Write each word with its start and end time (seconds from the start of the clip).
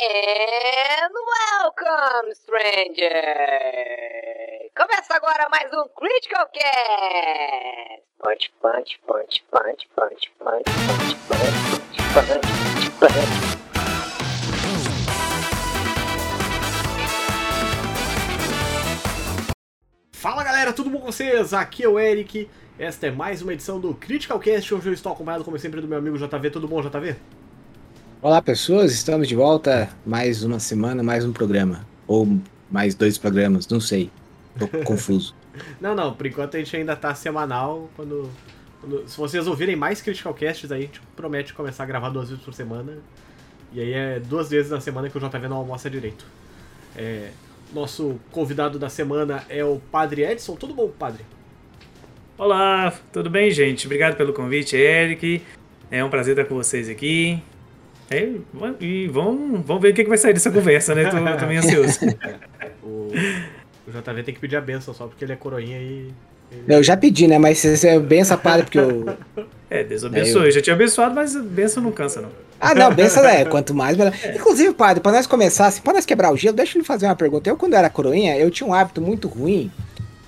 And 0.00 1.12
welcome, 1.26 2.32
stranger! 2.32 3.10
Começa 4.76 5.16
agora 5.16 5.48
mais 5.50 5.72
um 5.72 5.88
Critical 5.88 6.46
Cast! 6.54 8.04
Punch, 8.20 8.52
punch, 8.62 9.00
punch, 9.04 9.44
punch, 9.50 9.88
punch, 9.96 10.30
punch, 10.38 10.70
punch, 10.78 11.16
punch, 11.26 12.14
punch, 12.14 12.90
punch. 13.00 13.58
Fala 20.12 20.44
galera, 20.44 20.72
tudo 20.72 20.90
bom 20.90 21.00
com 21.00 21.06
vocês? 21.06 21.52
Aqui 21.52 21.82
é 21.82 21.88
o 21.88 21.98
Eric. 21.98 22.48
Esta 22.78 23.08
é 23.08 23.10
mais 23.10 23.42
uma 23.42 23.52
edição 23.52 23.80
do 23.80 23.92
Critical 23.94 24.38
Cast. 24.38 24.72
Hoje 24.72 24.88
eu 24.90 24.92
estou 24.92 25.10
acompanhado, 25.10 25.42
como 25.44 25.58
sempre, 25.58 25.80
do 25.80 25.88
meu 25.88 25.98
amigo 25.98 26.16
JV. 26.16 26.50
Tudo 26.52 26.68
bom, 26.68 26.80
JV? 26.80 27.16
Olá 28.20 28.42
pessoas, 28.42 28.92
estamos 28.92 29.28
de 29.28 29.34
volta. 29.36 29.88
Mais 30.04 30.42
uma 30.42 30.58
semana, 30.58 31.02
mais 31.02 31.24
um 31.24 31.32
programa. 31.32 31.86
Ou 32.06 32.38
mais 32.70 32.94
dois 32.94 33.16
programas, 33.16 33.66
não 33.68 33.80
sei. 33.80 34.10
Tô 34.58 34.66
confuso. 34.84 35.34
Não, 35.80 35.94
não, 35.94 36.12
por 36.14 36.26
enquanto 36.26 36.56
a 36.56 36.58
gente 36.58 36.76
ainda 36.76 36.96
tá 36.96 37.14
semanal. 37.14 37.88
Quando, 37.94 38.30
quando- 38.80 39.08
se 39.08 39.16
vocês 39.16 39.46
ouvirem 39.46 39.76
mais 39.76 40.00
Critical 40.02 40.34
Casts, 40.34 40.70
aí 40.72 40.78
a 40.78 40.82
gente 40.86 41.00
promete 41.16 41.52
começar 41.54 41.84
a 41.84 41.86
gravar 41.86 42.10
duas 42.10 42.28
vezes 42.28 42.44
por 42.44 42.52
semana. 42.54 42.98
E 43.72 43.80
aí 43.80 43.92
é 43.92 44.20
duas 44.20 44.48
vezes 44.50 44.70
na 44.70 44.80
semana 44.80 45.08
que 45.10 45.16
o 45.16 45.20
JV 45.20 45.46
não 45.48 45.58
almoça 45.58 45.88
direito. 45.90 46.24
É, 46.96 47.30
nosso 47.72 48.18
convidado 48.32 48.78
da 48.78 48.88
semana 48.88 49.44
é 49.48 49.64
o 49.64 49.80
Padre 49.92 50.22
Edson. 50.24 50.56
Tudo 50.56 50.74
bom, 50.74 50.88
Padre? 50.88 51.22
Olá, 52.36 52.92
tudo 53.12 53.28
bem, 53.28 53.50
gente? 53.50 53.86
Obrigado 53.86 54.16
pelo 54.16 54.32
convite, 54.32 54.74
Eric. 54.76 55.42
É 55.90 56.02
um 56.04 56.08
prazer 56.10 56.36
estar 56.38 56.48
com 56.48 56.54
vocês 56.54 56.88
aqui. 56.88 57.42
É, 58.10 58.28
e 58.80 59.06
vamos, 59.08 59.60
vamos 59.66 59.82
ver 59.82 59.90
o 59.90 59.94
que 59.94 60.02
que 60.02 60.08
vai 60.08 60.16
sair 60.18 60.32
dessa 60.32 60.50
conversa, 60.50 60.94
né? 60.94 61.04
Tô, 61.10 61.16
tô 61.38 61.46
meio 61.46 61.60
ansioso. 61.60 61.98
O, 62.82 63.10
o 63.86 63.90
JV 63.90 64.22
tem 64.22 64.34
que 64.34 64.40
pedir 64.40 64.56
a 64.56 64.60
benção 64.62 64.94
só 64.94 65.06
porque 65.06 65.22
ele 65.24 65.32
é 65.32 65.36
coroinha 65.36 65.76
e. 65.78 66.08
ele- 66.50 66.62
Eu 66.68 66.82
já 66.82 66.96
pedi, 66.96 67.26
né? 67.26 67.38
Mas 67.38 67.58
você 67.58 67.86
é 67.88 68.16
essa 68.16 68.36
padre, 68.36 68.64
porque 68.64 68.78
eu. 68.78 69.04
É, 69.68 69.84
Deus 69.84 70.04
abençoe. 70.04 70.46
Eu 70.46 70.50
já 70.52 70.62
tinha 70.62 70.74
abençoado, 70.74 71.14
mas 71.14 71.36
benção 71.36 71.82
não 71.82 71.92
cansa, 71.92 72.22
não. 72.22 72.30
Ah, 72.58 72.74
não, 72.74 72.92
benção 72.94 73.24
é. 73.26 73.44
Quanto 73.46 73.74
mais. 73.74 73.96
melhor. 73.96 74.12
Inclusive, 74.34 74.72
padre, 74.72 75.02
pra 75.02 75.12
nós 75.12 75.26
começar, 75.26 75.66
assim, 75.66 75.82
pra 75.82 75.92
nós 75.92 76.06
quebrar 76.06 76.32
o 76.32 76.36
gelo, 76.36 76.56
deixa 76.56 76.78
eu 76.78 76.80
lhe 76.80 76.86
fazer 76.86 77.06
uma 77.06 77.16
pergunta. 77.16 77.48
Eu, 77.50 77.56
quando 77.56 77.74
era 77.74 77.90
coroinha, 77.90 78.36
eu 78.38 78.50
tinha 78.50 78.66
um 78.68 78.72
hábito 78.72 79.02
muito 79.02 79.28
ruim, 79.28 79.70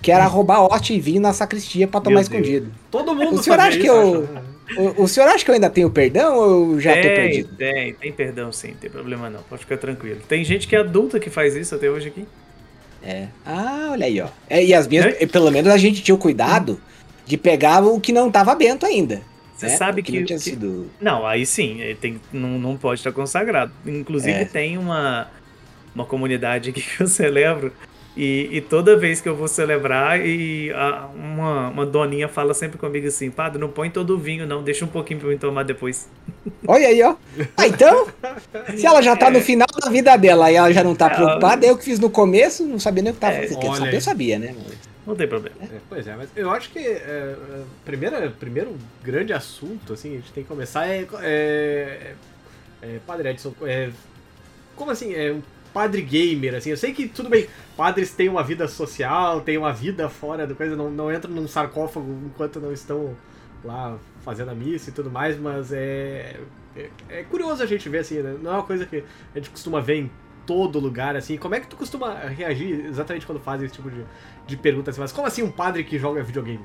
que 0.02 0.12
era 0.12 0.26
roubar 0.26 0.60
horte 0.62 0.92
e 0.94 1.00
vinho 1.00 1.20
na 1.22 1.32
sacristia 1.32 1.86
pra 1.88 2.00
tomar 2.00 2.20
Meu 2.20 2.28
Deus. 2.28 2.30
escondido. 2.30 2.72
Todo 2.90 3.14
mundo 3.14 3.36
O 3.40 3.42
senhor 3.42 3.58
acha 3.58 3.78
que 3.78 3.84
isso, 3.86 3.94
eu- 3.94 4.22
acho, 4.24 4.32
né? 4.32 4.42
O, 4.76 5.04
o 5.04 5.08
senhor 5.08 5.28
acha 5.28 5.44
que 5.44 5.50
eu 5.50 5.54
ainda 5.54 5.68
tenho 5.70 5.90
perdão 5.90 6.36
ou 6.36 6.72
eu 6.74 6.80
já 6.80 6.94
tô 6.94 7.02
tem, 7.02 7.14
perdido? 7.14 7.56
tem, 7.56 7.94
tem 7.94 8.12
perdão 8.12 8.52
sim, 8.52 8.68
não 8.68 8.74
tem 8.76 8.90
problema 8.90 9.28
não. 9.30 9.42
Pode 9.42 9.62
ficar 9.62 9.76
tranquilo. 9.78 10.20
Tem 10.28 10.44
gente 10.44 10.66
que 10.68 10.76
é 10.76 10.80
adulta 10.80 11.18
que 11.18 11.28
faz 11.30 11.56
isso 11.56 11.74
até 11.74 11.90
hoje 11.90 12.08
aqui. 12.08 12.26
É. 13.02 13.28
Ah, 13.44 13.88
olha 13.92 14.06
aí, 14.06 14.20
ó. 14.20 14.28
É, 14.48 14.62
e 14.64 14.74
as 14.74 14.86
minhas, 14.86 15.06
Né? 15.06 15.26
pelo 15.26 15.50
menos 15.50 15.72
a 15.72 15.76
gente 15.78 16.02
tinha 16.02 16.14
o 16.14 16.18
cuidado 16.18 16.80
de 17.26 17.36
pegar 17.36 17.82
o 17.82 17.98
que 18.00 18.12
não 18.12 18.30
tava 18.30 18.54
bento 18.54 18.84
ainda. 18.86 19.22
Você 19.56 19.66
né? 19.66 19.76
sabe 19.76 20.00
O 20.00 20.04
que, 20.04 20.18
não 20.18 20.24
tinha 20.26 20.38
que- 20.38 20.44
sido. 20.44 20.90
Não, 21.00 21.26
aí 21.26 21.44
sim, 21.44 21.80
tem, 22.00 22.20
não, 22.32 22.58
não 22.58 22.76
pode 22.76 23.00
estar 23.00 23.12
consagrado. 23.12 23.72
Inclusive 23.86 24.32
É. 24.40 24.44
tem 24.44 24.78
uma, 24.78 25.28
uma 25.94 26.04
comunidade 26.04 26.70
aqui 26.70 26.80
que 26.96 27.02
eu 27.02 27.06
celebro. 27.06 27.72
E, 28.16 28.48
e 28.52 28.60
toda 28.60 28.96
vez 28.96 29.20
que 29.20 29.28
eu 29.28 29.36
vou 29.36 29.46
celebrar, 29.46 30.20
e 30.24 30.70
a- 30.72 31.08
uma, 31.14 31.68
uma 31.68 31.86
doninha 31.86 32.28
fala 32.28 32.52
sempre 32.52 32.76
comigo 32.76 33.06
assim, 33.06 33.30
padre, 33.30 33.58
não 33.58 33.68
põe 33.68 33.88
todo 33.88 34.14
o 34.14 34.18
vinho, 34.18 34.46
não, 34.46 34.62
deixa 34.62 34.84
um 34.84 34.88
pouquinho 34.88 35.20
pra 35.20 35.28
eu 35.30 35.38
tomar 35.38 35.62
depois. 35.62 36.08
Olha 36.66 36.88
aí, 36.88 37.02
ó. 37.02 37.14
Ah, 37.56 37.68
então, 37.68 38.08
se 38.76 38.84
ela 38.84 39.00
já 39.00 39.14
tá 39.16 39.30
no 39.30 39.40
final 39.40 39.68
da 39.80 39.90
vida 39.90 40.16
dela 40.16 40.50
e 40.50 40.56
ela 40.56 40.72
já 40.72 40.82
não 40.82 40.94
tá 40.94 41.06
É, 41.06 41.14
preocupada, 41.14 41.64
eu 41.66 41.78
que 41.78 41.84
fiz 41.84 42.00
no 42.00 42.10
começo, 42.10 42.64
não 42.66 42.80
sabia 42.80 43.02
nem 43.02 43.12
o 43.12 43.14
que 43.14 43.20
tava 43.20 43.34
É, 43.34 43.46
fazendo. 43.48 43.84
aí. 43.84 43.94
eu 43.94 44.00
sabia, 44.00 44.38
né? 44.38 44.54
Não 45.06 45.14
tem 45.16 45.26
problema. 45.28 45.56
É, 45.62 45.78
pois 45.88 46.06
é, 46.06 46.14
mas 46.16 46.28
eu 46.36 46.50
acho 46.50 46.70
que 46.70 46.78
é, 46.78 46.92
é, 46.92 47.34
primeira, 47.84 48.30
primeiro 48.38 48.76
grande 49.02 49.32
assunto, 49.32 49.92
assim, 49.92 50.12
a 50.14 50.16
gente 50.16 50.32
tem 50.32 50.42
que 50.42 50.48
começar 50.48 50.86
é. 50.88 51.06
é, 51.22 52.12
é 52.82 52.98
padre 53.06 53.30
Edson, 53.30 53.52
é, 53.62 53.90
como 54.76 54.90
assim? 54.90 55.14
É 55.14 55.34
padre 55.72 56.02
gamer, 56.02 56.54
assim. 56.54 56.70
Eu 56.70 56.76
sei 56.76 56.92
que 56.92 57.08
tudo 57.08 57.28
bem, 57.28 57.46
padres 57.76 58.12
têm 58.12 58.28
uma 58.28 58.42
vida 58.42 58.66
social, 58.68 59.40
têm 59.40 59.58
uma 59.58 59.72
vida 59.72 60.08
fora 60.08 60.46
da 60.46 60.54
coisa, 60.54 60.76
não, 60.76 60.90
não 60.90 61.12
entram 61.12 61.32
num 61.32 61.48
sarcófago 61.48 62.06
enquanto 62.26 62.60
não 62.60 62.72
estão 62.72 63.16
lá 63.64 63.98
fazendo 64.22 64.50
a 64.50 64.54
missa 64.54 64.90
e 64.90 64.92
tudo 64.92 65.10
mais, 65.10 65.38
mas 65.38 65.72
é. 65.72 66.40
É, 66.76 66.88
é 67.08 67.22
curioso 67.24 67.62
a 67.62 67.66
gente 67.66 67.88
ver 67.88 67.98
assim, 67.98 68.22
né? 68.22 68.36
Não 68.40 68.52
é 68.52 68.54
uma 68.54 68.62
coisa 68.62 68.86
que 68.86 69.02
a 69.34 69.38
gente 69.38 69.50
costuma 69.50 69.80
ver 69.80 69.96
em 69.96 70.10
todo 70.46 70.78
lugar, 70.78 71.16
assim. 71.16 71.36
Como 71.36 71.54
é 71.54 71.60
que 71.60 71.66
tu 71.66 71.76
costuma 71.76 72.14
reagir 72.14 72.86
exatamente 72.86 73.26
quando 73.26 73.40
fazem 73.40 73.66
esse 73.66 73.74
tipo 73.74 73.90
de, 73.90 74.04
de 74.46 74.56
pergunta 74.56 74.90
assim? 74.90 75.00
Mas 75.00 75.12
como 75.12 75.26
assim 75.26 75.42
um 75.42 75.50
padre 75.50 75.84
que 75.84 75.98
joga 75.98 76.22
videogame? 76.22 76.64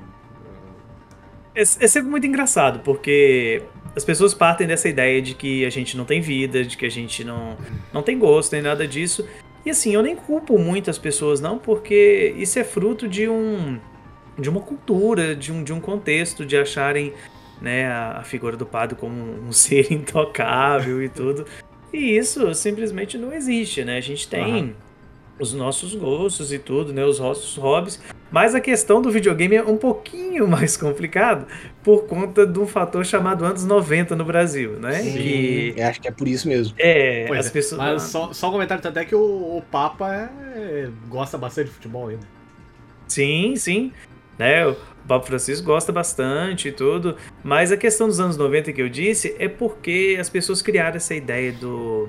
É, 1.54 1.62
é 1.62 1.64
sempre 1.64 2.10
muito 2.10 2.26
engraçado, 2.26 2.80
porque 2.80 3.62
as 3.96 4.04
pessoas 4.04 4.34
partem 4.34 4.66
dessa 4.66 4.90
ideia 4.90 5.22
de 5.22 5.34
que 5.34 5.64
a 5.64 5.70
gente 5.70 5.96
não 5.96 6.04
tem 6.04 6.20
vida, 6.20 6.62
de 6.62 6.76
que 6.76 6.84
a 6.84 6.90
gente 6.90 7.24
não, 7.24 7.56
não 7.94 8.02
tem 8.02 8.18
gosto, 8.18 8.52
nem 8.52 8.60
nada 8.60 8.86
disso. 8.86 9.26
E 9.64 9.70
assim, 9.70 9.94
eu 9.94 10.02
nem 10.02 10.14
culpo 10.14 10.58
muito 10.58 10.90
as 10.90 10.98
pessoas, 10.98 11.40
não, 11.40 11.58
porque 11.58 12.34
isso 12.36 12.58
é 12.58 12.62
fruto 12.62 13.08
de 13.08 13.26
um 13.26 13.80
de 14.38 14.50
uma 14.50 14.60
cultura, 14.60 15.34
de 15.34 15.50
um, 15.50 15.64
de 15.64 15.72
um 15.72 15.80
contexto, 15.80 16.44
de 16.44 16.58
acharem 16.58 17.14
né, 17.58 17.86
a, 17.86 18.18
a 18.18 18.22
figura 18.22 18.54
do 18.54 18.66
padre 18.66 18.94
como 18.94 19.14
um, 19.14 19.48
um 19.48 19.52
ser 19.52 19.90
intocável 19.90 21.02
e 21.02 21.08
tudo. 21.08 21.46
E 21.90 22.18
isso 22.18 22.52
simplesmente 22.54 23.16
não 23.16 23.32
existe, 23.32 23.82
né? 23.82 23.96
A 23.96 24.02
gente 24.02 24.28
tem 24.28 24.42
Aham. 24.42 24.70
os 25.40 25.54
nossos 25.54 25.94
gostos 25.94 26.52
e 26.52 26.58
tudo, 26.58 26.92
né? 26.92 27.02
Os 27.02 27.18
nossos 27.18 27.56
hobbies. 27.56 27.98
Mas 28.30 28.54
a 28.54 28.60
questão 28.60 29.00
do 29.00 29.10
videogame 29.10 29.56
é 29.56 29.62
um 29.62 29.78
pouquinho 29.78 30.46
mais 30.48 30.76
complicado 30.76 31.46
por 31.86 32.04
conta 32.08 32.44
de 32.44 32.58
um 32.58 32.66
fator 32.66 33.06
chamado 33.06 33.44
anos 33.44 33.64
90 33.64 34.16
no 34.16 34.24
Brasil, 34.24 34.72
né? 34.72 34.94
Sim. 34.94 35.12
Que 35.12 35.74
Eu 35.76 35.86
acho 35.86 36.00
que 36.00 36.08
é 36.08 36.10
por 36.10 36.26
isso 36.26 36.48
mesmo. 36.48 36.74
é, 36.80 37.26
Pois 37.28 37.38
as 37.38 37.46
é, 37.46 37.50
pessoas. 37.50 37.78
Mas 37.80 38.02
só, 38.02 38.32
só 38.32 38.48
um 38.48 38.50
comentário 38.50 38.82
tanto 38.82 38.98
é 38.98 39.04
que 39.04 39.14
o, 39.14 39.20
o 39.56 39.62
Papa 39.70 40.12
é- 40.12 40.88
gosta 41.06 41.38
bastante 41.38 41.68
de 41.68 41.74
futebol 41.74 42.08
ainda. 42.08 42.26
Sim, 43.06 43.54
sim. 43.54 43.92
Né? 44.36 44.66
O 44.66 44.74
Papa 45.06 45.24
Francisco 45.26 45.64
gosta 45.64 45.92
bastante 45.92 46.70
e 46.70 46.72
tudo. 46.72 47.16
Mas 47.44 47.70
a 47.70 47.76
questão 47.76 48.08
dos 48.08 48.18
anos 48.18 48.36
90 48.36 48.72
que 48.72 48.82
eu 48.82 48.88
disse 48.88 49.36
é 49.38 49.48
porque 49.48 50.16
as 50.18 50.28
pessoas 50.28 50.60
criaram 50.60 50.96
essa 50.96 51.14
ideia 51.14 51.52
do. 51.52 52.08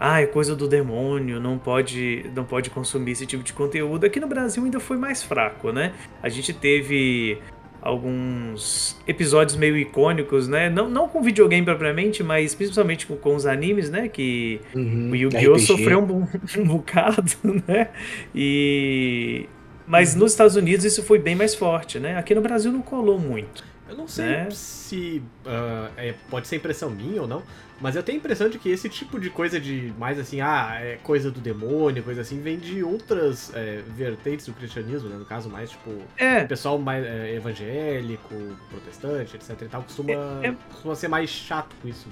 Ah, 0.00 0.20
é 0.20 0.26
coisa 0.26 0.56
do 0.56 0.66
demônio, 0.66 1.38
não 1.38 1.56
pode, 1.56 2.28
não 2.34 2.42
pode 2.44 2.70
consumir 2.70 3.12
esse 3.12 3.24
tipo 3.24 3.44
de 3.44 3.52
conteúdo. 3.52 4.04
Aqui 4.04 4.18
no 4.18 4.26
Brasil 4.26 4.64
ainda 4.64 4.80
foi 4.80 4.96
mais 4.96 5.22
fraco, 5.22 5.70
né? 5.70 5.92
A 6.20 6.28
gente 6.28 6.52
teve 6.52 7.38
alguns 7.84 8.96
episódios 9.06 9.56
meio 9.56 9.76
icônicos, 9.76 10.48
né? 10.48 10.70
Não, 10.70 10.88
não 10.88 11.06
com 11.06 11.22
videogame 11.22 11.64
propriamente, 11.64 12.22
mas 12.22 12.54
principalmente 12.54 13.06
com, 13.06 13.14
com 13.16 13.36
os 13.36 13.44
animes, 13.46 13.90
né? 13.90 14.08
Que 14.08 14.60
Uhum, 14.74 15.10
o 15.10 15.16
Yu-Gi-Oh! 15.16 15.58
Sofreu 15.58 16.00
um, 16.00 16.26
um 16.60 16.64
bocado, 16.66 17.30
né? 17.68 17.88
E. 18.34 19.46
Mas 19.86 20.14
nos 20.14 20.32
Estados 20.32 20.56
Unidos 20.56 20.84
isso 20.84 21.02
foi 21.02 21.18
bem 21.18 21.34
mais 21.34 21.54
forte, 21.54 21.98
né? 21.98 22.16
Aqui 22.16 22.34
no 22.34 22.40
Brasil 22.40 22.72
não 22.72 22.80
colou 22.80 23.18
muito. 23.18 23.62
Eu 23.86 23.94
não 23.94 24.08
sei 24.08 24.24
Né? 24.24 24.48
se 24.50 25.22
ah, 25.44 25.90
é, 25.98 26.14
pode 26.30 26.48
ser 26.48 26.56
impressão 26.56 26.88
minha 26.88 27.20
ou 27.20 27.28
não, 27.28 27.42
mas 27.80 27.96
eu 27.96 28.02
tenho 28.02 28.16
a 28.18 28.20
impressão 28.20 28.48
de 28.48 28.58
que 28.58 28.68
esse 28.70 28.88
tipo 28.88 29.18
de 29.18 29.28
coisa 29.30 29.60
de 29.60 29.92
mais 29.98 30.18
assim, 30.18 30.40
ah, 30.40 30.78
é 30.80 30.98
coisa 31.02 31.30
do 31.30 31.40
demônio, 31.40 32.02
coisa 32.02 32.20
assim, 32.20 32.40
vem 32.40 32.58
de 32.58 32.82
outras 32.82 33.52
é, 33.54 33.80
vertentes 33.96 34.46
do 34.46 34.52
cristianismo, 34.52 35.08
né? 35.08 35.16
No 35.16 35.24
caso, 35.24 35.48
mais 35.50 35.70
tipo, 35.70 35.90
o 35.90 36.02
É, 36.16 36.44
pessoal 36.44 36.78
mais 36.78 37.04
é, 37.04 37.34
evangélico, 37.34 38.34
protestante, 38.70 39.36
etc 39.36 39.50
e 39.62 39.64
tal, 39.66 39.82
costuma, 39.82 40.12
É, 40.12 40.48
é- 40.48 40.54
costuma 40.70 40.94
ser 40.94 41.08
mais 41.08 41.30
chato 41.30 41.74
com 41.82 41.88
isso. 41.88 42.06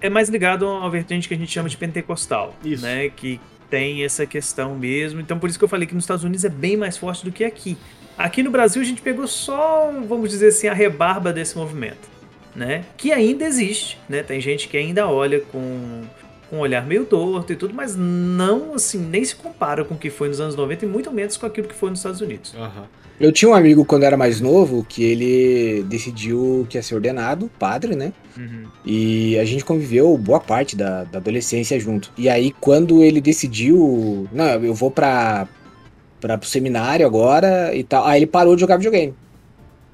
é 0.00 0.10
mais 0.10 0.28
ligado 0.28 0.68
uma 0.68 0.90
vertente 0.90 1.26
que 1.26 1.34
a 1.34 1.36
gente 1.36 1.50
chama 1.50 1.68
de 1.68 1.76
pentecostal, 1.78 2.54
Isso. 2.62 2.84
né? 2.84 3.08
Que 3.08 3.40
tem 3.70 4.04
essa 4.04 4.26
questão 4.26 4.76
mesmo. 4.76 5.18
Então 5.20 5.38
por 5.38 5.48
isso 5.48 5.58
que 5.58 5.64
eu 5.64 5.68
falei 5.68 5.86
que 5.86 5.94
nos 5.94 6.04
Estados 6.04 6.22
Unidos 6.24 6.44
é 6.44 6.48
bem 6.50 6.76
mais 6.76 6.96
forte 6.98 7.24
do 7.24 7.32
que 7.32 7.42
aqui. 7.42 7.76
Aqui 8.16 8.42
no 8.42 8.50
Brasil 8.50 8.80
a 8.82 8.84
gente 8.84 9.00
pegou 9.02 9.26
só, 9.26 9.90
vamos 10.06 10.30
dizer 10.30 10.48
assim, 10.48 10.68
a 10.68 10.74
rebarba 10.74 11.32
desse 11.32 11.56
movimento, 11.56 12.08
né? 12.54 12.84
Que 12.96 13.12
ainda 13.12 13.44
existe, 13.44 13.98
né? 14.08 14.22
Tem 14.22 14.40
gente 14.40 14.68
que 14.68 14.76
ainda 14.76 15.08
olha 15.08 15.40
com 15.40 16.02
com 16.48 16.56
um 16.56 16.60
olhar 16.60 16.86
meio 16.86 17.04
torto 17.04 17.52
e 17.52 17.56
tudo, 17.56 17.74
mas 17.74 17.96
não 17.96 18.74
assim, 18.74 18.98
nem 18.98 19.24
se 19.24 19.34
compara 19.34 19.84
com 19.84 19.94
o 19.94 19.98
que 19.98 20.10
foi 20.10 20.28
nos 20.28 20.40
anos 20.40 20.54
90 20.54 20.84
e 20.84 20.88
muito 20.88 21.10
menos 21.10 21.36
com 21.36 21.46
aquilo 21.46 21.66
que 21.66 21.74
foi 21.74 21.90
nos 21.90 21.98
Estados 21.98 22.20
Unidos. 22.20 22.54
Aham. 22.54 22.86
Eu 23.18 23.30
tinha 23.30 23.48
um 23.48 23.54
amigo 23.54 23.84
quando 23.84 24.02
era 24.02 24.16
mais 24.16 24.40
novo 24.40 24.84
que 24.88 25.02
ele 25.04 25.84
decidiu 25.84 26.66
que 26.68 26.76
ia 26.76 26.82
ser 26.82 26.96
ordenado, 26.96 27.48
padre, 27.58 27.94
né? 27.94 28.12
Uhum. 28.36 28.64
E 28.84 29.38
a 29.38 29.44
gente 29.44 29.64
conviveu 29.64 30.18
boa 30.18 30.40
parte 30.40 30.74
da, 30.74 31.04
da 31.04 31.18
adolescência 31.18 31.78
junto. 31.78 32.10
E 32.18 32.28
aí, 32.28 32.52
quando 32.60 33.04
ele 33.04 33.20
decidiu, 33.20 34.28
não, 34.32 34.46
eu 34.46 34.74
vou 34.74 34.90
pra, 34.90 35.46
pra, 36.20 36.36
pro 36.36 36.48
seminário 36.48 37.06
agora 37.06 37.72
e 37.72 37.84
tal, 37.84 38.04
aí 38.04 38.18
ele 38.18 38.26
parou 38.26 38.56
de 38.56 38.60
jogar 38.62 38.78
videogame. 38.78 39.14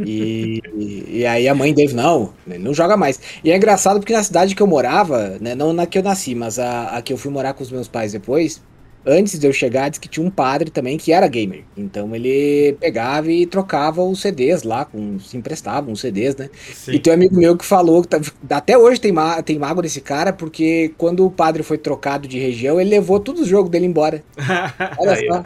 E, 0.05 0.63
e, 1.09 1.27
aí 1.27 1.49
a 1.49 1.55
mãe 1.55 1.75
dele, 1.75 1.93
não, 1.93 2.33
não 2.47 2.73
joga 2.73 2.97
mais. 2.97 3.21
E 3.45 3.51
é 3.51 3.57
engraçado 3.57 4.01
porque 4.01 4.13
na 4.13 4.23
cidade 4.23 4.55
que 4.55 4.63
eu 4.63 4.67
morava, 4.67 5.37
né, 5.41 5.55
não 5.55 5.73
na 5.73 5.87
que 5.87 5.99
eu 5.99 6.03
nasci, 6.03 6.35
mas 6.35 6.59
a, 6.59 6.97
a 6.97 7.03
que 7.03 7.13
eu 7.13 7.17
fui 7.17 7.31
morar 7.31 7.55
com 7.55 7.63
os 7.63 7.71
meus 7.71 7.89
pais 7.89 8.13
depois, 8.13 8.63
antes 9.05 9.39
de 9.39 9.47
eu 9.47 9.53
chegar, 9.53 9.89
disse 9.89 10.01
que 10.01 10.09
tinha 10.09 10.25
um 10.25 10.31
padre 10.31 10.71
também 10.71 10.97
que 10.97 11.13
era 11.13 11.27
gamer. 11.27 11.65
Então 11.77 12.15
ele 12.15 12.77
pegava 12.81 13.31
e 13.31 13.47
trocava 13.47 14.03
os 14.03 14.21
CDs 14.21 14.63
lá, 14.63 14.85
com, 14.85 15.19
se 15.19 15.37
emprestava 15.37 15.91
uns 15.91 16.01
CDs, 16.01 16.37
né? 16.37 16.51
Sim. 16.73 16.93
E 16.93 16.99
tem 16.99 17.13
um 17.13 17.17
amigo 17.17 17.37
meu 17.37 17.57
que 17.57 17.65
falou 17.65 18.03
que 18.03 18.09
tá, 18.09 18.21
até 18.51 18.77
hoje 18.77 19.01
tem, 19.01 19.15
tem 19.45 19.59
mago 19.59 19.83
desse 19.83 20.01
cara, 20.01 20.33
porque 20.33 20.95
quando 20.99 21.25
o 21.25 21.31
padre 21.31 21.63
foi 21.63 21.79
trocado 21.79 22.29
de 22.29 22.39
região, 22.39 22.81
ele 22.81 22.91
levou 22.91 23.19
todos 23.21 23.43
os 23.43 23.49
jogos 23.49 23.71
dele 23.71 23.87
embora. 23.87 24.23
Olha 24.99 25.17
só. 25.17 25.45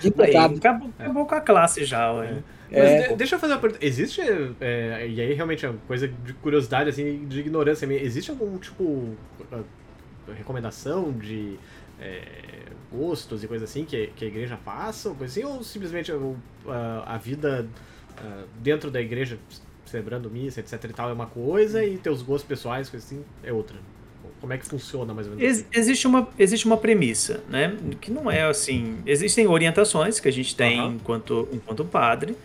Que 0.00 0.10
pecado. 0.10 0.56
Acabou, 0.56 0.90
acabou, 0.98 1.26
com 1.26 1.34
a 1.34 1.40
classe 1.40 1.84
já, 1.84 2.12
ué. 2.12 2.38
É. 2.70 3.14
deixa 3.16 3.36
eu 3.36 3.38
fazer 3.38 3.54
uma 3.54 3.60
pergunta. 3.60 3.84
Existe, 3.84 4.20
é, 4.60 5.06
e 5.08 5.20
aí 5.20 5.32
realmente 5.32 5.64
é 5.64 5.70
uma 5.70 5.78
coisa 5.86 6.08
de 6.08 6.32
curiosidade, 6.34 6.90
assim, 6.90 7.26
de 7.26 7.40
ignorância, 7.40 7.86
existe 7.86 8.30
algum 8.30 8.58
tipo 8.58 9.16
recomendação 10.36 11.12
de 11.12 11.58
é, 12.00 12.20
gostos 12.92 13.42
e 13.44 13.48
coisas 13.48 13.68
assim 13.68 13.84
que, 13.84 14.08
que 14.16 14.24
a 14.24 14.28
igreja 14.28 14.56
faça, 14.56 15.08
ou 15.08 15.14
coisa 15.14 15.32
assim, 15.32 15.48
ou 15.48 15.62
simplesmente 15.62 16.12
a, 16.12 17.14
a 17.14 17.18
vida 17.18 17.66
uh, 18.18 18.44
dentro 18.60 18.90
da 18.90 19.00
igreja, 19.00 19.38
celebrando 19.84 20.30
missa, 20.30 20.60
etc 20.60 20.84
e 20.84 20.92
tal, 20.92 21.10
é 21.10 21.12
uma 21.12 21.26
coisa, 21.26 21.84
e 21.84 21.98
teus 21.98 22.22
gostos 22.22 22.48
pessoais, 22.48 22.88
coisa 22.88 23.04
assim, 23.04 23.24
é 23.42 23.52
outra? 23.52 23.76
Como 24.40 24.52
é 24.52 24.58
que 24.58 24.66
funciona 24.66 25.12
mais 25.12 25.26
ou 25.26 25.34
menos? 25.34 25.44
Ex 25.44 25.58
assim? 25.58 25.80
existe, 25.80 26.06
uma, 26.06 26.28
existe 26.38 26.66
uma 26.66 26.76
premissa, 26.76 27.42
né? 27.48 27.76
Que 28.00 28.10
não 28.10 28.30
é 28.30 28.42
assim. 28.42 28.98
Existem 29.04 29.48
orientações 29.48 30.20
que 30.20 30.28
a 30.28 30.32
gente 30.32 30.54
tem 30.54 30.80
uhum. 30.80 30.94
enquanto, 30.94 31.48
enquanto 31.52 31.84
padre, 31.84 32.36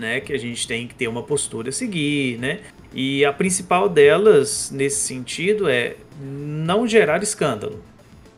né? 0.00 0.20
Que 0.20 0.32
a 0.32 0.38
gente 0.38 0.66
tem 0.66 0.88
que 0.88 0.94
ter 0.94 1.06
uma 1.06 1.22
postura 1.22 1.68
a 1.68 1.72
seguir, 1.72 2.38
né? 2.38 2.60
E 2.92 3.24
a 3.24 3.32
principal 3.32 3.88
delas, 3.88 4.70
nesse 4.72 5.00
sentido, 5.00 5.68
é 5.68 5.94
não 6.20 6.86
gerar 6.86 7.22
escândalo, 7.22 7.80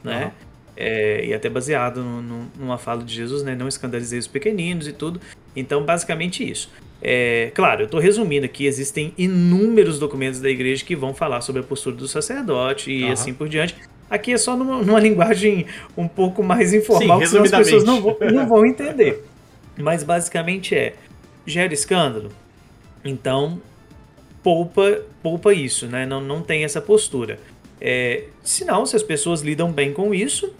né? 0.05 0.25
Uhum. 0.25 0.31
É, 0.77 1.27
e 1.27 1.35
até 1.35 1.49
baseado 1.49 2.03
no, 2.03 2.23
no, 2.23 2.51
numa 2.59 2.79
fala 2.79 3.03
de 3.03 3.15
Jesus, 3.15 3.43
né? 3.43 3.55
Não 3.55 3.69
escandalizei 3.69 4.19
os 4.19 4.27
pequeninos 4.27 4.89
e 4.89 4.93
tudo. 4.93 5.21
Então, 5.55 5.85
basicamente 5.85 6.49
isso. 6.49 6.71
É, 7.01 7.51
claro, 7.55 7.83
eu 7.83 7.87
estou 7.87 7.99
resumindo 7.99 8.47
aqui, 8.47 8.65
existem 8.65 9.13
inúmeros 9.19 9.99
documentos 9.99 10.41
da 10.41 10.49
igreja 10.49 10.85
que 10.85 10.95
vão 10.95 11.13
falar 11.13 11.41
sobre 11.41 11.61
a 11.61 11.65
postura 11.65 11.97
do 11.97 12.07
sacerdote 12.07 12.93
e 12.93 13.05
uhum. 13.05 13.13
assim 13.13 13.35
por 13.35 13.49
diante. 13.49 13.75
Aqui 14.09 14.33
é 14.33 14.39
só 14.39 14.57
numa, 14.57 14.83
numa 14.83 15.01
linguagem 15.01 15.67
um 15.97 16.07
pouco 16.07 16.43
mais 16.43 16.73
informal, 16.73 17.25
Sim, 17.25 17.39
que 17.43 17.43
as 17.43 17.51
pessoas 17.51 17.85
não 17.85 18.01
vão, 18.01 18.17
não 18.33 18.47
vão 18.47 18.67
entender. 18.67 19.25
Mas 19.77 20.05
basicamente 20.05 20.75
é, 20.75 20.95
gera 21.47 21.73
escândalo, 21.73 22.31
então 23.05 23.61
poupa, 24.43 25.03
poupa 25.23 25.53
isso, 25.53 25.87
né? 25.87 26.05
Não, 26.05 26.21
não 26.21 26.43
tem 26.43 26.65
essa 26.65 26.81
postura. 26.81 27.39
É, 27.81 28.25
se 28.43 28.65
não, 28.65 28.87
se 28.87 28.95
as 28.97 29.03
pessoas 29.03 29.41
lidam 29.41 29.73
bem 29.73 29.93
com 29.93 30.15
isso, 30.15 30.55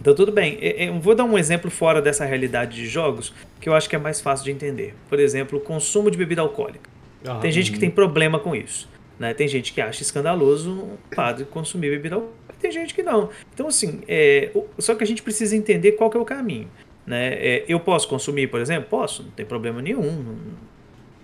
então 0.00 0.14
tudo 0.14 0.32
bem. 0.32 0.58
Eu 0.60 0.98
vou 0.98 1.14
dar 1.14 1.24
um 1.24 1.36
exemplo 1.36 1.70
fora 1.70 2.00
dessa 2.00 2.24
realidade 2.24 2.76
de 2.76 2.86
jogos 2.86 3.32
que 3.60 3.68
eu 3.68 3.74
acho 3.74 3.88
que 3.88 3.94
é 3.94 3.98
mais 3.98 4.20
fácil 4.20 4.46
de 4.46 4.50
entender. 4.50 4.94
Por 5.08 5.20
exemplo, 5.20 5.58
o 5.58 5.60
consumo 5.60 6.10
de 6.10 6.16
bebida 6.16 6.40
alcoólica. 6.40 6.88
Ah, 7.24 7.36
tem 7.36 7.52
gente 7.52 7.70
que 7.70 7.78
tem 7.78 7.90
problema 7.90 8.38
com 8.38 8.56
isso. 8.56 8.88
Né? 9.18 9.34
Tem 9.34 9.46
gente 9.46 9.74
que 9.74 9.80
acha 9.82 10.02
escandaloso 10.02 10.70
um 10.70 10.96
padre 11.14 11.44
consumir 11.44 11.90
bebida 11.90 12.14
alcoólica. 12.14 12.40
Tem 12.58 12.70
gente 12.70 12.94
que 12.94 13.02
não. 13.02 13.30
Então, 13.54 13.68
assim, 13.68 14.00
é, 14.06 14.50
só 14.78 14.94
que 14.94 15.04
a 15.04 15.06
gente 15.06 15.22
precisa 15.22 15.56
entender 15.56 15.92
qual 15.92 16.10
que 16.10 16.16
é 16.16 16.20
o 16.20 16.24
caminho. 16.24 16.68
Né? 17.10 17.34
É, 17.34 17.64
eu 17.66 17.80
posso 17.80 18.08
consumir, 18.08 18.46
por 18.46 18.60
exemplo? 18.60 18.88
Posso, 18.88 19.24
não 19.24 19.30
tem 19.30 19.44
problema 19.44 19.82
nenhum. 19.82 20.02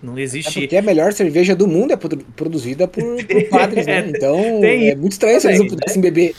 Não, 0.03 0.13
não 0.13 0.19
existe. 0.19 0.59
É 0.59 0.61
porque 0.63 0.77
a 0.77 0.83
melhor 0.83 1.13
cerveja 1.13 1.55
do 1.55 1.67
mundo 1.67 1.93
é 1.93 1.97
produzida 1.97 2.89
por, 2.89 3.03
por 3.03 3.45
padres, 3.49 3.87
né? 3.87 4.07
Então 4.09 4.61
tem, 4.61 4.91
é 4.91 4.97
muito 4.97 5.13
estranho 5.13 5.41
se 5.41 5.47
eles 5.47 5.61
não 5.61 5.69
pudessem 5.69 6.03
né? 6.03 6.11
beber 6.11 6.35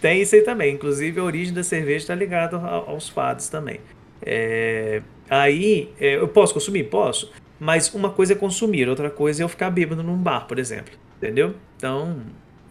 tem 0.00 0.22
isso 0.22 0.34
aí 0.34 0.42
também. 0.42 0.74
Inclusive, 0.74 1.18
a 1.20 1.24
origem 1.24 1.52
da 1.52 1.62
cerveja 1.62 1.98
está 1.98 2.14
ligada 2.14 2.56
aos 2.56 3.08
fados 3.08 3.48
também. 3.48 3.80
É, 4.22 5.02
aí, 5.28 5.90
é, 6.00 6.16
eu 6.16 6.28
posso 6.28 6.54
consumir? 6.54 6.84
Posso. 6.84 7.32
Mas 7.58 7.92
uma 7.92 8.10
coisa 8.10 8.34
é 8.34 8.36
consumir, 8.36 8.88
outra 8.88 9.10
coisa 9.10 9.42
é 9.42 9.44
eu 9.44 9.48
ficar 9.48 9.70
bêbado 9.70 10.02
num 10.02 10.16
bar, 10.16 10.46
por 10.46 10.58
exemplo. 10.58 10.94
Entendeu? 11.16 11.54
Então, 11.76 12.20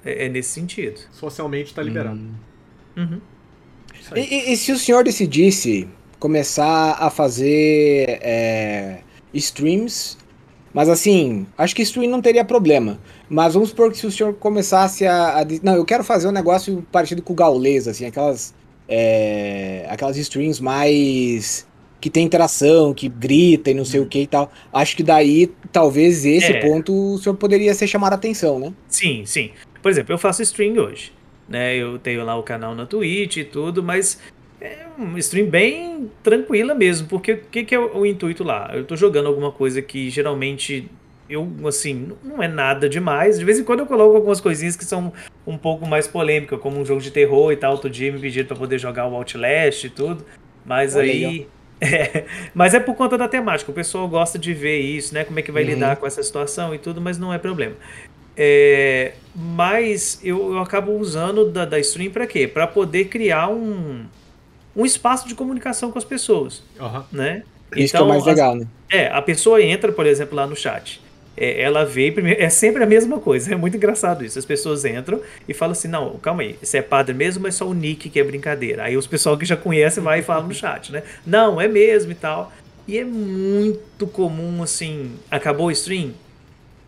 é, 0.05 0.25
é 0.25 0.29
nesse 0.29 0.49
sentido. 0.49 0.99
Socialmente 1.11 1.69
está 1.71 1.83
liberado. 1.83 2.17
Hum. 2.17 2.33
Uhum. 2.95 3.21
E, 4.15 4.19
e, 4.21 4.53
e, 4.53 4.57
se 4.57 4.71
o 4.71 4.77
senhor 4.77 5.03
decidisse 5.03 5.87
começar 6.19 6.97
a 6.99 7.09
fazer 7.09 8.19
é, 8.21 8.99
streams 9.33 10.17
mas 10.77 10.89
assim, 10.89 11.47
acho 11.57 11.75
que 11.75 11.81
stream 11.81 12.07
não 12.07 12.21
teria 12.21 12.45
problema. 12.45 12.99
Mas 13.27 13.55
vamos 13.55 13.69
supor 13.69 13.91
que 13.91 13.97
se 13.97 14.05
o 14.05 14.11
senhor 14.11 14.35
começasse 14.35 15.07
a, 15.07 15.39
a 15.39 15.45
Não, 15.63 15.75
eu 15.75 15.83
quero 15.83 16.03
fazer 16.03 16.27
um 16.27 16.31
negócio 16.31 16.85
parecido 16.91 17.21
com 17.23 17.33
o 17.33 17.35
Gaulês, 17.35 17.87
assim, 17.87 18.05
aquelas. 18.05 18.53
É, 18.87 19.87
aquelas 19.89 20.17
streams 20.17 20.61
mais. 20.61 21.67
que 21.99 22.11
tem 22.11 22.23
interação, 22.23 22.93
que 22.93 23.09
grita 23.09 23.71
e 23.71 23.73
não 23.73 23.83
sei 23.83 24.01
o 24.01 24.05
que 24.05 24.19
e 24.19 24.27
tal. 24.27 24.51
Acho 24.71 24.95
que 24.95 25.01
daí, 25.01 25.51
talvez 25.71 26.23
esse 26.25 26.53
é. 26.53 26.59
ponto 26.61 27.13
o 27.15 27.17
senhor 27.17 27.33
poderia 27.33 27.73
ser 27.73 27.87
chamado 27.87 28.13
a 28.13 28.15
atenção, 28.15 28.59
né? 28.59 28.71
Sim, 28.87 29.25
sim. 29.25 29.49
Por 29.81 29.89
exemplo, 29.89 30.13
eu 30.13 30.19
faço 30.19 30.43
stream 30.43 30.77
hoje. 30.77 31.11
Né, 31.49 31.77
eu 31.77 31.97
tenho 31.97 32.25
lá 32.25 32.37
o 32.37 32.43
canal 32.43 32.75
na 32.75 32.85
Twitch 32.85 33.37
e 33.37 33.43
tudo, 33.45 33.81
mas 33.81 34.19
é 34.59 34.85
uma 34.97 35.19
stream 35.19 35.47
bem 35.47 36.09
tranquila 36.23 36.73
mesmo, 36.73 37.07
porque 37.07 37.33
o 37.33 37.41
que, 37.51 37.63
que, 37.63 37.75
é 37.75 37.79
o, 37.79 37.99
o, 37.99 38.05
intuito 38.05 38.43
lá? 38.43 38.71
Eu 38.73 38.85
tô 38.85 38.95
jogando 38.95 39.27
alguma 39.27 39.51
coisa 39.51 39.81
que 39.81 40.09
geralmente 40.09 40.89
eu, 41.29 41.47
assim, 41.67 42.13
não 42.23 42.41
é 42.41 42.47
nada 42.47 42.87
demais. 42.89 43.37
De 43.37 43.45
vez 43.45 43.59
em 43.59 43.63
quando 43.63 43.79
eu 43.79 43.85
coloco 43.85 44.15
algumas 44.15 44.41
coisinhas 44.41 44.75
que 44.75 44.85
são 44.85 45.11
um 45.45 45.57
pouco 45.57 45.85
mais 45.85 46.07
polêmicas, 46.07 46.59
como 46.59 46.79
um 46.79 46.85
jogo 46.85 47.01
de 47.01 47.11
terror 47.11 47.51
e 47.51 47.57
tal. 47.57 47.73
Outro 47.73 47.89
dia 47.89 48.11
me 48.11 48.19
pediram 48.19 48.47
para 48.47 48.57
poder 48.57 48.79
jogar 48.79 49.07
o 49.07 49.15
Outlast 49.15 49.83
e 49.83 49.89
tudo, 49.89 50.25
mas 50.65 50.95
Olha 50.95 51.11
aí. 51.11 51.25
aí 51.25 51.47
é, 51.79 52.25
mas 52.55 52.73
é 52.73 52.79
por 52.79 52.95
conta 52.95 53.17
da 53.17 53.27
temática. 53.27 53.69
O 53.69 53.73
pessoal 53.73 54.07
gosta 54.07 54.39
de 54.39 54.53
ver 54.53 54.79
isso, 54.79 55.13
né? 55.13 55.23
Como 55.23 55.37
é 55.37 55.41
que 55.41 55.51
vai 55.51 55.63
uhum. 55.63 55.69
lidar 55.69 55.97
com 55.97 56.07
essa 56.07 56.23
situação 56.23 56.73
e 56.73 56.79
tudo, 56.79 56.99
mas 56.99 57.19
não 57.19 57.31
é 57.31 57.37
problema. 57.37 57.75
É, 58.35 59.13
mas 59.35 60.19
eu, 60.23 60.53
eu 60.53 60.59
acabo 60.59 60.91
usando 60.93 61.49
da, 61.51 61.65
da 61.65 61.79
stream 61.79 62.11
para 62.11 62.25
quê? 62.25 62.47
Para 62.47 62.65
poder 62.67 63.05
criar 63.05 63.49
um, 63.49 64.05
um 64.77 64.85
espaço 64.85 65.27
de 65.27 65.33
comunicação 65.33 65.91
com 65.91 65.97
as 65.97 66.05
pessoas, 66.05 66.63
uhum. 66.79 67.03
né? 67.11 67.41
Isso 67.75 67.95
então, 67.95 68.05
que 68.05 68.11
é 68.11 68.13
mais 68.13 68.25
legal, 68.25 68.55
né? 68.55 68.67
É, 68.89 69.07
a 69.07 69.21
pessoa 69.21 69.61
entra, 69.61 69.91
por 69.91 70.05
exemplo, 70.05 70.35
lá 70.35 70.45
no 70.45 70.55
chat. 70.55 71.01
É, 71.35 71.61
ela 71.61 71.83
vê, 71.83 72.13
é 72.37 72.49
sempre 72.49 72.83
a 72.83 72.85
mesma 72.85 73.19
coisa, 73.19 73.51
é 73.53 73.57
muito 73.57 73.75
engraçado 73.75 74.23
isso. 74.23 74.37
As 74.37 74.45
pessoas 74.45 74.85
entram 74.85 75.19
e 75.49 75.53
falam 75.53 75.71
assim: 75.71 75.87
não, 75.87 76.17
calma 76.17 76.43
aí, 76.43 76.57
você 76.61 76.77
é 76.77 76.81
padre 76.81 77.15
mesmo, 77.15 77.43
mas 77.43 77.55
só 77.55 77.67
o 77.67 77.73
nick 77.73 78.07
que 78.09 78.19
é 78.19 78.23
brincadeira. 78.23 78.83
Aí 78.83 78.95
os 78.95 79.07
pessoal 79.07 79.35
que 79.35 79.45
já 79.45 79.57
conhecem 79.57 80.01
vai 80.03 80.19
e 80.19 80.21
falam 80.21 80.47
no 80.47 80.53
chat, 80.53 80.91
né? 80.91 81.01
Não, 81.25 81.59
é 81.59 81.67
mesmo 81.67 82.11
e 82.11 82.15
tal. 82.15 82.53
E 82.87 82.97
é 82.99 83.03
muito 83.03 84.07
comum, 84.07 84.63
assim, 84.63 85.11
acabou 85.29 85.67
o 85.67 85.71
stream, 85.71 86.13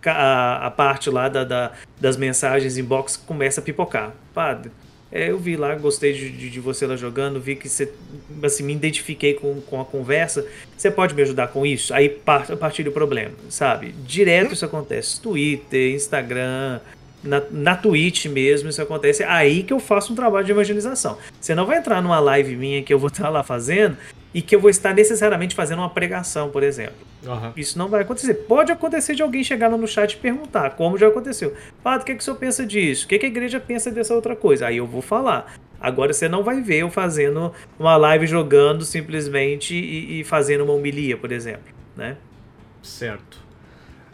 a, 0.05 0.67
a 0.67 0.71
parte 0.71 1.09
lá 1.09 1.27
da, 1.27 1.43
da, 1.43 1.71
das 1.99 2.15
mensagens 2.15 2.77
inbox 2.77 3.17
começa 3.17 3.59
a 3.59 3.63
pipocar. 3.63 4.13
Padre, 4.33 4.71
é, 5.11 5.31
eu 5.31 5.39
vi 5.39 5.55
lá, 5.55 5.73
gostei 5.75 6.13
de, 6.13 6.29
de, 6.29 6.49
de, 6.49 6.59
você 6.59 6.85
lá 6.85 6.95
jogando, 6.95 7.39
vi 7.39 7.55
que 7.55 7.67
você, 7.67 7.91
assim, 8.43 8.63
me 8.63 8.73
identifiquei 8.73 9.33
com, 9.33 9.59
com 9.61 9.81
a 9.81 9.85
conversa. 9.85 10.45
Você 10.77 10.91
pode 10.91 11.15
me 11.15 11.21
ajudar 11.23 11.47
com 11.47 11.65
isso? 11.65 11.93
Aí 11.93 12.09
part, 12.09 12.55
partilha 12.57 12.89
o 12.89 12.93
problema, 12.93 13.33
sabe? 13.49 13.93
Direto 14.05 14.53
isso 14.53 14.65
acontece. 14.65 15.19
Twitter, 15.19 15.95
Instagram, 15.95 16.79
na, 17.23 17.41
na 17.49 17.75
Twitch 17.75 18.25
mesmo 18.27 18.69
isso 18.69 18.81
acontece. 18.81 19.23
É 19.23 19.27
aí 19.27 19.63
que 19.63 19.73
eu 19.73 19.79
faço 19.79 20.13
um 20.13 20.15
trabalho 20.15 20.45
de 20.45 20.51
evangelização. 20.51 21.17
Você 21.39 21.55
não 21.55 21.65
vai 21.65 21.79
entrar 21.79 22.01
numa 22.01 22.19
live 22.19 22.55
minha 22.55 22.83
que 22.83 22.93
eu 22.93 22.99
vou 22.99 23.07
estar 23.07 23.29
lá 23.29 23.43
fazendo 23.43 23.97
e 24.33 24.41
que 24.41 24.55
eu 24.55 24.59
vou 24.59 24.69
estar 24.69 24.93
necessariamente 24.93 25.55
fazendo 25.55 25.79
uma 25.79 25.89
pregação, 25.89 26.50
por 26.50 26.63
exemplo. 26.63 27.07
Uhum. 27.25 27.51
Isso 27.55 27.77
não 27.77 27.89
vai 27.89 28.01
acontecer. 28.01 28.33
Pode 28.33 28.71
acontecer 28.71 29.15
de 29.15 29.21
alguém 29.21 29.43
chegar 29.43 29.67
lá 29.67 29.77
no 29.77 29.88
chat 29.88 30.13
e 30.13 30.17
perguntar, 30.17 30.71
como 30.71 30.98
já 30.98 31.07
aconteceu. 31.07 31.53
Padre, 31.83 32.03
o 32.03 32.05
que, 32.05 32.12
é 32.12 32.15
que 32.15 32.21
o 32.21 32.24
senhor 32.24 32.38
pensa 32.38 32.65
disso? 32.65 33.05
O 33.05 33.07
que, 33.09 33.15
é 33.15 33.19
que 33.19 33.25
a 33.25 33.29
igreja 33.29 33.59
pensa 33.59 33.91
dessa 33.91 34.13
outra 34.13 34.36
coisa? 34.36 34.67
Aí 34.67 34.77
eu 34.77 34.86
vou 34.86 35.01
falar. 35.01 35.53
Agora 35.79 36.13
você 36.13 36.27
não 36.27 36.43
vai 36.43 36.62
ver 36.62 36.79
eu 36.79 36.89
fazendo 36.89 37.53
uma 37.79 37.95
live 37.98 38.27
jogando 38.27 38.83
simplesmente 38.83 39.74
e, 39.74 40.19
e 40.19 40.24
fazendo 40.24 40.63
uma 40.63 40.74
homilia, 40.74 41.17
por 41.17 41.31
exemplo. 41.31 41.74
Né? 41.95 42.17
Certo. 42.83 43.39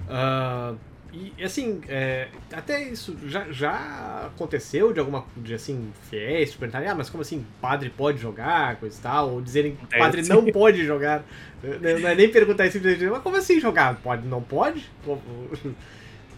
Uh, 0.07 0.77
e 1.15 1.43
assim, 1.43 1.81
é, 1.88 2.27
até 2.51 2.84
isso 2.84 3.15
já, 3.25 3.50
já 3.50 4.29
aconteceu 4.34 4.91
de 4.91 5.00
alguma 5.00 5.25
de 5.38 5.53
assim, 5.53 5.91
fiéis 6.10 6.53
perguntarem, 6.53 6.89
ah, 6.89 6.95
mas 6.95 7.10
como 7.10 7.22
assim, 7.22 7.45
padre 7.62 7.89
pode 7.89 8.17
jogar, 8.17 8.75
coisa 8.75 8.98
e 8.98 9.01
tal, 9.01 9.31
ou 9.31 9.41
dizerem 9.41 9.75
que 9.75 9.98
padre 9.98 10.24
não 10.24 10.45
pode 10.51 10.86
jogar. 10.86 11.24
Não 11.63 12.10
é 12.10 12.15
nem 12.15 12.29
perguntar 12.29 12.69
simplesmente, 12.69 13.10
mas 13.10 13.24
como 13.24 13.38
assim 13.38 13.60
jogar? 13.60 13.95
Pode, 14.01 14.27
não 14.27 14.41
pode? 14.41 14.89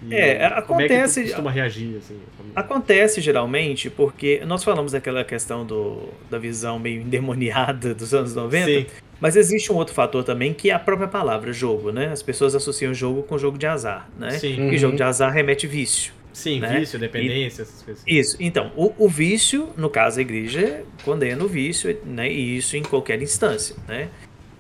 E 0.02 0.14
É, 0.14 0.62
como 0.62 0.80
é 0.82 0.88
que 0.88 0.94
acontece- 0.94 1.34
reagir, 1.54 1.98
assim? 1.98 2.20
Acontece 2.56 3.22
geralmente 3.22 3.90
porque 3.90 4.42
nós 4.46 4.64
falamos 4.64 4.92
daquela 4.92 5.24
questão 5.24 5.66
do, 5.66 6.10
da 6.30 6.38
visão 6.38 6.78
meio 6.80 7.02
endemoniada 7.02 7.94
dos 7.96 8.14
anos 8.14 8.34
90, 8.36 8.66
Sim. 8.66 8.86
mas 9.20 9.36
existe 9.36 9.72
um 9.72 9.76
outro 9.76 9.94
fator 9.94 10.24
também 10.24 10.54
que 10.54 10.70
é 10.70 10.74
a 10.74 10.80
própria 10.80 11.08
palavra 11.08 11.52
jogo, 11.54 11.92
né? 11.92 12.08
As 12.12 12.22
pessoas 12.22 12.54
associam 12.56 12.94
jogo 12.94 13.24
com 13.24 13.38
jogo 13.38 13.58
de 13.58 13.66
azar, 13.66 14.08
né? 14.18 14.32
Sim. 14.32 14.56
E 14.56 14.62
Uhum. 14.72 14.78
jogo 14.78 14.96
de 14.96 15.04
azar 15.04 15.32
remete 15.34 15.66
vício. 15.68 16.14
Sim, 16.34 16.60
né? 16.60 16.80
vício, 16.80 17.00
dependência, 17.00 17.64
essas 17.64 17.82
coisas. 17.82 18.04
Isso. 18.06 18.38
Então, 18.40 18.72
o, 18.76 18.94
o 19.00 19.10
vício, 19.10 19.70
no 19.76 19.90
caso 19.90 20.20
a 20.20 20.22
igreja, 20.22 20.84
condena 21.04 21.44
o 21.44 21.48
vício, 21.48 21.98
né? 22.06 22.32
E 22.32 22.58
isso 22.58 22.78
em 22.78 22.84
qualquer 22.84 23.20
instância, 23.22 23.76
né? 23.88 24.08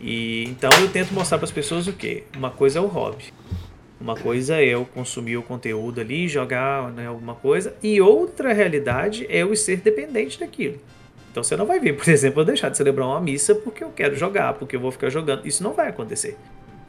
E 0.02 0.44
então 0.46 0.72
eu 0.82 0.88
tento 0.90 1.14
mostrar 1.14 1.38
para 1.38 1.46
as 1.46 1.52
pessoas 1.52 1.88
o 1.88 1.94
quê? 1.94 2.24
Uma 2.36 2.50
coisa 2.50 2.80
é 2.80 2.82
o 2.82 2.88
hobby. 2.88 3.26
Uma 4.00 4.16
coisa 4.16 4.58
é 4.58 4.66
eu 4.66 4.86
consumir 4.86 5.38
o 5.38 5.44
conteúdo 5.44 6.00
ali, 6.00 6.28
jogar 6.28 6.92
né, 6.92 7.08
alguma 7.08 7.34
coisa, 7.34 7.76
e 7.82 8.00
outra 8.00 8.54
realidade 8.54 9.26
é 9.30 9.40
eu 9.40 9.56
ser 9.56 9.78
dependente 9.78 10.40
daquilo. 10.40 10.78
Então 11.32 11.44
você 11.44 11.56
não 11.56 11.66
vai 11.66 11.80
vir, 11.80 11.96
por 11.96 12.08
exemplo, 12.10 12.42
eu 12.42 12.46
deixar 12.46 12.70
de 12.70 12.78
celebrar 12.78 13.08
uma 13.08 13.22
missa 13.22 13.56
porque 13.56 13.84
eu 13.84 13.90
quero 13.90 14.16
jogar, 14.16 14.54
porque 14.54 14.76
eu 14.76 14.80
vou 14.80 14.92
ficar 14.92 15.10
jogando. 15.10 15.48
Isso 15.48 15.64
não 15.64 15.74
vai 15.74 15.90
acontecer. 15.90 16.38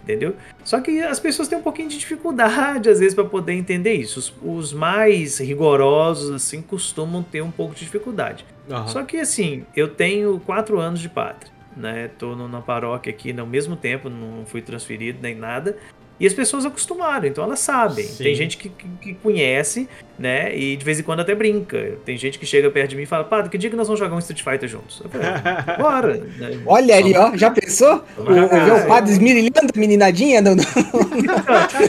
Entendeu? 0.02 0.34
Só 0.64 0.80
que 0.80 1.02
as 1.02 1.20
pessoas 1.20 1.48
têm 1.48 1.58
um 1.58 1.62
pouquinho 1.62 1.90
de 1.90 1.98
dificuldade, 1.98 2.88
às 2.88 2.98
vezes, 2.98 3.14
para 3.14 3.24
poder 3.24 3.52
entender 3.52 3.92
isso. 3.92 4.18
Os, 4.18 4.32
os 4.42 4.72
mais 4.72 5.38
rigorosos, 5.38 6.30
assim, 6.30 6.62
costumam 6.62 7.22
ter 7.22 7.42
um 7.42 7.50
pouco 7.50 7.74
de 7.74 7.80
dificuldade. 7.80 8.46
Aham. 8.70 8.88
Só 8.88 9.02
que, 9.02 9.18
assim, 9.18 9.66
eu 9.76 9.86
tenho 9.86 10.40
quatro 10.40 10.80
anos 10.80 11.00
de 11.00 11.10
pátria, 11.10 11.52
né? 11.76 12.08
Tô 12.18 12.34
na 12.34 12.62
paróquia 12.62 13.10
aqui 13.10 13.34
no 13.34 13.46
mesmo 13.46 13.76
tempo, 13.76 14.08
não 14.08 14.46
fui 14.46 14.62
transferido 14.62 15.18
nem 15.20 15.34
nada. 15.34 15.76
E 16.20 16.26
as 16.26 16.34
pessoas 16.34 16.66
acostumaram, 16.66 17.28
então 17.28 17.44
elas 17.44 17.60
sabem. 17.60 18.04
Sim. 18.04 18.24
Tem 18.24 18.34
gente 18.34 18.56
que, 18.56 18.68
que, 18.70 18.88
que 19.00 19.14
conhece, 19.14 19.88
né? 20.18 20.52
E 20.56 20.76
de 20.76 20.84
vez 20.84 20.98
em 20.98 21.04
quando 21.04 21.20
até 21.20 21.32
brinca. 21.32 21.96
Tem 22.04 22.16
gente 22.16 22.40
que 22.40 22.44
chega 22.44 22.68
perto 22.72 22.90
de 22.90 22.96
mim 22.96 23.02
e 23.02 23.06
fala, 23.06 23.22
Padre, 23.22 23.48
que 23.50 23.56
dia 23.56 23.70
que 23.70 23.76
nós 23.76 23.86
vamos 23.86 24.00
jogar 24.00 24.16
um 24.16 24.18
Street 24.18 24.42
Fighter 24.42 24.68
juntos? 24.68 25.00
Eu 25.04 25.08
falei, 25.10 25.28
"Ah, 25.28 25.76
bora! 25.78 26.14
né? 26.16 26.60
Olha 26.66 26.96
ali, 26.96 27.16
ó. 27.16 27.36
Já 27.36 27.52
pensou? 27.52 28.04
O, 28.16 28.22
o, 28.22 28.84
o 28.84 28.86
padre 28.88 29.12
esmirilhando 29.12 29.68
a 29.72 29.78
meninadinha? 29.78 30.40
Não, 30.40 30.56
não. 30.56 30.64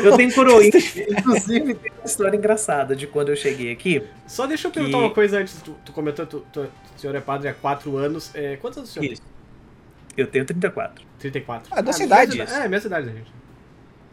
Eu 0.03 0.15
tenho 0.15 0.31
coroinha. 0.33 0.71
Inclusive, 1.09 1.74
tem 1.74 1.91
uma 1.98 2.05
história 2.05 2.38
engraçada 2.38 2.95
de 2.95 3.07
quando 3.07 3.29
eu 3.29 3.36
cheguei 3.36 3.71
aqui. 3.71 4.03
Só 4.27 4.45
deixa 4.45 4.67
eu 4.67 4.71
perguntar 4.71 4.98
Que- 4.98 5.03
uma 5.05 5.09
coisa 5.13 5.39
antes. 5.39 5.55
Tu, 5.63 5.75
tu 5.83 5.91
comentou 5.91 6.25
que 6.25 6.31
tu, 6.31 6.45
tu, 6.53 6.62
o 6.62 7.00
senhor 7.00 7.15
é 7.15 7.19
padre 7.19 7.48
há 7.50 7.53
4 7.53 7.98
anos. 7.98 8.29
É, 8.36 8.57
quantos 8.57 8.77
anos 8.77 8.89
o 8.91 8.93
senhor 8.93 9.12
Isso. 9.12 9.21
Eu 10.15 10.27
tenho 10.27 10.45
34. 10.45 10.95
tem? 10.95 11.05
34. 11.31 11.67
Ah, 11.71 11.81
da 11.81 11.93
cidade. 11.93 12.33
minha 12.33 12.43
É, 12.45 12.67
minha 12.67 12.79
cidade, 12.81 13.07
gente. 13.07 13.38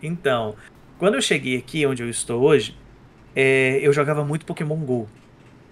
Então, 0.03 0.55
quando 0.99 1.15
eu 1.15 1.23
cheguei 1.23 1.57
aqui, 1.57 1.85
onde 1.87 2.03
eu 2.03 2.09
estou 2.11 2.43
hoje, 2.43 2.77
é, 3.35 3.79
eu 3.83 3.93
jogava 3.93 4.25
muito 4.25 4.45
Pokémon 4.47 4.77
GO. 4.77 5.09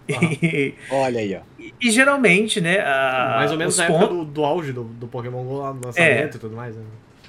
E, 0.07 0.75
Olha 0.91 1.19
aí, 1.21 1.35
ó. 1.35 1.41
e 1.81 1.91
geralmente, 1.91 2.61
né? 2.61 2.79
a- 2.81 3.37
Mais 3.39 3.51
ou 3.51 3.57
menos 3.57 3.75
os 3.75 3.79
na 3.79 3.87
época 3.87 4.07
do, 4.09 4.25
do 4.25 4.45
auge 4.45 4.71
do, 4.73 4.85
do 4.85 5.07
Pokémon 5.07 5.43
GO 5.45 5.59
lá 5.61 5.73
no 5.73 5.81
lançamento 5.87 6.37
e 6.37 6.41
tudo 6.41 6.55
mais. 6.55 6.77
Né? 6.77 6.83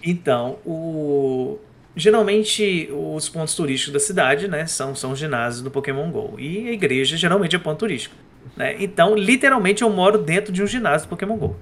Então, 0.03 0.57
o... 0.65 1.57
geralmente 1.95 2.89
os 2.91 3.29
pontos 3.29 3.55
turísticos 3.55 3.93
da 3.93 3.99
cidade, 3.99 4.47
né, 4.49 4.65
são, 4.65 4.93
são 4.93 5.11
os 5.13 5.19
ginásios 5.19 5.61
do 5.63 5.71
Pokémon 5.71 6.11
GO. 6.11 6.35
E 6.37 6.67
a 6.67 6.71
igreja 6.73 7.15
geralmente 7.15 7.55
é 7.55 7.59
ponto 7.59 7.79
turístico. 7.79 8.15
Né? 8.57 8.75
Então, 8.79 9.15
literalmente, 9.15 9.81
eu 9.81 9.89
moro 9.89 10.17
dentro 10.17 10.51
de 10.51 10.61
um 10.61 10.67
ginásio 10.67 11.07
do 11.07 11.09
Pokémon 11.09 11.37
GO. 11.37 11.55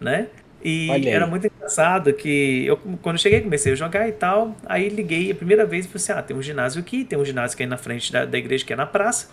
Né? 0.00 0.28
E 0.64 1.08
era 1.08 1.26
muito 1.26 1.46
engraçado 1.46 2.12
que 2.12 2.64
eu, 2.66 2.76
quando 3.02 3.16
eu 3.16 3.20
cheguei, 3.20 3.40
comecei 3.40 3.72
a 3.72 3.74
jogar 3.74 4.08
e 4.08 4.12
tal. 4.12 4.54
Aí 4.64 4.88
liguei 4.88 5.30
a 5.30 5.34
primeira 5.34 5.66
vez 5.66 5.84
e 5.84 5.88
falei 5.88 6.02
assim: 6.02 6.12
ah, 6.12 6.22
tem 6.22 6.36
um 6.36 6.42
ginásio 6.42 6.80
aqui, 6.80 7.04
tem 7.04 7.18
um 7.18 7.24
ginásio 7.24 7.56
que 7.56 7.62
é 7.62 7.66
na 7.66 7.76
frente 7.76 8.12
da, 8.12 8.24
da 8.24 8.38
igreja, 8.38 8.64
que 8.64 8.72
é 8.72 8.76
na 8.76 8.86
praça. 8.86 9.28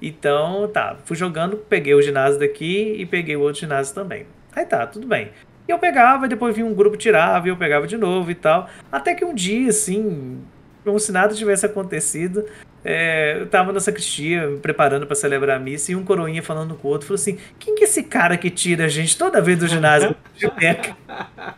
Então, 0.00 0.68
tá, 0.68 0.96
fui 1.04 1.16
jogando, 1.16 1.56
peguei 1.56 1.94
o 1.94 2.02
ginásio 2.02 2.38
daqui 2.38 2.96
e 2.98 3.06
peguei 3.06 3.36
o 3.36 3.40
outro 3.40 3.60
ginásio 3.60 3.94
também. 3.94 4.26
Aí 4.54 4.66
tá, 4.66 4.86
tudo 4.86 5.06
bem. 5.06 5.30
E 5.66 5.72
eu 5.72 5.78
pegava, 5.78 6.26
e 6.26 6.28
depois 6.28 6.54
vinha 6.54 6.66
um 6.66 6.74
grupo 6.74 6.96
tirava, 6.96 7.46
e 7.46 7.50
eu 7.50 7.56
pegava 7.56 7.86
de 7.86 7.96
novo 7.96 8.30
e 8.30 8.34
tal. 8.34 8.68
Até 8.92 9.14
que 9.14 9.24
um 9.24 9.34
dia, 9.34 9.70
assim, 9.70 10.40
como 10.86 11.00
se 11.00 11.10
nada 11.10 11.34
tivesse 11.34 11.66
acontecido, 11.66 12.44
é, 12.84 13.38
eu 13.40 13.46
tava 13.48 13.72
na 13.72 13.80
sacristia, 13.80 14.46
me 14.46 14.58
preparando 14.58 15.04
pra 15.04 15.16
celebrar 15.16 15.56
a 15.56 15.58
missa, 15.58 15.90
e 15.90 15.96
um 15.96 16.04
coroinha 16.04 16.40
falando 16.42 16.76
com 16.76 16.86
o 16.86 16.90
outro, 16.92 17.08
falou 17.08 17.20
assim, 17.20 17.36
quem 17.58 17.74
que 17.74 17.82
é 17.82 17.84
esse 17.84 18.04
cara 18.04 18.36
que 18.36 18.48
tira 18.48 18.84
a 18.84 18.88
gente 18.88 19.18
toda 19.18 19.42
vez 19.42 19.58
do 19.58 19.66
ginásio? 19.66 20.14
Judeca?" 20.36 20.96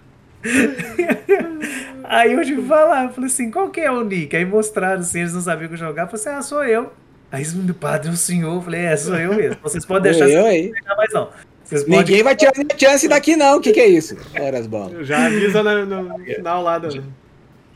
Aí 2.05 2.33
eu 2.33 2.43
tive 2.43 2.63
que 2.63 2.69
falar, 2.69 3.05
eu 3.05 3.11
falei 3.11 3.27
assim, 3.27 3.51
qual 3.51 3.69
que 3.69 3.81
é 3.81 3.91
o 3.91 4.03
nick? 4.03 4.35
Aí 4.35 4.47
mostraram 4.47 5.01
assim, 5.01 5.21
eles 5.21 5.35
não 5.35 5.43
sabiam 5.43 5.67
o 5.67 5.71
que 5.71 5.77
jogar, 5.77 6.05
eu 6.05 6.09
falei 6.09 6.27
assim, 6.27 6.39
ah, 6.39 6.43
sou 6.43 6.65
eu. 6.65 6.91
Aí 7.31 7.43
eles 7.43 7.53
me 7.53 7.71
padre, 7.75 8.09
é 8.09 8.13
o 8.13 8.17
senhor, 8.17 8.55
eu 8.55 8.63
falei, 8.63 8.81
é, 8.81 8.97
sou 8.97 9.17
eu 9.17 9.35
mesmo. 9.35 9.59
Vocês 9.63 9.85
podem 9.85 10.11
deixar 10.11 10.31
eu 10.31 10.43
sem 10.43 10.51
aí. 10.51 10.73
pegar 10.73 10.97
mais 10.97 11.13
não. 11.13 11.29
Vocês 11.63 11.85
podem 11.85 11.99
Ninguém 11.99 12.23
vai 12.23 12.35
tirar 12.35 12.53
minha 12.57 12.79
chance 12.79 13.07
daqui, 13.07 13.37
não. 13.37 13.59
O 13.59 13.61
que, 13.61 13.73
que 13.73 13.81
é 13.81 13.87
isso? 13.87 14.17
Ora 14.41 14.59
as 14.59 14.67
bolas. 14.67 15.07
Já 15.07 15.27
avisa 15.27 15.63
no, 15.63 15.85
no 16.03 16.19
final 16.25 16.63
lá 16.63 16.79
do. 16.79 16.89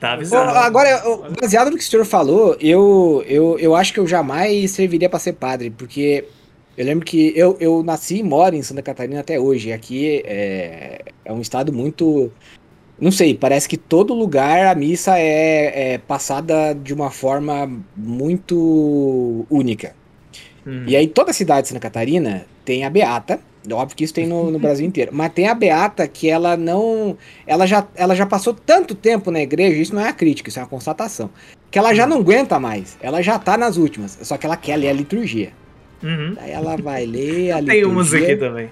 Tá 0.03 0.13
avisado. 0.15 0.51
agora, 0.59 1.01
baseado 1.41 1.71
no 1.71 1.77
que 1.77 1.83
o 1.83 1.87
senhor 1.87 2.05
falou, 2.05 2.57
eu, 2.61 3.25
eu, 3.27 3.59
eu 3.59 3.77
acho 3.77 3.93
que 3.93 4.01
eu 4.01 4.07
jamais 4.07 4.71
serviria 4.73 5.09
para 5.09 5.21
ser 5.21 5.35
padre, 5.35 5.71
porque 5.71 6.25
eu 6.77 6.85
lembro 6.85 7.05
que 7.05 7.33
eu, 7.37 7.57
eu 7.61 7.83
nasci 7.85 8.17
e 8.17 8.23
moro 8.23 8.57
em 8.57 8.63
Santa 8.63 8.83
Catarina 8.83 9.21
até 9.21 9.39
hoje. 9.39 9.73
Aqui 9.73 10.23
é, 10.25 11.03
é 11.25 11.33
um 11.33 11.41
estado 11.41 11.73
muito. 11.73 12.33
Não 13.01 13.13
sei, 13.13 13.35
parece 13.35 13.69
que 13.69 13.77
todo 13.77 14.13
lugar 14.13 14.67
a 14.67 14.75
missa 14.75 15.19
é, 15.19 15.95
é 15.95 15.99
passada 15.99 16.75
de 16.75 16.93
uma 16.93 17.11
forma 17.11 17.71
muito 17.97 19.47
única. 19.49 19.95
Hum. 20.67 20.85
E 20.87 20.97
aí 20.97 21.07
toda 21.07 21.33
cidade 21.33 21.63
de 21.63 21.69
Santa 21.69 21.81
Catarina 21.81 22.47
tem 22.65 22.85
a 22.85 22.91
Beata, 22.91 23.41
óbvio 23.71 23.97
que 23.97 24.05
isso 24.05 24.15
tem 24.15 24.27
no, 24.27 24.51
no 24.51 24.59
Brasil 24.59 24.87
inteiro, 24.87 25.13
mas 25.15 25.33
tem 25.33 25.49
a 25.49 25.55
Beata 25.55 26.07
que 26.09 26.29
ela 26.29 26.57
não, 26.57 27.17
ela 27.47 27.67
já, 27.67 27.87
ela 27.95 28.15
já 28.15 28.27
passou 28.27 28.55
tanto 28.55 28.95
tempo 28.95 29.31
na 29.31 29.41
igreja, 29.41 29.77
isso 29.77 29.95
não 29.95 30.03
é 30.03 30.07
uma 30.07 30.13
crítica, 30.13 30.49
isso 30.49 30.59
é 30.59 30.63
uma 30.63 30.69
constatação, 30.69 31.31
que 31.71 31.79
ela 31.79 31.95
já 31.95 32.07
não 32.07 32.19
aguenta 32.19 32.59
mais, 32.59 32.97
ela 33.01 33.23
já 33.23 33.39
tá 33.39 33.57
nas 33.57 33.77
últimas, 33.77 34.19
só 34.23 34.37
que 34.37 34.47
ela 34.47 34.57
quer 34.57 34.77
ler 34.77 34.89
a 34.89 34.93
liturgia. 34.93 35.53
Uhum. 36.03 36.35
Aí 36.41 36.51
ela 36.51 36.77
vai 36.77 37.07
ler 37.07 37.53
a 37.53 37.63
Tem 37.65 37.85
umas 37.85 38.09
aqui 38.09 38.27
liturgia, 38.27 38.49
também. 38.49 38.71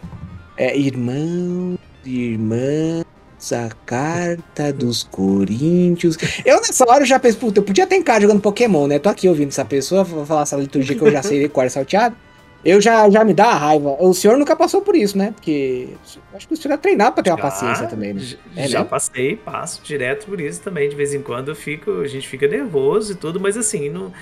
é 0.56 0.76
irmãos, 0.76 1.78
irmãs, 2.04 3.04
a 3.52 3.70
carta 3.87 4.73
dos 4.73 5.02
coríntios. 5.04 6.18
Eu 6.44 6.56
nessa 6.56 6.85
hora 6.88 7.02
eu 7.02 7.06
já 7.06 7.18
pensei, 7.18 7.40
puta, 7.40 7.61
eu 7.61 7.64
podia 7.64 7.87
ter 7.87 7.97
em 7.97 8.02
casa 8.02 8.20
jogando 8.23 8.40
Pokémon, 8.40 8.87
né? 8.87 8.99
Tô 8.99 9.09
aqui 9.09 9.28
ouvindo 9.28 9.49
essa 9.49 9.64
pessoa 9.64 10.04
falar 10.04 10.42
essa 10.42 10.56
liturgia 10.56 10.94
que 10.94 11.02
eu 11.02 11.11
já 11.11 11.23
sei 11.23 11.40
decor 11.40 11.68
salteado. 11.70 12.14
Eu 12.64 12.81
já, 12.81 13.09
já 13.09 13.25
me 13.25 13.33
dá 13.33 13.47
a 13.47 13.55
raiva. 13.55 13.97
O 13.99 14.12
senhor 14.12 14.37
nunca 14.37 14.55
passou 14.55 14.83
por 14.83 14.95
isso, 14.95 15.17
né? 15.17 15.33
Porque 15.35 15.88
acho 16.35 16.47
que 16.47 16.52
o 16.55 16.57
senhor 16.57 16.75
é 16.75 16.76
treinado 16.76 17.14
pra 17.14 17.23
ter 17.25 17.31
uma 17.31 17.37
Já- 17.37 17.43
paciência 17.43 17.87
também, 17.87 18.12
né? 18.12 18.23
É 18.55 18.69
já 18.69 18.79
mesmo? 18.81 18.85
passei, 18.90 19.35
passo 19.37 19.81
direto 19.83 20.26
por 20.26 20.38
isso 20.40 20.61
também. 20.61 20.88
De 20.88 20.95
vez 20.95 21.14
em 21.14 21.23
quando 21.23 21.49
eu 21.49 21.55
fico, 21.55 22.00
a 22.00 22.07
gente 22.07 22.29
fica 22.29 22.47
nervoso 22.47 23.12
e 23.12 23.14
tudo, 23.14 23.40
mas 23.40 23.57
assim, 23.57 23.88
não, 23.88 24.12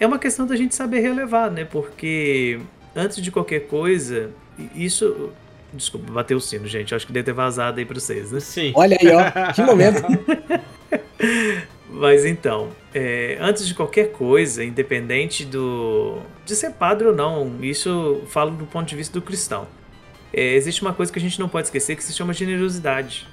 é 0.00 0.06
uma 0.06 0.18
questão 0.18 0.46
da 0.46 0.56
gente 0.56 0.74
saber 0.74 1.00
relevar, 1.00 1.50
né? 1.50 1.64
Porque 1.64 2.58
antes 2.96 3.20
de 3.22 3.30
qualquer 3.30 3.66
coisa, 3.66 4.30
isso. 4.74 5.30
Desculpa, 5.74 6.12
bateu 6.12 6.36
o 6.36 6.40
sino, 6.40 6.66
gente. 6.66 6.94
Acho 6.94 7.06
que 7.06 7.12
deve 7.12 7.24
ter 7.24 7.32
vazado 7.32 7.78
aí 7.78 7.84
pra 7.86 7.98
vocês, 7.98 8.30
né? 8.32 8.40
Sim. 8.40 8.72
Olha 8.74 8.96
aí, 9.00 9.08
ó. 9.10 9.52
Que 9.52 9.62
momento. 9.62 10.02
Mas 11.92 12.24
então, 12.24 12.70
é, 12.94 13.36
antes 13.38 13.66
de 13.66 13.74
qualquer 13.74 14.12
coisa, 14.12 14.64
independente 14.64 15.44
do 15.44 16.20
de 16.44 16.56
ser 16.56 16.70
padre 16.72 17.06
ou 17.06 17.14
não, 17.14 17.58
isso 17.62 18.22
falo 18.28 18.50
do 18.52 18.64
ponto 18.64 18.88
de 18.88 18.96
vista 18.96 19.12
do 19.12 19.22
cristão. 19.22 19.68
É, 20.32 20.54
existe 20.54 20.80
uma 20.80 20.94
coisa 20.94 21.12
que 21.12 21.18
a 21.18 21.22
gente 21.22 21.38
não 21.38 21.48
pode 21.48 21.66
esquecer 21.66 21.94
que 21.94 22.02
se 22.02 22.12
chama 22.14 22.32
generosidade. 22.32 23.28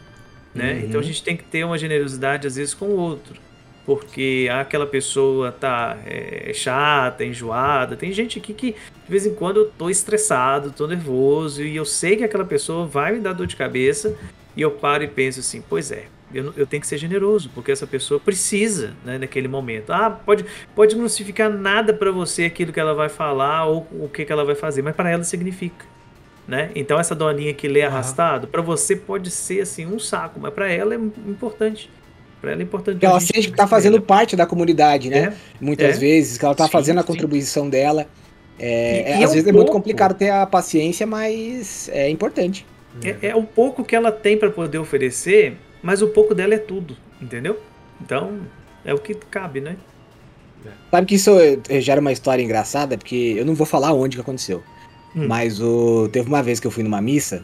Né? 0.53 0.73
Uhum. 0.73 0.79
Então 0.79 0.99
a 0.99 1.03
gente 1.03 1.23
tem 1.23 1.37
que 1.37 1.43
ter 1.43 1.63
uma 1.63 1.77
generosidade 1.77 2.45
às 2.45 2.57
vezes 2.57 2.73
com 2.73 2.87
o 2.87 2.97
outro. 2.97 3.39
Porque 3.85 4.47
aquela 4.51 4.85
pessoa 4.85 5.51
tá 5.51 5.97
é, 6.05 6.51
chata, 6.53 7.23
enjoada. 7.23 7.95
Tem 7.95 8.11
gente 8.11 8.37
aqui 8.37 8.53
que 8.53 8.71
de 8.73 9.09
vez 9.09 9.25
em 9.25 9.33
quando 9.33 9.61
eu 9.61 9.65
tô 9.65 9.89
estressado, 9.89 10.71
tô 10.71 10.85
nervoso 10.85 11.63
e 11.63 11.75
eu 11.75 11.85
sei 11.85 12.17
que 12.17 12.23
aquela 12.23 12.45
pessoa 12.45 12.85
vai 12.85 13.13
me 13.13 13.19
dar 13.19 13.33
dor 13.33 13.47
de 13.47 13.55
cabeça 13.55 14.15
e 14.55 14.61
eu 14.61 14.69
paro 14.71 15.03
e 15.03 15.07
penso 15.07 15.39
assim, 15.39 15.63
pois 15.67 15.91
é, 15.91 16.05
eu, 16.33 16.53
eu 16.55 16.67
tenho 16.67 16.81
que 16.81 16.87
ser 16.87 16.97
generoso, 16.97 17.49
porque 17.53 17.71
essa 17.71 17.87
pessoa 17.87 18.19
precisa, 18.19 18.93
né, 19.03 19.17
naquele 19.17 19.47
momento. 19.47 19.91
Ah, 19.91 20.09
pode, 20.09 20.45
pode 20.75 20.95
não 20.95 21.07
significar 21.07 21.49
nada 21.49 21.93
para 21.93 22.11
você 22.11 22.45
aquilo 22.45 22.71
que 22.71 22.79
ela 22.79 22.93
vai 22.93 23.09
falar 23.09 23.65
ou 23.65 23.87
o 23.91 24.09
que, 24.09 24.25
que 24.25 24.31
ela 24.31 24.45
vai 24.45 24.55
fazer, 24.55 24.81
mas 24.81 24.95
para 24.95 25.09
ela 25.09 25.23
significa. 25.23 25.85
Né? 26.47 26.71
Então 26.73 26.99
essa 26.99 27.13
doninha 27.13 27.53
que 27.53 27.67
lê 27.67 27.83
arrastado, 27.83 28.47
para 28.47 28.61
você 28.61 28.95
pode 28.95 29.29
ser 29.29 29.61
assim 29.61 29.85
um 29.85 29.99
saco, 29.99 30.39
mas 30.39 30.51
para 30.51 30.71
ela 30.71 30.95
é 30.95 30.97
importante. 30.97 31.89
Para 32.41 32.51
ela 32.51 32.61
é 32.61 32.63
importante. 32.63 32.99
Que 32.99 33.05
ela 33.05 33.19
sente 33.19 33.51
que 33.51 33.55
tá 33.55 33.67
fazendo 33.67 34.01
parte 34.01 34.35
da 34.35 34.45
comunidade, 34.47 35.09
né? 35.09 35.35
Muitas 35.61 35.97
é. 35.97 35.99
vezes, 35.99 36.37
que 36.37 36.45
ela 36.45 36.55
tá 36.55 36.65
Sim, 36.65 36.71
fazendo 36.71 36.99
a 36.99 37.03
contribuição 37.03 37.69
dela. 37.69 38.07
É, 38.57 39.11
E- 39.11 39.13
é, 39.13 39.19
e 39.19 39.21
é 39.21 39.23
às 39.23 39.29
um 39.29 39.33
vezes 39.33 39.47
é 39.47 39.51
muito 39.51 39.71
complicado 39.71 40.15
ter 40.15 40.29
a 40.29 40.45
paciência, 40.45 41.05
mas 41.05 41.87
é 41.93 42.09
importante. 42.09 42.65
É, 43.03 43.29
é 43.29 43.35
o 43.35 43.43
pouco 43.43 43.83
que 43.83 43.95
ela 43.95 44.11
tem 44.11 44.37
para 44.37 44.49
poder 44.49 44.79
oferecer, 44.79 45.57
mas 45.81 46.01
o 46.01 46.07
pouco 46.07 46.35
dela 46.35 46.53
é 46.53 46.57
tudo, 46.57 46.95
entendeu? 47.21 47.59
Então, 48.01 48.39
é 48.83 48.93
o 48.93 48.99
que 48.99 49.13
cabe, 49.13 49.61
né? 49.61 49.77
Sabe 50.91 51.07
que 51.07 51.15
isso 51.15 51.31
eh, 51.39 51.81
gera 51.81 52.01
uma 52.01 52.11
história 52.11 52.43
engraçada, 52.43 52.97
porque 52.97 53.35
eu 53.37 53.45
não 53.45 53.55
vou 53.55 53.65
falar 53.65 53.93
onde 53.93 54.17
que 54.17 54.21
aconteceu. 54.21 54.61
Hum. 55.15 55.27
Mas 55.27 55.61
o, 55.61 56.09
teve 56.09 56.27
uma 56.27 56.43
vez 56.43 56.59
que 56.59 56.67
eu 56.67 56.71
fui 56.71 56.83
numa 56.83 57.01
missa, 57.01 57.43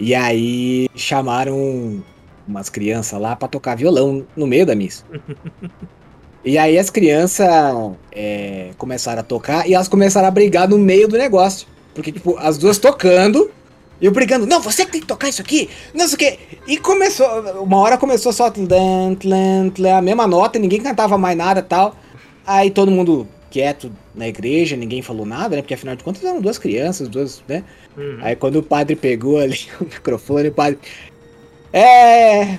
e 0.00 0.14
aí 0.14 0.88
chamaram 0.94 2.02
umas 2.46 2.68
crianças 2.68 3.20
lá 3.20 3.36
pra 3.36 3.48
tocar 3.48 3.76
violão 3.76 4.26
no 4.36 4.46
meio 4.46 4.66
da 4.66 4.74
missa. 4.74 5.04
E 6.44 6.58
aí 6.58 6.78
as 6.78 6.90
crianças 6.90 7.48
é, 8.12 8.72
começaram 8.76 9.20
a 9.20 9.22
tocar 9.22 9.66
e 9.66 9.72
elas 9.72 9.88
começaram 9.88 10.28
a 10.28 10.30
brigar 10.30 10.68
no 10.68 10.78
meio 10.78 11.08
do 11.08 11.16
negócio. 11.16 11.66
Porque, 11.94 12.12
tipo, 12.12 12.36
as 12.36 12.58
duas 12.58 12.76
tocando 12.76 13.50
eu 14.00 14.10
brigando, 14.10 14.46
não, 14.46 14.60
você 14.60 14.84
que 14.84 14.92
tem 14.92 15.00
que 15.00 15.06
tocar 15.06 15.28
isso 15.28 15.40
aqui, 15.40 15.68
não 15.94 16.06
sei 16.06 16.14
o 16.14 16.18
quê. 16.18 16.38
E 16.66 16.76
começou, 16.76 17.26
uma 17.62 17.78
hora 17.78 17.96
começou 17.96 18.32
só 18.32 18.50
tlan, 18.50 19.14
tlan, 19.14 19.70
tlan, 19.70 19.96
a 19.96 20.02
mesma 20.02 20.26
nota, 20.26 20.58
ninguém 20.58 20.80
cantava 20.80 21.16
mais 21.16 21.36
nada 21.36 21.60
e 21.60 21.62
tal. 21.62 21.96
Aí 22.46 22.70
todo 22.70 22.90
mundo 22.90 23.26
quieto 23.50 23.90
na 24.14 24.26
igreja, 24.26 24.76
ninguém 24.76 25.00
falou 25.00 25.24
nada, 25.24 25.56
né? 25.56 25.62
Porque 25.62 25.74
afinal 25.74 25.94
de 25.94 26.02
contas 26.02 26.24
eram 26.24 26.40
duas 26.40 26.58
crianças, 26.58 27.08
duas, 27.08 27.42
né? 27.46 27.62
Uhum. 27.96 28.18
Aí 28.20 28.34
quando 28.34 28.56
o 28.56 28.62
padre 28.62 28.96
pegou 28.96 29.38
ali 29.38 29.60
o 29.80 29.84
microfone, 29.84 30.48
o 30.48 30.52
padre. 30.52 30.78
É. 31.72 32.58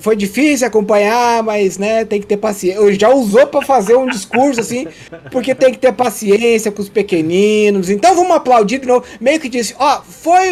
Foi, 0.00 0.16
difícil 0.16 0.66
acompanhar, 0.66 1.42
mas 1.42 1.76
né, 1.76 2.02
tem 2.06 2.18
que 2.18 2.26
ter 2.26 2.38
paciência. 2.38 2.94
Já 2.98 3.10
usou 3.10 3.46
pra 3.46 3.60
fazer 3.60 3.94
um 3.94 4.06
discurso 4.06 4.58
assim, 4.58 4.86
porque 5.30 5.54
tem 5.54 5.70
que 5.70 5.78
ter 5.78 5.92
paciência 5.92 6.72
com 6.72 6.80
os 6.80 6.88
pequeninos. 6.88 7.90
Então 7.90 8.14
vamos 8.14 8.34
aplaudir 8.34 8.78
de 8.78 8.86
novo. 8.86 9.04
Meio 9.20 9.38
que 9.38 9.50
disse, 9.50 9.76
ó, 9.78 10.00
foi, 10.00 10.48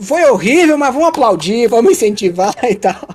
foi 0.00 0.24
horrível, 0.24 0.76
mas 0.76 0.92
vamos 0.92 1.08
aplaudir, 1.10 1.68
vamos 1.68 1.92
incentivar 1.92 2.56
e 2.68 2.74
tal. 2.74 3.08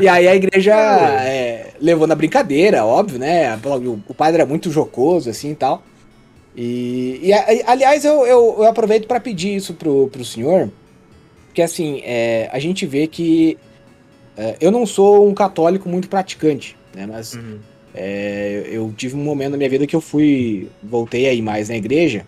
E 0.00 0.08
aí 0.08 0.26
a 0.26 0.34
igreja 0.34 0.74
é, 0.74 1.72
levou 1.78 2.06
na 2.06 2.14
brincadeira, 2.14 2.84
óbvio, 2.84 3.18
né? 3.18 3.58
O, 4.08 4.14
padre 4.14 4.40
era 4.40 4.46
muito 4.46 4.70
jocoso, 4.70 5.28
assim 5.28 5.50
e 5.50 5.56
tal. 5.56 5.82
E, 6.56 7.20
e, 7.22 7.32
aliás, 7.66 8.04
eu, 8.04 8.26
eu, 8.26 8.56
eu 8.58 8.64
aproveito 8.64 9.06
para 9.06 9.20
pedir 9.20 9.54
isso 9.54 9.74
pro, 9.74 10.08
pro 10.08 10.24
senhor, 10.24 10.70
porque 11.46 11.62
assim, 11.62 12.00
é, 12.04 12.48
a 12.50 12.58
gente 12.58 12.86
vê 12.86 13.06
que 13.06 13.58
é, 14.40 14.56
eu 14.60 14.70
não 14.70 14.86
sou 14.86 15.28
um 15.28 15.34
católico 15.34 15.88
muito 15.88 16.08
praticante, 16.08 16.76
né? 16.94 17.06
Mas 17.06 17.34
Uhum. 17.34 17.58
é, 17.94 18.66
eu 18.70 18.92
tive 18.96 19.14
um 19.16 19.22
momento 19.22 19.52
na 19.52 19.56
minha 19.58 19.68
vida 19.70 19.86
que 19.86 19.94
eu 19.94 20.00
fui, 20.00 20.68
voltei 20.82 21.26
aí 21.28 21.42
mais 21.42 21.68
na 21.68 21.76
igreja 21.76 22.24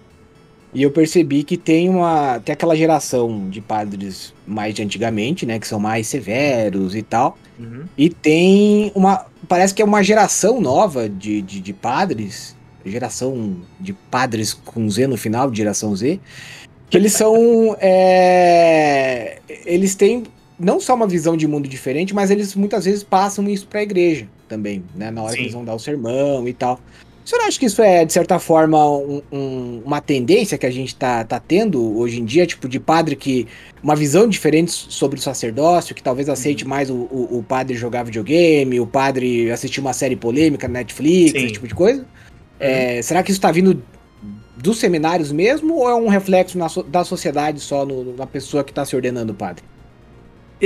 e 0.74 0.82
eu 0.82 0.90
percebi 0.90 1.42
que 1.42 1.56
tem 1.56 1.88
uma, 1.88 2.40
tem 2.40 2.52
aquela 2.54 2.74
geração 2.74 3.48
de 3.50 3.60
padres 3.60 4.32
mais 4.46 4.74
de 4.74 4.82
antigamente, 4.82 5.44
né? 5.44 5.58
Que 5.58 5.66
são 5.68 5.78
mais 5.78 6.06
severos 6.06 6.94
e 6.94 7.02
tal. 7.02 7.36
Uhum. 7.58 7.84
E 7.96 8.08
tem 8.08 8.90
uma. 8.94 9.26
Parece 9.48 9.74
que 9.74 9.82
é 9.82 9.84
uma 9.84 10.02
geração 10.02 10.60
nova 10.60 11.08
de, 11.08 11.42
de, 11.42 11.60
de 11.60 11.72
padres. 11.74 12.56
Geração 12.84 13.58
de 13.78 13.92
padres 13.92 14.52
com 14.54 14.88
Z 14.90 15.06
no 15.06 15.16
final, 15.16 15.50
de 15.50 15.58
geração 15.58 15.94
Z. 15.94 16.18
Que 16.88 16.96
eles 16.96 17.12
são. 17.12 17.76
é, 17.80 19.38
eles 19.66 19.94
têm 19.94 20.24
não 20.58 20.78
só 20.80 20.94
uma 20.94 21.06
visão 21.06 21.36
de 21.36 21.46
mundo 21.46 21.68
diferente, 21.68 22.14
mas 22.14 22.30
eles 22.30 22.54
muitas 22.54 22.84
vezes 22.84 23.02
passam 23.02 23.48
isso 23.48 23.66
pra 23.66 23.82
igreja 23.82 24.26
também, 24.48 24.82
né? 24.94 25.10
Na 25.10 25.22
hora 25.22 25.30
Sim. 25.32 25.36
que 25.36 25.42
eles 25.44 25.54
vão 25.54 25.64
dar 25.64 25.74
o 25.74 25.78
sermão 25.78 26.46
e 26.46 26.52
tal. 26.52 26.78
O 27.24 27.28
senhor 27.28 27.42
acha 27.44 27.58
que 27.58 27.66
isso 27.66 27.80
é, 27.80 28.04
de 28.04 28.12
certa 28.12 28.38
forma, 28.40 28.84
um- 28.98 29.22
um- 29.32 29.82
uma 29.84 30.00
tendência 30.00 30.58
que 30.58 30.66
a 30.66 30.70
gente 30.70 30.94
tá, 30.96 31.22
tá 31.22 31.38
tendo 31.38 31.96
hoje 31.96 32.20
em 32.20 32.24
dia, 32.24 32.44
tipo, 32.46 32.68
de 32.68 32.80
padre 32.80 33.14
que. 33.16 33.46
Uma 33.80 33.94
visão 33.96 34.28
diferente 34.28 34.70
sobre 34.70 35.18
o 35.18 35.22
sacerdócio, 35.22 35.92
que 35.94 36.02
talvez 36.02 36.28
aceite 36.28 36.64
mais 36.66 36.88
o, 36.90 36.94
o, 36.94 37.38
o 37.38 37.42
padre 37.42 37.76
jogar 37.76 38.04
videogame, 38.04 38.78
o 38.78 38.86
padre 38.86 39.50
assistir 39.50 39.80
uma 39.80 39.92
série 39.92 40.14
polêmica 40.16 40.68
na 40.68 40.74
Netflix, 40.80 41.32
Sim. 41.32 41.38
esse 41.46 41.52
tipo 41.54 41.66
de 41.66 41.74
coisa? 41.74 42.04
É, 42.60 43.02
será 43.02 43.22
que 43.24 43.32
isso 43.32 43.40
tá 43.40 43.50
vindo 43.50 43.82
dos 44.56 44.78
seminários 44.78 45.32
mesmo, 45.32 45.74
ou 45.74 45.88
é 45.88 45.94
um 45.96 46.06
reflexo 46.08 46.56
na 46.58 46.66
da 46.88 47.02
sociedade 47.04 47.58
só 47.60 47.84
no- 47.84 48.16
na 48.16 48.26
pessoa 48.26 48.62
que 48.62 48.72
tá 48.72 48.84
se 48.84 48.94
ordenando 48.94 49.34
padre? 49.34 49.64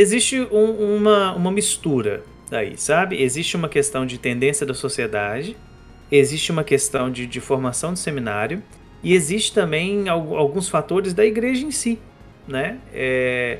Existe 0.00 0.38
um- 0.52 0.96
uma, 0.96 1.32
uma 1.34 1.50
mistura 1.50 2.22
aí, 2.52 2.76
sabe? 2.76 3.20
Existe 3.22 3.56
uma 3.56 3.66
questão 3.68 4.04
de 4.04 4.18
tendência 4.18 4.66
da 4.66 4.74
sociedade, 4.74 5.56
existe 6.12 6.52
uma 6.52 6.62
questão 6.62 7.10
de, 7.10 7.26
de 7.26 7.40
formação 7.40 7.94
de 7.94 7.98
seminário, 7.98 8.62
e 9.02 9.14
existe 9.14 9.54
também 9.54 10.06
al- 10.08 10.36
alguns 10.36 10.68
fatores 10.68 11.14
da 11.14 11.24
igreja 11.24 11.64
em 11.64 11.70
si, 11.70 11.98
né? 12.46 12.76
É, 12.92 13.58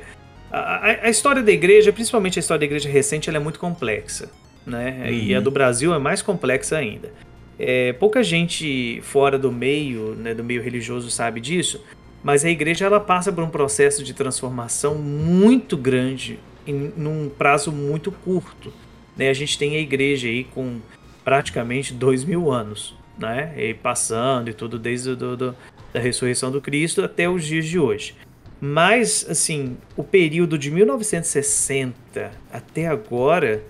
a, 0.53 1.07
a- 1.07 1.09
história 1.11 1.43
da 1.43 1.51
igreja, 1.51 1.91
principalmente 1.91 2.39
a 2.39 2.41
história 2.41 2.59
da 2.61 2.67
igreja 2.67 2.89
recente, 2.89 3.31
ela 3.31 3.39
é 3.39 3.41
muito 3.41 3.59
complexa, 3.59 4.31
né? 4.67 5.11
E 5.11 5.35
a 5.35 5.39
Uhum. 5.39 5.45
do 5.45 5.51
Brasil 5.51 5.95
é 5.95 5.99
mais 5.99 6.21
complexa 6.21 6.77
ainda. 6.77 7.11
É, 7.59 7.95
pouca 7.95 8.23
gente 8.23 9.01
fora 9.03 9.39
do 9.39 9.51
meio, 9.51 10.15
né, 10.15 10.35
do 10.35 10.45
meio 10.45 10.61
religioso 10.63 11.11
sabe 11.11 11.41
disso, 11.41 11.83
mas 12.23 12.45
a 12.45 12.51
igreja 12.51 12.85
ela 12.87 12.99
passa 13.01 13.33
por 13.33 13.43
um 13.45 13.49
processo 13.51 14.03
de 14.03 14.13
transformação 14.15 14.95
muito 14.97 15.77
grande 15.77 16.39
em 16.67 16.93
num 16.97 17.29
prazo 17.29 17.71
muito 17.71 18.11
curto. 18.11 18.73
Né? 19.17 19.29
A 19.31 19.35
gente 19.35 19.57
tem 19.59 19.77
a 19.77 19.81
igreja 19.81 20.27
aí 20.29 20.45
com 20.45 20.79
praticamente 21.25 21.93
dois 21.95 22.25
mil 22.25 22.51
anos, 22.51 22.95
né? 23.19 23.53
E 23.57 23.75
passando 23.75 24.51
e 24.51 24.53
tudo 24.53 24.79
desde 24.79 25.15
do, 25.15 25.37
do- 25.37 25.57
da 25.93 26.01
ressurreição 26.01 26.51
do 26.51 26.61
Cristo 26.61 27.03
até 27.03 27.29
os 27.29 27.45
dias 27.45 27.65
de 27.65 27.79
hoje. 27.79 28.15
Mas, 28.61 29.25
assim, 29.29 29.77
o 29.97 30.03
período 30.03 30.59
de 30.59 30.71
1960 30.71 32.31
até 32.53 32.87
agora 32.87 33.63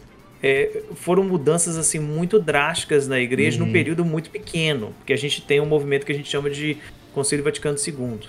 é, 0.43 0.83
foram 0.95 1.25
mudanças 1.25 1.77
assim 1.77 1.99
muito 1.99 2.39
drásticas 2.39 3.09
na 3.09 3.19
igreja 3.21 3.59
num 3.59 3.67
Uhum. 3.67 3.73
período 3.73 4.05
muito 4.05 4.31
pequeno, 4.31 4.93
porque 4.99 5.13
a 5.13 5.17
gente 5.19 5.41
tem 5.43 5.61
um 5.61 5.67
movimento 5.67 6.05
que 6.07 6.13
a 6.13 6.15
gente 6.15 6.29
chama 6.29 6.51
de 6.51 6.77
Concílio 7.17 7.43
Vaticano 7.43 7.79
II, 7.79 8.29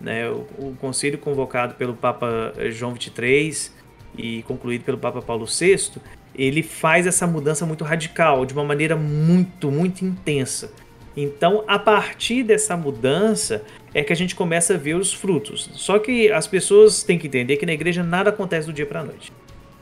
né? 0.00 0.28
O, 0.28 0.48
o 0.58 0.76
convocado 1.20 1.74
pelo 1.76 1.94
Papa 1.94 2.52
eh, 2.56 2.72
João 2.72 2.92
XXIII 2.92 3.70
e 4.18 4.42
concluído 4.42 4.82
pelo 4.82 4.98
Papa 4.98 5.22
Paulo 5.22 5.46
VI, 5.46 6.00
ele 6.34 6.60
faz 6.60 7.06
essa 7.06 7.24
mudança 7.24 7.64
muito 7.64 7.84
radical, 7.84 8.44
de 8.44 8.52
uma 8.52 8.64
maneira 8.64 8.96
muito, 8.96 9.70
muito 9.70 10.04
intensa. 10.04 10.72
Então, 11.16 11.62
a 11.68 11.78
partir 11.78 12.42
dessa 12.42 12.76
mudança 12.76 13.62
é 13.94 14.02
que 14.02 14.12
a 14.12 14.16
gente 14.16 14.34
começa 14.34 14.74
a 14.74 14.76
ver 14.76 14.96
os 14.96 15.12
frutos. 15.12 15.70
Só 15.74 16.00
que 16.00 16.28
as 16.32 16.48
pessoas 16.48 17.04
têm 17.04 17.20
que 17.20 17.28
entender 17.28 17.56
que 17.58 17.64
na 17.64 17.72
igreja 17.72 18.02
nada 18.02 18.30
acontece 18.30 18.66
do 18.66 18.72
dia 18.72 18.86
para 18.86 19.02
a 19.02 19.04
noite. 19.04 19.32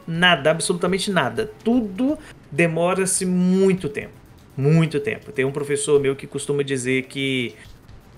Nada, 0.06 0.50
absolutamente 0.50 1.10
nada. 1.10 1.50
Tudo 1.64 2.18
demora-se 2.52 3.24
muito 3.24 3.88
tempo. 3.88 4.12
Muito 4.54 5.00
tempo. 5.00 5.32
Tem 5.32 5.46
um 5.46 5.50
professor 5.50 5.98
meu 5.98 6.14
que 6.14 6.26
costuma 6.26 6.62
dizer 6.62 7.04
que 7.04 7.54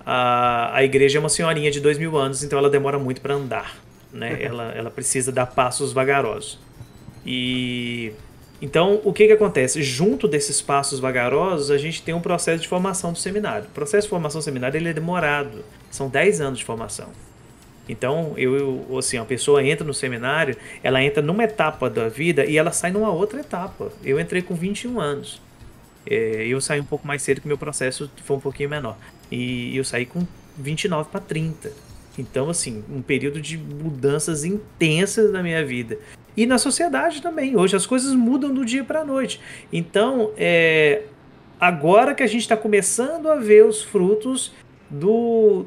a, 0.09 0.73
a 0.73 0.83
igreja 0.85 1.17
é 1.17 1.19
uma 1.19 1.27
senhorinha 1.27 1.69
de 1.69 1.81
dois 1.81 1.97
mil 1.97 2.15
anos, 2.15 2.41
então 2.41 2.57
ela 2.57 2.69
demora 2.69 2.97
muito 2.97 3.19
para 3.19 3.33
andar. 3.33 3.75
Né? 4.13 4.37
Ela, 4.41 4.71
ela 4.71 4.89
precisa 4.89 5.33
dar 5.33 5.47
passos 5.47 5.91
vagarosos. 5.91 6.57
E 7.25 8.13
então 8.61 9.01
o 9.03 9.11
que, 9.11 9.27
que 9.27 9.33
acontece? 9.33 9.83
Junto 9.83 10.25
desses 10.25 10.61
passos 10.61 11.01
vagarosos, 11.01 11.69
a 11.69 11.77
gente 11.77 12.01
tem 12.01 12.15
um 12.15 12.21
processo 12.21 12.61
de 12.61 12.69
formação 12.69 13.11
do 13.11 13.19
seminário. 13.19 13.65
O 13.65 13.71
processo 13.71 14.07
de 14.07 14.09
formação 14.09 14.39
do 14.39 14.43
seminário 14.45 14.77
ele 14.77 14.87
é 14.87 14.93
demorado. 14.93 15.65
São 15.91 16.07
10 16.07 16.39
anos 16.39 16.59
de 16.59 16.65
formação. 16.65 17.09
Então, 17.89 18.33
eu, 18.37 18.85
eu, 18.89 18.97
assim, 18.97 19.17
a 19.17 19.25
pessoa 19.25 19.61
entra 19.61 19.85
no 19.85 19.93
seminário, 19.93 20.55
ela 20.81 21.03
entra 21.03 21.21
numa 21.21 21.43
etapa 21.43 21.89
da 21.89 22.07
vida 22.07 22.45
e 22.45 22.57
ela 22.57 22.71
sai 22.71 22.91
numa 22.91 23.11
outra 23.11 23.41
etapa. 23.41 23.91
Eu 24.03 24.19
entrei 24.19 24.41
com 24.41 24.55
21 24.55 24.99
anos. 25.01 25.41
É, 26.09 26.45
eu 26.47 26.61
saí 26.61 26.79
um 26.79 26.85
pouco 26.85 27.05
mais 27.05 27.21
cedo 27.21 27.41
que 27.41 27.47
meu 27.47 27.57
processo 27.57 28.09
foi 28.23 28.37
um 28.37 28.39
pouquinho 28.39 28.69
menor. 28.69 28.97
E 29.31 29.75
eu 29.75 29.83
saí 29.83 30.05
com 30.05 30.25
29 30.57 31.09
para 31.09 31.19
30. 31.19 31.71
Então, 32.17 32.49
assim, 32.49 32.83
um 32.89 33.01
período 33.01 33.39
de 33.39 33.57
mudanças 33.57 34.43
intensas 34.43 35.31
na 35.31 35.43
minha 35.43 35.63
vida. 35.63 35.99
E 36.35 36.45
na 36.45 36.57
sociedade 36.57 37.21
também. 37.21 37.55
Hoje 37.55 37.75
as 37.75 37.85
coisas 37.85 38.13
mudam 38.13 38.53
do 38.53 38.65
dia 38.65 38.83
para 38.83 39.01
a 39.01 39.05
noite. 39.05 39.39
Então, 39.71 40.31
é, 40.37 41.03
agora 41.59 42.15
que 42.15 42.23
a 42.23 42.27
gente 42.27 42.41
está 42.41 42.57
começando 42.57 43.27
a 43.29 43.35
ver 43.35 43.65
os 43.65 43.83
frutos 43.83 44.51
do, 44.89 45.65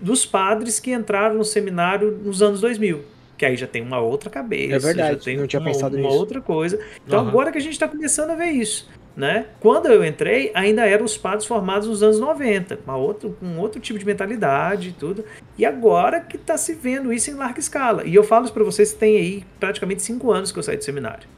dos 0.00 0.24
padres 0.24 0.80
que 0.80 0.92
entraram 0.92 1.36
no 1.36 1.44
seminário 1.44 2.10
nos 2.10 2.42
anos 2.42 2.60
2000. 2.60 3.04
Que 3.36 3.44
aí 3.44 3.56
já 3.56 3.66
tem 3.66 3.82
uma 3.82 4.00
outra 4.00 4.30
cabeça. 4.30 4.76
É 4.76 4.78
verdade, 4.78 5.18
já 5.18 5.24
tem 5.24 5.36
não 5.36 5.46
tinha 5.46 5.60
uma, 5.60 5.70
pensado 5.70 5.96
uma 5.96 6.06
nisso. 6.06 6.18
outra 6.18 6.40
coisa. 6.40 6.78
Então 7.06 7.18
Aham. 7.18 7.28
agora 7.28 7.52
que 7.52 7.58
a 7.58 7.60
gente 7.60 7.72
está 7.72 7.88
começando 7.88 8.30
a 8.30 8.36
ver 8.36 8.50
isso. 8.50 8.88
Né? 9.16 9.46
Quando 9.60 9.86
eu 9.86 10.04
entrei, 10.04 10.50
ainda 10.54 10.84
eram 10.84 11.04
os 11.04 11.16
padres 11.16 11.46
formados 11.46 11.86
nos 11.86 12.02
anos 12.02 12.18
90, 12.18 12.80
uma 12.84 12.96
outra, 12.96 13.30
com 13.30 13.58
outro 13.58 13.80
tipo 13.80 13.96
de 13.96 14.04
mentalidade 14.04 14.88
e 14.88 14.92
tudo. 14.92 15.24
E 15.56 15.64
agora 15.64 16.20
que 16.20 16.36
está 16.36 16.56
se 16.56 16.74
vendo 16.74 17.12
isso 17.12 17.30
em 17.30 17.34
larga 17.34 17.60
escala. 17.60 18.02
E 18.04 18.12
eu 18.12 18.24
falo 18.24 18.44
isso 18.44 18.52
para 18.52 18.64
vocês 18.64 18.92
tem 18.92 19.16
aí 19.16 19.44
praticamente 19.60 20.02
cinco 20.02 20.32
anos 20.32 20.50
que 20.50 20.58
eu 20.58 20.62
saí 20.64 20.76
do 20.76 20.82
seminário. 20.82 21.28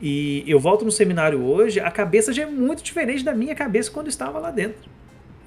E 0.00 0.42
eu 0.46 0.58
volto 0.58 0.84
no 0.84 0.92
seminário 0.92 1.44
hoje, 1.44 1.80
a 1.80 1.90
cabeça 1.90 2.32
já 2.32 2.44
é 2.44 2.46
muito 2.46 2.82
diferente 2.82 3.24
da 3.24 3.34
minha 3.34 3.54
cabeça 3.54 3.90
quando 3.90 4.08
estava 4.08 4.38
lá 4.38 4.50
dentro. 4.50 4.88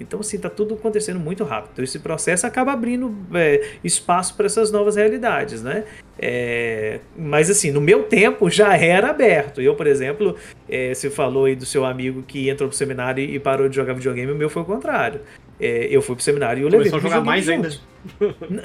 Então, 0.02 0.20
assim, 0.20 0.38
tá 0.38 0.50
tudo 0.50 0.74
acontecendo 0.74 1.20
muito 1.20 1.44
rápido. 1.44 1.72
Então, 1.74 1.84
esse 1.84 2.00
processo 2.00 2.46
acaba 2.48 2.72
abrindo 2.72 3.16
é, 3.34 3.76
espaço 3.84 4.36
para 4.36 4.46
essas 4.46 4.72
novas 4.72 4.96
realidades, 4.96 5.62
né? 5.62 5.84
É, 6.18 7.00
mas, 7.18 7.50
assim, 7.50 7.72
no 7.72 7.82
meu 7.82 8.04
tempo 8.04 8.50
já 8.50 8.76
era 8.78 9.10
aberto. 9.10 9.62
Eu, 9.62 9.76
por 9.76 9.88
exemplo, 9.88 10.36
é, 10.70 10.94
você 10.94 11.10
falou 11.10 11.46
aí 11.46 11.56
do 11.56 11.66
seu 11.66 11.86
amigo 11.86 12.24
que 12.24 12.50
entrou 12.50 12.70
pro 12.70 12.78
seminário 12.78 13.24
e 13.24 13.40
parou 13.40 13.68
de 13.70 13.76
jogar 13.76 13.94
videogame, 13.94 14.32
o 14.32 14.36
meu 14.36 14.50
foi 14.50 14.62
o 14.62 14.66
contrário. 14.66 15.22
É, 15.60 15.88
eu 15.92 16.02
fui 16.02 16.16
pro 16.16 16.24
seminário 16.24 16.62
e 16.62 16.64
eu 16.64 16.70
levei 16.70 16.90
Começou 16.90 17.08
a 17.08 17.14
jogar 17.14 17.24
mais 17.24 17.48
ainda. 17.48 17.70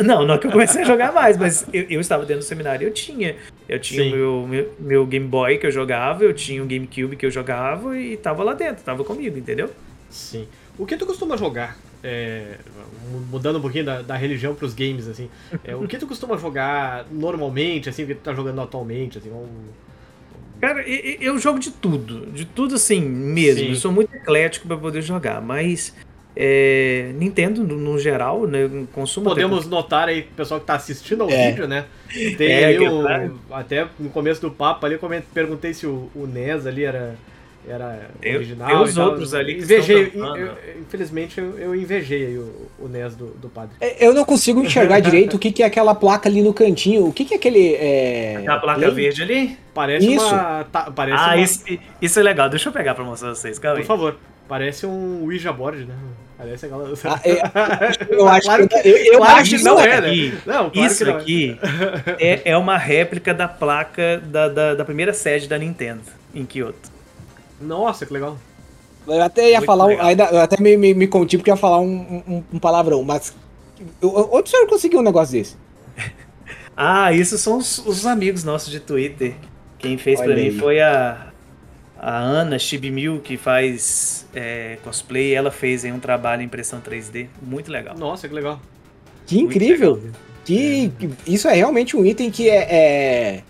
Não, 0.03 0.27
não 0.27 0.35
é 0.35 0.38
que 0.38 0.46
eu 0.46 0.51
comecei 0.51 0.81
a 0.81 0.85
jogar 0.85 1.12
mais, 1.12 1.37
mas 1.37 1.66
eu, 1.70 1.83
eu 1.90 2.01
estava 2.01 2.25
dentro 2.25 2.42
do 2.42 2.46
seminário 2.46 2.87
e 2.87 2.88
eu 2.88 2.92
tinha. 2.92 3.37
Eu 3.68 3.79
tinha 3.79 4.03
Sim. 4.03 4.12
o 4.14 4.16
meu, 4.16 4.46
meu, 4.49 4.75
meu 4.79 5.07
Game 5.07 5.27
Boy 5.27 5.59
que 5.59 5.66
eu 5.66 5.70
jogava, 5.70 6.25
eu 6.25 6.33
tinha 6.33 6.62
o 6.62 6.66
GameCube 6.66 7.16
que 7.16 7.27
eu 7.27 7.31
jogava 7.31 7.99
e 7.99 8.16
tava 8.16 8.42
lá 8.42 8.55
dentro, 8.55 8.83
tava 8.83 9.05
comigo, 9.05 9.37
entendeu? 9.37 9.70
Sim. 10.09 10.49
O 10.79 10.85
que 10.87 10.97
tu 10.97 11.07
costuma 11.07 11.37
jogar? 11.37 11.77
É, 12.03 12.57
mu- 13.11 13.21
mudando 13.33 13.57
um 13.57 13.61
pouquinho 13.61 13.85
da, 13.85 14.03
da 14.03 14.17
religião 14.17 14.55
pros 14.55 14.75
games, 14.75 15.09
assim. 15.09 15.29
É, 15.65 15.75
o 15.75 15.87
que 15.89 15.97
tu 15.99 16.07
costuma 16.07 16.37
jogar 16.37 17.07
normalmente, 17.11 17.89
assim, 17.89 18.05
o 18.05 18.07
que 18.07 18.15
tu 18.15 18.21
tá 18.21 18.35
jogando 18.35 18.61
atualmente, 18.61 19.19
assim, 19.19 19.31
um... 19.31 19.47
Cara, 20.61 20.83
e- 20.87 21.19
e- 21.21 21.25
eu 21.25 21.39
jogo 21.39 21.59
de 21.59 21.71
tudo, 21.71 22.27
de 22.27 22.45
tudo 22.45 22.75
assim 22.77 23.01
mesmo. 23.01 23.61
Sim. 23.65 23.69
Eu 23.71 23.75
sou 23.77 23.93
muito 23.93 24.15
eclético 24.15 24.67
pra 24.67 24.77
poder 24.77 25.03
jogar, 25.03 25.41
mas 25.43 25.95
é, 26.35 27.12
Nintendo 27.19 27.62
no, 27.65 27.77
no 27.77 27.99
geral, 27.99 28.47
né, 28.47 28.65
eu 28.65 28.87
consumo 28.93 29.31
até 29.31 29.43
Podemos 29.43 29.67
notar 29.67 30.09
aí, 30.09 30.21
o 30.21 30.35
pessoal 30.37 30.61
que 30.61 30.67
tá 30.67 30.75
assistindo 30.75 31.23
ao 31.23 31.31
É. 31.31 31.49
vídeo, 31.51 31.67
né? 31.69 31.87
Tem 32.39 32.49
É, 32.53 32.79
tá. 32.79 33.31
Até 33.51 33.87
no 33.99 34.09
começo 34.11 34.41
do 34.41 34.51
papo 34.51 34.85
ali, 34.87 34.95
eu 35.01 35.23
perguntei 35.35 35.75
se 35.75 35.87
o, 35.87 36.11
o 36.15 36.27
NES 36.27 36.67
ali 36.67 36.85
era, 36.85 37.17
era 37.69 38.11
Tem- 38.21 38.37
original. 38.37 38.69
tem 38.69 38.77
os 38.83 38.93
e 38.93 38.95
tal. 38.95 39.05
outros 39.09 39.35
ali 39.35 39.55
que 39.57 39.63
invejei, 39.63 40.13
eu- 40.15 40.57
infelizmente 40.81 41.39
eu, 41.41 41.59
eu 41.59 41.75
invejei 41.75 42.27
aí 42.27 42.39
o, 42.39 42.69
o 42.79 42.89
NES 42.89 43.15
do, 43.17 43.27
do 43.29 43.49
padre. 43.49 43.77
É, 43.81 44.07
Eu 44.07 44.15
não 44.15 44.25
consigo 44.25 44.63
enxergar 44.63 45.01
direito 45.01 45.35
o 45.35 45.39
que, 45.39 45.51
que 45.53 45.63
é 45.63 45.67
aquela 45.67 45.95
placa 45.95 46.29
ali 46.29 46.43
no 46.43 46.55
cantinho. 46.55 47.07
O 47.07 47.13
que, 47.13 47.25
que 47.25 47.35
é 47.35 47.37
aquele. 47.37 47.75
É... 47.75 48.45
A 48.47 48.57
placa 48.59 48.79
play? 48.81 48.91
verde 48.93 49.23
ali? 49.23 49.59
Parece 49.75 50.13
Isso. 50.15 50.27
uma. 50.27 50.65
tá- 50.65 50.91
parece 50.95 51.23
Ah, 51.23 51.27
uma- 51.29 51.37
isso, 51.39 51.65
isso 52.01 52.21
é 52.21 52.23
legal. 52.23 52.49
Deixa 52.49 52.69
eu 52.69 52.73
pegar 52.73 52.95
pra 52.95 53.05
mostrar 53.05 53.29
pra 53.31 53.35
vocês, 53.37 53.59
calma 53.59 53.77
Por 53.77 53.81
aí. 53.83 53.87
favor. 53.87 54.17
Parece 54.49 54.87
um 54.87 55.25
Ouija 55.25 55.53
board, 55.53 55.85
né? 55.87 55.95
Parece 56.39 56.67
aquela. 56.67 56.93
Ah, 57.05 57.21
é, 57.25 57.41
eu 58.11 58.29
acho 58.29 58.45
Claro 58.47 58.69
que, 58.69 58.77
eu, 58.89 58.97
eu 58.97 59.17
claro 59.19 59.41
acho 59.41 59.57
que 59.57 59.63
não 59.65 59.81
é, 59.81 59.89
é. 59.89 60.01
né? 60.01 60.09
aqui, 60.09 60.35
Não, 60.47 60.71
claro 60.71 60.87
isso 60.87 60.99
que 61.05 61.11
não 61.11 61.17
é. 61.17 61.21
aqui 61.21 61.59
é, 62.21 62.41
é 62.45 62.57
uma 62.57 62.77
réplica 62.79 63.33
da 63.35 63.49
placa 63.49 64.23
da, 64.25 64.47
da, 64.49 64.75
da 64.75 64.85
primeira 64.85 65.13
sede 65.13 65.49
da 65.49 65.59
Nintendo, 65.59 66.03
em 66.35 66.45
Kyoto. 66.45 66.95
Nossa, 67.61 68.05
que 68.07 68.12
legal. 68.12 68.37
Eu 69.07 69.23
até 69.23 69.51
ia 69.51 69.57
Muito 69.59 69.66
falar, 69.66 69.87
legal. 69.87 70.07
ainda, 70.07 70.25
eu 70.25 70.40
até 70.40 70.61
me, 70.61 70.77
me, 70.77 70.92
me 70.95 71.07
conti 71.07 71.37
porque 71.38 71.51
ia 71.51 71.57
falar 71.57 71.79
um, 71.81 72.23
um, 72.27 72.42
um 72.55 72.59
palavrão, 72.59 73.03
mas. 73.05 73.35
eu- 74.03 74.29
Onde 74.33 74.49
o 74.49 74.51
senhor 74.51 74.66
conseguiu 74.69 74.99
um 75.01 75.03
negócio 75.03 75.33
desse? 75.33 75.57
Ah, 76.79 77.11
isso 77.11 77.38
são 77.38 77.57
os, 77.57 77.79
os 77.87 78.05
amigos 78.05 78.45
nossos 78.45 78.71
de 78.71 78.81
Twitter. 78.81 79.35
Quem 79.79 79.97
fez 79.97 80.21
Olha 80.21 80.27
pra 80.29 80.37
mim 80.37 80.49
aí. 80.49 80.59
foi 80.59 80.79
a, 80.81 81.29
a 81.99 82.19
Ana 82.19 82.59
Chibimil, 82.59 83.21
que 83.21 83.38
faz 83.38 84.27
é, 84.35 84.77
cosplay. 84.85 85.33
Ela 85.35 85.51
fez 85.51 85.87
aí 85.87 85.92
um 85.92 85.99
trabalho 85.99 86.42
em 86.42 86.45
impressão 86.45 86.79
3D. 86.81 87.29
Muito 87.40 87.73
legal. 87.73 87.97
Nossa, 87.97 88.29
que 88.29 88.35
legal. 88.35 88.61
Que 89.27 89.37
Muito 89.37 89.53
incrível! 89.53 89.95
legal. 89.95 90.11
Que, 90.45 90.90
que- 90.99 91.11
isso 91.27 91.49
é 91.49 91.55
realmente 91.55 91.97
um 91.97 92.05
item 92.05 92.31
que 92.31 92.51
é, 92.51 92.66
é. 92.71 93.42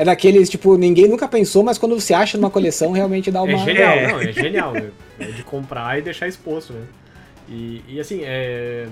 É 0.00 0.04
daqueles, 0.04 0.48
tipo, 0.48 0.76
ninguém 0.76 1.08
nunca 1.08 1.26
pensou, 1.26 1.62
mas 1.62 1.76
quando 1.76 1.98
você 1.98 2.14
acha 2.14 2.38
numa 2.38 2.50
coleção, 2.50 2.92
realmente 2.92 3.30
dá 3.30 3.42
uma. 3.42 3.52
É 3.52 3.58
genial, 3.64 3.92
É. 3.94 4.08
não, 4.12 4.20
é 4.20 4.32
genial. 4.32 4.76
É, 4.76 4.90
é 5.20 5.24
de 5.26 5.42
comprar 5.42 5.98
e 5.98 6.02
deixar 6.02 6.28
exposto, 6.28 6.72
né? 6.72 6.82
E, 7.48 7.82
e 7.88 7.98
assim, 8.00 8.20
é. 8.24 8.86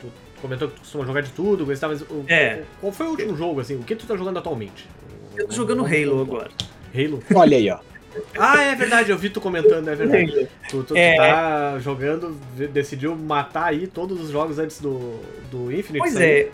Tu 0.00 0.06
comentou 0.40 0.68
que 0.68 0.74
tu 0.76 0.80
costuma 0.80 1.04
jogar 1.04 1.20
de 1.20 1.30
tudo, 1.30 1.66
gostava, 1.66 1.92
mas 1.92 2.02
o- 2.02 2.24
É. 2.28 2.62
qual 2.80 2.92
foi 2.92 3.06
o 3.06 3.10
último 3.10 3.36
jogo, 3.36 3.60
assim? 3.60 3.74
O 3.76 3.82
que 3.82 3.94
tu 3.94 4.06
tá 4.06 4.16
jogando 4.16 4.38
atualmente? 4.38 4.88
Eu 5.36 5.46
tô 5.46 5.54
jogando 5.54 5.84
Halo 5.84 6.22
agora. 6.22 6.50
Halo? 6.94 7.22
Olha 7.34 7.56
aí, 7.56 7.70
ó. 7.70 7.78
Ah, 8.36 8.60
é 8.62 8.74
verdade, 8.74 9.10
eu 9.10 9.16
vi 9.18 9.30
tu 9.30 9.40
comentando, 9.40 9.86
é 9.88 9.94
verdade. 9.94 10.48
Tu, 10.68 10.82
tu- 10.82 10.96
É. 10.96 11.14
tá 11.16 11.78
jogando, 11.78 12.36
de- 12.56 12.66
decidiu 12.66 13.14
matar 13.14 13.66
aí 13.66 13.86
todos 13.86 14.20
os 14.20 14.30
jogos 14.30 14.58
antes 14.58 14.80
do, 14.80 15.20
do 15.50 15.70
Infinite. 15.70 15.98
Pois 16.00 16.14
sair. 16.14 16.24
é. 16.24 16.48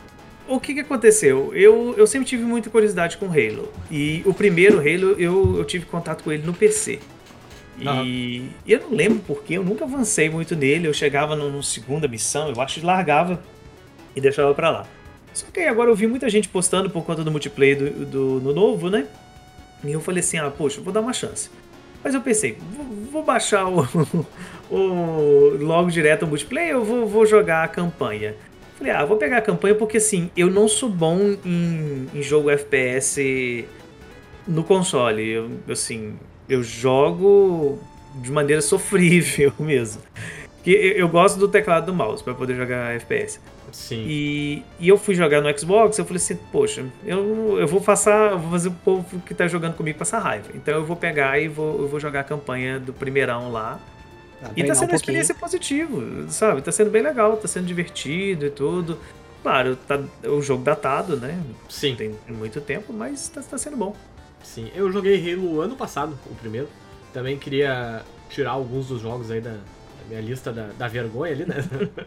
O 0.49 0.61
que 0.61 0.75
que 0.75 0.81
aconteceu? 0.81 1.53
Eu, 1.55 1.95
eu 1.97 2.07
sempre 2.07 2.27
tive 2.29 2.45
muita 2.45 2.71
curiosidade 2.71 3.17
com 3.17 3.27
Halo. 3.27 3.73
E 3.91 4.23
o 4.25 4.33
primeiro 4.33 4.79
Halo, 4.79 5.13
eu, 5.19 5.57
eu 5.59 5.65
tive 5.65 5.87
contato 5.87 6.23
com 6.23 6.31
ele 6.31 6.45
no 6.47 6.55
PC. 6.55 7.01
E 7.79 7.87
Aham. 7.89 8.49
eu 8.67 8.81
não 8.83 8.91
lembro 8.97 9.19
porque, 9.27 9.55
eu 9.55 9.65
nunca 9.65 9.85
avancei 9.85 10.31
muito 10.31 10.55
nele. 10.55 10.87
Eu 10.87 10.95
chegava 10.95 11.35
no, 11.35 11.51
no 11.51 11.63
segunda 11.63 12.07
missão, 12.07 12.49
eu 12.51 12.61
acho 12.61 12.81
que 12.81 12.87
largava 12.87 13.43
e 14.15 14.21
deixava 14.21 14.55
pra 14.55 14.71
lá. 14.71 14.87
Só 15.35 15.47
que 15.53 15.61
aí 15.61 15.69
agora 15.69 15.91
eu 15.91 15.95
vi 15.95 16.07
muita 16.07 16.31
gente 16.31 16.49
postando 16.49 16.89
por 16.89 17.05
conta 17.05 17.23
do 17.25 17.31
multiplayer 17.31 17.77
do, 17.77 18.07
do- 18.07 18.41
no 18.41 18.55
novo, 18.55 18.89
né? 18.89 19.07
E 19.85 19.93
eu 19.93 20.01
falei 20.01 20.21
assim, 20.21 20.39
ah, 20.39 20.51
poxa, 20.51 20.81
vou 20.81 20.93
dar 20.93 21.01
uma 21.01 21.13
chance. 21.13 21.51
Mas 22.03 22.15
eu 22.15 22.21
pensei, 22.23 22.57
vou, 22.75 22.85
vou 23.13 23.23
baixar 23.23 23.67
o, 23.69 23.81
o- 24.71 25.57
logo 25.61 25.91
direto 25.91 26.23
o 26.25 26.27
multiplayer, 26.29 26.71
eu 26.71 26.85
vou, 26.85 27.07
vou 27.07 27.27
jogar 27.27 27.65
a 27.65 27.69
campanha. 27.69 28.35
Falei, 28.77 28.93
ah, 28.93 29.05
vou 29.05 29.17
pegar 29.17 29.39
a 29.39 29.43
campanha 29.43 29.75
porque 29.75 29.97
assim, 29.97 30.31
eu 30.37 30.51
não 30.51 30.69
sou 30.69 30.89
bom 30.89 31.37
em, 31.45 32.09
em 32.15 32.23
jogo 32.23 32.51
FPS 32.51 33.65
no 34.47 34.63
console. 34.63 35.27
Eu, 35.27 35.51
assim, 35.71 36.15
eu 36.49 36.63
jogo 36.63 37.79
de 38.15 38.31
maneira 38.31 38.61
sofrível 38.61 39.53
mesmo. 39.59 40.03
Que 40.63 40.73
eu, 40.73 40.93
eu 40.93 41.09
gosto 41.09 41.39
do 41.39 41.49
teclado 41.49 41.87
do 41.87 41.95
mouse 41.95 42.23
para 42.23 42.35
poder 42.35 42.55
jogar 42.55 42.95
FPS. 42.95 43.41
Sim. 43.73 44.05
E, 44.07 44.63
e 44.79 44.89
eu 44.89 44.97
fui 44.97 45.15
jogar 45.15 45.41
no 45.41 45.59
Xbox, 45.59 45.99
eu 45.99 46.05
falei 46.05 46.17
assim, 46.17 46.37
poxa, 46.51 46.85
eu, 47.05 47.59
eu 47.59 47.67
vou 47.67 47.81
passar, 47.81 48.33
eu 48.33 48.39
vou 48.39 48.51
fazer 48.51 48.69
o 48.69 48.73
povo 48.73 49.21
que 49.21 49.35
tá 49.35 49.47
jogando 49.49 49.75
comigo 49.75 49.99
passar 49.99 50.19
raiva. 50.19 50.49
Então 50.55 50.75
eu 50.75 50.85
vou 50.85 50.97
pegar 50.97 51.39
e 51.39 51.49
vou, 51.49 51.81
eu 51.81 51.89
vou 51.89 52.01
jogar 52.01 52.21
a 52.21 52.25
campanha 52.25 52.79
do 52.79 52.93
primeirão 52.93 53.51
lá. 53.51 53.81
E 54.55 54.65
tá 54.65 54.75
sendo 54.75 54.91
um 54.91 54.93
uma 54.93 54.97
experiência 54.97 55.35
positiva, 55.35 56.29
sabe? 56.29 56.63
Tá 56.63 56.73
sendo 56.73 56.91
bem 56.91 57.03
legal, 57.03 57.37
tá 57.37 57.49
sendo 57.49 57.67
divertido 57.67 58.47
e 58.47 58.51
tudo. 58.51 59.01
Claro, 59.43 59.77
tá 59.77 60.03
o 60.25 60.43
jogo 60.43 60.65
datado, 60.65 61.17
né? 61.17 61.43
Sim, 61.69 61.97
Tem 61.97 62.19
muito 62.29 62.61
tempo, 62.61 62.93
mas 62.93 63.29
tá, 63.29 63.43
tá 63.43 63.59
sendo 63.59 63.77
bom. 63.77 63.95
sim. 64.43 64.71
Eu 64.75 64.91
joguei 64.93 65.33
Halo 65.33 65.61
ano 65.61 65.77
passado, 65.77 66.19
o 66.27 66.35
primeiro. 66.35 66.69
Também 67.13 67.39
queria 67.39 68.05
tirar 68.29 68.51
alguns 68.53 68.89
dos 68.89 69.01
jogos 69.01 69.31
aí 69.31 69.41
da, 69.41 69.53
da 69.53 70.05
minha 70.09 70.21
lista 70.21 70.53
da, 70.53 70.73
da 70.73 70.89
vergonha 70.89 71.33
ali, 71.33 71.47
né? 71.47 71.57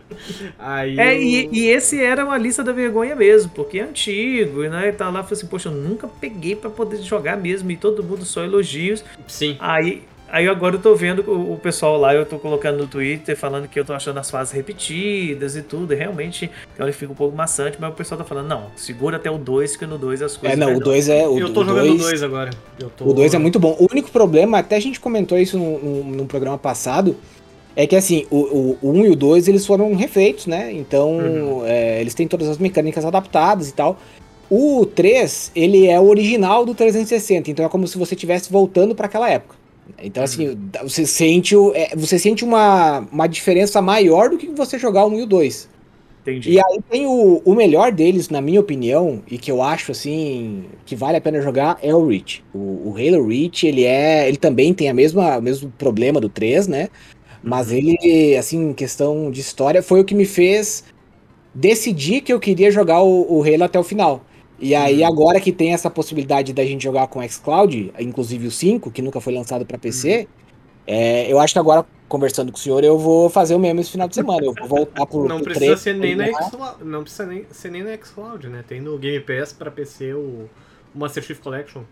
aí 0.58 0.98
É, 0.98 1.18
eu- 1.18 1.18
e, 1.18 1.50
e 1.52 1.68
esse 1.68 2.02
era 2.04 2.26
uma 2.26 2.38
lista 2.38 2.64
da 2.64 2.72
vergonha 2.74 3.16
mesmo, 3.16 3.52
porque 3.52 3.80
é 3.80 3.84
antigo, 3.84 4.64
né? 4.64 4.90
E 4.90 4.94
tá 4.94 5.10
lá, 5.10 5.24
falei 5.24 5.38
assim, 5.38 5.48
poxa, 5.48 5.70
eu 5.70 5.74
nunca 5.74 6.08
peguei 6.08 6.56
pra 6.56 6.70
poder 6.70 7.02
jogar 7.02 7.38
mesmo, 7.38 7.72
e 7.72 7.78
todo 7.78 8.04
mundo 8.04 8.26
só 8.26 8.44
elogios. 8.44 9.04
Sim. 9.28 9.58
Aí, 9.58 10.04
aí 10.32 10.48
agora 10.48 10.76
eu 10.76 10.82
tô 10.82 10.96
vendo 10.96 11.20
o, 11.30 11.58
pessoal 11.58 11.98
lá, 11.98 12.14
eu 12.14 12.26
tô 12.26 12.38
colocando 12.40 12.78
no 12.78 12.88
Twitter 12.88 13.36
falando 13.38 13.68
que 13.68 13.80
eu 13.80 13.86
tô 13.86 13.94
achando 13.94 14.18
as 14.20 14.30
fases 14.30 14.54
repetidas 14.54 15.56
e 15.56 15.62
tudo. 15.62 15.94
E 15.94 15.96
realmente, 15.96 16.50
então 16.74 16.92
fica 16.94 17.12
um 17.12 17.16
pouco 17.16 17.36
maçante, 17.36 17.78
mas 17.80 17.92
o 17.92 17.94
pessoal 17.96 18.18
tá 18.18 18.24
falando, 18.26 18.48
não, 18.48 18.64
segura 18.76 19.18
até 19.18 19.30
o 19.30 19.38
2, 19.38 19.76
que 19.76 19.86
no 19.86 19.98
2 19.98 20.22
as 20.22 20.36
É, 20.36 20.40
coisas. 20.40 20.58
não, 20.58 20.68
o 20.68 20.70
melhoram." 20.72 20.86
2 20.86 21.10
é. 21.10 21.28
O, 21.28 21.40
eu 21.40 21.54
tô 21.54 21.62
o 21.62 21.66
jogando 21.66 21.84
o 21.86 21.88
dois- 21.90 22.02
2 22.02 22.24
agora. 22.24 22.50
Eu 22.80 22.90
tô... 22.90 23.06
O 23.06 23.14
2 23.14 23.34
é 23.34 23.38
muito 23.38 23.60
bom. 23.60 23.76
O 23.80 23.88
único 23.92 24.10
problema, 24.12 24.60
até 24.60 24.76
a 24.76 24.80
gente 24.80 25.00
comentou 25.00 25.38
isso 25.38 25.58
num 25.58 26.26
programa 26.28 26.58
passado, 26.58 27.16
é 27.76 27.86
que 27.88 27.96
assim, 27.96 28.26
o 28.30 28.78
1 28.84 28.90
um 28.90 29.06
e 29.06 29.10
o 29.10 29.16
2 29.16 29.48
eles 29.48 29.66
foram 29.66 29.94
refeitos, 29.96 30.48
né? 30.48 30.72
Então, 30.74 31.18
Uhum. 31.18 31.66
é, 31.66 32.02
eles 32.02 32.14
têm 32.14 32.28
todas 32.28 32.48
as 32.50 32.58
mecânicas 32.58 33.06
adaptadas 33.06 33.70
e 33.70 33.74
tal. 33.74 33.98
O 34.50 34.84
3, 34.86 35.52
ele 35.56 35.86
é 35.88 36.00
o 36.00 36.08
original 36.08 36.66
do 36.66 36.74
360, 36.74 37.52
então 37.52 37.64
é 37.64 37.70
como 37.70 37.88
se 37.88 37.98
você 38.00 38.16
estivesse 38.16 38.52
voltando 38.52 38.96
para 38.96 39.06
aquela 39.06 39.30
época. 39.30 39.59
Então, 40.02 40.24
assim, 40.24 40.50
Uhum. 40.50 40.70
você 40.84 41.06
sente, 41.06 41.56
é, 41.74 41.96
você 41.96 42.20
sente 42.20 42.44
uma, 42.44 43.00
uma 43.12 43.28
diferença 43.28 43.82
maior 43.82 44.30
do 44.30 44.38
que 44.38 44.48
você 44.48 44.78
jogar 44.78 45.06
o 45.06 45.10
1 45.10 45.20
e 45.20 45.22
o 45.24 45.26
2. 45.26 45.70
Entendi. 46.22 46.52
E 46.52 46.60
aí 46.60 46.80
tem 46.90 47.06
o, 47.08 47.42
o 47.44 47.56
melhor 47.56 47.92
deles, 47.92 48.30
na 48.30 48.42
minha 48.42 48.60
opinião, 48.60 49.24
e 49.30 49.38
que 49.38 49.50
eu 49.50 49.62
acho 49.64 49.92
assim 49.92 50.66
que 50.86 50.96
vale 50.96 51.18
a 51.18 51.22
pena 51.22 51.42
jogar 51.42 51.80
é 51.82 51.94
o 51.96 52.06
Reach. 52.08 52.44
O, 52.54 52.90
o 52.90 52.96
Halo 52.98 53.28
Reach, 53.28 53.66
ele 53.66 53.84
é, 53.86 54.28
ele 54.28 54.38
também 54.38 54.74
tem 54.74 54.90
a 54.90 54.94
mesma, 54.94 55.38
o 55.38 55.42
mesmo 55.42 55.72
problema 55.78 56.20
do 56.20 56.30
3, 56.30 56.68
né? 56.68 56.90
Mas 57.42 57.72
ele, 57.72 58.36
assim, 58.38 58.70
em 58.70 58.74
questão 58.74 59.32
de 59.32 59.40
história, 59.42 59.82
foi 59.82 60.02
o 60.02 60.06
que 60.06 60.14
me 60.14 60.26
fez 60.26 60.84
decidir 61.54 62.22
que 62.22 62.32
eu 62.34 62.40
queria 62.40 62.72
jogar 62.72 63.02
o, 63.02 63.40
o 63.40 63.44
Halo 63.44 63.64
até 63.64 63.80
o 63.80 63.84
final. 63.84 64.24
E 64.62 64.76
aí, 64.76 65.04
agora 65.04 65.40
que 65.40 65.52
tem 65.52 65.74
essa 65.74 65.90
possibilidade 65.90 66.52
da 66.54 66.66
gente 66.66 66.84
jogar 66.84 67.08
com 67.08 67.26
xCloud, 67.28 67.94
inclusive 68.00 68.48
o 68.48 68.52
5, 68.52 68.92
que 68.92 69.02
nunca 69.02 69.22
foi 69.22 69.34
lançado 69.34 69.66
para 69.66 69.78
PC, 69.78 70.28
é, 70.86 71.32
eu 71.32 71.40
acho 71.40 71.54
que 71.54 71.60
agora, 71.60 71.86
conversando 72.10 72.52
com 72.52 72.58
o 72.58 72.62
senhor, 72.62 72.84
eu 72.84 72.98
vou 72.98 73.30
fazer 73.30 73.56
o 73.56 73.60
mesmo 73.60 73.80
esse 73.80 73.92
final 73.92 74.08
de 74.08 74.16
semana. 74.16 74.46
Eu 74.46 74.54
vou 74.54 74.68
voltar 74.68 75.06
pro. 75.06 75.28
Não 75.28 75.38
pro 75.38 75.46
precisa 75.46 75.66
3, 75.68 75.80
ser 75.80 75.94
nem 75.96 76.16
na. 76.16 76.26
Xcloud, 76.26 76.84
não 76.84 77.04
precisa 77.04 77.26
nem 77.26 77.46
ser 77.52 77.72
nem 77.72 77.84
na 77.84 77.96
Xcloud, 77.96 78.48
né? 78.50 78.64
Tem 78.68 78.82
no 78.82 78.98
Game 78.98 79.20
Pass 79.24 79.54
pra 79.54 79.72
PC 79.72 80.14
o, 80.14 80.50
o 80.94 81.00
Master 81.00 81.24
Chief 81.24 81.40
Collection. 81.40 81.84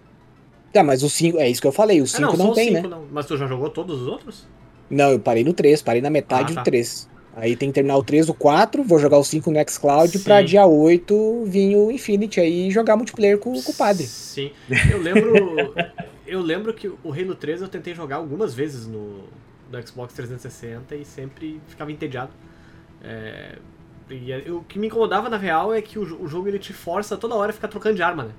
Tá, 0.74 0.84
mas 0.84 1.04
o 1.04 1.10
5, 1.10 1.38
é 1.40 1.48
isso 1.48 1.62
que 1.62 1.68
eu 1.68 1.72
falei, 1.72 2.02
o 2.02 2.04
Ah, 2.04 2.08
5 2.08 2.22
não, 2.22 2.30
não, 2.32 2.46
só 2.48 2.52
o 2.52 2.56
tem, 2.56 2.76
5 2.76 2.82
né? 2.82 2.88
não. 2.90 3.04
Mas 3.12 3.26
tu 3.26 3.38
já 3.38 3.48
jogou 3.48 3.70
todos 3.70 4.02
os 4.02 4.08
outros? 4.08 4.46
Não, 4.90 5.12
eu 5.12 5.20
parei 5.20 5.44
no 5.44 5.54
3, 5.54 5.82
parei 5.82 6.02
na 6.02 6.10
metade 6.10 6.52
Ah, 6.52 6.56
tá. 6.56 6.62
do 6.62 6.66
3. 6.66 7.10
Aí 7.40 7.56
tem 7.56 7.70
que 7.70 7.76
terminar 7.76 7.96
o 7.98 8.04
3, 8.04 8.30
o 8.30 8.34
4, 8.34 8.84
vou 8.84 8.98
jogar 8.98 9.18
o 9.20 9.24
5 9.24 9.52
no 9.52 9.70
xCloud 9.70 10.18
Sim. 10.18 10.24
pra 10.24 10.42
dia 10.42 10.66
8 10.66 11.44
vir 11.46 11.76
o 11.76 11.92
Infinity 11.92 12.40
aí 12.40 12.68
e 12.68 12.72
jogar 12.72 12.96
multiplayer 12.98 13.38
com, 13.38 13.54
com 13.62 13.72
o 13.72 13.76
padre. 13.76 14.08
Sim. 14.08 14.52
Eu 14.92 15.00
lembro. 15.00 15.74
eu 16.26 16.42
lembro 16.42 16.74
que 16.74 16.88
o 16.88 17.14
Halo 17.14 17.36
3 17.36 17.62
eu 17.62 17.68
tentei 17.68 17.94
jogar 17.94 18.16
algumas 18.16 18.56
vezes 18.56 18.88
no, 18.88 19.26
no 19.72 19.88
Xbox 19.88 20.16
360 20.16 20.96
e 20.96 21.06
sempre 21.06 21.62
ficava 21.68 21.92
entediado. 21.92 22.32
É, 23.04 23.60
e 24.10 24.32
é- 24.32 24.52
o 24.52 24.62
que 24.64 24.80
me 24.80 24.88
incomodava 24.88 25.30
na 25.30 25.38
real 25.38 25.72
é 25.72 25.80
que 25.80 26.00
o, 26.00 26.06
jo- 26.06 26.18
o 26.20 26.28
jogo 26.28 26.48
ele 26.48 26.58
te 26.58 26.74
força 26.74 27.16
toda 27.18 27.36
hora 27.36 27.52
a 27.52 27.54
ficar 27.54 27.68
trocando 27.68 27.96
de 27.98 28.02
arma, 28.02 28.24
né? 28.24 28.32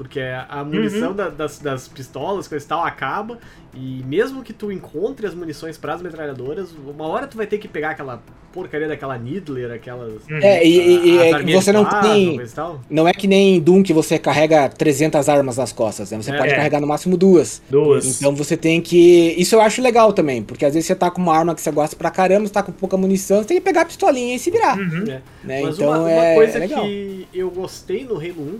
Porque 0.00 0.18
a 0.48 0.64
munição 0.64 1.12
da- 1.14 1.28
das, 1.28 1.58
das 1.58 1.86
pistolas, 1.86 2.48
coisa 2.48 2.64
e 2.64 2.68
tal, 2.68 2.82
acaba. 2.82 3.38
E 3.74 4.02
mesmo 4.06 4.42
que 4.42 4.54
tu 4.54 4.72
encontre 4.72 5.26
as 5.26 5.34
munições 5.34 5.76
para 5.76 5.92
as 5.92 6.00
metralhadoras, 6.00 6.70
uma 6.72 7.06
hora 7.06 7.26
tu 7.26 7.36
vai 7.36 7.46
ter 7.46 7.58
que 7.58 7.68
pegar 7.68 7.90
aquela 7.90 8.22
porcaria 8.50 8.88
daquela 8.88 9.18
Needler, 9.18 9.70
aquelas. 9.72 10.22
É, 10.28 10.66
e, 10.66 10.70
e- 10.76 11.08
e 11.10 11.18
as 11.18 11.24
é 11.24 11.28
que 11.28 11.34
arminhas 11.34 11.64
você 11.64 11.72
não 11.72 11.84
plasma, 11.84 12.08
tem. 12.14 12.34
e. 12.40 12.94
Não 12.94 13.06
é 13.06 13.12
que 13.12 13.26
nem 13.26 13.60
Doom 13.60 13.82
que 13.82 13.92
você 13.92 14.18
carrega 14.18 14.70
300 14.70 15.28
armas 15.28 15.58
nas 15.58 15.70
costas, 15.70 16.10
né? 16.10 16.16
Você 16.20 16.32
É. 16.32 16.38
pode 16.38 16.54
carregar 16.54 16.80
no 16.80 16.86
máximo 16.86 17.14
duas. 17.18 17.60
Duas. 17.68 18.06
Então 18.18 18.34
você 18.34 18.56
tem 18.56 18.80
que. 18.80 19.34
Isso 19.36 19.54
eu 19.54 19.60
acho 19.60 19.82
legal 19.82 20.14
também, 20.14 20.42
porque 20.42 20.64
às 20.64 20.72
vezes 20.72 20.86
você 20.86 20.94
tá 20.96 21.10
com 21.10 21.20
uma 21.20 21.36
arma 21.36 21.54
que 21.54 21.60
você 21.60 21.70
gosta 21.70 21.94
pra 21.94 22.10
caramba, 22.10 22.46
você 22.46 22.52
tá 22.54 22.62
com 22.62 22.72
pouca 22.72 22.96
munição, 22.96 23.42
você 23.42 23.48
tem 23.48 23.56
que 23.58 23.62
pegar 23.62 23.82
a 23.82 23.84
pistolinha 23.84 24.34
e 24.34 24.38
se 24.38 24.50
virar. 24.50 24.78
Uhum. 24.78 25.04
É. 25.08 25.20
Né? 25.44 25.62
Mas 25.62 25.74
então 25.76 25.88
uma, 25.90 25.98
uma 25.98 26.10
é, 26.10 26.34
coisa 26.34 26.56
é 26.56 26.60
legal. 26.60 26.82
que 26.84 27.28
eu 27.34 27.50
gostei 27.50 28.02
no 28.04 28.16
Halo 28.16 28.40
1, 28.56 28.58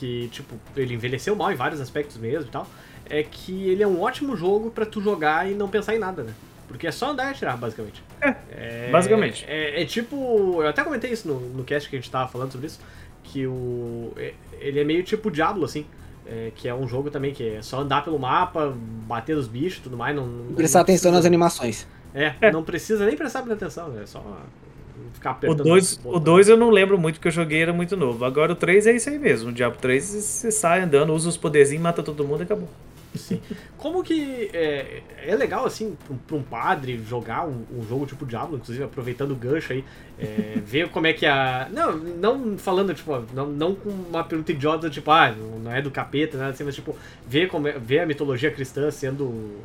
que, 0.00 0.28
tipo, 0.28 0.54
ele 0.74 0.94
envelheceu 0.94 1.36
mal 1.36 1.52
em 1.52 1.54
vários 1.54 1.78
aspectos 1.80 2.16
mesmo 2.16 2.48
e 2.48 2.50
tal, 2.50 2.66
é 3.08 3.22
que 3.22 3.68
ele 3.68 3.82
é 3.82 3.86
um 3.86 4.00
ótimo 4.00 4.34
jogo 4.34 4.70
pra 4.70 4.86
tu 4.86 5.00
jogar 5.00 5.50
e 5.50 5.54
não 5.54 5.68
pensar 5.68 5.94
em 5.94 5.98
nada, 5.98 6.22
né? 6.22 6.32
Porque 6.66 6.86
é 6.86 6.90
só 6.92 7.10
andar 7.10 7.26
e 7.26 7.30
atirar, 7.32 7.56
basicamente. 7.58 8.02
É, 8.50 8.88
basicamente. 8.90 9.44
É, 9.46 9.82
é 9.82 9.84
tipo. 9.84 10.62
Eu 10.62 10.68
até 10.68 10.82
comentei 10.84 11.10
isso 11.12 11.26
no, 11.28 11.38
no 11.40 11.64
cast 11.64 11.88
que 11.90 11.96
a 11.96 11.98
gente 11.98 12.10
tava 12.10 12.30
falando 12.30 12.52
sobre 12.52 12.68
isso. 12.68 12.80
Que 13.24 13.46
o. 13.46 14.12
é- 14.16 14.34
Ele 14.60 14.78
é 14.80 14.84
meio 14.84 15.02
tipo 15.02 15.30
Diablo, 15.30 15.64
assim. 15.64 15.84
é, 16.26 16.52
que 16.54 16.68
é 16.68 16.74
um 16.74 16.86
jogo 16.86 17.10
também 17.10 17.32
que 17.34 17.56
é 17.56 17.60
só 17.62 17.80
andar 17.80 18.04
pelo 18.04 18.18
mapa, 18.18 18.72
bater 19.06 19.34
nos 19.34 19.48
bichos 19.48 19.80
e 19.80 19.82
tudo 19.82 19.96
mais. 19.96 20.14
Não, 20.14 20.24
não 20.26 20.54
Prestar 20.54 20.78
não 20.78 20.82
atenção 20.84 21.10
nas 21.12 21.24
animações. 21.26 21.86
É, 22.14 22.34
É. 22.40 22.52
não 22.52 22.62
precisa 22.62 23.04
nem 23.04 23.16
prestar 23.16 23.40
muita 23.40 23.54
atenção, 23.54 24.00
é 24.00 24.06
só 24.06 24.24
ficar 25.12 25.30
O 25.30 25.32
apertando. 25.32 25.62
2 25.64 25.84
os 25.92 25.96
o 25.98 26.02
botões. 26.02 26.24
dois 26.24 26.48
eu 26.48 26.56
não 26.56 26.70
lembro 26.70 26.98
muito 26.98 27.16
porque 27.16 27.28
eu 27.28 27.32
joguei, 27.32 27.62
era 27.62 27.72
muito 27.72 27.96
novo. 27.96 28.24
Agora 28.24 28.52
o 28.52 28.56
3 28.56 28.86
é 28.86 28.92
isso 28.96 29.08
aí 29.10 29.18
mesmo. 29.18 29.50
O 29.50 29.52
Diablo 29.52 29.78
3 29.80 30.04
você 30.04 30.50
sai 30.50 30.80
andando, 30.82 31.12
usa 31.14 31.28
os 31.28 31.36
poderzinhos, 31.36 31.82
mata 31.82 32.02
todo 32.02 32.24
mundo 32.24 32.40
e 32.40 32.44
acabou. 32.44 32.68
Sim. 33.12 33.40
Como 33.76 34.04
que 34.04 34.48
é, 34.52 35.02
é 35.26 35.34
legal, 35.34 35.66
assim, 35.66 35.96
pra 36.04 36.14
um- 36.14 36.18
pra 36.18 36.36
um 36.36 36.42
padre 36.44 37.02
jogar 37.08 37.44
um, 37.44 37.64
um 37.76 37.82
jogo 37.82 38.06
tipo 38.06 38.24
Diablo, 38.24 38.56
inclusive 38.56 38.84
aproveitando 38.84 39.32
o 39.32 39.34
gancho 39.34 39.72
aí, 39.72 39.84
é, 40.16 40.54
ver 40.64 40.88
como 40.90 41.08
é 41.08 41.12
que 41.12 41.26
a. 41.26 41.68
Não, 41.72 41.96
não 41.96 42.56
falando, 42.56 42.94
tipo, 42.94 43.10
não, 43.34 43.46
não 43.48 43.74
com 43.74 43.88
uma 43.90 44.22
pergunta 44.22 44.52
idiota, 44.52 44.88
tipo, 44.88 45.10
ah, 45.10 45.34
não 45.60 45.72
é 45.72 45.82
do 45.82 45.90
capeta, 45.90 46.38
nada 46.38 46.50
assim, 46.50 46.62
mas 46.62 46.76
tipo, 46.76 46.94
ver, 47.26 47.48
como 47.48 47.66
é- 47.66 47.76
ver 47.80 47.98
a 47.98 48.06
mitologia 48.06 48.48
cristã 48.52 48.88
sendo 48.92 49.56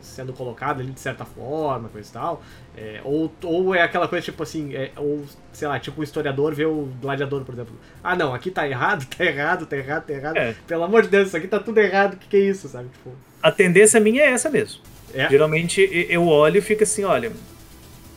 sendo 0.00 0.32
colocada 0.32 0.82
ali 0.82 0.90
de 0.92 1.00
certa 1.00 1.24
forma, 1.24 1.88
coisa 1.88 2.08
e 2.08 2.12
tal. 2.12 2.42
É, 2.76 3.00
ou, 3.04 3.32
ou 3.44 3.74
é 3.74 3.82
aquela 3.82 4.06
coisa 4.08 4.24
tipo 4.24 4.42
assim, 4.42 4.74
é, 4.74 4.90
ou 4.96 5.24
sei 5.52 5.66
lá, 5.68 5.78
tipo 5.78 6.00
um 6.00 6.04
historiador 6.04 6.54
vê 6.54 6.64
o 6.64 6.88
gladiador, 7.00 7.44
por 7.44 7.52
exemplo. 7.54 7.74
Ah 8.02 8.14
não, 8.16 8.32
aqui 8.34 8.50
tá 8.50 8.66
errado, 8.68 9.06
tá 9.16 9.24
errado, 9.24 9.66
tá 9.66 9.76
errado, 9.76 10.04
tá 10.06 10.12
errado. 10.12 10.36
É. 10.36 10.54
Pelo 10.66 10.84
amor 10.84 11.02
de 11.02 11.08
Deus, 11.08 11.28
isso 11.28 11.36
aqui 11.36 11.46
tá 11.48 11.58
tudo 11.58 11.78
errado, 11.78 12.14
o 12.14 12.16
que, 12.16 12.28
que 12.28 12.36
é 12.36 12.40
isso, 12.40 12.68
sabe? 12.68 12.88
Tipo, 12.92 13.10
A 13.42 13.50
tendência 13.50 13.98
minha 14.00 14.22
é 14.22 14.30
essa 14.30 14.48
mesmo. 14.48 14.80
é. 15.14 15.28
Geralmente 15.28 15.88
eu 16.08 16.26
olho 16.26 16.58
e 16.58 16.60
fico 16.60 16.82
assim, 16.84 17.04
olha, 17.04 17.32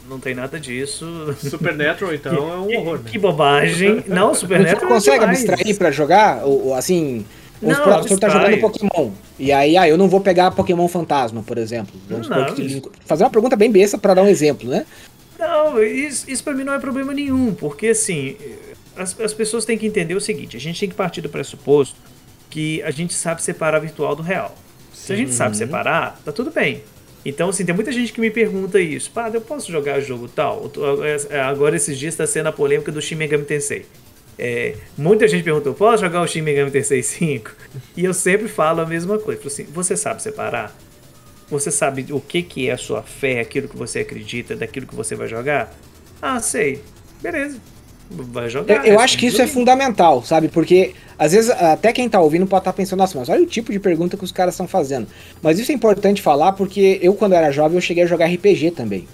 não 0.08 0.20
tem 0.20 0.36
nada 0.36 0.60
disso. 0.60 1.34
Supernatural, 1.40 2.14
então, 2.16 2.54
é 2.54 2.58
um 2.58 2.68
Que- 2.68 2.78
horror, 2.78 2.98
né? 3.00 3.10
Que 3.10 3.18
bobagem. 3.20 4.04
Não, 4.08 4.34
Você 4.34 4.42
Supernatural 4.42 4.82
não 4.84 4.90
consegue 4.90 5.24
é 5.24 5.28
abstrair 5.28 5.78
pra 5.78 5.92
jogar? 5.92 6.44
Ou, 6.46 6.74
assim, 6.76 7.26
vamos 7.64 7.78
Não, 7.78 7.84
supor, 7.86 8.00
o 8.00 8.08
senhor 8.08 8.20
tá 8.20 8.30
jogando 8.30 8.60
Pokémon. 8.60 9.12
E 9.40 9.52
aí, 9.52 9.76
ah, 9.78 9.88
eu 9.88 9.98
não 9.98 10.08
vou 10.08 10.22
pegar 10.22 10.52
Pokémon 10.52 10.88
Fantasma, 10.88 11.42
por 11.44 11.58
exemplo. 11.58 11.94
Vamos 12.10 12.28
supor 12.28 12.48
Não, 12.48 12.54
que 12.56 12.62
isso- 12.62 12.92
Fazer 13.06 13.24
uma 13.24 13.30
pergunta 13.30 13.56
bem 13.56 13.72
besta 13.72 13.98
pra 13.98 14.14
dar 14.14 14.22
um 14.24 14.28
exemplo, 14.28 14.70
né? 14.70 14.86
Não, 15.40 15.82
isso, 15.84 16.30
isso 16.30 16.44
pra 16.44 16.54
mim 16.54 16.64
não 16.64 16.74
é 16.74 16.80
problema 16.80 17.14
nenhum, 17.14 17.54
porque 17.54 17.88
assim, 17.88 18.38
as, 18.96 19.20
as 19.20 19.34
pessoas 19.34 19.66
têm 19.66 19.78
que 19.78 19.86
entender 19.86 20.16
o 20.16 20.22
seguinte: 20.22 20.56
a 20.56 20.60
gente 20.60 20.80
tem 20.80 20.88
que 20.90 20.96
partir 20.96 21.22
do 21.22 21.28
pressuposto 21.30 21.96
que 22.50 22.82
a 22.84 22.92
gente 22.92 23.14
sabe 23.14 23.42
separar 23.42 23.80
virtual 23.80 24.16
do 24.16 24.22
real. 24.22 24.56
Se 24.94 25.12
a 25.12 25.16
gente 25.16 25.34
sabe 25.34 25.58
separar, 25.58 26.22
tá 26.24 26.32
tudo 26.32 26.52
bem. 26.52 26.84
Então, 27.26 27.50
assim, 27.50 27.66
tem 27.66 27.74
muita 27.74 27.92
gente 27.92 28.14
que 28.14 28.22
me 28.22 28.30
pergunta 28.30 28.80
isso. 28.80 29.10
Pá, 29.12 29.30
eu 29.34 29.42
posso 29.42 29.72
jogar 29.72 30.00
jogo 30.02 30.28
tal? 30.28 30.70
Tô- 30.70 31.04
é, 31.04 31.40
Agora, 31.42 31.76
esses 31.76 31.98
dias, 31.98 32.14
está 32.14 32.28
sendo 32.28 32.48
a 32.48 32.52
polêmica 32.52 32.92
do 32.92 33.02
Shin 33.02 33.16
Megami 33.16 33.44
Tensei. 33.46 33.86
É, 34.38 34.76
muita 34.98 35.28
gente 35.28 35.44
perguntou, 35.44 35.74
posso 35.74 36.04
jogar 36.04 36.22
o 36.22 36.28
Shin 36.28 36.42
Megami 36.42 36.72
Tensei 36.72 37.04
5? 37.04 37.52
E 37.96 38.04
eu 38.04 38.14
sempre 38.14 38.48
falo 38.48 38.82
a 38.82 38.86
mesma 38.86 39.18
coisa. 39.20 39.42
Assim, 39.46 39.64
você 39.64 39.96
sabe 39.96 40.22
separar? 40.22 40.76
Você 41.50 41.70
sabe 41.72 42.08
o 42.12 42.20
que, 42.20 42.42
que 42.42 42.70
é 42.70 42.74
a 42.74 42.78
sua 42.78 43.04
fé, 43.04 43.40
aquilo 43.40 43.68
que 43.68 43.78
você 43.78 44.00
acredita, 44.00 44.56
daquilo 44.56 44.88
que 44.88 44.96
você 44.96 45.16
vai 45.16 45.28
jogar? 45.28 45.74
Ah, 46.22 46.40
sei. 46.40 46.82
Beleza. 47.22 47.60
Vai 48.10 48.50
jogar. 48.50 48.86
eu 48.86 49.00
é 49.00 49.04
acho 49.04 49.18
que 49.18 49.26
isso 49.26 49.42
é 49.42 49.48
fundamental, 49.48 50.24
sabe? 50.24 50.48
Porque 50.48 50.94
às 51.18 51.32
vezes 51.32 51.50
até 51.50 51.92
quem 51.92 52.10
tá 52.10 52.20
ouvindo 52.20 52.46
pode 52.46 52.62
estar 52.62 52.74
pensando, 52.74 53.00
nossa, 53.00 53.18
mas 53.18 53.30
olha 53.30 53.44
o 53.44 53.48
tipo 53.48 53.72
de 53.72 53.80
pergunta 53.80 54.18
que 54.18 54.24
os 54.24 54.32
caras 54.32 54.54
estão 54.54 54.68
fazendo. 54.68 55.08
Mas 55.42 55.58
isso 55.58 55.72
é 55.72 55.76
importante 55.76 56.22
falar 56.22 56.52
porque 56.54 57.00
eu, 57.02 57.14
quando 57.14 57.34
era 57.34 57.52
jovem, 57.52 57.78
eu 57.78 57.82
cheguei 57.82 58.04
a 58.04 58.08
jogar 58.08 58.28
RPG 58.28 58.72
também. 58.72 59.08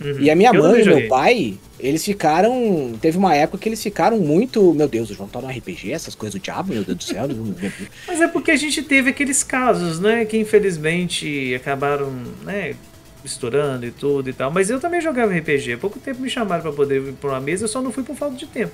Uhum. 0.00 0.16
E 0.18 0.30
a 0.30 0.34
minha 0.34 0.50
Eu 0.50 0.62
mãe 0.62 0.80
e 0.80 0.84
meu 0.84 1.08
pai, 1.08 1.58
eles 1.78 2.04
ficaram. 2.04 2.92
Teve 3.00 3.18
uma 3.18 3.34
época 3.34 3.58
que 3.58 3.68
eles 3.68 3.82
ficaram 3.82 4.18
muito. 4.18 4.72
Meu 4.74 4.88
Deus, 4.88 5.10
o 5.10 5.14
João 5.14 5.28
tá 5.28 5.40
no 5.40 5.48
RPG, 5.48 5.92
essas 5.92 6.14
coisas 6.14 6.40
do 6.40 6.42
diabo, 6.42 6.72
meu 6.72 6.82
Deus 6.82 6.98
do 6.98 7.04
céu. 7.04 7.28
Mas 8.08 8.20
é 8.20 8.28
porque 8.28 8.50
a 8.50 8.56
gente 8.56 8.82
teve 8.82 9.10
aqueles 9.10 9.42
casos, 9.42 10.00
né? 10.00 10.24
Que 10.24 10.38
infelizmente 10.38 11.54
acabaram, 11.54 12.10
né? 12.42 12.74
Misturando 13.22 13.84
e 13.84 13.90
tudo 13.90 14.30
e 14.30 14.32
tal. 14.32 14.50
Mas 14.50 14.70
eu 14.70 14.80
também 14.80 15.00
jogava 15.00 15.34
RPG. 15.34 15.74
Há 15.74 15.78
pouco 15.78 15.98
tempo 15.98 16.22
me 16.22 16.30
chamaram 16.30 16.62
pra 16.62 16.72
poder 16.72 17.02
ir 17.02 17.12
pra 17.12 17.30
uma 17.30 17.40
mesa, 17.40 17.64
eu 17.64 17.68
só 17.68 17.82
não 17.82 17.92
fui 17.92 18.02
por 18.02 18.16
falta 18.16 18.36
de 18.36 18.46
tempo. 18.46 18.72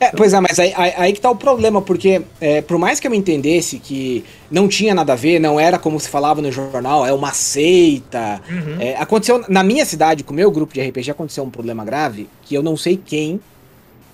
É, 0.00 0.10
pois 0.16 0.32
é, 0.32 0.40
mas 0.40 0.58
aí, 0.58 0.72
aí, 0.76 0.92
aí 0.96 1.12
que 1.12 1.20
tá 1.20 1.30
o 1.30 1.36
problema, 1.36 1.82
porque 1.82 2.22
é, 2.40 2.62
por 2.62 2.78
mais 2.78 2.98
que 2.98 3.06
eu 3.06 3.12
entendesse 3.14 3.78
que 3.78 4.24
não 4.50 4.66
tinha 4.66 4.94
nada 4.94 5.12
a 5.12 5.16
ver, 5.16 5.38
não 5.38 5.60
era 5.60 5.78
como 5.78 6.00
se 6.00 6.08
falava 6.08 6.40
no 6.40 6.50
jornal, 6.50 7.06
é 7.06 7.12
uma 7.12 7.32
seita. 7.34 8.40
Uhum. 8.50 8.76
É, 8.80 8.96
aconteceu 8.96 9.44
na 9.46 9.62
minha 9.62 9.84
cidade, 9.84 10.24
com 10.24 10.32
o 10.32 10.36
meu 10.36 10.50
grupo 10.50 10.72
de 10.72 10.80
RPG, 10.80 11.10
aconteceu 11.10 11.44
um 11.44 11.50
problema 11.50 11.84
grave 11.84 12.28
que 12.42 12.54
eu 12.54 12.62
não 12.62 12.78
sei 12.78 12.96
quem 12.96 13.38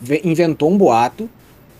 ve- 0.00 0.20
inventou 0.24 0.70
um 0.72 0.76
boato. 0.76 1.30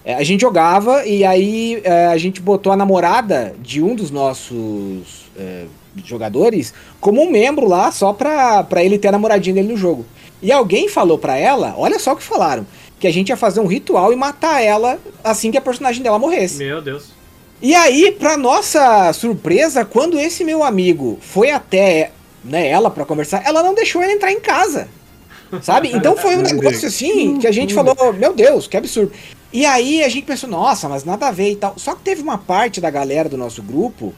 É, 0.04 0.14
a 0.14 0.22
gente 0.22 0.40
jogava 0.42 1.04
e 1.04 1.24
aí 1.24 1.80
é, 1.82 2.06
a 2.06 2.16
gente 2.16 2.40
botou 2.40 2.72
a 2.72 2.76
namorada 2.76 3.56
de 3.60 3.82
um 3.82 3.92
dos 3.96 4.12
nossos 4.12 5.26
é, 5.36 5.64
jogadores 6.04 6.72
como 7.00 7.20
um 7.22 7.28
membro 7.30 7.66
lá, 7.66 7.90
só 7.90 8.12
pra, 8.12 8.62
pra 8.62 8.84
ele 8.84 8.98
ter 8.98 9.08
a 9.08 9.12
namoradinha 9.12 9.54
dele 9.56 9.72
no 9.72 9.76
jogo. 9.76 10.06
E 10.40 10.52
alguém 10.52 10.88
falou 10.88 11.18
pra 11.18 11.36
ela, 11.36 11.74
olha 11.76 11.98
só 11.98 12.12
o 12.12 12.16
que 12.16 12.22
falaram, 12.22 12.64
que 12.98 13.06
a 13.06 13.12
gente 13.12 13.28
ia 13.28 13.37
fazer 13.37 13.61
um 13.61 13.66
ritual 13.66 14.12
e 14.12 14.16
matar 14.16 14.62
ela 14.62 14.98
assim 15.22 15.50
que 15.50 15.59
a 15.59 15.61
personagem 15.61 16.02
dela 16.02 16.18
morresse. 16.18 16.59
Meu 16.59 16.80
Deus. 16.80 17.14
E 17.61 17.74
aí, 17.74 18.12
pra 18.12 18.37
nossa 18.37 19.12
surpresa, 19.12 19.85
quando 19.85 20.18
esse 20.18 20.44
meu 20.44 20.62
amigo 20.62 21.18
foi 21.20 21.50
até 21.50 22.11
né, 22.44 22.68
ela 22.68 22.90
pra 22.90 23.04
conversar, 23.04 23.42
ela 23.44 23.62
não 23.62 23.74
deixou 23.74 24.02
ele 24.02 24.12
entrar 24.12 24.30
em 24.30 24.40
casa. 24.40 24.88
Sabe? 25.62 25.92
Então 25.94 26.16
foi 26.16 26.37
um 26.37 26.42
negócio 26.42 26.88
assim 26.88 27.38
que 27.38 27.46
a 27.46 27.52
gente 27.52 27.72
falou, 27.72 28.12
meu 28.12 28.35
Deus, 28.35 28.66
que 28.66 28.76
absurdo. 28.76 29.12
E 29.52 29.64
aí 29.64 30.02
a 30.02 30.09
gente 30.09 30.26
pensou, 30.26 30.50
nossa, 30.50 30.88
mas 30.88 31.04
nada 31.04 31.28
a 31.28 31.30
ver 31.30 31.52
e 31.52 31.56
tal. 31.56 31.74
Só 31.78 31.94
que 31.94 32.02
teve 32.02 32.20
uma 32.20 32.37
parte 32.37 32.80
da 32.80 32.90
galera 32.90 33.28
do 33.28 33.37
nosso 33.37 33.62
grupo 33.62 34.12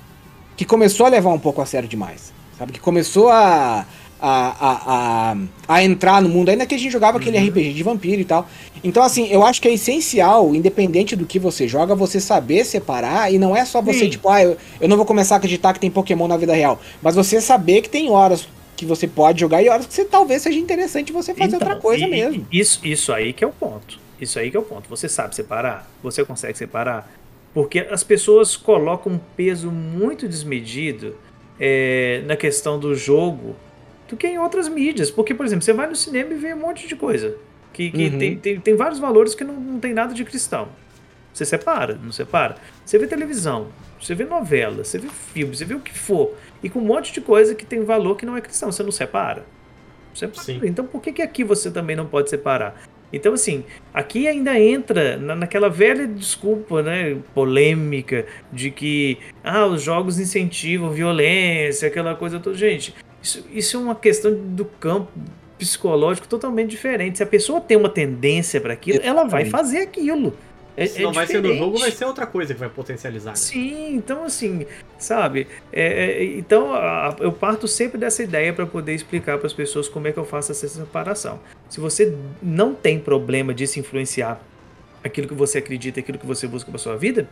que 0.56 0.64
começou 0.64 1.06
a 1.06 1.08
levar 1.08 1.30
um 1.30 1.38
pouco 1.38 1.60
a 1.60 1.66
sério 1.66 1.88
demais. 1.88 2.32
Sabe? 2.58 2.72
Que 2.72 2.80
começou 2.80 3.28
a, 3.28 3.86
a, 4.20 4.48
a, 4.48 5.32
a, 5.32 5.36
a 5.68 5.84
entrar 5.84 6.20
no 6.20 6.28
mundo, 6.28 6.48
ainda 6.48 6.66
que 6.66 6.74
a 6.74 6.78
gente 6.78 6.90
jogava 6.92 7.18
aquele 7.18 7.38
RPG 7.38 7.72
de 7.72 7.82
vampiro 7.82 8.20
e 8.20 8.24
tal. 8.24 8.48
Então, 8.82 9.02
assim, 9.02 9.28
eu 9.28 9.44
acho 9.44 9.60
que 9.60 9.68
é 9.68 9.72
essencial, 9.74 10.54
independente 10.54 11.16
do 11.16 11.26
que 11.26 11.38
você 11.38 11.66
joga, 11.66 11.94
você 11.94 12.20
saber 12.20 12.64
separar. 12.64 13.32
E 13.32 13.38
não 13.38 13.56
é 13.56 13.64
só 13.64 13.80
você, 13.82 14.00
Sim. 14.00 14.10
tipo, 14.10 14.28
ah, 14.28 14.42
eu, 14.42 14.56
eu 14.80 14.88
não 14.88 14.96
vou 14.96 15.06
começar 15.06 15.34
a 15.36 15.38
acreditar 15.38 15.72
que 15.72 15.80
tem 15.80 15.90
Pokémon 15.90 16.28
na 16.28 16.36
vida 16.36 16.54
real. 16.54 16.80
Mas 17.02 17.14
você 17.14 17.40
saber 17.40 17.82
que 17.82 17.88
tem 17.88 18.10
horas 18.10 18.48
que 18.76 18.86
você 18.86 19.08
pode 19.08 19.40
jogar 19.40 19.62
e 19.62 19.68
horas 19.68 19.86
que 19.86 19.94
você, 19.94 20.04
talvez 20.04 20.42
seja 20.42 20.58
interessante 20.58 21.12
você 21.12 21.34
fazer 21.34 21.56
Então, 21.56 21.68
outra 21.68 21.80
coisa 21.80 22.04
e- 22.06 22.10
mesmo. 22.10 22.46
Isso, 22.52 22.80
isso 22.84 23.12
aí 23.12 23.32
que 23.32 23.42
é 23.42 23.46
o 23.46 23.52
ponto. 23.52 23.98
Isso 24.20 24.38
aí 24.38 24.50
que 24.50 24.56
é 24.56 24.60
o 24.60 24.62
ponto. 24.64 24.88
Você 24.88 25.08
sabe 25.08 25.34
separar? 25.34 25.88
Você 26.02 26.24
consegue 26.24 26.56
separar? 26.56 27.10
Porque 27.52 27.80
as 27.90 28.04
pessoas 28.04 28.56
colocam 28.56 29.12
um 29.14 29.20
peso 29.36 29.70
muito 29.70 30.28
desmedido 30.28 31.16
é, 31.58 32.22
na 32.26 32.36
questão 32.36 32.78
do 32.78 32.94
jogo 32.94 33.56
do 34.08 34.16
que 34.16 34.26
em 34.26 34.38
outras 34.38 34.68
mídias. 34.68 35.10
Porque, 35.10 35.34
por 35.34 35.44
exemplo, 35.46 35.64
você 35.64 35.72
vai 35.72 35.86
no 35.88 35.96
cinema 35.96 36.32
e 36.32 36.36
vê 36.36 36.54
um 36.54 36.58
monte 36.58 36.86
de 36.88 36.96
coisa. 36.96 37.36
Que, 37.72 37.90
que 37.90 38.06
Uhum. 38.08 38.18
tem, 38.18 38.36
tem, 38.36 38.60
tem 38.60 38.74
vários 38.76 38.98
valores 38.98 39.34
que 39.34 39.44
não, 39.44 39.54
não 39.54 39.78
tem 39.78 39.92
nada 39.92 40.12
de 40.14 40.24
cristão. 40.24 40.68
Você 41.32 41.44
separa, 41.44 41.98
não 42.02 42.10
separa? 42.10 42.56
Você 42.84 42.98
vê 42.98 43.06
televisão, 43.06 43.68
você 44.00 44.14
vê 44.14 44.24
novela, 44.24 44.82
você 44.82 44.98
vê 44.98 45.08
filme, 45.08 45.54
você 45.54 45.64
vê 45.64 45.74
o 45.74 45.80
que 45.80 45.96
for. 45.96 46.34
E 46.62 46.68
com 46.68 46.80
um 46.80 46.84
monte 46.84 47.12
de 47.12 47.20
coisa 47.20 47.54
que 47.54 47.64
tem 47.64 47.84
valor 47.84 48.16
que 48.16 48.26
não 48.26 48.36
é 48.36 48.40
cristão. 48.40 48.72
Você 48.72 48.82
não 48.82 48.90
separa? 48.90 49.44
Separa. 50.14 50.42
Sim. 50.42 50.60
Então 50.64 50.84
por 50.84 51.00
que, 51.00 51.12
que 51.12 51.22
aqui 51.22 51.44
você 51.44 51.70
também 51.70 51.94
não 51.94 52.06
pode 52.06 52.28
separar? 52.30 52.82
Então, 53.12 53.32
assim, 53.32 53.64
aqui 53.94 54.26
ainda 54.28 54.58
entra 54.60 55.16
na- 55.16 55.34
naquela 55.34 55.70
velha 55.70 56.06
desculpa, 56.06 56.82
né, 56.82 57.16
polêmica, 57.34 58.26
de 58.52 58.70
que 58.70 59.16
ah, 59.42 59.64
os 59.64 59.80
jogos 59.82 60.18
incentivam 60.18 60.90
violência, 60.90 61.88
aquela 61.88 62.14
coisa 62.14 62.38
toda. 62.38 62.54
Gente, 62.56 62.94
isso, 63.22 63.44
isso 63.52 63.76
é 63.76 63.80
uma 63.80 63.94
questão 63.94 64.34
do 64.34 64.64
campo 64.64 65.10
psicológico 65.58 66.28
totalmente 66.28 66.70
diferente. 66.70 67.16
Se 67.18 67.22
a 67.22 67.26
pessoa 67.26 67.60
tem 67.60 67.76
uma 67.76 67.88
tendência 67.88 68.60
para 68.60 68.72
aquilo, 68.72 69.00
ela 69.02 69.24
vai 69.24 69.44
fazer 69.44 69.78
aquilo. 69.80 70.32
É, 70.76 70.86
Se 70.86 71.00
é 71.00 71.02
não 71.02 71.12
vai 71.12 71.26
ser 71.26 71.42
no 71.42 71.52
jogo, 71.56 71.76
vai 71.78 71.90
ser 71.90 72.04
outra 72.04 72.24
coisa 72.24 72.54
que 72.54 72.60
vai 72.60 72.68
potencializar. 72.68 73.30
né? 73.30 73.36
Sim, 73.36 73.96
então 73.96 74.22
assim, 74.22 74.64
sabe? 74.96 75.48
É, 75.72 75.82
é, 76.22 76.24
então 76.38 76.72
a- 76.72 77.16
eu 77.18 77.32
parto 77.32 77.66
sempre 77.66 77.98
dessa 77.98 78.22
ideia 78.22 78.52
para 78.52 78.64
poder 78.64 78.94
explicar 78.94 79.38
para 79.38 79.48
as 79.48 79.52
pessoas 79.52 79.88
como 79.88 80.06
é 80.06 80.12
que 80.12 80.18
eu 80.18 80.24
faço 80.24 80.52
essa 80.52 80.68
separação. 80.68 81.40
Se 81.68 81.80
você 81.80 82.14
não 82.40 82.72
tem 82.74 83.00
problema 83.00 83.52
disso 83.52 83.80
influenciar 83.80 84.40
aquilo 85.02 85.26
que 85.26 85.34
você 85.34 85.58
acredita, 85.58 85.98
aquilo 85.98 86.16
que 86.18 86.26
você 86.26 86.46
busca 86.46 86.70
para 86.70 86.78
sua 86.78 86.96
vida, 86.96 87.28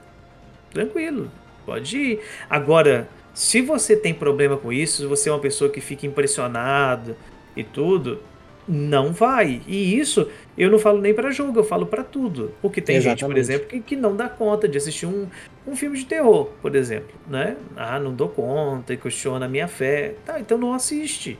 tranquilo, 0.72 1.31
pode 1.64 1.96
ir. 1.96 2.20
Agora, 2.51 3.09
se 3.37 3.61
você 3.61 3.94
tem 3.94 4.14
problema 4.14 4.57
com 4.57 4.72
isso, 4.72 5.03
se 5.03 5.07
você 5.07 5.29
é 5.29 5.33
uma 5.33 5.38
pessoa 5.38 5.68
que 5.68 5.79
fica 5.79 6.07
impressionada 6.07 7.14
e 7.55 7.62
tudo, 7.62 8.22
não 8.66 9.12
vai. 9.12 9.61
E 9.66 9.99
isso 9.99 10.31
eu 10.57 10.70
não 10.70 10.79
falo 10.79 11.03
nem 11.03 11.12
para 11.12 11.31
jogo, 11.31 11.59
eu 11.59 11.62
falo 11.62 11.85
para 11.85 12.03
tudo. 12.03 12.55
Porque 12.62 12.81
tem 12.81 12.99
gente, 12.99 13.27
por 13.27 13.37
Exatamente. 13.37 13.40
exemplo, 13.40 13.68
que, 13.68 13.81
que 13.81 13.94
não 13.94 14.16
dá 14.16 14.27
conta 14.27 14.66
de 14.66 14.79
assistir 14.79 15.05
um, 15.05 15.27
um 15.66 15.77
filme 15.77 15.99
de 15.99 16.07
terror, 16.07 16.46
por 16.62 16.75
exemplo, 16.75 17.14
né? 17.29 17.59
Ah, 17.77 18.01
não 18.01 18.14
dou 18.14 18.31
conta 18.31 18.94
e 18.94 18.96
questiona 18.96 19.44
a 19.44 19.49
minha 19.51 19.68
fé. 19.68 20.14
Tá, 20.25 20.40
então 20.40 20.57
não 20.57 20.72
assiste. 20.72 21.38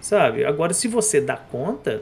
Sabe? 0.00 0.46
Agora, 0.46 0.72
se 0.72 0.88
você 0.88 1.20
dá 1.20 1.36
conta. 1.36 2.00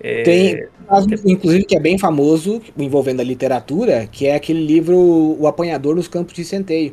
é, 0.00 0.24
Tem, 0.24 0.66
caso, 0.88 1.06
inclusive, 1.24 1.64
que 1.64 1.76
é 1.76 1.80
bem 1.80 1.96
famoso, 1.96 2.60
envolvendo 2.76 3.20
a 3.20 3.24
literatura, 3.24 4.08
que 4.08 4.26
é 4.26 4.34
aquele 4.34 4.66
livro 4.66 4.96
O 5.38 5.46
Apanhador 5.46 5.94
nos 5.94 6.08
Campos 6.08 6.34
de 6.34 6.44
Centeio. 6.44 6.92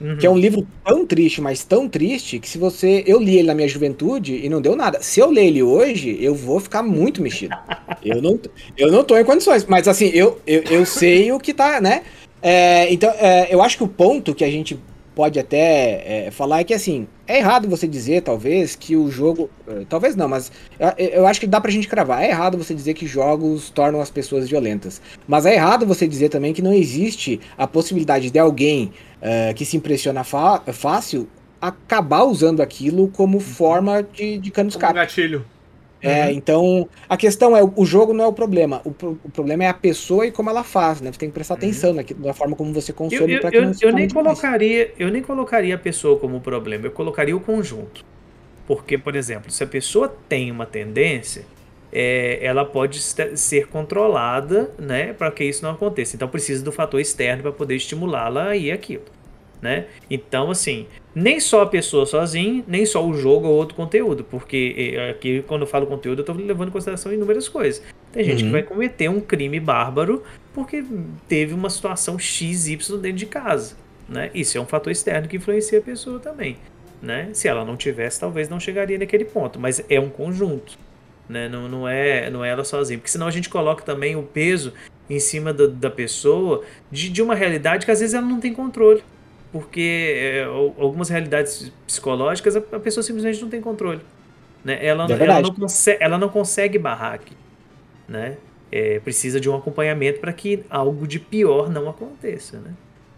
Uhum. 0.00 0.16
Que 0.16 0.26
é 0.26 0.30
um 0.30 0.36
livro 0.36 0.66
tão 0.84 1.06
triste, 1.06 1.40
mas 1.40 1.64
tão 1.64 1.88
triste, 1.88 2.38
que 2.38 2.48
se 2.48 2.58
você. 2.58 3.02
Eu 3.06 3.20
li 3.20 3.38
ele 3.38 3.48
na 3.48 3.54
minha 3.54 3.68
juventude 3.68 4.40
e 4.42 4.48
não 4.48 4.60
deu 4.60 4.76
nada. 4.76 5.00
Se 5.00 5.20
eu 5.20 5.30
ler 5.30 5.46
ele 5.46 5.62
hoje, 5.62 6.16
eu 6.20 6.34
vou 6.34 6.60
ficar 6.60 6.82
muito 6.82 7.22
mexido. 7.22 7.56
Eu 8.04 8.20
não, 8.20 8.38
eu 8.76 8.92
não 8.92 9.02
tô 9.02 9.16
em 9.16 9.24
condições. 9.24 9.64
Mas 9.64 9.88
assim, 9.88 10.10
eu, 10.12 10.38
eu, 10.46 10.62
eu 10.64 10.84
sei 10.84 11.32
o 11.32 11.40
que 11.40 11.54
tá, 11.54 11.80
né? 11.80 12.02
É, 12.42 12.92
então, 12.92 13.10
é, 13.16 13.48
eu 13.50 13.62
acho 13.62 13.78
que 13.78 13.84
o 13.84 13.88
ponto 13.88 14.34
que 14.34 14.44
a 14.44 14.50
gente 14.50 14.78
pode 15.14 15.38
até 15.38 16.26
é, 16.26 16.30
falar 16.30 16.60
é 16.60 16.64
que 16.64 16.74
assim, 16.74 17.06
é 17.26 17.38
errado 17.38 17.68
você 17.68 17.86
dizer, 17.86 18.22
talvez, 18.22 18.74
que 18.74 18.96
o 18.96 19.10
jogo. 19.10 19.48
é, 19.66 19.84
Talvez 19.88 20.16
não, 20.16 20.28
mas 20.28 20.50
eu, 20.78 21.06
eu 21.06 21.26
acho 21.26 21.40
que 21.40 21.46
dá 21.46 21.60
pra 21.60 21.70
gente 21.70 21.88
cravar. 21.88 22.22
É 22.22 22.28
errado 22.28 22.58
você 22.58 22.74
dizer 22.74 22.94
que 22.94 23.06
jogos 23.06 23.70
tornam 23.70 24.00
as 24.00 24.10
pessoas 24.10 24.48
violentas. 24.48 25.00
Mas 25.26 25.46
é 25.46 25.54
errado 25.54 25.86
você 25.86 26.06
dizer 26.08 26.28
também 26.28 26.52
que 26.52 26.62
não 26.62 26.72
existe 26.72 27.40
a 27.56 27.66
possibilidade 27.66 28.30
de 28.30 28.38
alguém 28.38 28.92
é, 29.22 29.54
que 29.54 29.64
se 29.64 29.76
impressiona 29.76 30.24
fácil 30.24 31.28
acabar 31.60 32.24
usando 32.24 32.60
aquilo 32.60 33.08
como 33.08 33.40
forma 33.40 34.02
de, 34.02 34.38
de 34.38 34.50
cano 34.50 34.70
Como 34.70 34.84
um 34.84 34.90
escape. 34.90 34.94
gatilho. 34.94 35.46
É, 36.06 36.32
então, 36.32 36.88
a 37.08 37.16
questão 37.16 37.56
é, 37.56 37.62
o 37.62 37.84
jogo 37.84 38.12
não 38.12 38.24
é 38.24 38.26
o 38.26 38.32
problema. 38.32 38.82
O, 38.84 38.90
o 38.90 39.30
problema 39.30 39.64
é 39.64 39.68
a 39.68 39.74
pessoa 39.74 40.26
e 40.26 40.30
como 40.30 40.50
ela 40.50 40.62
faz, 40.62 41.00
né? 41.00 41.10
Você 41.10 41.18
tem 41.18 41.30
que 41.30 41.34
prestar 41.34 41.54
atenção 41.54 41.94
naquilo, 41.94 42.24
na 42.26 42.34
forma 42.34 42.54
como 42.54 42.72
você 42.72 42.92
Eu, 42.92 42.96
consome 42.96 43.32
eu, 43.34 43.40
para 43.40 43.50
que 43.50 43.56
eu, 43.56 43.62
eu 43.62 43.74
torne 43.74 44.00
nem 44.00 44.08
colocaria, 44.08 44.92
eu 44.98 45.10
nem 45.10 45.22
colocaria 45.22 45.74
a 45.74 45.78
pessoa 45.78 46.18
como 46.18 46.40
problema, 46.40 46.86
eu 46.86 46.90
colocaria 46.90 47.34
o 47.34 47.40
conjunto. 47.40 48.04
Porque, 48.66 48.98
por 48.98 49.16
exemplo, 49.16 49.50
se 49.50 49.62
a 49.64 49.66
pessoa 49.66 50.14
tem 50.28 50.50
uma 50.50 50.66
tendência, 50.66 51.46
é, 51.92 52.44
ela 52.44 52.64
pode 52.64 53.00
ser 53.00 53.68
controlada, 53.68 54.72
né, 54.78 55.12
para 55.12 55.30
que 55.30 55.44
isso 55.44 55.62
não 55.62 55.72
aconteça. 55.72 56.16
Então 56.16 56.28
precisa 56.28 56.62
do 56.64 56.72
fator 56.72 57.00
externo 57.00 57.42
para 57.42 57.52
poder 57.52 57.76
estimulá-la 57.76 58.56
e 58.56 58.72
aquilo, 58.72 59.04
né? 59.62 59.86
Então, 60.10 60.50
assim, 60.50 60.86
nem 61.14 61.38
só 61.40 61.62
a 61.62 61.66
pessoa 61.66 62.04
sozinha, 62.06 62.62
nem 62.66 62.84
só 62.84 63.04
o 63.06 63.14
jogo 63.14 63.46
ou 63.48 63.54
outro 63.54 63.74
conteúdo, 63.74 64.24
porque 64.24 64.92
é, 64.96 65.10
aqui 65.10 65.42
quando 65.46 65.62
eu 65.62 65.66
falo 65.66 65.86
conteúdo, 65.86 66.18
eu 66.18 66.22
estou 66.22 66.36
levando 66.36 66.68
em 66.68 66.72
consideração 66.72 67.12
inúmeras 67.12 67.48
coisas. 67.48 67.82
Tem 68.12 68.24
gente 68.24 68.38
que 68.38 68.44
Uhum. 68.44 68.52
vai 68.52 68.62
cometer 68.62 69.08
um 69.08 69.20
crime 69.20 69.58
bárbaro 69.60 70.22
porque 70.52 70.84
teve 71.28 71.52
uma 71.54 71.70
situação 71.70 72.18
XY 72.18 72.76
dentro 73.00 73.12
de 73.18 73.26
casa, 73.26 73.76
né? 74.08 74.30
Isso 74.34 74.56
é 74.58 74.60
um 74.60 74.66
fator 74.66 74.90
externo 74.92 75.28
que 75.28 75.36
influencia 75.36 75.78
a 75.78 75.82
pessoa 75.82 76.18
também, 76.20 76.56
né? 77.02 77.30
Se 77.32 77.48
ela 77.48 77.64
não 77.64 77.76
tivesse, 77.76 78.20
talvez 78.20 78.48
não 78.48 78.60
chegaria 78.60 78.98
naquele 78.98 79.24
ponto, 79.24 79.58
mas 79.58 79.84
é 79.88 79.98
um 79.98 80.08
conjunto, 80.10 80.78
né? 81.28 81.48
Não, 81.48 81.68
não 81.68 81.88
é 81.88 82.30
não 82.30 82.44
é 82.44 82.50
ela 82.50 82.64
sozinha, 82.64 82.98
porque 82.98 83.10
senão 83.10 83.26
a 83.26 83.30
gente 83.30 83.48
coloca 83.48 83.82
também 83.82 84.14
o 84.14 84.22
peso 84.22 84.72
em 85.08 85.18
cima 85.18 85.52
da, 85.52 85.66
da 85.66 85.90
pessoa 85.90 86.62
de, 86.90 87.08
de 87.10 87.20
uma 87.22 87.34
realidade 87.34 87.84
que 87.84 87.90
às 87.92 88.00
vezes 88.00 88.14
ela 88.14 88.26
não 88.26 88.40
tem 88.40 88.52
controle, 88.54 89.02
porque 89.54 90.12
é, 90.16 90.42
al- 90.42 90.74
algumas 90.78 91.08
realidades 91.08 91.70
psicológicas 91.86 92.56
a, 92.56 92.58
a 92.72 92.80
pessoa 92.80 93.04
simplesmente 93.04 93.40
não 93.40 93.48
tem 93.48 93.60
controle, 93.60 94.00
né? 94.64 94.84
Ela, 94.84 95.06
É 95.08 95.12
ela, 95.22 95.40
não, 95.40 95.54
consegue, 95.54 96.02
ela 96.02 96.18
não 96.18 96.28
consegue 96.28 96.76
barrar 96.76 97.14
aqui, 97.14 97.36
né? 98.08 98.36
É, 98.72 98.98
precisa 98.98 99.38
de 99.38 99.48
um 99.48 99.54
acompanhamento 99.54 100.18
para 100.18 100.32
que 100.32 100.64
algo 100.68 101.06
de 101.06 101.20
pior 101.20 101.70
não 101.70 101.88
aconteça, 101.88 102.58
né? 102.58 102.72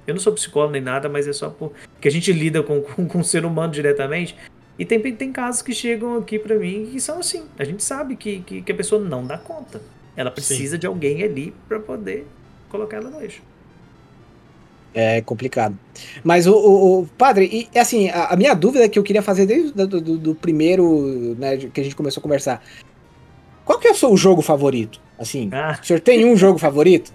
Eu 0.06 0.12
não 0.12 0.20
sou 0.20 0.34
psicólogo 0.34 0.74
nem 0.74 0.82
nada, 0.82 1.08
mas 1.08 1.26
é 1.26 1.32
só 1.32 1.48
porque 1.48 2.06
a 2.06 2.10
gente 2.10 2.30
lida 2.34 2.62
com, 2.62 2.82
com, 2.82 3.08
com 3.08 3.18
o 3.20 3.24
ser 3.24 3.46
humano 3.46 3.72
diretamente. 3.72 4.36
E 4.78 4.84
tem, 4.84 5.00
tem 5.00 5.32
casos 5.32 5.62
que 5.62 5.72
chegam 5.72 6.18
aqui 6.18 6.38
pra 6.38 6.54
mim 6.56 6.90
que 6.92 7.00
são 7.00 7.18
assim. 7.20 7.46
A 7.58 7.64
gente 7.64 7.82
sabe 7.82 8.14
que, 8.14 8.40
que, 8.40 8.60
que 8.60 8.72
a 8.72 8.74
pessoa 8.74 9.02
não 9.02 9.24
dá 9.26 9.38
conta. 9.38 9.80
Ela 10.14 10.30
precisa 10.30 10.76
de 10.76 10.86
alguém 10.86 11.22
ali 11.22 11.54
pra 11.66 11.80
poder 11.80 12.26
colocar 12.68 12.98
ela 12.98 13.08
no 13.08 13.22
eixo. 13.22 13.40
É 14.98 15.20
complicado. 15.20 15.78
Mas 16.24 16.46
o, 16.46 16.54
o- 16.54 17.00
o- 17.02 17.06
padre, 17.18 17.68
e 17.74 17.78
assim, 17.78 18.08
a, 18.08 18.28
a 18.28 18.36
minha 18.36 18.54
dúvida 18.54 18.88
que 18.88 18.98
eu 18.98 19.02
queria 19.02 19.20
fazer 19.20 19.44
desde 19.44 19.70
do, 19.72 19.86
do- 20.00 20.16
do 20.16 20.34
primeiro, 20.34 21.36
né, 21.38 21.58
que 21.58 21.78
a 21.82 21.84
gente 21.84 21.94
começou 21.94 22.20
a 22.20 22.22
conversar. 22.22 22.62
Qual 23.62 23.78
que 23.78 23.88
é 23.88 23.90
o 23.90 23.94
seu 23.94 24.16
jogo 24.16 24.40
favorito? 24.40 24.98
Assim, 25.18 25.50
Ah, 25.52 25.78
o 25.82 25.84
senhor 25.84 26.00
tem 26.00 26.24
um 26.24 26.34
jogo 26.34 26.58
favorito? 26.58 27.12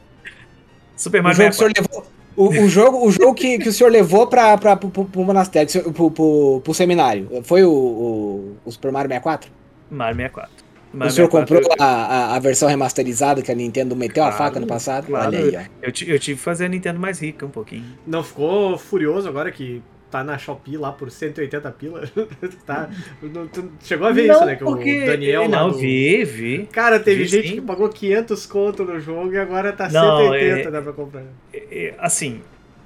Super 0.96 1.22
O 1.22 1.24
Mario 1.24 1.38
jogo 1.38 1.50
que 1.50 1.56
o 1.56 1.58
senhor 1.58 1.72
64. 1.76 2.12
levou, 2.36 2.62
o, 2.62 2.66
o 2.66 2.70
jogo, 2.70 3.08
o 3.08 3.12
jogo 3.12 3.34
que, 3.34 3.58
que 3.58 3.70
o 3.70 3.74
senhor 3.74 3.90
levou 3.92 4.28
pra, 4.28 4.56
pra, 4.60 4.76
pro, 4.76 4.90
pro- 4.90 5.24
monastério, 5.24 5.68
o 5.88 5.92
pro, 5.92 6.12
pro, 6.12 6.62
pro 6.64 6.74
seminário, 6.76 7.42
foi 7.44 7.64
o, 7.64 7.72
o, 7.72 8.58
o 8.64 8.72
Super 8.72 8.92
Mario 8.92 9.10
64? 9.10 9.52
Mario 9.90 10.18
64. 10.18 10.61
O 10.94 11.10
senhor 11.10 11.30
64, 11.32 11.40
comprou 11.40 11.62
eu- 11.62 11.76
a, 11.80 11.86
a, 11.86 12.36
a 12.36 12.40
versão 12.40 12.68
remasterizada 12.68 13.42
que 13.42 13.52
a 13.52 13.56
Nintendo 13.56 13.96
meteu 13.96 14.24
a 14.24 14.28
Claro, 14.28 14.38
faca 14.44 14.60
no 14.60 14.68
passado? 14.68 15.08
claro. 15.08 15.28
Olha 15.28 15.40
aí, 15.40 15.56
ó. 15.56 15.60
Eu, 15.82 15.88
eu 16.14 16.20
tive 16.20 16.38
que 16.38 16.44
fazer 16.44 16.66
a 16.66 16.70
Nintendo 16.70 17.00
mais 17.00 17.20
rica 17.22 17.46
um 17.46 17.50
pouquinho. 17.50 17.86
Não 18.06 18.24
ficou 18.24 18.78
furioso 18.78 19.28
agora 19.28 19.52
que 19.52 19.82
tá 20.10 20.24
na 20.26 20.38
Shopee 20.38 20.76
lá 20.76 20.92
por 20.92 21.10
180 21.10 21.72
pila? 21.72 22.04
tá, 22.68 22.90
não- 23.22 23.48
tu 23.48 23.72
chegou 23.82 24.08
a 24.08 24.12
ver 24.12 24.30
isso, 24.30 24.44
né? 24.46 24.58
Que 24.58 24.64
o 24.66 24.76
Daniel 25.06 25.44
lá 25.44 25.48
Não, 25.48 25.72
do- 25.72 25.78
vi, 25.78 26.24
vi. 26.26 26.68
Cara, 26.72 27.00
teve 27.00 27.24
Vi 27.24 27.30
gente 27.30 27.48
sim. 27.48 27.56
que 27.56 27.62
pagou 27.62 27.88
500 27.88 28.46
conto 28.46 28.84
no 28.84 29.00
jogo 29.00 29.32
e 29.34 29.38
agora 29.38 29.72
tá 29.72 29.88
Não, 29.90 30.18
180 30.18 30.68
é- 30.68 30.72
dá 30.72 30.82
pra 30.82 30.92
comprar. 30.92 31.24
É, 31.54 31.94
assim, 32.00 32.42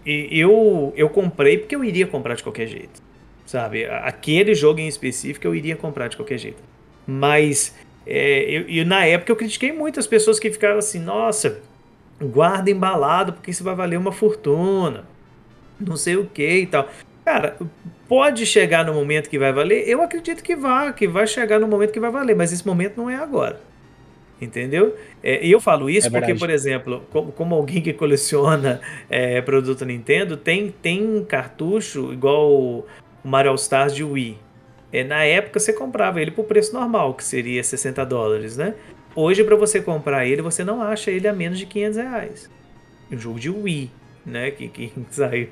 e- 0.06 0.28
eu, 0.39 0.94
eu 0.96 1.10
comprei 1.10 1.58
porque 1.58 1.76
eu 1.76 1.84
iria 1.84 2.06
comprar 2.06 2.36
de 2.36 2.44
qualquer 2.44 2.68
jeito. 2.68 3.02
Sabe? 3.44 3.86
A- 3.86 4.02
Aquele 4.06 4.54
jogo 4.54 4.80
em 4.80 4.88
específico 4.88 5.48
eu 5.48 5.56
iria 5.56 5.76
comprar 5.76 6.08
de 6.08 6.15
qualquer 6.15 6.38
jeito. 6.38 6.62
Mas 7.08 7.74
é, 8.06 8.44
eu, 8.50 8.70
e 8.70 8.84
na 8.86 9.06
época 9.06 9.32
eu 9.32 9.36
critiquei 9.36 9.72
muito 9.72 10.00
as 10.00 10.08
pessoas 10.08 10.39
que 10.39 10.52
ficaram 10.52 10.78
assim, 10.78 11.00
nossa, 11.00 11.62
guarda 12.22 12.70
embalado 12.70 13.34
porque 13.34 13.52
isso 13.52 13.63
vai 13.63 13.76
valer 13.76 13.98
uma 13.98 14.12
fortuna. 14.12 15.06
Não 15.80 15.98
sei 15.98 16.15
o 16.15 16.26
que 16.26 16.48
e 16.60 16.68
tal. 16.68 16.88
Cara, 17.26 17.58
pode 18.08 18.46
chegar 18.46 18.86
no 18.86 18.94
momento 18.94 19.30
que 19.30 19.39
vai 19.39 19.52
valer? 19.52 19.88
Eu 19.88 20.02
acredito 20.02 20.44
que 20.44 20.56
vai, 20.56 20.94
que 20.94 21.08
vai 21.08 21.26
chegar 21.28 21.60
no 21.60 21.68
momento 21.68 21.91
que 21.91 22.00
vai 22.00 22.12
valer, 22.12 22.36
mas 22.36 22.54
esse 22.54 22.65
momento 22.65 22.96
não 22.98 23.10
é 23.10 23.15
agora. 23.15 23.60
Entendeu? 24.39 24.96
É, 25.24 25.46
E 25.46 25.52
eu 25.52 25.62
falo 25.62 25.89
isso 25.89 26.08
É 26.08 26.10
porque, 26.10 26.28
verdade. 26.28 26.39
por 26.39 26.50
exemplo, 26.50 27.04
como, 27.10 27.32
como 27.32 27.56
alguém 27.56 27.82
que 27.82 27.94
coleciona 27.94 28.82
é, 29.10 29.41
produto 29.41 29.86
Nintendo, 29.86 30.36
tem, 30.38 30.74
tem 30.82 31.24
cartucho 31.26 32.12
igual 32.13 32.52
o 32.52 32.86
Mario 33.24 33.52
All 33.52 33.56
Stars 33.56 33.96
de 33.96 34.04
Wii. 34.04 34.38
É, 34.91 35.04
na 35.04 35.24
época 35.24 35.60
você 35.60 35.74
comprava 35.74 36.21
ele 36.21 36.32
por 36.32 36.45
preço 36.45 36.74
normal, 36.74 37.13
que 37.13 37.24
seria 37.24 37.63
60 37.63 38.06
dólares, 38.06 38.56
né? 38.58 38.74
Hoje, 39.15 39.43
para 39.43 39.56
você 39.56 39.82
comprar 39.82 40.26
ele, 40.26 40.41
você 40.41 40.63
não 40.63 40.82
acha 40.82 41.10
ele 41.12 41.28
a 41.28 41.34
menos 41.34 41.58
de 41.58 41.65
500 41.65 41.98
reais. 41.98 42.50
Um 43.12 43.17
jogo 43.17 43.39
de 43.39 43.50
Wii, 43.50 43.91
né? 44.26 44.52
Que, 44.52 44.67
que 44.67 44.91
saiu 45.10 45.50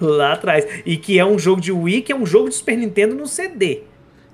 lá 0.00 0.32
atrás. 0.32 0.66
E 0.84 0.96
que 0.96 1.18
é 1.18 1.24
um 1.24 1.38
jogo 1.38 1.60
de 1.60 1.70
Wii, 1.72 2.02
que 2.02 2.12
é 2.12 2.16
um 2.16 2.26
jogo 2.26 2.48
de 2.48 2.54
Super 2.56 2.76
Nintendo 2.76 3.14
no 3.14 3.26
CD. 3.26 3.82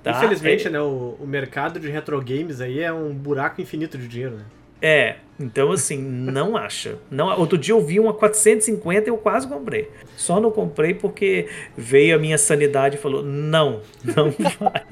Tá? 0.03 0.11
Infelizmente, 0.17 0.67
É- 0.67 0.69
né, 0.71 0.81
o, 0.81 1.15
o 1.19 1.27
mercado 1.27 1.79
de 1.79 1.89
retro 1.89 2.19
games 2.21 2.59
aí 2.59 2.79
é 2.79 2.91
um 2.91 3.13
buraco 3.13 3.61
infinito 3.61 3.97
de 3.97 4.07
dinheiro, 4.07 4.35
né? 4.37 4.45
É, 4.81 5.15
então 5.39 5.71
assim, 5.71 5.97
não 5.97 6.57
acha. 6.57 6.97
Não, 7.09 7.27
outro 7.39 7.57
dia 7.57 7.73
eu 7.73 7.81
vi 7.85 7.99
uma 7.99 8.13
450 8.13 9.07
e 9.07 9.09
eu 9.11 9.17
quase 9.17 9.47
comprei. 9.47 9.89
Só 10.17 10.39
não 10.39 10.51
comprei 10.51 10.93
porque 10.93 11.47
veio 11.77 12.15
a 12.15 12.19
minha 12.19 12.37
sanidade 12.37 12.95
e 12.95 12.99
falou: 12.99 13.23
não, 13.23 13.81
não 14.03 14.31
vai. 14.59 14.83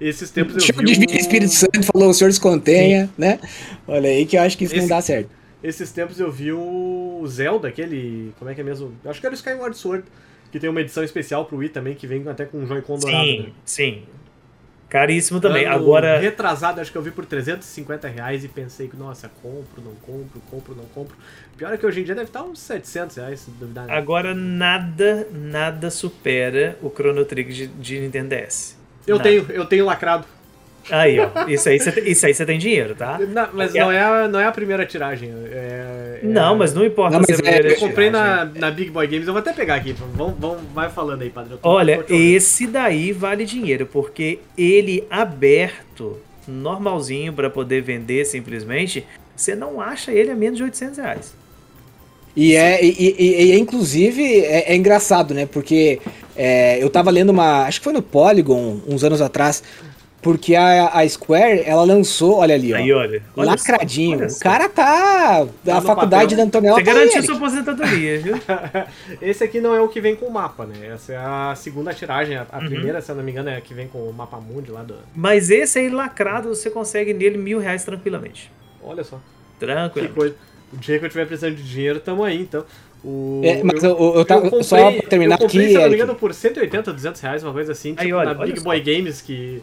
Esses 0.00 0.30
tempos 0.30 0.54
eu 0.56 0.60
Chama 0.60 0.82
vi. 0.82 0.96
de 0.98 1.12
um- 1.12 1.16
Espírito 1.16 1.52
Santo, 1.52 1.82
falou, 1.84 2.10
o 2.10 2.14
senhor 2.14 2.30
descontenha, 2.30 3.08
né? 3.16 3.38
Olha 3.86 4.08
aí 4.10 4.26
que 4.26 4.36
eu 4.36 4.42
acho 4.42 4.56
que 4.58 4.64
isso 4.64 4.74
Esse- 4.74 4.82
não 4.82 4.88
dá 4.88 5.00
certo. 5.00 5.30
Esses 5.62 5.92
tempos 5.92 6.18
eu 6.18 6.30
vi 6.30 6.52
o 6.52 7.22
Zelda, 7.28 7.68
aquele. 7.68 8.32
Como 8.38 8.50
é 8.50 8.54
que 8.54 8.60
é 8.60 8.64
mesmo? 8.64 8.92
Eu 9.04 9.10
Acho 9.12 9.20
que 9.20 9.26
era 9.26 9.32
o 9.32 9.36
Skyward 9.36 9.76
Sword, 9.76 10.02
que 10.50 10.58
tem 10.58 10.68
uma 10.68 10.80
edição 10.80 11.04
especial 11.04 11.44
pro 11.44 11.56
Wii 11.58 11.68
também, 11.68 11.94
que 11.94 12.04
vem 12.04 12.26
até 12.28 12.44
com 12.44 12.58
um 12.58 12.66
Joy-Con 12.66 12.98
dourado. 12.98 13.24
né? 13.24 13.32
Sim, 13.32 13.52
sim. 13.64 14.02
Caríssimo 14.92 15.40
também. 15.40 15.64
Ano 15.64 15.74
Agora, 15.74 16.18
Retrasado, 16.18 16.78
acho 16.78 16.92
que 16.92 16.98
eu 16.98 17.00
vi 17.00 17.10
por 17.10 17.24
350 17.24 18.08
reais 18.08 18.44
e 18.44 18.48
pensei 18.48 18.88
que, 18.88 18.94
nossa, 18.94 19.26
compro, 19.42 19.80
não 19.82 19.94
compro, 19.94 20.38
compro, 20.50 20.74
não 20.74 20.84
compro. 20.84 21.16
Pior 21.56 21.72
é 21.72 21.78
que 21.78 21.86
hoje 21.86 22.02
em 22.02 22.04
dia 22.04 22.14
deve 22.14 22.26
estar 22.26 22.42
uns 22.42 22.58
700 22.58 23.16
reais, 23.16 23.40
se 23.40 23.50
duvidar. 23.52 23.86
né? 23.86 23.96
agora 23.96 24.34
nada, 24.34 25.26
nada 25.32 25.90
supera 25.90 26.76
o 26.82 26.90
Chrono 26.90 27.24
Trigger 27.24 27.54
de, 27.54 27.66
de 27.68 28.00
Nintendo 28.00 28.36
DS. 28.36 28.76
Eu 29.06 29.16
Nada. 29.16 29.30
tenho, 29.30 29.46
eu 29.50 29.64
tenho 29.64 29.86
lacrado. 29.86 30.26
Aí, 30.90 31.18
ó. 31.20 31.48
Isso 31.48 31.68
aí 31.68 31.78
você 31.78 32.00
isso 32.00 32.26
aí 32.26 32.34
você 32.34 32.44
tem 32.44 32.58
dinheiro, 32.58 32.94
tá? 32.94 33.18
Na- 33.28 33.48
mas 33.52 33.68
Porque 33.68 33.78
não 33.80 33.92
é, 33.92 34.00
a, 34.00 34.28
não 34.28 34.40
é 34.40 34.46
a 34.46 34.52
primeira 34.52 34.84
tiragem. 34.84 35.30
É, 35.50 36.20
é- 36.22 36.26
Não, 36.26 36.56
mas 36.56 36.74
não 36.74 36.84
importa 36.84 37.12
Não, 37.18 37.24
mas 37.28 37.36
se 37.36 37.46
é 37.46 37.48
a 37.48 37.56
é- 37.58 37.72
Eu 37.72 37.76
comprei 37.76 38.10
na, 38.10 38.44
na 38.44 38.70
Big 38.70 38.90
Boy 38.90 39.06
Games, 39.06 39.26
eu 39.26 39.32
vou 39.32 39.40
até 39.40 39.52
pegar 39.52 39.76
aqui. 39.76 39.94
Vamos, 40.14 40.34
vamos, 40.38 40.58
vai 40.74 40.90
falando 40.90 41.22
aí, 41.22 41.30
padre. 41.30 41.54
Olha, 41.62 42.04
esse 42.08 42.66
daí 42.66 43.12
vale 43.12 43.44
dinheiro, 43.44 43.86
porque 43.86 44.40
ele 44.58 45.04
aberto, 45.10 46.18
normalzinho 46.48 47.32
pra 47.32 47.48
poder 47.48 47.80
vender 47.82 48.24
simplesmente, 48.24 49.04
você 49.36 49.54
não 49.54 49.80
acha 49.80 50.10
ele 50.12 50.30
a 50.30 50.34
menos 50.34 50.56
de 50.56 50.64
800 50.64 50.98
reais. 50.98 51.34
E 52.34 52.56
é, 52.56 52.82
e, 52.82 53.14
e- 53.18 53.52
e 53.52 53.58
inclusive, 53.58 54.22
é, 54.40 54.72
é 54.72 54.76
engraçado, 54.76 55.34
né? 55.34 55.44
Porque 55.44 56.00
é, 56.34 56.82
eu 56.82 56.88
tava 56.88 57.10
lendo 57.10 57.28
uma. 57.30 57.64
Acho 57.66 57.78
que 57.80 57.84
foi 57.84 57.92
no 57.92 58.00
Polygon, 58.00 58.80
uns 58.88 59.04
anos 59.04 59.20
atrás. 59.20 59.62
Porque 60.22 60.54
a, 60.54 60.88
a 61.00 61.08
Square, 61.08 61.62
ela 61.66 61.82
lançou, 61.82 62.36
olha 62.38 62.54
ali, 62.54 62.72
ó. 62.72 62.76
Aí, 62.76 62.92
olha. 62.92 63.22
olha 63.36 63.50
lacradinho. 63.50 64.18
só, 64.18 64.24
olha 64.24 64.32
o 64.36 64.38
cara 64.38 64.68
tá. 64.68 65.46
Tá 65.64 65.72
a 65.78 65.80
no 65.80 65.86
faculdade 65.86 66.22
papel. 66.24 66.36
da 66.36 66.42
Antonella 66.44 66.76
Você 66.78 66.84
tá 66.84 66.92
garantiu 66.92 67.18
ele. 67.18 67.26
sua 67.26 67.36
aposentadoria, 67.36 68.18
viu? 68.20 68.34
Esse 69.20 69.42
aqui 69.44 69.60
não 69.60 69.74
é 69.74 69.80
o 69.80 69.88
que 69.88 70.00
vem 70.00 70.14
com 70.14 70.26
o 70.26 70.30
mapa, 70.32 70.64
né? 70.64 70.90
Essa 70.94 71.12
é 71.12 71.16
a 71.16 71.54
segunda 71.56 71.92
tiragem. 71.92 72.36
A, 72.36 72.46
a 72.52 72.58
Uhum. 72.60 72.66
primeira, 72.68 73.00
se 73.02 73.10
eu 73.10 73.16
não 73.16 73.24
me 73.24 73.32
engano, 73.32 73.48
é 73.50 73.56
a 73.56 73.60
que 73.60 73.74
vem 73.74 73.88
com 73.88 73.98
o 73.98 74.12
mapa 74.12 74.36
mundi 74.38 74.70
lá 74.70 74.82
do. 74.84 74.94
Mas 75.14 75.50
esse 75.50 75.80
aí 75.80 75.88
lacrado, 75.88 76.48
você 76.50 76.70
consegue 76.70 77.12
nele 77.12 77.36
mil 77.36 77.58
reais 77.58 77.84
tranquilamente. 77.84 78.48
Olha 78.82 79.02
só. 79.02 79.16
Que 79.58 79.66
Tranquilo. 79.66 80.08
coisa. 80.10 80.34
O 80.72 80.76
dia 80.76 80.98
que 81.00 81.04
eu 81.04 81.08
tiver 81.10 81.26
precisando 81.26 81.56
de 81.56 81.62
dinheiro, 81.64 81.98
tamo 82.00 82.22
aí, 82.24 82.40
então. 82.42 82.64
O, 83.04 83.40
É, 83.44 83.60
mas 83.64 83.82
eu, 83.82 83.90
eu, 83.98 84.14
eu 84.18 84.24
tava. 84.24 84.42
comprei- 84.42 84.62
só 84.62 84.92
pra 84.92 85.02
terminar 85.08 85.34
eu 85.34 85.38
comprei, 85.40 85.64
aqui, 85.64 85.70
se 85.72 85.76
eu 85.76 85.82
não 85.82 85.88
me 85.90 85.94
engano, 85.96 86.14
por 86.14 86.32
180, 86.32 86.92
200 86.92 87.20
reais, 87.20 87.42
uma 87.42 87.52
coisa 87.52 87.72
assim, 87.72 87.94
Aí, 87.98 88.06
tipo, 88.06 88.16
olha, 88.18 88.32
na 88.32 88.38
olha 88.40 88.46
Big 88.46 88.58
só. 88.60 88.64
Boy 88.64 88.80
Games 88.80 89.20
que... 89.20 89.60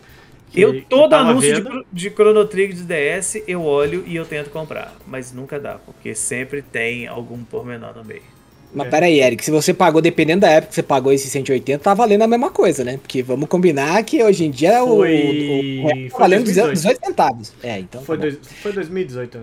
que- 0.52 0.62
Eu, 0.62 0.82
todo 0.84 1.14
anúncio 1.14 1.64
de, 1.64 1.86
de 1.92 2.10
Chrono 2.10 2.46
Trigger 2.46 2.76
de 2.76 2.84
DS, 2.84 3.44
eu 3.48 3.64
olho 3.64 4.04
e 4.08 4.16
eu 4.16 4.26
tento 4.26 4.50
comprar. 4.50 4.96
Mas 5.08 5.32
nunca 5.34 5.60
dá, 5.60 5.78
porque 5.86 6.14
sempre 6.16 6.62
tem 6.62 7.08
algum 7.08 7.44
pormenor 7.44 7.96
no 7.96 8.04
meio. 8.04 8.22
Mas 8.74 8.86
É. 8.88 8.90
peraí, 8.92 9.20
Eric, 9.20 9.44
se 9.44 9.50
você 9.50 9.74
pagou, 9.74 10.00
dependendo 10.00 10.42
da 10.42 10.50
época 10.52 10.70
que 10.70 10.76
você 10.76 10.84
pagou 10.84 11.12
esse 11.12 11.28
180, 11.28 11.82
tá 11.84 11.94
valendo 11.96 12.22
a 12.22 12.28
mesma 12.28 12.52
coisa, 12.52 12.84
né? 12.84 12.98
Porque 13.02 13.24
vamos 13.24 13.50
combinar 13.50 14.04
que 14.04 14.24
hoje 14.24 14.46
em 14.46 14.52
dia 14.52 14.84
o, 14.84 14.94
o, 14.94 14.98
Foi- 14.98 15.80
o 15.82 15.88
real 15.88 15.90
tá 15.90 16.10
foi 16.12 16.20
valendo 16.20 16.44
2018. 16.44 16.74
18 16.74 17.00
centavos. 17.06 17.54
É, 17.64 17.80
então. 17.80 18.02
Foi, 18.04 18.16
tá 18.18 18.22
dois, 18.22 18.38
foi 18.62 18.72
2018. 18.72 19.40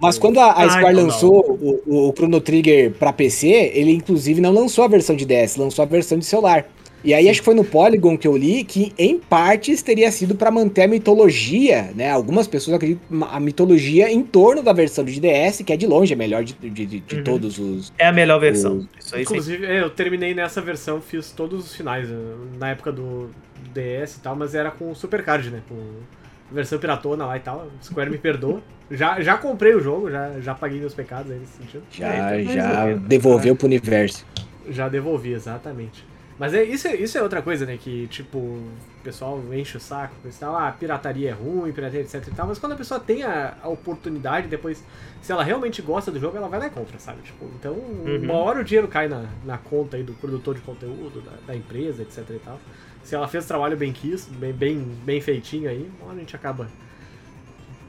Mas 0.00 0.18
quando 0.18 0.40
a, 0.40 0.46
a 0.46 0.64
Ah, 0.64 0.68
Square 0.70 0.86
então 0.92 0.92
não. 0.92 1.02
lançou 1.04 1.40
o, 1.60 1.82
o, 1.86 2.08
o 2.08 2.12
Chrono 2.16 2.40
Trigger 2.40 2.90
pra 2.92 3.12
PC, 3.12 3.46
ele 3.74 3.92
inclusive 3.92 4.40
não 4.40 4.50
lançou 4.52 4.82
a 4.84 4.88
versão 4.88 5.14
de 5.14 5.24
DS, 5.24 5.56
lançou 5.56 5.82
a 5.84 5.86
versão 5.86 6.18
de 6.18 6.24
celular. 6.24 6.66
E 7.04 7.12
aí 7.12 7.28
acho 7.28 7.40
que 7.40 7.44
foi 7.44 7.54
no 7.54 7.62
Polygon 7.64 8.16
que 8.16 8.26
eu 8.26 8.34
li 8.34 8.64
que 8.64 8.92
em 8.98 9.18
partes 9.18 9.82
teria 9.82 10.10
sido 10.10 10.34
pra 10.34 10.50
manter 10.50 10.84
a 10.84 10.88
mitologia, 10.88 11.92
né? 11.94 12.10
Algumas 12.10 12.46
pessoas 12.46 12.76
acreditam 12.76 13.28
a 13.30 13.38
mitologia 13.38 14.10
em 14.10 14.22
torno 14.22 14.62
da 14.62 14.72
versão 14.72 15.04
de 15.04 15.20
DS, 15.20 15.62
que 15.62 15.72
é 15.72 15.76
de 15.76 15.86
longe 15.86 16.14
a 16.14 16.16
melhor 16.16 16.42
de, 16.42 16.54
de, 16.54 16.70
de- 16.86 17.00
de 17.00 17.16
Uhum. 17.16 17.22
todos 17.24 17.58
os. 17.58 17.92
É 17.98 18.06
a 18.06 18.12
melhor 18.12 18.40
versão. 18.40 18.78
O- 18.78 18.88
Isso 18.98 19.14
aí 19.14 19.24
sim. 19.26 19.32
Inclusive, 19.34 19.66
é, 19.66 19.80
eu 19.82 19.90
terminei 19.90 20.34
nessa 20.34 20.62
versão, 20.62 21.00
fiz 21.00 21.30
todos 21.30 21.66
os 21.66 21.74
finais, 21.74 22.08
eh, 22.10 22.14
na 22.58 22.70
época 22.70 22.90
do 22.90 23.28
DS 23.74 24.16
e 24.16 24.20
tal, 24.20 24.34
mas 24.34 24.54
era 24.54 24.70
com 24.70 24.94
Supercard, 24.94 25.50
né? 25.50 25.60
Com 25.68 25.76
versão 26.50 26.78
piratona 26.78 27.26
lá 27.26 27.36
e 27.36 27.40
tal. 27.40 27.68
Square 27.82 28.10
me 28.10 28.18
perdoa. 28.18 28.62
Já, 28.90 29.18
já 29.20 29.36
comprei 29.38 29.74
o 29.74 29.80
jogo, 29.80 30.10
já, 30.10 30.40
já 30.42 30.54
paguei 30.54 30.78
meus 30.78 30.92
pecados 30.92 31.32
aí 31.32 31.38
nesse 31.38 31.52
sentido. 31.56 31.82
Já, 31.90 32.34
É, 32.34 32.42
então 32.42 32.54
já 32.54 32.68
resolveu. 32.68 32.98
devolveu 33.00 33.56
pro 33.56 33.66
universo. 33.66 34.26
Já 34.68 34.90
devolvi, 34.90 35.32
exatamente. 35.32 36.04
Mas 36.38 36.52
é, 36.52 36.64
isso, 36.64 36.88
é, 36.88 36.96
isso 36.96 37.16
é 37.16 37.22
outra 37.22 37.40
coisa, 37.42 37.64
né? 37.64 37.76
Que, 37.80 38.08
tipo, 38.08 38.38
o 38.38 38.72
pessoal 39.04 39.40
enche 39.52 39.76
o 39.76 39.80
saco 39.80 40.14
e 40.24 40.28
tal. 40.30 40.56
Ah, 40.56 40.72
pirataria 40.72 41.30
é 41.30 41.32
ruim, 41.32 41.70
pirataria 41.72 42.00
etc 42.00 42.26
e 42.26 42.30
tal. 42.32 42.48
Mas 42.48 42.58
quando 42.58 42.72
a 42.72 42.76
pessoa 42.76 42.98
tem 42.98 43.22
a, 43.22 43.56
a 43.62 43.68
oportunidade, 43.68 44.48
depois, 44.48 44.82
se 45.22 45.30
ela 45.30 45.44
realmente 45.44 45.80
gosta 45.80 46.10
do 46.10 46.18
jogo, 46.18 46.36
ela 46.36 46.48
vai 46.48 46.58
lá 46.58 46.66
e 46.66 46.70
compra, 46.70 46.98
sabe? 46.98 47.22
Tipo, 47.22 47.44
então, 47.58 47.74
uma 47.74 48.34
hora 48.34 48.60
o 48.60 48.64
dinheiro 48.64 48.88
cai 48.88 49.06
na, 49.06 49.26
na 49.44 49.58
conta 49.58 49.96
aí 49.96 50.02
do 50.02 50.12
produtor 50.14 50.56
de 50.56 50.60
conteúdo, 50.62 51.22
da, 51.22 51.32
da 51.46 51.56
empresa, 51.56 52.02
etc 52.02 52.28
e 52.30 52.38
tal. 52.40 52.60
Se 53.04 53.14
ela 53.14 53.28
fez 53.28 53.44
o 53.44 53.48
trabalho 53.48 53.76
bem 53.76 53.92
quisto, 53.92 54.32
bem, 54.34 54.52
bem, 54.52 54.78
bem 55.04 55.20
feitinho 55.20 55.68
aí, 55.70 55.88
uma 56.00 56.08
hora 56.08 56.16
a 56.16 56.20
gente 56.20 56.34
acaba 56.34 56.68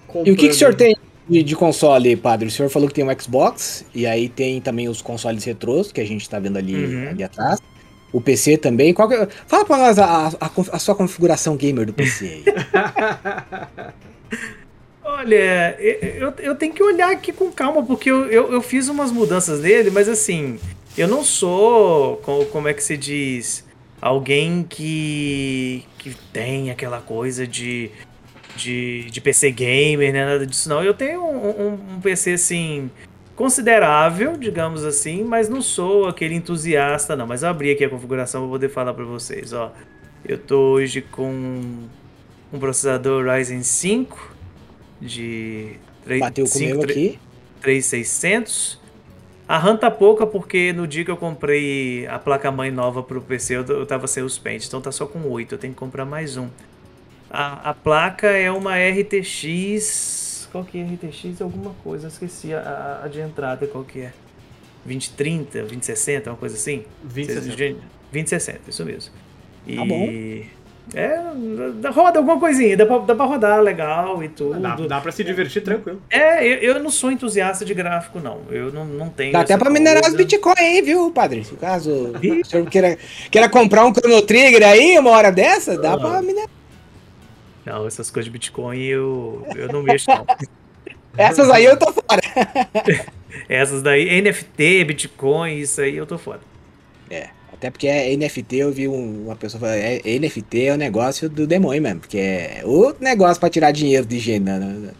comprando. 0.05 0.27
E 0.27 0.31
o 0.31 0.35
que, 0.35 0.47
que 0.47 0.53
o 0.53 0.55
senhor 0.55 0.75
tem 0.75 0.95
de, 1.27 1.41
de 1.41 1.55
console, 1.55 2.15
padre? 2.15 2.47
O 2.47 2.51
senhor 2.51 2.69
falou 2.69 2.87
que 2.87 2.93
tem 2.93 3.03
um 3.03 3.19
Xbox, 3.19 3.85
e 3.93 4.05
aí 4.05 4.29
tem 4.29 4.61
também 4.61 4.87
os 4.89 5.01
consoles 5.01 5.43
retrôs, 5.43 5.91
que 5.91 6.01
a 6.01 6.05
gente 6.05 6.29
tá 6.29 6.37
vendo 6.39 6.57
ali, 6.57 6.75
Uhum. 6.75 7.09
ali 7.09 7.23
atrás. 7.23 7.59
O 8.15 8.21
PC 8.21 8.57
também. 8.57 8.93
Qual 8.93 9.09
que 9.09 9.13
é- 9.15 9.27
Fala 9.45 9.65
pra 9.65 9.77
nós 9.77 9.99
a, 9.99 10.27
a- 10.27 10.51
a 10.71 10.79
sua 10.79 10.95
configuração 10.95 11.57
gamer 11.57 11.85
do 11.85 11.91
PC 11.93 12.25
aí. 12.25 12.45
Olha, 15.03 15.75
eu, 15.79 16.33
eu 16.39 16.55
tenho 16.55 16.73
que 16.73 16.81
olhar 16.81 17.11
aqui 17.11 17.31
com 17.33 17.51
calma, 17.51 17.83
porque 17.83 18.09
eu, 18.09 18.25
eu, 18.31 18.51
eu 18.53 18.61
fiz 18.61 18.87
umas 18.89 19.11
mudanças 19.11 19.59
nele, 19.61 19.91
mas 19.91 20.09
assim, 20.09 20.57
eu 20.97 21.07
não 21.07 21.23
sou, 21.23 22.17
co- 22.17 22.45
como 22.45 22.67
é 22.67 22.73
que 22.73 22.81
se 22.83 22.95
diz, 22.97 23.63
alguém 24.01 24.65
que, 24.67 25.83
que 25.99 26.15
tem 26.33 26.71
aquela 26.71 27.01
coisa 27.01 27.45
de, 27.45 27.91
de, 28.55 29.05
de 29.11 29.21
PC 29.21 29.51
gamer, 29.51 30.11
né? 30.11 30.25
Nada 30.25 30.45
disso, 30.47 30.67
não. 30.69 30.83
Eu 30.83 30.93
tenho 30.93 31.21
um, 31.23 31.49
um- 31.49 31.95
um 31.97 32.01
PC, 32.01 32.31
assim, 32.33 32.89
considerável, 33.35 34.37
digamos 34.37 34.83
assim, 34.83 35.23
mas 35.23 35.49
não 35.49 35.61
sou 35.61 36.07
aquele 36.07 36.35
entusiasta, 36.35 37.15
não. 37.15 37.27
Mas 37.27 37.43
eu 37.43 37.49
abri 37.49 37.71
aqui 37.71 37.83
a 37.83 37.89
configuração 37.89 38.41
para 38.41 38.49
poder 38.49 38.69
falar 38.69 38.93
para 38.93 39.05
vocês, 39.05 39.53
ó. 39.53 39.71
Eu 40.23 40.37
tô 40.37 40.73
hoje 40.73 41.01
com 41.01 41.87
um 42.51 42.59
processador 42.59 43.25
Ryzen 43.25 43.61
5 43.61 44.35
de 45.01 45.73
3, 46.03 46.19
Bateu 46.21 46.45
com 46.47 46.57
o 46.57 46.61
meu 46.61 46.81
aqui. 46.81 47.19
3600. 47.61 48.79
A 49.47 49.59
RAM 49.59 49.77
tá 49.77 49.91
pouca 49.91 50.25
porque 50.25 50.73
no 50.73 50.87
dia 50.87 51.05
que 51.05 51.11
eu 51.11 51.17
comprei 51.17 52.07
a 52.07 52.17
placa-mãe 52.17 52.71
nova 52.71 53.03
pro 53.03 53.21
PC 53.21 53.57
eu, 53.57 53.65
eu 53.65 53.85
tava 53.85 54.07
sem 54.07 54.23
os 54.23 54.39
pentes, 54.39 54.67
então 54.67 54.81
tá 54.81 54.91
só 54.91 55.05
com 55.05 55.29
8, 55.29 55.53
eu 55.53 55.57
tenho 55.59 55.73
que 55.73 55.79
comprar 55.79 56.05
mais 56.05 56.35
um. 56.35 56.47
A, 57.29 57.69
a 57.69 57.73
placa 57.73 58.27
é 58.27 58.49
uma 58.51 58.75
RTX. 58.75 60.24
Qual 60.55 60.63
que 60.63 60.77
é 60.79 60.83
RTX? 60.85 61.41
Alguma 61.41 61.71
coisa, 61.83 62.05
eu 62.05 62.07
esqueci 62.07 62.53
a, 62.53 63.01
a 63.03 63.07
de 63.09 63.19
entrada 63.19 63.67
qual 63.67 63.83
que 63.83 63.99
é. 63.99 64.13
2030, 64.85 65.59
2060, 65.59 66.29
uma 66.29 66.37
coisa 66.37 66.55
assim? 66.55 66.85
2060. 67.03 67.73
2060, 68.13 68.59
isso 68.69 68.85
mesmo. 68.85 69.13
E. 69.67 69.75
Tá 69.75 69.83
bom. 69.83 70.95
É, 70.97 71.19
dá- 71.81 71.89
roda 71.89 72.19
alguma 72.19 72.39
coisinha, 72.39 72.77
dá 72.77 72.85
pra, 72.85 72.99
dá 72.99 73.13
pra 73.15 73.25
rodar 73.25 73.59
legal 73.59 74.23
e 74.23 74.29
tudo. 74.29 74.57
Dá, 74.57 74.75
dá 74.75 75.01
pra 75.01 75.11
se 75.11 75.25
divertir 75.25 75.61
tranquilo. 75.61 76.01
É, 76.09 76.41
eu, 76.47 76.75
eu 76.75 76.79
não 76.81 76.89
sou 76.89 77.11
entusiasta 77.11 77.65
de 77.65 77.73
gráfico, 77.73 78.21
não. 78.21 78.39
Eu 78.49 78.71
não, 78.71 78.85
não 78.85 79.09
tenho. 79.09 79.33
Dá 79.33 79.41
até 79.41 79.57
pra 79.57 79.69
minerar 79.69 80.03
coisa. 80.03 80.15
os 80.15 80.23
Bitcoin 80.23 80.53
aí, 80.57 80.81
viu, 80.81 81.11
padre? 81.11 81.43
Se 81.43 81.55
caso 81.55 82.13
Ih. 82.23 82.39
o 82.39 82.45
senhor 82.45 82.65
queira, 82.69 82.97
queira 83.29 83.49
comprar 83.49 83.83
um 83.85 83.93
Chrono 83.93 84.21
Trigger 84.21 84.63
aí, 84.65 84.97
uma 84.97 85.09
hora 85.09 85.33
dessa, 85.33 85.77
dá 85.77 85.95
Ah. 85.95 85.97
pra 85.99 86.21
minerar. 86.21 86.49
Não, 87.65 87.87
essas 87.87 88.11
coisas 88.11 88.25
de 88.25 88.31
Bitcoin 88.31 88.79
eu, 88.83 89.45
eu 89.55 89.67
não 89.69 89.81
mexo, 89.81 90.09
não. 90.09 90.25
Essas 91.17 91.49
aí 91.49 91.63
eu 91.65 91.77
tô 91.77 91.91
fora. 91.93 92.21
Essas 93.49 93.81
daí, 93.81 94.21
NFT, 94.21 94.83
Bitcoin, 94.85 95.57
isso 95.59 95.79
aí 95.81 95.95
eu 95.95 96.05
tô 96.05 96.17
fora. 96.17 96.41
É, 97.09 97.29
até 97.53 97.69
porque 97.71 97.87
é 97.87 98.13
NFT, 98.15 98.57
eu 98.57 98.71
vi 98.71 98.87
um- 98.87 99.25
uma 99.25 99.35
pessoa 99.35 99.59
falando, 99.61 99.77
é, 99.77 100.01
NFT 100.19 100.65
é 100.65 100.73
o 100.73 100.77
negócio 100.77 101.29
do 101.29 101.47
demônio 101.47 101.81
mesmo, 101.81 101.99
porque 102.01 102.17
é 102.17 102.61
o 102.65 102.93
negócio 102.99 103.39
pra 103.39 103.49
tirar 103.49 103.71
dinheiro 103.71 104.05
de 104.05 104.17
higiene. 104.17 104.45
Né? 104.45 104.91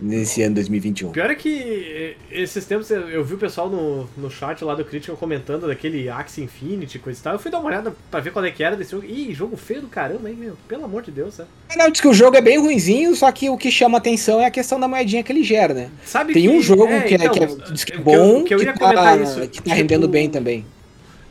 Nesse 0.00 0.42
ano 0.42 0.54
2021. 0.56 1.12
Pior 1.12 1.30
é 1.30 1.34
que 1.34 2.16
eh, 2.30 2.40
esses 2.42 2.64
tempos 2.64 2.90
eu, 2.90 3.22
vi 3.24 3.34
o 3.34 3.38
pessoal 3.38 3.68
no, 3.68 4.08
no 4.16 4.30
chat 4.30 4.64
lá 4.64 4.74
do 4.74 4.84
Critical 4.84 5.16
comentando 5.16 5.66
daquele 5.66 6.08
Axie 6.08 6.42
Infinity, 6.42 6.98
coisa 6.98 7.18
e 7.18 7.22
tal. 7.22 7.32
Eu 7.34 7.38
fui 7.38 7.50
dar 7.50 7.58
uma 7.58 7.68
olhada 7.68 7.94
pra 8.10 8.20
ver 8.20 8.32
qual 8.32 8.44
é 8.44 8.50
que 8.50 8.62
era 8.62 8.76
desse 8.76 8.92
jogo. 8.92 9.04
Ih, 9.04 9.32
jogo 9.34 9.56
feio 9.56 9.82
do 9.82 9.88
caramba, 9.88 10.28
hein, 10.30 10.36
meu? 10.38 10.56
Pelo 10.68 10.84
amor 10.84 11.02
de 11.02 11.10
Deus, 11.10 11.34
sabe? 11.34 11.48
Não, 11.76 11.90
diz 11.90 12.00
que 12.00 12.08
o 12.08 12.14
jogo 12.14 12.36
é 12.36 12.40
bem 12.40 12.58
ruinzinho, 12.58 13.14
só 13.14 13.30
que 13.30 13.50
o 13.50 13.56
que 13.56 13.70
chama 13.70 13.98
atenção 13.98 14.40
é 14.40 14.46
a 14.46 14.50
questão 14.50 14.80
da 14.80 14.88
moedinha 14.88 15.22
que 15.22 15.30
ele 15.32 15.42
gera, 15.44 15.74
né? 15.74 15.90
Sabe 16.04 16.32
Tem 16.32 16.42
que- 16.42 16.48
um 16.48 16.60
jogo 16.60 16.86
que, 16.86 16.92
é, 16.92 17.12
então, 17.14 17.30
que 17.32 17.44
é, 17.44 17.46
diz 17.72 17.84
que 17.84 17.92
é 17.92 17.96
que 17.96 18.00
eu- 18.00 18.04
bom, 18.04 18.44
que 18.44 18.54
eu 18.54 18.58
que, 18.58 18.64
tá, 18.66 19.16
isso, 19.16 19.48
que 19.48 19.62
tá 19.62 19.74
rendendo 19.74 20.02
tipo, 20.02 20.12
bem 20.12 20.28
também. 20.30 20.64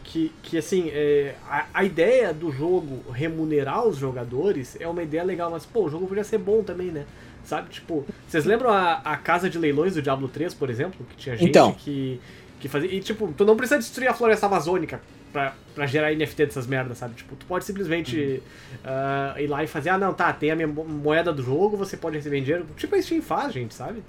que, 0.03 0.31
que 0.41 0.57
assim, 0.57 0.89
é, 0.91 1.35
a, 1.47 1.65
a 1.73 1.83
ideia 1.83 2.33
do 2.33 2.51
jogo 2.51 2.99
remunerar 3.13 3.87
os 3.87 3.97
jogadores 3.97 4.75
é 4.79 4.87
uma 4.87 5.03
ideia 5.03 5.23
legal, 5.23 5.51
mas 5.51 5.65
pô, 5.65 5.85
o 5.85 5.89
jogo 5.89 6.07
podia 6.07 6.23
ser 6.23 6.39
bom 6.39 6.63
também, 6.63 6.87
né? 6.87 7.05
Sabe, 7.43 7.69
tipo, 7.69 8.05
vocês 8.27 8.45
lembram 8.45 8.69
a, 8.69 9.01
a 9.03 9.17
casa 9.17 9.49
de 9.49 9.57
leilões 9.57 9.95
do 9.95 10.01
Diablo 10.01 10.27
3, 10.27 10.53
por 10.53 10.69
exemplo? 10.69 11.05
Que 11.09 11.15
tinha 11.17 11.35
gente 11.35 11.49
Então. 11.49 11.71
que, 11.73 12.19
que 12.59 12.67
fazia. 12.67 12.93
E 12.93 12.99
tipo, 12.99 13.33
tu 13.35 13.43
não 13.45 13.55
precisa 13.55 13.79
destruir 13.79 14.07
a 14.07 14.13
floresta 14.13 14.45
amazônica 14.45 15.01
pra, 15.33 15.53
pra 15.73 15.85
gerar 15.87 16.13
NFT 16.13 16.45
dessas 16.45 16.67
merdas, 16.67 16.97
sabe? 16.99 17.15
Tipo, 17.15 17.35
tu 17.35 17.45
pode 17.47 17.65
simplesmente 17.65 18.43
ah, 18.85 19.33
ir 19.39 19.47
lá 19.47 19.63
e 19.63 19.67
fazer, 19.67 19.89
ah 19.89 19.97
não, 19.97 20.13
tá, 20.13 20.31
tem 20.31 20.51
a 20.51 20.55
minha 20.55 20.67
mo- 20.67 20.85
moeda 20.85 21.33
do 21.33 21.41
jogo, 21.41 21.75
você 21.75 21.97
pode 21.97 22.17
receber 22.17 22.41
dinheiro. 22.41 22.65
Tipo 22.77 22.95
a 22.95 23.01
Steam 23.01 23.21
faz, 23.21 23.51
gente, 23.53 23.73
sabe? 23.73 24.03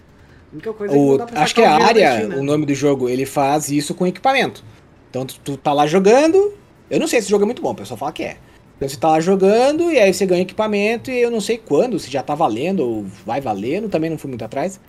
A 0.51 0.55
única 0.55 0.73
coisa 0.73 0.93
é 0.95 0.97
que 0.97 1.03
O- 1.03 1.11
não 1.13 1.17
dá 1.19 1.27
pra 1.27 1.43
acho 1.43 1.55
que 1.55 1.63
é 1.63 1.67
a 1.67 1.79
o 1.79 1.83
área, 1.83 2.13
Steam, 2.17 2.29
né? 2.29 2.37
o 2.37 2.43
nome 2.45 2.67
do 2.67 2.75
jogo, 2.75 3.09
ele 3.09 3.25
faz 3.25 3.71
isso 3.71 3.95
com 3.95 4.07
equipamento. 4.07 4.63
Então 5.09 5.25
tu, 5.25 5.39
tu 5.43 5.57
tá 5.57 5.73
lá 5.73 5.87
jogando. 5.87 6.55
Eu 6.91 6.99
não 7.01 7.07
sei 7.07 7.21
se 7.21 7.25
esse 7.25 7.31
jogo 7.31 7.45
é 7.45 7.47
muito 7.47 7.63
bom, 7.63 7.71
o 7.71 7.75
pessoal 7.75 7.97
fala 7.97 8.13
que 8.13 8.23
é. 8.25 8.37
Então 8.81 8.89
você 8.89 8.97
tá 8.97 9.09
lá 9.09 9.21
jogando 9.21 9.93
e 9.93 9.99
aí 9.99 10.13
você 10.15 10.25
ganha 10.25 10.41
equipamento 10.41 11.11
e 11.11 11.21
eu 11.21 11.31
não 11.31 11.39
sei 11.41 11.59
quando, 11.59 11.99
se 11.99 12.11
já 12.11 12.23
tá 12.23 12.35
valendo 12.35 12.81
ou 12.81 13.05
vai 13.27 13.39
valendo, 13.39 13.91
também 13.91 14.09
não 14.09 14.17
fui 14.17 14.29
muito 14.31 14.43
atrás. 14.43 14.81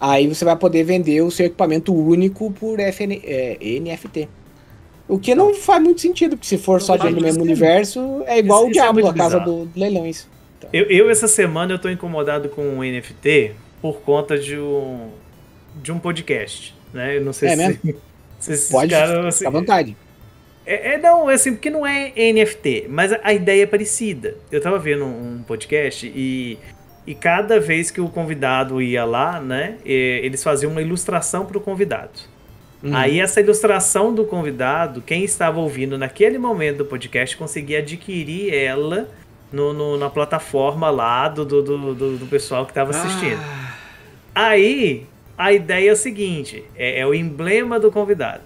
Aí 0.00 0.26
você 0.26 0.44
vai 0.44 0.56
poder 0.56 0.82
vender 0.82 1.20
o 1.22 1.30
seu 1.30 1.46
equipamento 1.46 1.94
único 1.94 2.50
por 2.50 2.80
FN, 2.80 3.20
é, 3.22 3.56
NFT. 3.80 4.28
O 5.06 5.20
que 5.20 5.36
não 5.36 5.54
faz 5.54 5.80
muito 5.80 6.00
sentido, 6.00 6.36
porque 6.36 6.48
se 6.48 6.58
for 6.58 6.80
Não 6.80 6.80
só 6.80 6.96
dentro 6.96 7.14
do 7.14 7.20
mesmo 7.22 7.44
universo, 7.44 8.22
é 8.26 8.40
igual 8.40 8.62
Isso- 8.62 8.68
o 8.68 8.70
isso 8.72 8.80
é 8.80 8.82
Diablo, 8.82 9.02
muito 9.04 9.14
a 9.14 9.24
casa 9.24 9.38
do, 9.38 9.66
do 9.66 9.78
leilões. 9.78 10.26
Eu, 10.72 10.86
eu, 10.86 11.08
essa 11.08 11.28
semana, 11.28 11.72
eu 11.72 11.78
tô 11.78 11.88
incomodado 11.88 12.48
com 12.48 12.78
o 12.78 12.84
NFT 12.84 13.52
por 13.80 14.00
conta 14.00 14.36
de 14.36 14.58
um, 14.58 15.10
de 15.80 15.92
um 15.92 16.00
podcast, 16.00 16.74
né? 16.92 17.16
Eu 17.18 17.24
não 17.24 17.32
sei 17.32 17.50
É 17.50 17.52
se... 17.52 17.56
mesmo? 17.56 18.00
se 18.40 18.72
Pode 18.72 18.92
ficar 18.92 19.26
assim, 19.26 19.46
à 19.46 19.50
vontade. 19.50 19.96
É, 20.70 20.94
é, 20.94 20.98
não, 20.98 21.30
é 21.30 21.34
assim, 21.34 21.52
porque 21.52 21.70
não 21.70 21.86
é 21.86 22.12
NFT, 22.32 22.86
mas 22.88 23.12
a, 23.12 23.20
a 23.22 23.32
ideia 23.32 23.62
é 23.62 23.66
parecida. 23.66 24.36
Eu 24.52 24.60
tava 24.60 24.78
vendo 24.78 25.04
um, 25.04 25.36
um 25.36 25.42
podcast 25.42 26.06
e, 26.14 26.58
e 27.06 27.14
cada 27.14 27.58
vez 27.58 27.90
que 27.90 28.00
o 28.00 28.08
convidado 28.08 28.82
ia 28.82 29.04
lá, 29.04 29.40
né, 29.40 29.76
eh, 29.86 30.20
eles 30.22 30.42
faziam 30.44 30.70
uma 30.70 30.82
ilustração 30.82 31.46
pro 31.46 31.58
convidado. 31.60 32.10
Uhum. 32.82 32.94
Aí 32.94 33.18
essa 33.18 33.40
ilustração 33.40 34.14
do 34.14 34.24
convidado, 34.24 35.00
quem 35.00 35.24
estava 35.24 35.58
ouvindo 35.58 35.96
naquele 35.96 36.38
momento 36.38 36.78
do 36.78 36.84
podcast 36.84 37.36
conseguia 37.36 37.78
adquirir 37.78 38.52
ela 38.54 39.08
no, 39.50 39.72
no- 39.72 39.96
na 39.96 40.10
plataforma 40.10 40.90
lá 40.90 41.28
do, 41.28 41.44
do, 41.46 41.62
do, 41.62 41.94
do- 41.94 42.16
do 42.18 42.26
pessoal 42.26 42.64
que 42.66 42.72
estava 42.72 42.90
assistindo. 42.90 43.40
Ah, 43.42 44.48
Aí, 44.50 45.06
a 45.36 45.52
ideia 45.52 45.90
é 45.90 45.92
o 45.92 45.96
seguinte: 45.96 46.62
é, 46.76 47.00
é 47.00 47.06
o 47.06 47.14
emblema 47.14 47.80
do 47.80 47.90
convidado. 47.90 48.42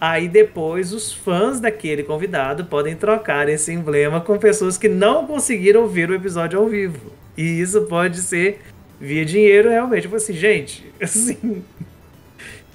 Aí 0.00 0.28
depois 0.28 0.92
os 0.92 1.12
fãs 1.12 1.58
daquele 1.58 2.02
convidado 2.04 2.64
podem 2.66 2.94
trocar 2.94 3.48
esse 3.48 3.72
emblema 3.72 4.20
com 4.20 4.38
pessoas 4.38 4.78
que 4.78 4.88
não 4.88 5.26
conseguiram 5.26 5.88
ver 5.88 6.08
o 6.10 6.14
episódio 6.14 6.58
ao 6.58 6.66
vivo. 6.68 7.12
E 7.36 7.60
isso 7.60 7.82
pode 7.82 8.18
ser 8.20 8.60
via 9.00 9.24
dinheiro 9.24 9.68
realmente. 9.70 10.04
Eu 10.04 10.10
falei 10.10 10.22
assim, 10.24 10.34
gente, 10.34 10.92
assim. 11.02 11.64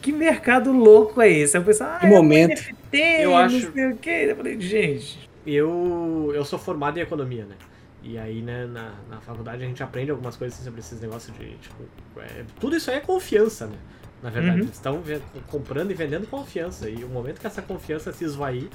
Que 0.02 0.12
mercado 0.12 0.74
louco 0.74 1.22
é 1.22 1.30
esse? 1.32 1.56
Aí 1.56 1.62
eu 1.64 1.66
pensei, 1.66 1.86
ah, 1.86 1.98
Que 2.00 2.06
é 2.08 2.10
um 2.10 2.12
momento. 2.12 2.52
NFT, 2.60 2.98
Eu 3.22 3.30
não 3.30 3.38
acho- 3.38 3.72
sei 3.72 3.86
o 3.92 3.96
quê. 3.96 4.26
Eu 4.30 4.36
falei, 4.36 4.60
gente. 4.60 5.30
eu, 5.48 6.32
eu 6.36 6.44
sou 6.44 6.60
formado 6.60 6.98
em 7.00 7.02
economia, 7.02 7.46
né? 7.46 7.56
E 8.04 8.18
aí, 8.18 8.42
né, 8.42 8.66
na, 8.66 8.92
na 9.10 9.22
faculdade 9.22 9.64
a 9.64 9.66
gente 9.66 9.82
aprende 9.82 10.12
algumas 10.12 10.36
coisas 10.36 10.60
sobre 10.60 10.82
esses 10.82 11.00
negócios 11.00 11.34
de, 11.38 11.46
tipo, 11.56 11.76
é, 12.20 12.44
tudo 12.60 12.76
isso 12.76 12.92
aí 12.92 12.98
é 12.98 13.00
confiança, 13.00 13.66
né? 13.66 13.78
Na 14.24 14.30
verdade, 14.30 14.56
Uhum. 14.60 14.64
eles 14.64 14.74
estão 14.76 15.04
comprando 15.48 15.92
e 15.92 15.94
vendendo 15.94 16.26
confiança. 16.28 16.90
E 16.90 17.04
o 17.04 17.10
momento 17.10 17.40
que 17.42 17.46
essa 17.46 17.62
confiança 17.62 18.12
se 18.14 18.24
esvair, 18.24 18.70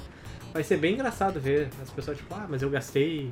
vai 0.52 0.62
ser 0.62 0.76
bem 0.76 0.92
engraçado 0.94 1.40
ver 1.40 1.68
as 1.82 1.90
pessoas, 1.90 2.18
tipo, 2.18 2.34
ah, 2.34 2.46
mas 2.48 2.60
eu 2.60 2.68
gastei 2.68 3.30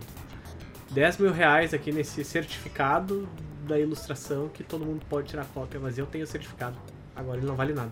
10 0.90 1.18
mil 1.18 1.30
reais 1.32 1.74
aqui 1.74 1.92
nesse 1.92 2.24
certificado 2.24 3.28
da 3.68 3.78
ilustração 3.78 4.48
que 4.48 4.64
todo 4.64 4.84
mundo 4.86 5.04
pode 5.10 5.28
tirar 5.28 5.44
cópia, 5.52 5.78
mas 5.78 5.98
eu 5.98 6.06
tenho 6.06 6.24
o 6.24 6.26
certificado. 6.26 6.76
Agora 7.14 7.36
ele 7.38 7.46
não 7.46 7.54
vale 7.54 7.74
nada. 7.74 7.90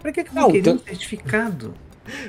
Pra 0.00 0.10
que, 0.12 0.24
que 0.24 0.30
eu 0.30 0.34
Não, 0.34 0.42
não 0.42 0.48
queria 0.48 0.60
então- 0.72 0.74
um 0.74 0.78
certificado? 0.86 1.74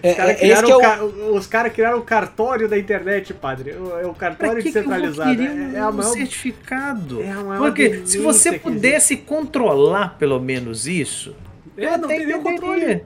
É, 0.03 0.11
Os 0.11 0.15
caras 0.17 0.32
é, 0.32 0.36
criaram, 0.36 0.69
é 0.69 0.76
o 0.76 0.80
ca- 0.80 1.03
os 1.03 1.47
cara 1.47 1.69
criaram 1.69 1.97
o 1.97 2.01
cartório 2.03 2.67
da 2.69 2.78
internet, 2.78 3.34
padre. 3.34 3.71
É 3.71 4.05
o 4.05 4.13
Pra 4.13 4.30
cartório 4.30 4.57
que, 4.61 4.71
que 4.71 4.71
descentralizado. 4.71 5.41
é, 5.41 5.49
um, 5.49 5.76
é 5.76 5.80
a 5.80 5.89
um 5.89 5.93
maior 5.93 6.13
certificado? 6.13 7.21
É 7.24 7.32
a 7.32 7.36
maior 7.43 7.61
Porque 7.63 8.01
se 8.05 8.17
você 8.19 8.59
pudesse 8.59 9.17
controlar 9.17 10.15
pelo 10.19 10.39
menos 10.39 10.86
isso, 10.88 11.36
É, 11.78 11.88
eu 11.95 11.97
não 11.97 12.07
tem 12.07 12.26
nenhum 12.26 12.39
entenderia. 12.41 13.05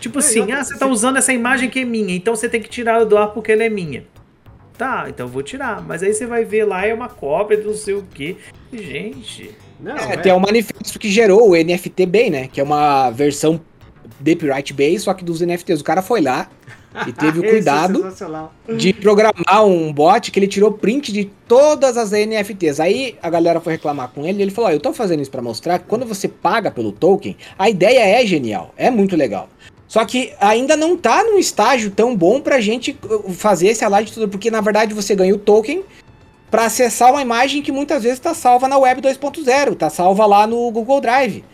Tipo 0.00 0.18
e 0.18 0.20
assim, 0.20 0.52
ah, 0.52 0.62
você 0.62 0.78
tá 0.78 0.86
usando 0.86 1.16
essa 1.16 1.32
imagem 1.32 1.70
que 1.70 1.80
é 1.80 1.84
minha, 1.84 2.14
então 2.14 2.36
você 2.36 2.48
tem 2.48 2.60
que 2.60 2.68
tirar 2.68 3.04
do 3.04 3.16
ar 3.16 3.28
porque 3.28 3.50
ela 3.52 3.64
é 3.64 3.68
minha. 3.70 4.04
Tá, 4.76 5.06
então 5.08 5.26
eu 5.26 5.30
vou 5.30 5.42
tirar. 5.42 5.82
Mas 5.82 6.02
aí 6.02 6.12
você 6.12 6.26
vai 6.26 6.44
ver 6.44 6.64
lá, 6.64 6.86
é 6.86 6.92
uma 6.94 7.08
cópia 7.08 7.56
do 7.56 7.68
não 7.68 7.74
sei 7.74 7.94
o 7.94 8.02
quê. 8.14 8.36
Gente, 8.72 9.50
Não, 9.80 9.96
É, 9.96 10.12
é, 10.14 10.16
tem 10.18 10.32
um 10.32 10.38
manifesto 10.38 10.98
que 10.98 11.08
gerou 11.10 11.50
o 11.50 11.56
NFT 11.56 12.06
Bay, 12.06 12.30
né? 12.30 12.48
Que 12.52 12.60
é 12.60 12.64
uma 12.64 13.10
versão 13.10 13.60
de 14.20 14.36
Pirate 14.36 14.72
Bay, 14.72 14.98
só 14.98 15.12
que 15.14 15.24
dos 15.24 15.40
NFTs. 15.40 15.80
O 15.80 15.84
cara 15.84 16.02
foi 16.02 16.20
lá 16.20 16.48
e 17.06 17.12
teve 17.12 17.40
o 17.40 17.44
é 17.46 17.50
cuidado 17.50 18.02
sensacional. 18.02 18.52
de 18.76 18.92
programar 18.92 19.64
um 19.64 19.92
bot 19.92 20.30
que 20.30 20.38
ele 20.38 20.46
tirou 20.46 20.72
print 20.72 21.12
de 21.12 21.30
todas 21.46 21.96
as 21.96 22.10
NFTs. 22.10 22.80
Aí 22.80 23.16
a 23.22 23.30
galera 23.30 23.60
foi 23.60 23.74
reclamar 23.74 24.08
com 24.08 24.26
ele 24.26 24.38
e 24.38 24.42
ele 24.42 24.50
falou: 24.50 24.70
Ó, 24.70 24.72
eu 24.72 24.80
tô 24.80 24.92
fazendo 24.92 25.22
isso 25.22 25.30
pra 25.30 25.42
mostrar 25.42 25.78
que 25.78 25.86
quando 25.86 26.06
você 26.06 26.28
paga 26.28 26.70
pelo 26.70 26.92
token, 26.92 27.36
a 27.58 27.68
ideia 27.68 28.20
é 28.20 28.26
genial, 28.26 28.72
é 28.76 28.90
muito 28.90 29.16
legal. 29.16 29.48
Só 29.88 30.06
que 30.06 30.32
ainda 30.40 30.74
não 30.74 30.96
tá 30.96 31.22
num 31.22 31.38
estágio 31.38 31.90
tão 31.90 32.16
bom 32.16 32.40
pra 32.40 32.60
gente 32.62 32.98
uh, 33.04 33.30
fazer 33.30 33.68
esse 33.68 33.84
alarde 33.84 34.08
de 34.08 34.14
tudo, 34.14 34.28
porque 34.28 34.50
na 34.50 34.62
verdade 34.62 34.94
você 34.94 35.14
ganha 35.14 35.34
o 35.34 35.38
token 35.38 35.84
pra 36.50 36.66
acessar 36.66 37.10
uma 37.10 37.20
imagem 37.20 37.62
que 37.62 37.72
muitas 37.72 38.02
vezes 38.02 38.18
tá 38.18 38.34
salva 38.34 38.68
na 38.68 38.78
Web 38.78 39.02
2.0, 39.02 39.76
tá 39.76 39.90
salva 39.90 40.24
lá 40.24 40.46
no 40.46 40.70
Google 40.70 41.00
Drive. 41.00 41.44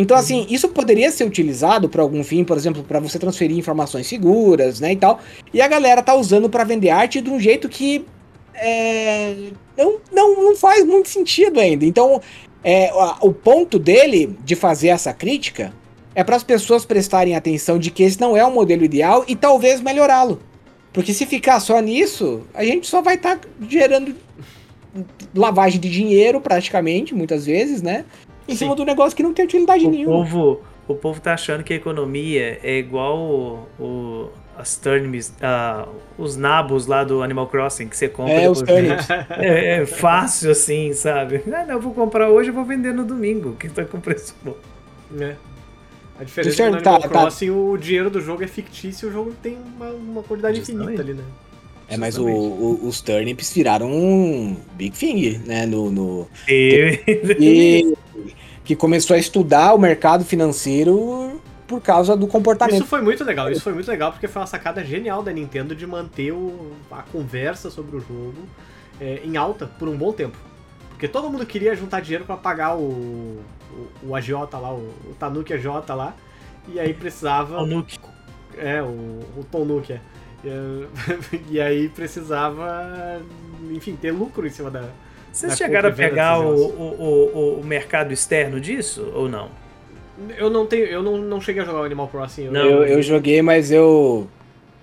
Então, 0.00 0.16
assim, 0.16 0.46
isso 0.48 0.68
poderia 0.68 1.10
ser 1.10 1.24
utilizado 1.24 1.88
para 1.88 2.00
algum 2.00 2.22
fim, 2.22 2.44
por 2.44 2.56
exemplo, 2.56 2.84
para 2.84 3.00
você 3.00 3.18
transferir 3.18 3.58
informações 3.58 4.06
seguras, 4.06 4.78
né, 4.78 4.92
e 4.92 4.96
tal. 4.96 5.18
E 5.52 5.60
a 5.60 5.66
galera 5.66 6.00
tá 6.04 6.14
usando 6.14 6.48
para 6.48 6.62
vender 6.62 6.90
arte 6.90 7.20
de 7.20 7.28
um 7.28 7.40
jeito 7.40 7.68
que 7.68 8.06
é, 8.54 9.34
não, 9.76 9.98
não, 10.12 10.44
não 10.44 10.56
faz 10.56 10.86
muito 10.86 11.08
sentido 11.08 11.58
ainda. 11.58 11.84
Então, 11.84 12.20
é, 12.62 12.92
o 13.20 13.32
ponto 13.32 13.76
dele 13.76 14.38
de 14.44 14.54
fazer 14.54 14.86
essa 14.88 15.12
crítica 15.12 15.72
é 16.14 16.22
para 16.22 16.36
as 16.36 16.44
pessoas 16.44 16.84
prestarem 16.84 17.34
atenção 17.34 17.76
de 17.76 17.90
que 17.90 18.04
esse 18.04 18.20
não 18.20 18.36
é 18.36 18.44
o 18.44 18.52
modelo 18.52 18.84
ideal 18.84 19.24
e 19.26 19.34
talvez 19.34 19.80
melhorá-lo. 19.80 20.40
Porque 20.92 21.12
se 21.12 21.26
ficar 21.26 21.58
só 21.58 21.80
nisso, 21.80 22.46
a 22.54 22.62
gente 22.62 22.86
só 22.86 23.02
vai 23.02 23.16
estar 23.16 23.40
gerando 23.68 24.14
lavagem 25.34 25.80
de 25.80 25.90
dinheiro, 25.90 26.40
praticamente, 26.40 27.16
muitas 27.16 27.46
vezes, 27.46 27.82
né? 27.82 28.04
Em 28.48 28.52
Sim. 28.52 28.58
cima 28.60 28.74
do 28.74 28.84
negócio 28.84 29.14
que 29.16 29.22
não 29.22 29.34
tem 29.34 29.44
utilidade 29.44 29.86
o 29.86 29.90
nenhuma. 29.90 30.16
povo, 30.24 30.60
o 30.88 30.94
povo 30.94 31.20
tá 31.20 31.34
achando 31.34 31.62
que 31.62 31.72
a 31.72 31.76
economia 31.76 32.58
é 32.62 32.78
igual 32.78 33.18
o, 33.18 33.66
o- 33.78 34.28
as 34.56 34.74
turnips, 34.76 35.32
ah, 35.40 35.86
os 36.18 36.34
nabos 36.36 36.86
lá 36.86 37.04
do 37.04 37.22
Animal 37.22 37.46
Crossing 37.46 37.86
que 37.88 37.96
você 37.96 38.08
compra. 38.08 38.32
É, 38.32 38.50
os 38.50 38.60
turnips. 38.62 39.06
É, 39.38 39.82
é 39.82 39.86
fácil 39.86 40.50
assim, 40.50 40.92
sabe? 40.94 41.42
Ah, 41.52 41.64
não, 41.64 41.74
eu 41.74 41.80
vou 41.80 41.92
comprar 41.92 42.28
hoje 42.30 42.48
e 42.48 42.52
vou 42.52 42.64
vender 42.64 42.92
no 42.92 43.04
domingo, 43.04 43.52
que 43.54 43.68
tá 43.68 43.84
com 43.84 44.00
preço 44.00 44.34
bom. 44.42 44.56
né? 45.10 45.36
A 46.18 46.24
diferença 46.24 46.50
Discerno, 46.50 46.76
é 46.78 46.80
que 46.80 46.84
no 46.84 46.90
Animal 46.90 47.08
tá- 47.10 47.14
tá- 47.14 47.20
Crossing 47.22 47.50
o 47.50 47.76
dinheiro 47.76 48.10
do 48.10 48.20
jogo 48.20 48.42
é 48.42 48.48
fictício 48.48 49.06
e 49.06 49.10
o 49.10 49.12
jogo 49.12 49.32
tem 49.40 49.56
uma, 49.76 49.90
uma 49.90 50.22
quantidade 50.24 50.56
Justamente. 50.58 50.84
infinita 50.94 51.02
ali, 51.02 51.14
né? 51.14 51.22
É, 51.90 51.96
mas 51.96 52.18
o- 52.18 52.26
o- 52.26 52.80
os 52.88 53.00
turnips 53.00 53.52
viraram 53.54 53.88
um 53.90 54.56
big 54.72 54.90
thing, 54.98 55.38
né? 55.46 55.64
No, 55.66 55.90
no- 55.92 56.26
e 56.48 57.94
que 58.68 58.76
começou 58.76 59.16
a 59.16 59.18
estudar 59.18 59.72
o 59.72 59.78
mercado 59.78 60.26
financeiro 60.26 61.40
por 61.66 61.80
causa 61.80 62.14
do 62.14 62.26
comportamento. 62.26 62.76
Isso 62.76 62.84
foi 62.84 63.00
muito 63.00 63.24
legal, 63.24 63.50
isso 63.50 63.62
foi 63.62 63.72
muito 63.72 63.88
legal 63.90 64.12
porque 64.12 64.28
foi 64.28 64.42
uma 64.42 64.46
sacada 64.46 64.84
genial 64.84 65.22
da 65.22 65.32
Nintendo 65.32 65.74
de 65.74 65.86
manter 65.86 66.32
o- 66.32 66.72
a 66.90 67.00
conversa 67.00 67.70
sobre 67.70 67.96
o 67.96 68.00
jogo 68.00 68.46
é, 69.00 69.22
em 69.24 69.38
alta 69.38 69.66
por 69.78 69.88
um 69.88 69.96
bom 69.96 70.12
tempo. 70.12 70.36
Porque 70.90 71.08
todo 71.08 71.30
mundo 71.30 71.46
queria 71.46 71.74
juntar 71.74 72.00
dinheiro 72.00 72.26
pra 72.26 72.36
pagar 72.36 72.76
o, 72.76 72.82
o, 72.82 74.08
o 74.08 74.14
agiota 74.14 74.58
lá, 74.58 74.70
o, 74.74 74.80
o 75.10 75.14
Tanuki 75.18 75.54
agiota 75.54 75.94
lá, 75.94 76.14
e 76.68 76.78
aí 76.78 76.92
precisava... 76.92 77.62
O 77.62 77.66
Nuke. 77.66 77.98
É, 78.58 78.82
o, 78.82 78.86
o 79.34 79.46
Tom 79.50 79.64
Nook, 79.64 79.90
é. 79.94 80.00
E 81.48 81.58
aí 81.58 81.88
precisava, 81.88 83.18
enfim, 83.70 83.96
ter 83.96 84.10
lucro 84.10 84.46
em 84.46 84.50
cima 84.50 84.70
da, 84.70 84.84
Vocês 85.38 85.56
chegaram 85.56 85.88
a 85.88 85.92
pegar 85.92 86.40
o, 86.40 86.52
o, 86.52 87.32
o, 87.36 87.60
o 87.60 87.64
mercado 87.64 88.12
externo 88.12 88.60
disso 88.60 89.08
ou 89.14 89.28
não? 89.28 89.50
Eu 90.36 90.50
não 90.50 90.66
tenho. 90.66 90.84
Eu 90.86 91.00
não, 91.00 91.16
não 91.16 91.40
cheguei 91.40 91.62
a 91.62 91.64
jogar 91.64 91.80
o 91.80 91.84
Animal 91.84 92.08
Crossing. 92.08 92.46
Eu, 92.46 92.52
Não. 92.52 92.64
Eu, 92.64 92.84
eu 92.84 93.02
joguei, 93.02 93.40
mas 93.40 93.70
eu. 93.70 94.28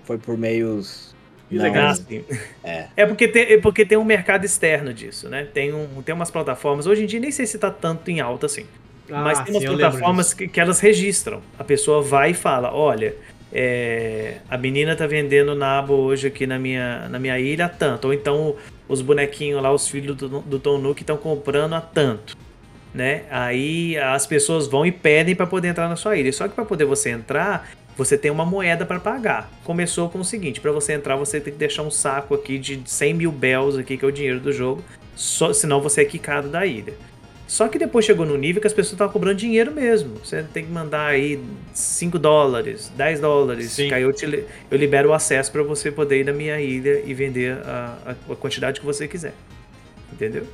Foi 0.04 0.16
por 0.16 0.38
meios. 0.38 1.14
Ilegais. 1.50 1.98
não- 2.00 2.06
sim. 2.06 2.24
É. 2.64 2.86
É 2.96 3.06
porque 3.06 3.28
tem, 3.28 3.42
é 3.52 3.58
porque 3.58 3.84
tem 3.84 3.98
um 3.98 4.04
mercado 4.04 4.44
externo 4.46 4.94
disso, 4.94 5.28
né? 5.28 5.46
Tem, 5.52 5.74
um, 5.74 6.02
tem 6.02 6.14
umas 6.14 6.30
plataformas, 6.30 6.86
hoje 6.86 7.02
em 7.04 7.06
dia 7.06 7.20
nem 7.20 7.30
sei 7.30 7.46
se 7.46 7.58
tá 7.58 7.70
tanto 7.70 8.10
em 8.10 8.20
alta 8.20 8.46
assim. 8.46 8.64
Ah, 9.10 9.22
mas 9.22 9.40
tem 9.40 9.54
umas 9.54 9.62
sim, 9.62 9.68
plataformas 9.68 10.34
que, 10.34 10.48
que 10.48 10.58
elas 10.58 10.80
registram. 10.80 11.40
A 11.58 11.62
pessoa 11.62 12.00
vai 12.00 12.30
e 12.30 12.34
fala: 12.34 12.74
olha, 12.74 13.14
é, 13.52 14.38
a 14.48 14.56
menina 14.56 14.96
tá 14.96 15.06
vendendo 15.06 15.54
nabo 15.54 15.94
hoje 15.94 16.26
aqui 16.26 16.46
na 16.46 16.58
minha, 16.58 17.08
na 17.08 17.18
minha 17.18 17.38
ilha 17.38 17.68
tanto. 17.68 18.06
Ou 18.06 18.14
então 18.14 18.56
os 18.88 19.00
bonequinhos 19.00 19.62
lá, 19.62 19.72
os 19.72 19.88
filhos 19.88 20.16
do, 20.16 20.40
do 20.40 20.58
Tom 20.58 20.78
Nook 20.78 21.00
estão 21.00 21.16
comprando 21.16 21.74
a 21.74 21.80
tanto. 21.80 22.36
Né? 22.94 23.24
Aí 23.30 23.96
as 23.98 24.26
pessoas 24.26 24.66
vão 24.66 24.86
e 24.86 24.92
pedem 24.92 25.34
para 25.34 25.46
poder 25.46 25.68
entrar 25.68 25.88
na 25.88 25.96
sua 25.96 26.16
ilha. 26.16 26.32
Só 26.32 26.48
que 26.48 26.54
para 26.54 26.64
poder 26.64 26.84
você 26.84 27.10
entrar, 27.10 27.68
você 27.96 28.16
tem 28.16 28.30
uma 28.30 28.44
moeda 28.44 28.86
para 28.86 29.00
pagar. 29.00 29.50
Começou 29.64 30.08
com 30.08 30.20
o 30.20 30.24
seguinte: 30.24 30.60
para 30.60 30.72
você 30.72 30.92
entrar, 30.92 31.16
você 31.16 31.40
tem 31.40 31.52
que 31.52 31.58
deixar 31.58 31.82
um 31.82 31.90
saco 31.90 32.34
aqui 32.34 32.58
de 32.58 32.80
100 32.84 33.14
mil 33.14 33.32
bells 33.32 33.78
aqui, 33.78 33.96
que 33.96 34.04
é 34.04 34.08
o 34.08 34.12
dinheiro 34.12 34.40
do 34.40 34.52
jogo. 34.52 34.82
Só, 35.14 35.52
senão 35.52 35.80
você 35.80 36.02
é 36.02 36.04
quicado 36.04 36.48
da 36.48 36.64
ilha. 36.66 36.94
Só 37.46 37.68
que 37.68 37.78
depois 37.78 38.04
chegou 38.04 38.26
no 38.26 38.36
nível 38.36 38.60
que 38.60 38.66
as 38.66 38.72
pessoas 38.72 38.94
estavam 38.94 39.12
cobrando 39.12 39.36
dinheiro 39.36 39.70
mesmo. 39.70 40.14
Você 40.24 40.42
tem 40.52 40.64
que 40.64 40.70
mandar 40.70 41.06
aí 41.06 41.38
5 41.72 42.18
dólares, 42.18 42.90
10 42.96 43.20
dólares. 43.20 43.70
Sim. 43.70 43.88
Que 43.88 43.94
aí 43.94 44.02
eu, 44.02 44.12
te, 44.12 44.24
eu 44.70 44.76
libero 44.78 45.10
o 45.10 45.12
acesso 45.12 45.52
para 45.52 45.62
você 45.62 45.92
poder 45.92 46.20
ir 46.20 46.24
na 46.24 46.32
minha 46.32 46.60
ilha 46.60 47.02
e 47.06 47.14
vender 47.14 47.52
a, 47.64 47.96
a- 48.04 48.32
a 48.32 48.36
quantidade 48.36 48.80
que 48.80 48.86
você 48.86 49.06
quiser. 49.06 49.32
Entendeu? 50.12 50.44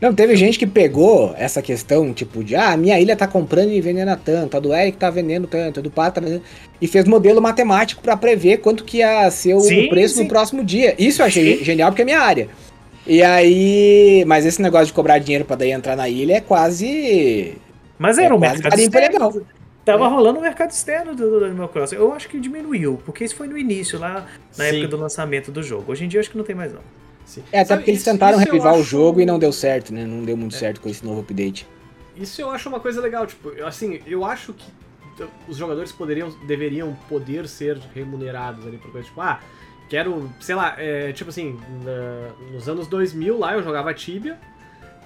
Não, 0.00 0.12
teve 0.12 0.34
gente 0.34 0.58
que 0.58 0.66
pegou 0.66 1.32
essa 1.38 1.62
questão, 1.62 2.12
tipo, 2.12 2.42
de 2.42 2.56
ah, 2.56 2.76
minha 2.76 2.98
ilha 2.98 3.14
tá 3.14 3.26
comprando 3.26 3.70
e 3.70 3.80
vendendo 3.80 4.08
a 4.08 4.16
tanto, 4.16 4.56
a 4.56 4.60
do 4.60 4.74
Eric 4.74 4.98
tá 4.98 5.08
vendendo 5.08 5.46
tanto, 5.46 5.78
a 5.78 5.82
do 5.82 5.92
Pato 5.92 6.16
tá 6.20 6.26
vendendo. 6.26 6.42
E 6.80 6.88
fez 6.88 7.06
modelo 7.06 7.40
matemático 7.40 8.02
pra 8.02 8.16
prever 8.16 8.58
quanto 8.58 8.84
que 8.84 8.98
ia 8.98 9.30
ser 9.30 9.54
o 9.54 9.60
Sim, 9.60 9.88
preço 9.88 10.16
sim. 10.16 10.24
no 10.24 10.28
próximo 10.28 10.64
dia. 10.64 10.94
Isso 10.98 11.22
eu 11.22 11.26
achei 11.26 11.58
Sim. 11.58 11.64
genial 11.64 11.90
porque 11.92 12.02
é 12.02 12.04
minha 12.04 12.20
área. 12.20 12.48
E 13.06 13.22
aí. 13.22 14.24
Mas 14.26 14.46
esse 14.46 14.60
negócio 14.62 14.86
de 14.86 14.92
cobrar 14.92 15.18
dinheiro 15.18 15.44
pra 15.44 15.56
daí 15.56 15.70
entrar 15.72 15.96
na 15.96 16.08
ilha 16.08 16.34
é 16.36 16.40
quase. 16.40 17.56
Mas 17.98 18.18
É 18.18 18.24
era 18.24 18.34
um 18.34 18.38
quase 18.38 18.54
mercado 18.62 18.78
externo. 18.80 19.12
legal. 19.12 19.46
Tava 19.84 20.04
É. 20.04 20.08
rolando 20.08 20.38
um 20.38 20.42
mercado 20.42 20.70
externo 20.70 21.14
do, 21.14 21.40
do 21.40 21.44
Animal 21.44 21.68
Crossing. 21.68 21.96
Eu 21.96 22.12
acho 22.12 22.28
que 22.28 22.38
diminuiu, 22.38 23.00
porque 23.04 23.24
isso 23.24 23.34
foi 23.34 23.48
no 23.48 23.58
início, 23.58 23.98
lá 23.98 24.26
na 24.56 24.64
Sim. 24.64 24.76
época 24.76 24.88
do 24.88 24.96
lançamento 24.96 25.50
do 25.50 25.62
jogo. 25.62 25.90
Hoje 25.90 26.04
em 26.04 26.08
dia 26.08 26.18
eu 26.18 26.20
acho 26.20 26.30
que 26.30 26.36
não 26.38 26.44
tem 26.44 26.54
mais 26.54 26.72
não. 26.72 26.80
Sim. 27.24 27.42
É, 27.50 27.58
até 27.60 27.68
Sabe, 27.68 27.80
porque 27.80 27.90
eles 27.90 28.00
isso- 28.02 28.10
tentaram 28.10 28.38
isso 28.40 28.44
revivar 28.46 28.74
o 28.74 28.80
acho- 28.80 28.84
jogo 28.84 29.20
e 29.20 29.26
não 29.26 29.38
deu 29.40 29.52
certo, 29.52 29.92
né? 29.92 30.04
Não 30.04 30.24
deu 30.24 30.36
muito 30.36 30.54
certo 30.54 30.80
com 30.80 30.88
esse 30.88 31.04
novo 31.04 31.20
update. 31.20 31.66
Isso 32.16 32.40
eu 32.40 32.50
acho 32.50 32.68
uma 32.68 32.78
coisa 32.78 33.00
legal, 33.00 33.26
tipo, 33.26 33.48
eu- 33.50 33.66
assim, 33.66 34.00
eu 34.06 34.24
acho 34.24 34.52
que 34.52 34.66
os 35.48 35.56
jogadores 35.56 35.90
poderiam, 35.90 36.30
deveriam 36.46 36.96
poder 37.08 37.48
ser 37.48 37.78
remunerados 37.94 38.66
ali 38.66 38.76
por 38.78 38.90
coisa, 38.92 39.06
tipo, 39.06 39.20
ah, 39.20 39.40
quero, 39.88 40.30
sei 40.40 40.54
lá, 40.54 40.74
é, 40.78 41.12
tipo 41.12 41.30
assim, 41.30 41.58
na- 41.84 42.52
nos 42.52 42.68
anos 42.68 42.86
2000 42.86 43.38
lá 43.38 43.54
eu 43.54 43.62
jogava 43.62 43.92
Tibia, 43.94 44.38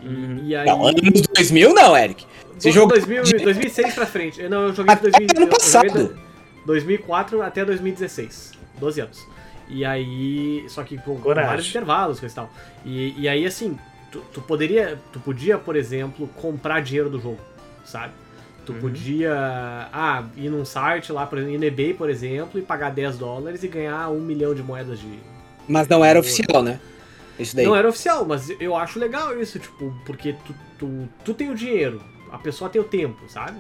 e, 0.01 0.07
Uhum. 0.07 0.41
e 0.45 0.55
aí... 0.57 0.67
Não, 0.67 0.87
anos 0.87 1.23
2000 1.35 1.75
não, 1.75 1.97
Eric. 1.97 2.25
Você 2.59 2.71
jogou 2.73 2.89
2000, 2.91 3.23
2006 3.43 3.95
pra 3.95 4.07
frente, 4.07 4.41
Eu- 4.41 4.49
não, 4.51 4.63
eu 4.69 4.75
joguei 4.75 4.95
de 4.95 5.01
Até 5.01 5.11
2000, 5.11 5.29
ano 5.29 5.29
eu- 5.31 5.35
eu 5.35 5.41
joguei 5.41 5.91
passado. 5.91 6.15
de 6.15 6.67
2004 6.67 7.43
até 7.43 7.65
2016, 7.65 8.53
12 8.79 9.01
anos. 9.01 9.27
E 9.69 9.85
aí, 9.85 10.65
só 10.69 10.85
que 10.85 10.97
com 10.99 11.19
Coragem. 11.19 11.49
vários 11.49 11.69
intervalos, 11.69 12.21
coisa 12.21 12.33
e 12.33 12.37
tal. 12.37 12.51
E, 12.85 13.15
e 13.23 13.29
aí, 13.29 13.45
assim, 13.45 13.77
tu, 14.13 14.21
tu 14.33 14.41
poderia, 14.41 14.97
tu 15.13 15.19
podia, 15.19 15.59
por 15.59 15.75
exemplo, 15.77 16.29
comprar 16.37 16.81
dinheiro 16.81 17.11
do 17.11 17.21
jogo, 17.21 17.39
sabe? 17.85 18.13
Tu 18.67 18.73
Uhum. 18.73 18.81
podia, 18.81 19.33
ah, 19.93 20.25
ir 20.37 20.51
num 20.51 20.65
site 20.65 21.13
lá, 21.13 21.25
por 21.25 21.39
exemplo, 21.39 21.65
eBay, 21.65 21.95
por 21.95 22.11
exemplo, 22.11 22.59
e 22.59 22.63
pagar 22.63 22.91
10 22.91 23.17
dólares 23.17 23.63
e 23.63 23.69
ganhar 23.69 24.11
um 24.11 24.21
milhão 24.21 24.55
de 24.55 24.63
moedas 24.63 24.99
de... 24.99 25.07
Mas 25.69 25.87
não 25.89 26.05
era 26.05 26.19
oficial, 26.19 26.63
né? 26.63 26.81
Isso 27.39 27.55
daí. 27.55 27.65
Não 27.65 27.77
era 27.77 27.89
oficial, 27.89 28.25
mas 28.25 28.51
eu 28.61 28.75
acho 28.77 28.99
legal 28.99 29.41
isso, 29.41 29.59
tipo, 29.61 29.95
porque 30.05 30.35
tu, 30.45 30.55
tu, 30.79 31.09
tu 31.25 31.33
tem 31.35 31.49
o 31.51 31.55
dinheiro, 31.55 32.03
a 32.33 32.39
pessoa 32.39 32.69
tem 32.69 32.81
o 32.81 32.85
tempo, 32.85 33.19
sabe? 33.29 33.57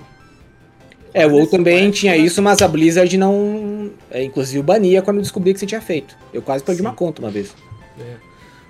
É, 1.14 1.24
o 1.26 1.30
WoW 1.30 1.46
também 1.46 1.78
Parece 1.78 1.98
tinha 2.00 2.14
que- 2.14 2.18
isso, 2.22 2.42
mas 2.42 2.60
a 2.60 2.68
Blizzard 2.68 3.16
não. 3.16 3.90
É, 4.10 4.22
inclusive 4.24 4.60
bania 4.62 5.00
quando 5.02 5.16
eu 5.18 5.22
descobri 5.22 5.54
que 5.54 5.60
você 5.60 5.66
tinha 5.66 5.80
feito. 5.80 6.14
Eu 6.32 6.42
quase 6.42 6.62
perdi 6.64 6.80
Sim. 6.82 6.86
uma 6.88 6.94
conta 6.94 7.22
uma 7.22 7.30
vez. 7.30 7.54
É. 7.98 8.16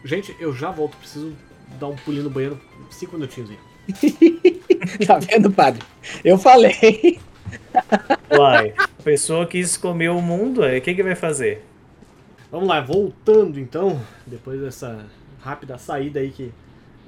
Gente, 0.04 0.36
eu 0.38 0.54
já 0.54 0.70
volto, 0.70 0.96
preciso 0.96 1.32
dar 1.80 1.88
um 1.88 1.96
pulinho 1.96 2.24
no 2.24 2.30
banheiro, 2.30 2.60
cinco 2.90 3.14
minutinhos 3.16 3.50
aí. 3.50 3.58
tá 5.06 5.18
vendo, 5.18 5.50
padre? 5.50 5.82
Eu 6.24 6.38
falei. 6.38 7.18
Uai, 8.30 8.72
a 8.76 8.88
pessoa 9.02 9.46
quis 9.46 9.76
comer 9.76 10.10
o 10.10 10.20
mundo, 10.20 10.62
aí 10.62 10.78
o 10.78 10.82
que, 10.82 10.94
que 10.94 11.02
vai 11.02 11.14
fazer? 11.14 11.64
Vamos 12.50 12.68
lá, 12.68 12.80
voltando 12.80 13.60
então, 13.60 14.00
depois 14.26 14.60
dessa 14.60 15.06
rápida 15.40 15.78
saída 15.78 16.20
aí 16.20 16.30
que. 16.30 16.52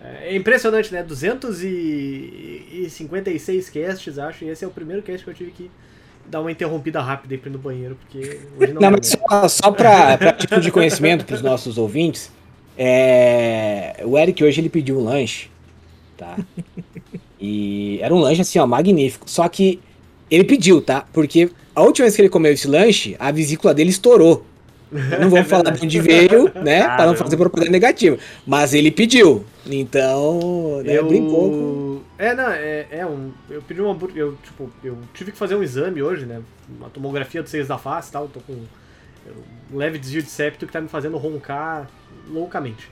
É 0.00 0.36
impressionante, 0.36 0.92
né? 0.92 1.02
256 1.02 3.70
casts, 3.70 4.16
acho, 4.16 4.44
e 4.44 4.48
esse 4.48 4.64
é 4.64 4.68
o 4.68 4.70
primeiro 4.70 5.02
cast 5.02 5.24
que 5.24 5.30
eu 5.30 5.34
tive 5.34 5.50
que 5.50 5.68
dar 6.24 6.40
uma 6.40 6.52
interrompida 6.52 7.00
rápida 7.00 7.34
aí 7.34 7.38
pra 7.38 7.50
ir 7.50 7.52
no 7.52 7.58
banheiro, 7.58 7.96
porque 7.96 8.38
hoje 8.58 8.72
não, 8.72 8.80
Não, 8.80 8.80
dá, 8.80 8.90
mas 8.90 9.08
só, 9.08 9.48
só 9.48 9.72
pra, 9.72 10.16
pra 10.16 10.32
tipo 10.32 10.60
de 10.60 10.70
conhecimento 10.70 11.24
pros 11.24 11.42
nossos 11.42 11.76
ouvintes, 11.78 12.30
é, 12.76 14.00
o 14.04 14.16
Eric 14.16 14.44
hoje 14.44 14.60
ele 14.60 14.68
pediu 14.68 14.98
um 14.98 15.04
lanche, 15.04 15.50
tá? 16.18 16.36
E 17.40 17.98
era 18.02 18.12
um 18.12 18.18
lanche 18.18 18.42
assim, 18.42 18.58
ó, 18.58 18.66
magnífico. 18.66 19.30
Só 19.30 19.48
que 19.48 19.80
ele 20.30 20.44
pediu, 20.44 20.82
tá? 20.82 21.06
Porque 21.12 21.50
a 21.74 21.82
última 21.82 22.04
vez 22.04 22.16
que 22.16 22.22
ele 22.22 22.28
comeu 22.28 22.52
esse 22.52 22.66
lanche, 22.66 23.16
a 23.18 23.30
vesícula 23.30 23.72
dele 23.72 23.90
estourou. 23.90 24.44
Não 24.90 25.30
vou 25.30 25.44
falar 25.44 25.70
de 25.70 25.84
onde 25.84 26.00
veio, 26.00 26.44
né? 26.54 26.82
pra 26.82 26.88
não 26.88 26.96
Caramba. 26.96 27.16
fazer 27.16 27.36
propaganda 27.36 27.70
negativa. 27.70 28.18
Mas 28.46 28.74
ele 28.74 28.90
pediu. 28.90 29.44
Então, 29.66 30.82
né, 30.84 30.98
eu... 30.98 31.06
brincou 31.06 31.50
com. 31.50 32.00
É, 32.18 32.34
não, 32.34 32.50
é, 32.50 32.86
é 32.90 33.06
um. 33.06 33.30
Eu 33.48 33.62
pedi 33.62 33.80
um 33.80 33.90
hambúrguer. 33.90 34.18
Eu, 34.18 34.36
tipo, 34.42 34.70
eu 34.82 34.98
tive 35.14 35.30
que 35.30 35.38
fazer 35.38 35.54
um 35.54 35.62
exame 35.62 36.02
hoje, 36.02 36.26
né? 36.26 36.42
Uma 36.68 36.90
tomografia 36.90 37.42
dos 37.42 37.50
seios 37.50 37.68
da 37.68 37.78
face 37.78 38.08
e 38.08 38.12
tal. 38.12 38.28
Tô 38.28 38.40
com 38.40 38.54
um 39.72 39.76
leve 39.76 39.98
desvio 39.98 40.22
de 40.22 40.30
septo 40.30 40.66
que 40.66 40.72
tá 40.72 40.80
me 40.80 40.88
fazendo 40.88 41.16
roncar 41.16 41.88
loucamente. 42.28 42.90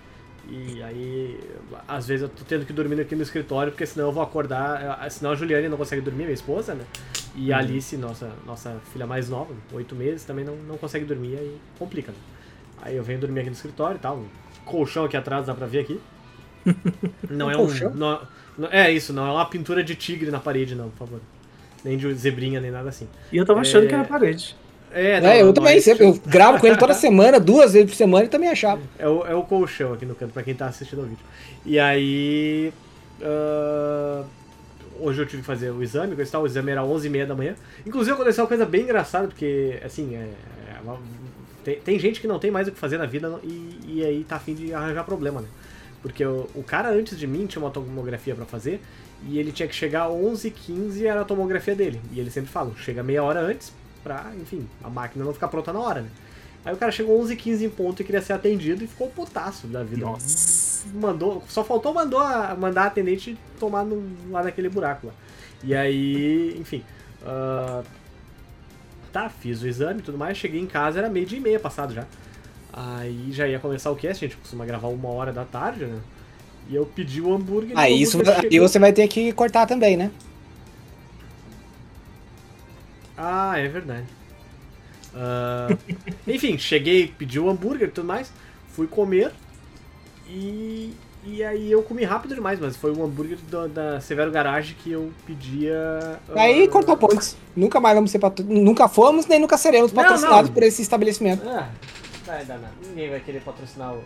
E 0.48 0.80
aí, 0.82 1.40
às 1.88 2.06
vezes 2.06 2.22
eu 2.22 2.28
tô 2.28 2.44
tendo 2.44 2.64
que 2.64 2.72
dormir 2.72 3.00
aqui 3.00 3.16
no 3.16 3.22
escritório, 3.22 3.72
porque 3.72 3.84
senão 3.84 4.06
eu 4.06 4.12
vou 4.12 4.22
acordar. 4.22 5.00
eh, 5.04 5.10
Senão 5.10 5.32
a 5.32 5.34
Juliane 5.34 5.68
não 5.68 5.76
consegue 5.76 6.00
dormir, 6.00 6.22
minha 6.24 6.32
esposa, 6.34 6.74
né? 6.74 6.84
E 7.34 7.52
a 7.52 7.58
Alice, 7.58 7.96
nossa, 7.96 8.30
nossa 8.46 8.76
filha 8.92 9.06
mais 9.06 9.28
nova, 9.28 9.52
oito 9.72 9.94
meses, 9.96 10.24
também 10.24 10.44
não, 10.44 10.54
não 10.56 10.78
consegue 10.78 11.04
dormir, 11.04 11.36
aí 11.36 11.56
complica, 11.78 12.12
né? 12.12 12.18
Aí 12.82 12.96
eu 12.96 13.02
venho 13.02 13.18
dormir 13.18 13.40
aqui 13.40 13.50
no 13.50 13.56
escritório 13.56 13.96
e 13.96 14.00
tal. 14.00 14.18
Um 14.18 14.28
colchão 14.64 15.04
aqui 15.04 15.16
atrás, 15.16 15.46
dá 15.46 15.54
pra 15.54 15.66
ver 15.66 15.80
aqui. 15.80 16.00
Não 17.30 17.50
é 17.50 17.56
um. 17.56 17.66
colchão? 17.66 17.92
não- 17.94 18.20
não- 18.58 18.68
é 18.72 18.90
isso, 18.90 19.12
não 19.12 19.26
é 19.26 19.30
uma 19.30 19.46
pintura 19.48 19.84
de 19.84 19.94
tigre 19.94 20.30
na 20.30 20.40
parede, 20.40 20.74
não, 20.74 20.88
por 20.90 20.98
favor. 20.98 21.20
Nem 21.84 21.96
de 21.96 22.12
zebrinha, 22.14 22.60
nem 22.60 22.70
nada 22.70 22.88
assim. 22.88 23.06
E 23.32 23.36
eu 23.36 23.44
tava 23.46 23.60
achando 23.60 23.84
É. 23.84 23.88
que 23.88 23.94
era 23.94 24.04
parede. 24.04 24.56
É, 24.96 25.36
É, 25.36 25.42
eu 25.42 25.52
também, 25.52 25.76
é, 25.76 25.80
sempre, 25.80 26.06
eu 26.06 26.14
gravo 26.24 26.58
com 26.58 26.66
ele 26.66 26.76
toda 26.76 26.94
semana, 26.94 27.38
duas 27.38 27.74
vezes 27.74 27.90
por 27.90 27.96
semana 27.96 28.24
e 28.24 28.28
também 28.28 28.48
achava. 28.48 28.80
É 28.98 29.06
o, 29.06 29.26
é 29.26 29.34
o 29.34 29.42
colchão 29.42 29.92
aqui 29.92 30.06
no 30.06 30.14
canto, 30.14 30.32
pra 30.32 30.42
quem 30.42 30.54
tá 30.54 30.66
assistindo 30.66 31.00
o 31.02 31.04
vídeo. 31.04 31.24
E 31.66 31.78
aí. 31.78 32.72
ah, 33.22 34.24
hoje 34.98 35.20
eu 35.20 35.26
tive 35.26 35.42
que 35.42 35.46
fazer 35.46 35.70
o 35.70 35.82
exame, 35.82 36.16
coisa 36.16 36.38
o 36.38 36.46
exame 36.46 36.70
era 36.70 36.82
11h30 36.82 37.26
da 37.26 37.34
manhã. 37.34 37.54
Inclusive 37.84 38.14
aconteceu 38.14 38.44
uma 38.44 38.48
coisa 38.48 38.64
bem 38.64 38.82
engraçada, 38.82 39.28
porque, 39.28 39.78
assim, 39.84 40.14
é, 40.14 40.28
é 40.74 40.80
uma- 40.82 40.98
tem, 41.62 41.78
tem 41.80 41.98
gente 41.98 42.20
que 42.20 42.26
não 42.26 42.38
tem 42.38 42.50
mais 42.50 42.66
o 42.68 42.72
que 42.72 42.78
fazer 42.78 42.96
na 42.96 43.06
vida 43.06 43.38
e, 43.42 43.80
e 43.86 44.04
aí 44.04 44.24
tá 44.24 44.36
afim 44.36 44.54
de 44.54 44.72
arranjar 44.72 45.04
problema, 45.04 45.40
né? 45.42 45.48
Porque 46.00 46.24
o, 46.24 46.48
o 46.54 46.62
cara 46.62 46.90
antes 46.90 47.18
de 47.18 47.26
mim 47.26 47.46
tinha 47.46 47.60
uma 47.62 47.70
tomografia 47.70 48.34
pra 48.34 48.44
fazer 48.46 48.80
e 49.28 49.38
ele 49.38 49.50
tinha 49.50 49.68
que 49.68 49.74
chegar 49.74 50.08
11h15 50.08 51.04
era 51.04 51.22
a 51.22 51.24
tomografia 51.24 51.74
dele. 51.74 52.00
E 52.12 52.20
ele 52.20 52.30
sempre 52.30 52.50
fala, 52.50 52.70
chega 52.78 53.02
meia 53.02 53.22
hora 53.22 53.40
antes 53.40 53.72
pra, 54.06 54.30
enfim, 54.40 54.68
a 54.84 54.88
máquina 54.88 55.24
não 55.24 55.32
ficar 55.34 55.48
pronta 55.48 55.72
na 55.72 55.80
hora, 55.80 56.00
né? 56.02 56.08
Aí 56.64 56.72
o 56.72 56.76
cara 56.76 56.92
chegou 56.92 57.20
11h15 57.20 57.62
em 57.64 57.68
ponto 57.70 58.00
e 58.02 58.04
queria 58.04 58.22
ser 58.22 58.32
atendido 58.34 58.84
e 58.84 58.86
ficou 58.86 59.08
putaço 59.08 59.66
da 59.66 59.82
vida. 59.82 60.04
Nossa. 60.06 60.86
Mandou, 60.94 61.42
só 61.48 61.64
faltou 61.64 61.92
mandou 61.92 62.20
a- 62.20 62.54
mandar 62.56 62.82
a 62.82 62.86
atendente 62.86 63.36
tomar 63.58 63.84
no- 63.84 64.02
lá 64.30 64.42
naquele 64.44 64.68
buraco 64.68 65.08
lá. 65.08 65.12
E 65.64 65.74
aí, 65.74 66.56
enfim. 66.60 66.84
ah, 67.24 67.82
tá, 69.12 69.28
fiz 69.28 69.62
o 69.62 69.66
exame 69.66 69.98
e 70.00 70.02
tudo 70.02 70.16
mais. 70.18 70.36
Cheguei 70.38 70.60
em 70.60 70.66
casa, 70.66 70.98
era 71.00 71.08
meio 71.08 71.26
dia 71.26 71.38
e 71.38 71.40
meia 71.40 71.58
passado 71.58 71.92
já. 71.94 72.04
Aí 72.72 73.28
já 73.32 73.48
ia 73.48 73.58
começar 73.58 73.90
o 73.90 73.96
cast, 73.96 74.24
a 74.24 74.28
gente 74.28 74.38
costuma 74.38 74.64
gravar 74.66 74.88
uma 74.88 75.08
hora 75.08 75.32
da 75.32 75.44
tarde, 75.44 75.86
né? 75.86 75.98
E 76.68 76.74
eu 76.76 76.84
pedi 76.86 77.20
o 77.20 77.32
hambúrguer. 77.34 77.70
e 77.70 77.74
o 77.74 77.78
Aí 77.78 78.02
isso 78.02 78.16
hambúrguer 78.18 78.36
aí 78.44 78.50
chegou- 78.50 78.68
você 78.68 78.78
vai 78.78 78.92
ter 78.92 79.06
que 79.08 79.32
cortar 79.32 79.66
também, 79.66 79.96
né? 79.96 80.10
Ah, 83.16 83.58
é 83.58 83.68
verdade. 83.68 84.06
Ah, 85.14 85.68
enfim, 86.26 86.58
cheguei, 86.58 87.08
pedi 87.16 87.40
o 87.40 87.48
hambúrguer 87.48 87.88
e 87.88 87.90
tudo 87.90 88.06
mais, 88.06 88.30
fui 88.68 88.86
comer 88.86 89.32
e, 90.28 90.92
E 91.24 91.42
aí 91.42 91.72
eu 91.72 91.82
comi 91.82 92.04
rápido 92.04 92.34
demais, 92.34 92.60
mas 92.60 92.76
foi 92.76 92.92
um 92.92 93.04
hambúrguer 93.04 93.38
da, 93.50 93.66
da 93.66 94.00
Severo 94.00 94.30
Garage 94.30 94.74
que 94.74 94.92
eu 94.92 95.12
pedia. 95.26 96.20
Aí 96.36 96.64
ah, 96.64 96.68
cortou 96.68 96.96
pontos. 96.96 97.36
Nunca 97.54 97.80
mais 97.80 97.94
vamos 97.96 98.10
ser 98.10 98.18
patro... 98.18 98.44
Nunca 98.44 98.86
fomos, 98.88 99.26
nem 99.26 99.40
nunca 99.40 99.56
seremos 99.58 99.92
Não, 99.92 100.02
patrocinados 100.02 100.50
não. 100.50 100.54
por 100.54 100.62
esse 100.62 100.82
estabelecimento. 100.82 101.42
Ah, 101.48 101.68
vai 102.24 102.44
dar 102.44 102.58
nada. 102.58 102.74
Ninguém 102.88 103.10
vai 103.10 103.20
querer 103.20 103.40
patrocinar 103.40 103.94
o. 103.94 104.02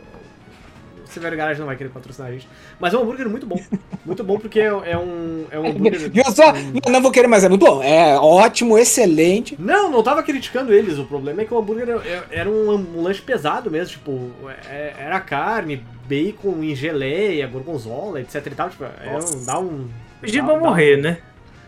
O 1.10 1.12
Severo 1.12 1.36
Garage 1.36 1.58
não 1.58 1.66
vai 1.66 1.74
querer 1.76 1.90
patrocinar 1.90 2.28
a 2.30 2.32
gente. 2.32 2.48
Mas 2.78 2.94
é 2.94 2.96
um 2.96 3.02
hambúrguer 3.02 3.28
muito 3.28 3.44
bom. 3.46 3.60
Muito 4.06 4.22
bom 4.22 4.38
porque 4.38 4.60
é, 4.60 4.66
é 4.66 4.96
um. 4.96 5.44
É 5.50 5.58
um 5.58 5.66
hambúrguer. 5.70 6.08
Viu 6.10 6.24
só? 6.30 6.52
Não, 6.52 6.92
não 6.92 7.02
vou 7.02 7.10
querer 7.10 7.26
mais, 7.26 7.42
é 7.42 7.48
muito 7.48 7.66
bom. 7.66 7.82
É 7.82 8.16
ótimo, 8.16 8.78
excelente. 8.78 9.56
Não, 9.58 9.90
não 9.90 10.02
tava 10.04 10.22
criticando 10.22 10.72
eles. 10.72 10.98
O 10.98 11.04
problema 11.04 11.42
é 11.42 11.44
que 11.44 11.52
o 11.52 11.58
hambúrguer 11.58 11.88
era- 11.88 12.26
era 12.30 12.48
um, 12.48 12.70
um 12.96 13.02
lanche 13.02 13.20
pesado 13.22 13.68
mesmo. 13.70 13.94
Tipo, 13.94 14.30
é- 14.70 14.94
era 14.98 15.18
carne, 15.18 15.82
bacon 16.08 16.62
em 16.62 16.74
geleia, 16.76 17.46
gorgonzola, 17.48 18.20
etc 18.20 18.46
e 18.46 18.50
tal. 18.50 18.70
Tipo, 18.70 18.84
era 18.84 19.18
um, 19.18 19.44
dá 19.44 19.58
um. 19.58 19.88
Pedir 20.20 20.44
pra 20.44 20.56
morrer, 20.58 20.96
né? 20.98 21.18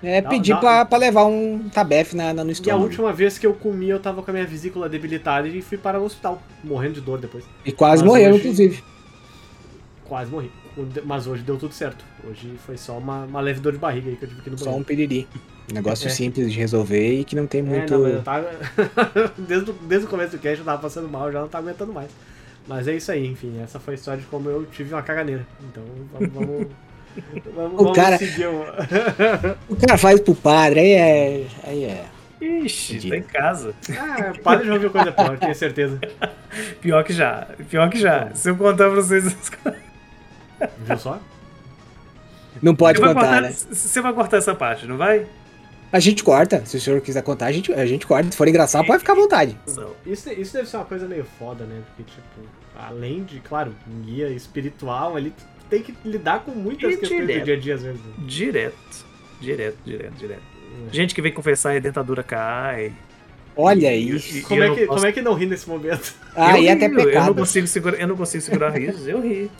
É 0.05 0.21
Dá- 0.21 0.29
pedir 0.31 0.53
dá- 0.55 0.59
pra, 0.59 0.85
pra 0.85 0.99
levar 0.99 1.27
um 1.27 1.69
tabef 1.73 2.15
na, 2.17 2.33
na, 2.35 2.43
no 2.43 2.51
E 2.51 2.51
a 2.51 2.53
estômago. 2.55 2.83
última 2.85 3.13
vez 3.13 3.39
que 3.39 3.47
eu 3.47 3.55
comi, 3.55 3.89
eu 3.89 4.01
tava 4.01 4.21
com 4.21 4.31
a 4.31 4.35
minha 4.35 4.45
vesícula 4.47 4.89
debilitada 4.89 5.47
e 5.47 5.63
fui 5.63 5.79
parar 5.79 6.01
no 6.01 6.05
hospital, 6.05 6.43
morrendo 6.65 6.95
de 6.95 7.01
dor 7.03 7.21
depois. 7.21 7.45
E 7.65 7.71
quase 7.71 8.03
Mas 8.03 8.11
morreu, 8.13 8.31
hoje- 8.31 8.39
inclusive. 8.41 8.83
Quase 10.13 10.31
morri. 10.31 10.51
Mas 11.07 11.27
hoje 11.27 11.43
deu 11.43 11.57
tudo 11.57 11.73
certo. 11.73 12.05
Hoje 12.29 12.53
foi 12.67 12.77
só 12.77 12.99
uma, 12.99 13.25
uma 13.25 13.41
leve 13.41 13.61
dor 13.61 13.73
de 13.73 13.79
barriga 13.79 14.11
aí 14.11 14.17
que 14.17 14.25
eu 14.27 14.29
tive 14.29 14.41
aqui 14.43 14.51
no 14.51 14.59
Só 14.59 14.65
banheiro. 14.67 14.83
um 14.83 14.85
piriri. 14.85 15.27
Um 15.71 15.75
negócio 15.75 16.07
É. 16.07 16.11
simples 16.11 16.53
de 16.53 16.59
resolver 16.59 17.21
e 17.21 17.25
que 17.25 17.35
não 17.35 17.47
tem 17.47 17.61
É, 17.61 17.65
muito. 17.65 17.95
não, 17.95 18.03
mas 18.03 18.13
eu 18.13 18.23
tava. 18.23 18.51
desde, 19.39 19.71
o- 19.71 19.75
desde 19.89 20.07
o 20.07 20.11
começo 20.11 20.33
do 20.33 20.39
cast 20.39 20.59
eu 20.59 20.67
tava 20.67 20.83
passando 20.83 21.09
mal, 21.09 21.33
já 21.33 21.41
não 21.41 21.49
tava 21.49 21.65
aguentando 21.71 21.95
mais. 21.95 22.11
Mas 22.69 22.87
é 22.89 22.95
isso 22.95 23.11
aí, 23.11 23.27
enfim, 23.27 23.59
essa 23.63 23.81
foi 23.81 23.95
a 23.95 23.97
história 23.97 24.21
de 24.21 24.27
como 24.27 24.51
eu 24.51 24.67
tive 24.67 24.93
uma 24.93 25.01
caganeira. 25.03 25.47
Então 25.63 25.83
vamos. 26.13 26.31
vamos... 26.35 26.67
Vamos, 27.55 27.73
O 27.73 27.77
vamos 27.85 27.97
cara- 27.97 28.19
o... 29.69 29.73
O 29.73 29.77
cara 29.77 29.97
faz 29.97 30.21
pro 30.21 30.35
padre, 30.35 30.81
aí 30.81 30.93
é. 30.93 31.47
Aí 31.65 31.85
é. 31.85 32.05
Ixi, 32.39 32.97
Entendi. 32.97 33.09
tá 33.11 33.17
em 33.17 33.23
casa. 33.23 33.75
Ah, 33.99 34.33
para 34.43 34.63
de 34.63 34.71
ouvir 34.71 34.91
coisa 34.91 35.11
pior, 35.13 35.39
tenho 35.39 35.55
certeza. 35.55 35.99
Pior 36.83 37.03
que 37.03 37.13
já. 37.15 37.49
Pior 37.71 37.89
que 37.89 37.99
já. 37.99 38.31
Se 38.35 38.51
eu 38.51 38.57
contar 38.57 38.91
pra 38.91 38.95
vocês 38.97 39.27
as 39.27 39.49
coisas. 39.49 39.81
Viu 40.85 40.99
só? 40.99 41.21
Não 42.63 42.75
pode 42.75 43.01
contar, 43.01 43.15
cortar- 43.15 43.41
né? 43.43 43.53
Você 43.53 44.01
vai 44.01 44.13
cortar 44.13 44.37
essa 44.37 44.55
parte, 44.55 44.87
não 44.87 44.97
vai? 44.97 45.27
A 45.91 45.99
gente 46.01 46.23
corta. 46.25 46.65
Se 46.65 46.77
o 46.77 46.81
senhor 46.81 47.01
quiser 47.01 47.23
contar, 47.23 47.47
a 47.47 47.53
gente, 47.53 47.73
a 47.73 47.85
gente 47.87 48.07
corta. 48.07 48.31
Se 48.31 48.37
for 48.37 48.47
engraçado, 48.49 48.87
pode 48.87 49.01
ficar 49.01 49.13
à 49.13 49.17
vontade. 49.17 49.57
Não. 49.77 49.91
Isso, 50.07 50.31
isso 50.33 50.53
deve 50.55 50.69
ser 50.69 50.77
uma 50.77 50.85
coisa 50.87 51.07
meio 51.07 51.25
foda, 51.39 51.65
né? 51.65 51.81
Porque, 51.97 52.11
tipo, 52.11 52.49
além 52.79 53.25
de, 53.25 53.41
claro, 53.41 53.75
um 53.91 54.01
guia 54.03 54.29
espiritual 54.29 55.15
tu 55.31 55.33
tem 55.69 55.83
que 55.83 55.95
lidar 56.05 56.41
com 56.41 56.51
muitas 56.53 56.95
E 56.95 56.97
questões 56.99 57.21
do 57.23 57.27
direto. 57.27 57.45
dia 57.45 57.55
a 57.55 57.59
dia 57.59 57.75
às 57.75 57.83
vezes. 57.83 58.01
né? 58.01 58.13
Direto. 58.27 59.07
Direto, 59.41 59.79
direto, 59.85 60.13
direto. 60.15 60.43
Gente 60.93 61.15
que 61.15 61.21
vem 61.23 61.33
confessar 61.33 61.75
e 61.75 61.79
a 61.79 61.81
dentadura 61.81 62.23
cai. 62.23 62.93
Olha 63.57 63.95
E- 63.95 64.11
isso. 64.17 64.39
e- 64.39 64.43
Como, 64.43 64.63
eu 64.63 64.73
é 64.73 64.75
que, 64.75 64.87
posso- 64.87 64.99
como 64.99 65.07
é 65.07 65.13
que 65.13 65.21
não 65.21 65.35
ri 65.35 65.45
nesse 65.47 65.69
momento? 65.69 66.15
Aí 66.35 66.65
eu 66.67 66.71
é 66.71 66.75
até 66.75 66.87
rio, 66.87 66.95
Eu 67.01 67.05
não 67.05 67.05
pecado. 67.05 67.35
consigo 67.35 67.67
segurar, 67.67 67.99
eu 67.99 68.09
não 68.09 68.17
consigo 68.17 68.43
segurar 68.43 68.71
risos, 68.71 69.07
eu 69.07 69.21
ri. 69.21 69.51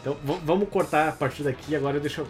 Então 0.00 0.16
vamos 0.44 0.68
cortar 0.68 1.08
a 1.08 1.12
partir 1.12 1.42
daqui. 1.42 1.74
Agora 1.76 1.96
eu. 1.98 2.26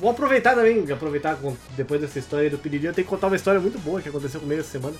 Vou 0.00 0.10
aproveitar 0.10 0.54
também, 0.54 0.84
aproveitar 0.92 1.36
com- 1.36 1.56
depois 1.76 2.00
dessa 2.00 2.18
história 2.18 2.50
do 2.50 2.58
Piriri, 2.58 2.86
eu 2.86 2.92
tenho 2.92 3.06
que 3.06 3.10
contar 3.10 3.28
uma 3.28 3.36
história 3.36 3.60
muito 3.60 3.78
boa 3.78 4.02
que 4.02 4.08
aconteceu 4.08 4.40
comigo 4.40 4.60
essa 4.60 4.70
semana. 4.70 4.96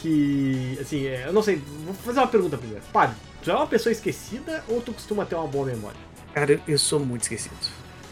Que, 0.00 0.78
assim, 0.80 1.06
é, 1.06 1.24
eu 1.26 1.32
não 1.32 1.42
sei, 1.42 1.60
vou 1.84 1.92
fazer 1.94 2.20
uma 2.20 2.26
pergunta 2.26 2.56
primeiro. 2.56 2.82
Padre, 2.92 3.16
tu 3.42 3.50
é 3.50 3.54
uma 3.54 3.66
pessoa 3.66 3.92
esquecida 3.92 4.64
ou 4.68 4.80
tu 4.80 4.92
costuma 4.92 5.24
ter 5.26 5.34
uma 5.34 5.46
boa 5.46 5.66
memória? 5.66 5.98
Cara, 6.34 6.52
eu, 6.52 6.60
eu 6.68 6.78
sou 6.78 7.00
muito 7.00 7.22
esquecido. 7.22 7.54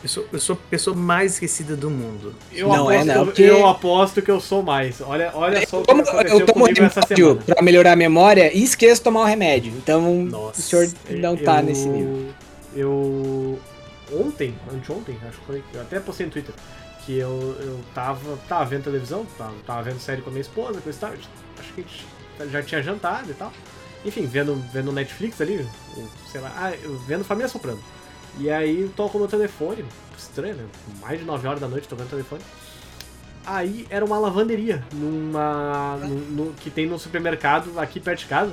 Eu 0.02 0.08
sou, 0.08 0.26
eu 0.32 0.38
sou 0.38 0.54
a 0.54 0.70
pessoa 0.70 0.94
mais 0.94 1.34
esquecida 1.34 1.74
do 1.76 1.90
mundo. 1.90 2.34
Eu, 2.52 2.68
Não 2.68 2.90
é, 2.90 2.96
aposto, 2.96 3.06
não, 3.06 3.14
eu- 3.14 3.24
porque- 3.26 3.42
eu 3.42 3.66
aposto 3.66 4.22
que 4.22 4.30
eu 4.30 4.40
sou 4.40 4.62
mais. 4.62 5.00
Olha, 5.00 5.30
olha 5.34 5.66
só 5.66 5.78
o 5.78 5.80
que 5.82 5.88
Como 5.88 6.02
aconteceu 6.02 6.38
eu 6.40 6.46
tomo 6.46 6.64
comigo 6.66 6.84
essa 6.84 7.00
remédio 7.00 7.26
semana. 7.26 7.42
pra 7.46 7.62
melhorar 7.62 7.92
a 7.92 7.96
memória 7.96 8.52
e 8.56 8.62
esqueço 8.62 8.96
de 8.96 9.00
tomar 9.02 9.22
o 9.22 9.24
remédio. 9.24 9.72
Então, 9.76 10.14
Nossa, 10.24 10.60
o 10.60 10.62
senhor 10.62 10.88
não 11.10 11.36
tá 11.36 11.58
Eu- 11.60 11.62
nesse 11.64 11.88
nível. 11.88 12.26
Eu. 12.78 13.58
Ontem, 14.12 14.54
anteontem, 14.72 15.18
acho 15.28 15.38
que 15.40 15.44
foi. 15.46 15.64
Eu 15.74 15.82
até 15.82 16.00
postei 16.00 16.26
no 16.26 16.32
Twitter. 16.32 16.54
Que 17.04 17.18
eu, 17.18 17.56
eu 17.60 17.80
tava, 17.94 18.36
tava 18.48 18.64
vendo 18.66 18.84
televisão, 18.84 19.26
tava, 19.36 19.54
tava 19.66 19.82
vendo 19.82 19.98
série 19.98 20.22
com 20.22 20.28
a 20.30 20.32
minha 20.32 20.42
esposa, 20.42 20.80
coisa 20.80 20.96
e 20.96 21.00
tal. 21.00 21.10
Acho 21.58 21.72
que 21.74 21.80
a 22.38 22.42
gente 22.44 22.52
já 22.52 22.62
tinha 22.62 22.82
jantado 22.82 23.30
e 23.30 23.34
tal. 23.34 23.52
Enfim, 24.04 24.26
vendo, 24.26 24.54
vendo 24.72 24.92
Netflix 24.92 25.40
ali, 25.40 25.66
sei 26.30 26.40
lá, 26.40 26.52
ah, 26.56 26.72
vendo 27.06 27.24
Família 27.24 27.48
Soprano. 27.48 27.82
E 28.38 28.48
aí 28.50 28.90
toco 28.94 29.18
no 29.18 29.26
telefone, 29.26 29.84
estranho, 30.16 30.54
né? 30.54 30.64
Mais 31.00 31.18
de 31.18 31.24
9 31.24 31.48
horas 31.48 31.60
da 31.60 31.66
noite 31.66 31.88
tocando 31.88 32.06
o 32.06 32.10
telefone. 32.10 32.42
Aí 33.44 33.86
era 33.90 34.04
uma 34.04 34.18
lavanderia 34.18 34.84
numa. 34.92 35.96
no- 35.96 36.44
no- 36.46 36.52
que 36.54 36.70
tem 36.70 36.86
no 36.86 36.98
supermercado 36.98 37.78
aqui 37.80 37.98
perto 37.98 38.20
de 38.20 38.26
casa. 38.26 38.52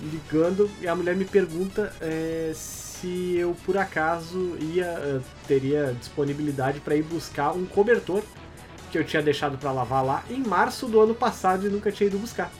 Ligando 0.00 0.68
e 0.80 0.88
a 0.88 0.94
mulher 0.96 1.14
me 1.14 1.24
pergunta 1.24 1.92
é, 2.00 2.50
se 2.54 2.91
eu 3.06 3.56
por 3.64 3.76
acaso 3.78 4.56
ia 4.60 4.84
eh, 4.86 5.20
teria 5.48 5.94
disponibilidade 5.98 6.80
para 6.80 6.94
ir 6.94 7.02
buscar 7.02 7.52
um 7.52 7.64
cobertor 7.64 8.22
que 8.90 8.98
eu 8.98 9.04
tinha 9.04 9.22
deixado 9.22 9.56
para 9.58 9.72
lavar 9.72 10.04
lá 10.04 10.24
em 10.30 10.38
março 10.42 10.86
do 10.86 11.00
ano 11.00 11.14
passado 11.14 11.66
e 11.66 11.70
nunca 11.70 11.90
tinha 11.90 12.06
ido 12.08 12.18
buscar. 12.18 12.50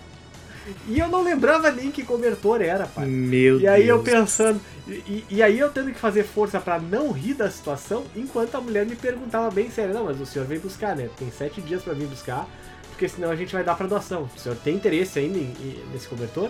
E 0.86 0.98
eu 0.98 1.08
não 1.08 1.22
lembrava 1.24 1.70
nem 1.72 1.90
que 1.90 2.04
cobertor 2.04 2.62
era, 2.62 2.86
pai. 2.86 3.04
Meu 3.04 3.58
E 3.60 3.66
aí 3.66 3.86
eu 3.88 3.98
Deus. 4.00 4.16
pensando, 4.16 4.60
e, 4.88 5.24
e 5.28 5.42
aí 5.42 5.58
eu 5.58 5.70
tendo 5.70 5.90
que 5.92 5.98
fazer 5.98 6.22
força 6.22 6.60
pra 6.60 6.78
não 6.78 7.10
rir 7.10 7.34
da 7.34 7.50
situação, 7.50 8.04
enquanto 8.14 8.54
a 8.54 8.60
mulher 8.60 8.86
me 8.86 8.94
perguntava 8.94 9.50
bem 9.50 9.68
sério, 9.70 9.92
não, 9.92 10.04
mas 10.04 10.20
o 10.20 10.24
senhor 10.26 10.46
vem 10.46 10.60
buscar, 10.60 10.94
né? 10.94 11.10
Tem 11.18 11.30
sete 11.32 11.60
dias 11.60 11.82
pra 11.82 11.92
vir 11.94 12.06
buscar, 12.06 12.48
porque 12.90 13.08
senão 13.08 13.30
a 13.30 13.34
gente 13.36 13.52
vai 13.52 13.64
dar 13.64 13.74
pra 13.74 13.88
doação. 13.88 14.30
O 14.36 14.38
senhor 14.38 14.54
tem 14.62 14.76
interesse 14.76 15.18
ainda 15.18 15.36
em- 15.36 15.52
em- 15.60 15.84
nesse 15.92 16.06
cobertor? 16.06 16.48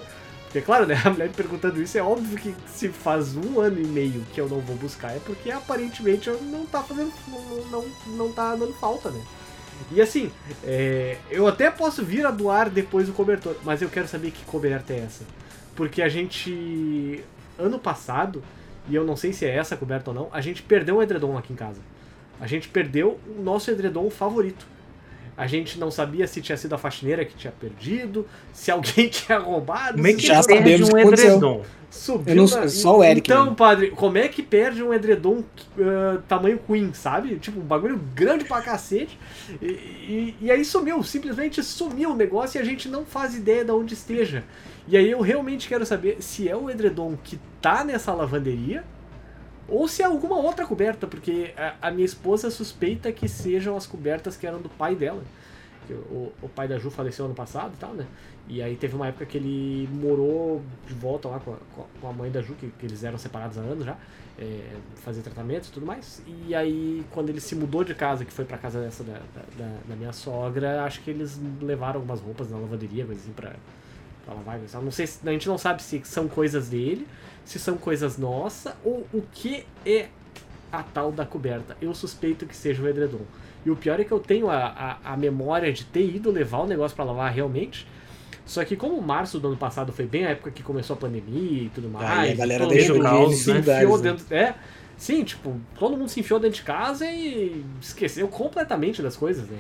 Porque, 0.53 0.61
claro, 0.61 0.87
né, 0.87 1.01
a 1.03 1.09
mulher 1.09 1.29
me 1.29 1.35
perguntando 1.35 1.81
isso, 1.81 1.97
é 1.97 2.03
óbvio 2.03 2.37
que 2.37 2.55
se 2.67 2.91
faz 2.91 3.35
um 3.35 3.59
ano 3.59 3.81
e 3.81 3.87
meio 3.87 4.21
que 4.35 4.41
eu 4.41 4.47
não 4.47 4.61
vou 4.61 4.77
buscar, 4.77 5.17
é 5.17 5.19
porque 5.21 5.51
aparentemente 5.51 6.29
eu 6.29 6.39
não 6.43 6.67
tá 6.67 6.83
fazendo, 6.83 7.11
não, 7.27 7.65
não, 7.71 7.87
não 8.09 8.33
tá 8.33 8.55
dando 8.55 8.75
falta, 8.75 9.11
né? 9.11 9.25
E 9.91 10.01
assim, 10.01 10.31
é, 10.63 11.17
eu 11.31 11.47
até 11.47 11.71
posso 11.71 12.05
vir 12.05 12.27
a 12.27 12.31
doar 12.31 12.69
depois 12.69 13.09
o 13.09 13.15
cobertor, 13.15 13.57
mas 13.65 13.81
eu 13.81 13.89
quero 13.89 14.07
saber 14.07 14.31
que 14.31 14.45
coberta 14.45 14.93
é 14.93 14.99
essa. 14.99 15.25
Porque 15.75 16.03
a 16.03 16.09
gente, 16.11 17.25
ano 17.59 17.79
passado, 17.79 18.45
e 18.91 18.95
eu 18.95 19.05
não 19.05 19.17
sei 19.17 19.33
se 19.33 19.47
é 19.47 19.57
essa 19.57 19.75
coberta 19.75 20.11
ou 20.11 20.15
não, 20.15 20.29
a 20.33 20.43
gente 20.43 20.63
perdeu 20.63 20.99
um 20.99 21.03
edredom 21.03 21.37
aqui 21.39 21.55
em 21.55 21.57
casa. 21.57 21.81
A 22.39 22.47
gente 22.47 22.69
perdeu 22.69 23.19
o 23.27 23.43
nosso 23.43 23.71
edredom 23.71 24.11
favorito. 24.11 24.67
A 25.37 25.47
gente 25.47 25.79
não 25.79 25.91
sabia 25.91 26.27
se 26.27 26.41
tinha 26.43 26.57
sido 26.59 26.75
a 26.75 26.79
faxineira 26.79 27.25
que 27.25 27.35
tinha 27.35 27.53
perdido, 27.53 28.27
se 28.53 28.71
alguém 28.71 29.09
tinha 29.11 29.39
roubado. 29.39 29.95
Como 29.95 30.07
é 30.07 30.13
que 30.13 30.27
Já 30.27 30.43
sabemos 30.43 30.89
um 30.91 30.99
edredom? 30.99 31.63
Subiu 31.91 32.35
não- 32.35 32.47
na- 32.47 32.69
só 32.69 32.99
o 32.99 33.05
Eric 33.05 33.31
Então, 33.31 33.43
mesmo. 33.45 33.57
padre, 33.57 33.91
como 33.91 34.17
é 34.17 34.27
que 34.27 34.43
perde 34.43 34.83
um 34.83 34.95
edredom 34.95 35.43
ah, 35.79 36.21
tamanho 36.27 36.59
Queen, 36.67 36.93
sabe? 36.95 37.37
Tipo, 37.37 37.61
um 37.61 37.65
bagulho 37.65 38.01
grande 38.15 38.45
pra 38.45 38.63
cacete. 38.63 39.19
E, 39.61 39.67
e, 39.67 40.37
e 40.41 40.51
aí 40.51 40.65
sumiu, 40.65 41.03
simplesmente 41.03 41.63
sumiu 41.63 42.11
o 42.13 42.17
negócio 42.17 42.59
e 42.59 42.63
a 42.63 42.65
gente 42.65 42.89
não 42.89 43.05
faz 43.05 43.35
ideia 43.35 43.63
de 43.65 43.71
onde 43.73 43.93
esteja. 43.93 44.43
E 44.89 44.97
aí 44.97 45.11
eu 45.11 45.21
realmente 45.21 45.69
quero 45.69 45.85
saber 45.85 46.17
se 46.21 46.49
é 46.49 46.57
o 46.57 46.71
edredom 46.71 47.15
que 47.23 47.39
tá 47.61 47.85
nessa 47.85 48.13
lavanderia 48.15 48.85
ou 49.73 49.89
se 49.89 50.03
é 50.03 50.05
alguma 50.05 50.37
outra 50.39 50.67
coberta, 50.67 51.07
porque 51.07 51.53
a, 51.57 51.89
a 51.89 51.91
minha 51.91 52.05
esposa 52.05 52.51
suspeita 52.51 53.11
que 53.13 53.29
sejam 53.29 53.77
as 53.77 53.87
cobertas 53.87 54.37
que 54.37 54.47
eram 54.47 54.61
do 54.61 54.69
pai 54.69 54.95
dela. 54.95 55.23
O, 55.91 56.33
o 56.41 56.49
pai 56.49 56.67
da 56.69 56.79
Ju 56.79 56.91
faleceu 56.91 57.25
ano 57.27 57.35
passado 57.35 57.73
e 57.75 57.77
tal, 57.77 57.93
né? 57.93 58.07
E 58.49 58.63
aí 58.63 58.77
teve 58.77 58.95
uma 58.95 59.09
época 59.09 59.27
que 59.27 59.37
ele 59.37 59.89
morou 59.93 60.63
de 60.87 60.95
volta 60.95 61.29
lá 61.29 61.39
com 61.41 61.53
a, 61.53 61.57
com 62.01 62.09
a 62.09 62.13
mãe 62.13 62.31
da 62.31 62.41
Ju, 62.41 62.55
que, 62.55 62.69
que 62.79 62.87
eles 62.87 63.03
eram 63.05 63.19
separados 63.19 63.59
há 63.59 63.61
anos 63.63 63.85
já, 63.85 63.97
é, 64.39 64.61
fazer 65.05 65.23
tratamentos 65.23 65.69
e 65.69 65.73
tudo 65.73 65.85
mais. 65.85 66.23
E 66.49 66.55
aí, 66.55 67.05
quando 67.11 67.29
ele 67.31 67.41
se 67.41 67.55
mudou 67.57 67.83
de 67.85 67.95
casa, 67.95 68.25
que 68.25 68.33
foi 68.33 68.45
pra 68.45 68.57
casa 68.57 68.81
dessa 68.81 69.03
da, 69.05 69.15
da, 69.15 69.65
da- 69.89 69.97
minha 69.97 70.13
sogra, 70.13 70.85
acho 70.85 71.03
que 71.03 71.11
eles 71.11 71.39
levaram 71.61 71.97
algumas 72.01 72.21
roupas 72.21 72.49
na 72.51 72.57
lavanderia, 72.59 73.05
coisa 73.05 73.21
assim, 73.21 73.33
pra, 73.33 73.53
pra 74.25 74.35
lavar. 74.35 74.61
assim. 74.65 74.79
Não 74.83 74.91
sei 74.93 75.07
se, 75.07 75.29
a 75.29 75.33
gente 75.33 75.49
não 75.49 75.59
sabe 75.59 75.83
se 75.83 76.01
são 76.05 76.27
coisas 76.29 76.69
dele, 76.69 77.07
se 77.45 77.59
são 77.59 77.77
coisas 77.77 78.19
nossas, 78.19 78.75
ou 78.85 79.07
o 79.13 79.23
que 79.33 79.65
é 79.85 80.09
a 80.71 80.83
tal 80.83 81.13
da 81.13 81.27
coberta. 81.27 81.77
Eu 81.81 81.95
suspeito 81.95 82.47
que 82.47 82.57
seja 82.57 82.83
o 82.83 82.89
edredom. 82.89 83.21
E 83.65 83.71
o 83.71 83.77
pior 83.77 84.01
é 84.01 84.05
que 84.05 84.13
eu 84.13 84.19
tenho 84.19 84.51
a, 84.51 84.99
a, 85.05 85.13
a 85.13 85.17
memória 85.17 85.73
de 85.73 85.85
ter 85.85 86.05
ido 86.05 86.31
levar 86.31 86.59
o 86.59 86.67
negócio 86.67 86.97
pra 86.97 87.05
lavar 87.05 87.31
realmente. 87.33 87.87
Só 88.45 88.65
que 88.65 88.75
como 88.75 89.01
março 89.01 89.39
do 89.39 89.49
ano 89.49 89.57
passado 89.57 89.93
foi 89.93 90.05
bem 90.05 90.27
a 90.27 90.31
época 90.31 90.51
que 90.51 90.63
começou 90.63 90.95
a 90.95 90.97
pandemia 90.97 91.65
e 91.65 91.71
tudo 91.73 91.89
mais. 91.89 92.11
Aí 92.11 92.33
a 92.33 92.35
galera 92.35 92.67
deixou 92.67 92.99
de 92.99 93.07
ir 93.07 93.37
se 93.37 93.53
nesses 93.53 93.69
enfiou 93.69 93.99
né? 93.99 94.03
dentro. 94.03 94.35
É, 94.35 94.55
sim, 94.97 95.23
tipo, 95.23 95.61
todo 95.79 95.97
mundo 95.97 96.09
se 96.09 96.21
enfiou 96.21 96.41
dentro 96.41 96.57
de 96.57 96.63
casa 96.63 97.07
e 97.07 97.65
esqueceu 97.81 98.27
completamente 98.27 99.01
das 99.01 99.17
coisas, 99.17 99.49
né? 99.49 99.59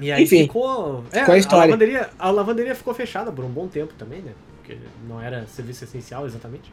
E 0.00 0.12
aí 0.12 0.24
Enfim, 0.24 0.42
ficou. 0.42 1.04
É, 1.12 1.20
a 1.20 1.38
história? 1.38 1.66
lavanderia, 1.66 2.10
a 2.18 2.30
lavanderia 2.30 2.74
ficou 2.74 2.92
fechada 2.92 3.30
por 3.32 3.44
um 3.44 3.48
bom 3.48 3.66
tempo 3.68 3.94
também, 3.96 4.20
né? 4.20 4.32
Porque 4.66 4.78
não 5.08 5.22
era 5.22 5.46
serviço 5.46 5.84
essencial 5.84 6.26
exatamente. 6.26 6.72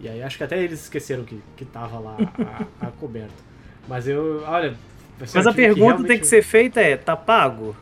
E 0.00 0.08
aí 0.08 0.20
acho 0.22 0.36
que 0.36 0.42
até 0.44 0.58
eles 0.60 0.80
esqueceram 0.82 1.22
que, 1.24 1.40
que 1.56 1.64
tava 1.64 1.98
lá 2.00 2.16
a, 2.80 2.86
a 2.86 2.90
coberta. 2.98 3.32
Mas 3.86 4.08
eu, 4.08 4.42
olha. 4.46 4.74
assim, 5.20 5.38
Mas 5.38 5.46
a 5.46 5.52
pergunta 5.52 5.84
realmente- 5.84 6.08
tem 6.08 6.18
que 6.18 6.26
ser 6.26 6.42
feita 6.42 6.80
é, 6.80 6.96
tá 6.96 7.16
pago? 7.16 7.76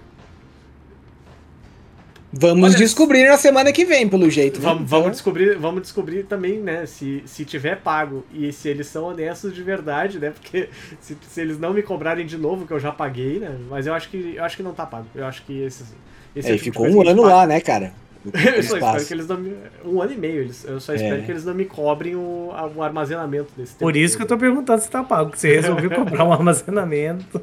Vamos 2.30 2.70
Olha- 2.70 2.76
descobrir 2.78 3.26
na 3.26 3.38
semana 3.38 3.72
que 3.72 3.86
vem, 3.86 4.06
pelo 4.06 4.28
jeito. 4.28 4.58
né? 4.60 4.64
Vamos, 4.66 4.82
Então, 4.82 4.98
vamos, 4.98 5.12
descobrir, 5.12 5.56
vamos 5.56 5.80
descobrir 5.82 6.24
também, 6.24 6.58
né, 6.60 6.84
se, 6.84 7.22
se 7.24 7.42
tiver 7.42 7.76
pago 7.80 8.22
e 8.30 8.52
se 8.52 8.68
eles 8.68 8.86
são 8.86 9.04
honestos 9.06 9.54
de 9.54 9.62
verdade, 9.62 10.18
né? 10.18 10.30
Porque 10.30 10.68
se, 11.00 11.16
se 11.26 11.40
eles 11.40 11.58
não 11.58 11.72
me 11.72 11.82
cobrarem 11.82 12.26
de 12.26 12.36
novo, 12.36 12.66
que 12.66 12.72
eu 12.72 12.78
já 12.80 12.92
paguei, 12.92 13.38
né? 13.38 13.56
Mas 13.70 13.86
eu 13.86 13.94
acho 13.94 14.10
que 14.10 14.34
eu 14.36 14.44
acho 14.44 14.56
que 14.58 14.62
não 14.62 14.74
tá 14.74 14.84
pago. 14.84 15.06
Eu 15.14 15.24
acho 15.24 15.42
que 15.44 15.58
esse, 15.62 15.84
esse 16.36 16.50
É, 16.50 16.54
é 16.54 16.58
tipo 16.58 16.64
de 16.82 16.88
ficou 16.88 17.00
um 17.00 17.02
que 17.02 17.08
ano 17.08 17.22
lá, 17.22 17.46
né, 17.46 17.60
cara? 17.62 17.94
Eu 18.24 18.62
só 18.62 18.76
espero 18.76 19.04
que 19.06 19.14
eles 19.14 19.28
não 19.28 19.36
me. 19.38 19.54
Um 19.84 20.02
ano 20.02 20.12
e 20.12 20.16
meio, 20.16 20.40
eles, 20.42 20.64
eu 20.64 20.80
só 20.80 20.92
espero 20.94 21.22
É. 21.22 21.24
que 21.24 21.30
eles 21.30 21.44
não 21.44 21.54
me 21.54 21.64
cobrem 21.64 22.16
o, 22.16 22.52
o 22.76 22.82
armazenamento 22.82 23.48
desse 23.56 23.72
tempo. 23.72 23.84
Por 23.84 23.96
isso 23.96 24.16
que 24.16 24.22
eu 24.22 24.26
tô 24.26 24.36
perguntando 24.36 24.82
se 24.82 24.90
tá 24.90 25.02
pago, 25.04 25.30
que 25.30 25.38
você 25.38 25.54
resolveu 25.54 25.90
comprar 25.90 26.24
um 26.24 26.32
armazenamento. 26.34 27.40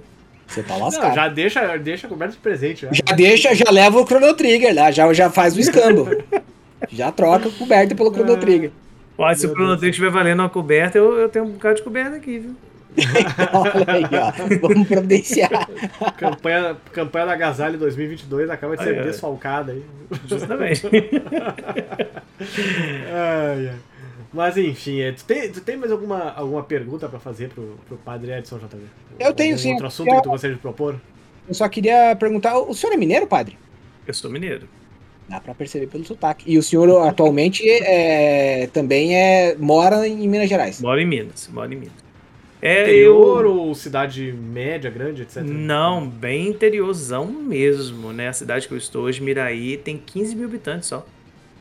Você 0.47 0.61
tá 0.61 0.73
Não, 0.77 0.85
lascado. 0.85 1.15
já... 1.15 1.15
já 1.23 1.27
deixa, 1.29 1.77
deixa 1.77 2.07
coberto 2.07 2.33
de 2.33 2.39
presente. 2.39 2.87
Já. 2.91 3.15
deixa, 3.15 3.55
já 3.55 3.71
leva 3.71 3.99
o 3.99 4.05
Chrono 4.05 4.33
Trigger 4.35 4.75
lá, 4.75 4.91
já, 4.91 5.11
já 5.13 5.29
faz 5.29 5.55
o 5.55 5.59
escambo. 5.59 6.07
já 6.91 7.11
troca 7.11 7.49
coberta 7.49 7.95
pelo 7.95 8.13
Chrono 8.13 8.37
Trigger. 8.37 8.71
Ó, 9.17 9.33
se 9.33 9.43
Meu 9.47 9.51
o 9.51 9.55
Chrono. 9.55 9.71
Trigger 9.77 9.89
estiver 9.89 10.11
valendo 10.11 10.41
uma 10.41 10.49
coberta, 10.49 10.97
eu, 10.97 11.13
eu 11.17 11.29
tenho 11.29 11.45
um 11.45 11.51
bocado 11.51 11.75
de 11.75 11.83
coberta 11.83 12.17
aqui, 12.17 12.37
viu? 12.39 12.55
Olha 13.53 13.85
aí, 13.87 14.03
ó. 14.03 14.31
Vamos 14.67 14.87
providenciar. 14.87 15.67
Campanha, 16.17 16.77
campanha 16.91 17.25
da 17.27 17.33
Agasalho 17.33 17.77
2022 17.77 18.49
acaba 18.49 18.77
de 18.77 18.83
ser 18.83 18.97
Ai, 18.99 19.03
desfalcada 19.05 19.71
aí. 19.73 19.83
Justamente. 20.27 20.83
Ai, 22.39 23.67
ai. 23.69 23.75
Mas 24.33 24.57
enfim, 24.57 24.99
é, 25.01 25.11
tu, 25.13 25.23
tem, 25.23 25.49
tu 25.49 25.61
tem 25.61 25.77
mais 25.77 25.91
alguma, 25.91 26.31
alguma 26.33 26.61
pergunta 26.63 27.07
pra 27.07 27.19
fazer 27.19 27.49
pro, 27.49 27.77
pro 27.87 27.95
padre 27.97 28.31
Edson 28.33 28.57
JV? 28.57 28.79
Eu 29.17 29.33
tenho, 29.33 29.51
Algum 29.53 29.61
sim. 29.63 29.71
outro 29.71 29.87
assunto 29.87 30.09
Eu- 30.09 30.15
que 30.17 30.23
tu 30.23 30.29
gostaria 30.29 30.55
de 30.55 30.61
propor? 30.61 30.99
Eu 31.47 31.53
só 31.53 31.69
queria 31.69 32.15
perguntar, 32.19 32.57
o 32.57 32.73
senhor 32.73 32.93
é 32.93 32.97
mineiro, 32.97 33.27
padre? 33.27 33.57
eu 34.07 34.13
sou 34.13 34.29
mineiro. 34.29 34.67
Dá 35.29 35.39
pra 35.39 35.55
perceber 35.55 35.87
pelo 35.87 36.03
sotaque. 36.05 36.43
E 36.51 36.57
o 36.57 36.61
senhor 36.63 37.07
atualmente 37.07 37.67
é, 37.67 38.67
também 38.67 39.15
é, 39.15 39.55
mora 39.57 40.07
em 40.07 40.27
Minas 40.27 40.47
Gerais. 40.49 40.79
Moro 40.81 40.99
em 40.99 41.05
Minas, 41.07 41.49
moro 41.51 41.71
em 41.73 41.77
Minas. 41.77 42.04
É, 42.67 42.81
Interior 42.81 43.45
eu... 43.45 43.55
ou 43.57 43.75
cidade 43.75 44.31
média, 44.31 44.89
grande, 44.89 45.21
etc? 45.21 45.43
Não, 45.43 46.07
bem 46.07 46.47
interiorzão 46.49 47.27
mesmo, 47.27 48.11
né? 48.11 48.27
A 48.29 48.33
cidade 48.33 48.67
que 48.67 48.73
eu 48.73 48.77
estou 48.77 49.03
hoje, 49.03 49.21
Miraí, 49.21 49.77
tem 49.77 49.97
15 50.03 50.35
mil 50.35 50.47
habitantes 50.47 50.89
só. 50.89 51.05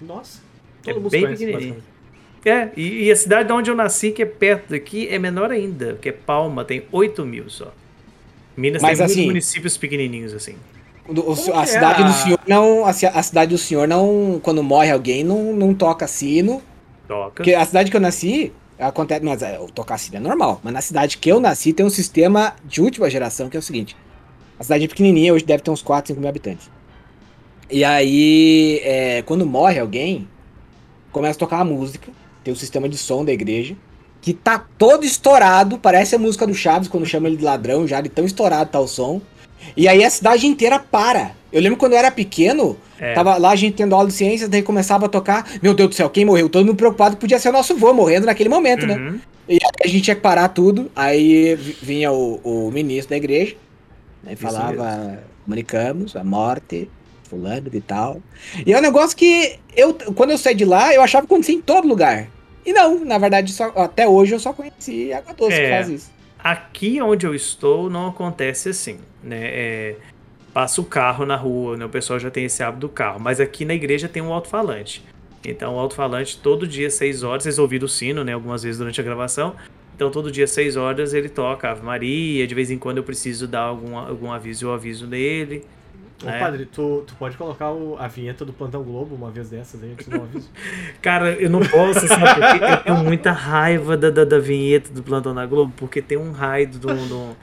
Nossa, 0.00 0.40
É 0.86 0.92
todo 0.92 1.02
mundo 1.02 1.10
bem 1.10 1.22
conhece, 1.24 1.44
pequenininho. 1.44 1.82
É, 2.44 2.70
e, 2.76 3.04
e 3.04 3.12
a 3.12 3.16
cidade 3.16 3.48
de 3.48 3.52
onde 3.52 3.70
eu 3.70 3.74
nasci, 3.74 4.12
que 4.12 4.22
é 4.22 4.26
perto 4.26 4.70
daqui, 4.70 5.06
é 5.08 5.18
menor 5.18 5.50
ainda, 5.50 5.98
que 6.00 6.08
é 6.08 6.12
Palma, 6.12 6.64
tem 6.64 6.84
8 6.90 7.24
mil 7.24 7.48
só. 7.50 7.72
Minas 8.56 8.80
Mas, 8.80 8.98
tem 8.98 9.04
assim- 9.04 9.14
muitos 9.16 9.26
municípios 9.32 9.76
pequenininhos, 9.76 10.32
assim. 10.32 10.54
Do- 11.08 11.28
o- 11.28 11.54
a 11.54 11.62
é 11.62 11.66
cidade 11.66 12.02
do 12.02 12.12
senhor 12.12 12.38
não. 12.46 12.86
A, 12.86 12.90
a 12.90 13.22
cidade 13.22 13.50
do 13.50 13.58
senhor 13.58 13.86
não. 13.86 14.40
Quando 14.42 14.62
morre 14.62 14.90
alguém, 14.90 15.22
não, 15.22 15.52
não 15.52 15.74
toca 15.74 16.06
sino. 16.06 16.62
Toca. 17.06 17.32
Porque 17.36 17.52
a 17.54 17.64
cidade 17.64 17.90
que 17.90 17.96
eu 17.96 18.00
nasci. 18.00 18.52
Acontece, 18.78 19.24
mas 19.24 19.42
é, 19.42 19.58
o 19.58 19.66
tocar 19.66 19.98
sino 19.98 20.16
é 20.16 20.20
normal. 20.20 20.60
Mas 20.62 20.72
na 20.72 20.80
cidade 20.80 21.18
que 21.18 21.30
eu 21.30 21.38
nasci 21.38 21.72
tem 21.72 21.86
um 21.86 21.90
sistema 21.90 22.54
de 22.64 22.82
última 22.82 23.08
geração 23.08 23.48
que 23.48 23.56
é 23.56 23.60
o 23.60 23.62
seguinte: 23.62 23.96
a 24.58 24.62
cidade 24.62 24.84
é 24.84 24.88
pequenininha, 24.88 25.32
hoje 25.32 25.44
deve 25.44 25.62
ter 25.62 25.70
uns 25.70 25.82
4, 25.82 26.08
5 26.08 26.20
mil 26.20 26.28
habitantes. 26.28 26.70
E 27.70 27.84
aí, 27.84 28.80
é, 28.82 29.22
quando 29.22 29.46
morre 29.46 29.78
alguém, 29.78 30.28
começa 31.10 31.36
a 31.36 31.40
tocar 31.40 31.60
a 31.60 31.64
música. 31.64 32.10
Tem 32.42 32.52
o 32.52 32.56
sistema 32.56 32.88
de 32.88 32.98
som 32.98 33.24
da 33.24 33.32
igreja. 33.32 33.76
Que 34.20 34.32
tá 34.32 34.58
todo 34.78 35.04
estourado, 35.04 35.78
parece 35.78 36.14
a 36.14 36.18
música 36.18 36.46
do 36.46 36.54
Chaves 36.54 36.88
quando 36.88 37.06
chama 37.06 37.28
ele 37.28 37.36
de 37.36 37.44
ladrão, 37.44 37.86
já 37.86 38.00
de 38.00 38.08
tão 38.08 38.24
estourado 38.24 38.70
tá 38.70 38.80
o 38.80 38.88
som. 38.88 39.20
E 39.76 39.86
aí 39.88 40.04
a 40.04 40.10
cidade 40.10 40.46
inteira 40.46 40.78
para. 40.78 41.32
Eu 41.54 41.62
lembro 41.62 41.78
quando 41.78 41.92
eu 41.92 41.98
era 41.98 42.10
pequeno, 42.10 42.76
É. 43.00 43.14
tava 43.14 43.36
lá 43.38 43.50
a 43.52 43.56
gente 43.56 43.74
tendo 43.76 43.94
aula 43.94 44.08
de 44.08 44.14
ciências, 44.14 44.48
daí 44.50 44.60
começava 44.62 45.06
a 45.06 45.08
tocar. 45.08 45.48
Meu 45.62 45.72
Deus 45.72 45.88
do 45.90 45.94
céu, 45.94 46.10
quem 46.10 46.24
morreu? 46.24 46.48
Todo 46.48 46.66
mundo 46.66 46.76
preocupado, 46.76 47.16
podia 47.16 47.38
ser 47.38 47.50
o 47.50 47.52
nosso 47.52 47.76
vô 47.76 47.92
morrendo 47.94 48.26
naquele 48.26 48.48
momento, 48.48 48.86
né? 48.86 48.96
Uhum. 48.96 49.20
E 49.48 49.52
aí 49.54 49.58
a 49.84 49.86
gente 49.88 50.02
tinha 50.02 50.16
que 50.16 50.20
parar 50.22 50.48
tudo. 50.48 50.90
Aí 50.96 51.54
vi- 51.54 51.76
vinha 51.80 52.10
o, 52.12 52.40
o 52.42 52.70
ministro 52.72 53.10
da 53.10 53.16
igreja, 53.16 53.54
né, 54.22 54.32
e 54.32 54.36
falava: 54.36 55.22
comunicamos 55.44 56.16
a 56.16 56.24
morte, 56.24 56.90
fulano 57.28 57.68
e 57.72 57.80
tal. 57.80 58.20
E 58.66 58.72
é 58.72 58.78
um 58.78 58.82
negócio 58.82 59.16
que 59.16 59.56
eu, 59.76 59.94
quando 60.14 60.30
eu 60.30 60.38
saí 60.38 60.54
de 60.54 60.64
lá, 60.64 60.92
eu 60.92 61.02
achava 61.02 61.26
que 61.26 61.32
acontecia 61.32 61.54
em 61.54 61.60
todo 61.60 61.86
lugar. 61.86 62.26
E 62.66 62.72
não, 62.72 63.04
na 63.04 63.18
verdade, 63.18 63.52
só- 63.52 63.72
até 63.76 64.08
hoje 64.08 64.32
eu 64.34 64.40
só 64.40 64.52
conheci 64.52 65.12
Água 65.12 65.34
Doce 65.34 65.54
que 65.54 65.62
É. 65.62 65.70
faz 65.76 65.88
isso. 65.88 66.10
Aqui 66.42 67.00
onde 67.00 67.26
eu 67.26 67.34
estou 67.34 67.88
não 67.88 68.08
acontece 68.08 68.70
assim, 68.70 68.96
né? 69.22 69.38
É, 69.42 69.96
passa 70.54 70.80
o 70.80 70.84
carro 70.84 71.26
na 71.26 71.36
rua, 71.36 71.76
né? 71.76 71.84
O 71.84 71.88
pessoal 71.88 72.18
já 72.18 72.30
tem 72.30 72.44
esse 72.44 72.62
hábito 72.62 72.80
do 72.82 72.88
carro. 72.88 73.18
Mas 73.20 73.40
aqui 73.40 73.64
na 73.64 73.74
igreja 73.74 74.08
tem 74.08 74.22
um 74.22 74.32
alto-falante. 74.32 75.04
Então 75.44 75.74
o 75.74 75.78
alto-falante 75.78 76.38
todo 76.38 76.66
dia, 76.66 76.88
6 76.88 77.22
horas, 77.24 77.42
vocês 77.42 77.58
ouviram 77.58 77.84
o 77.86 77.88
sino, 77.88 78.22
né? 78.24 78.32
Algumas 78.32 78.62
vezes 78.62 78.78
durante 78.78 79.00
a 79.00 79.04
gravação. 79.04 79.54
Então 79.96 80.10
todo 80.10 80.30
dia, 80.30 80.46
6 80.46 80.76
horas, 80.76 81.12
ele 81.12 81.28
toca 81.28 81.70
Ave 81.70 81.82
Maria. 81.84 82.46
De 82.46 82.54
vez 82.54 82.70
em 82.70 82.78
quando 82.78 82.98
eu 82.98 83.04
preciso 83.04 83.46
dar 83.46 83.60
algum, 83.62 83.98
algum 83.98 84.32
aviso, 84.32 84.66
eu 84.66 84.72
aviso 84.72 85.06
nele. 85.06 85.64
Ô, 86.24 86.28
É. 86.28 86.38
padre, 86.38 86.64
tu, 86.66 87.02
tu 87.06 87.14
pode 87.16 87.36
colocar 87.36 87.70
o- 87.72 87.96
a 87.98 88.06
vinheta 88.06 88.44
do 88.44 88.52
Plantão 88.52 88.82
Globo 88.84 89.14
uma 89.16 89.30
vez 89.30 89.50
dessas 89.50 89.82
aí, 89.82 89.90
antes 89.92 90.06
do 90.08 90.16
aviso? 90.22 90.48
Cara, 91.02 91.32
eu 91.32 91.50
não 91.50 91.60
posso, 91.60 92.06
sabe? 92.06 92.22
Porque 92.40 92.64
eu 92.64 92.76
tenho 92.84 92.98
muita 93.04 93.32
raiva 93.32 93.96
da, 93.96 94.08
da, 94.10 94.24
da 94.24 94.38
vinheta 94.38 94.90
do 94.92 95.02
Plantão 95.02 95.34
na 95.34 95.44
Globo, 95.44 95.72
porque 95.76 96.00
tem 96.00 96.16
um 96.16 96.30
raio 96.30 96.68
de 96.68 96.86
um, 96.86 97.06
de 97.06 97.12
um- 97.12 97.34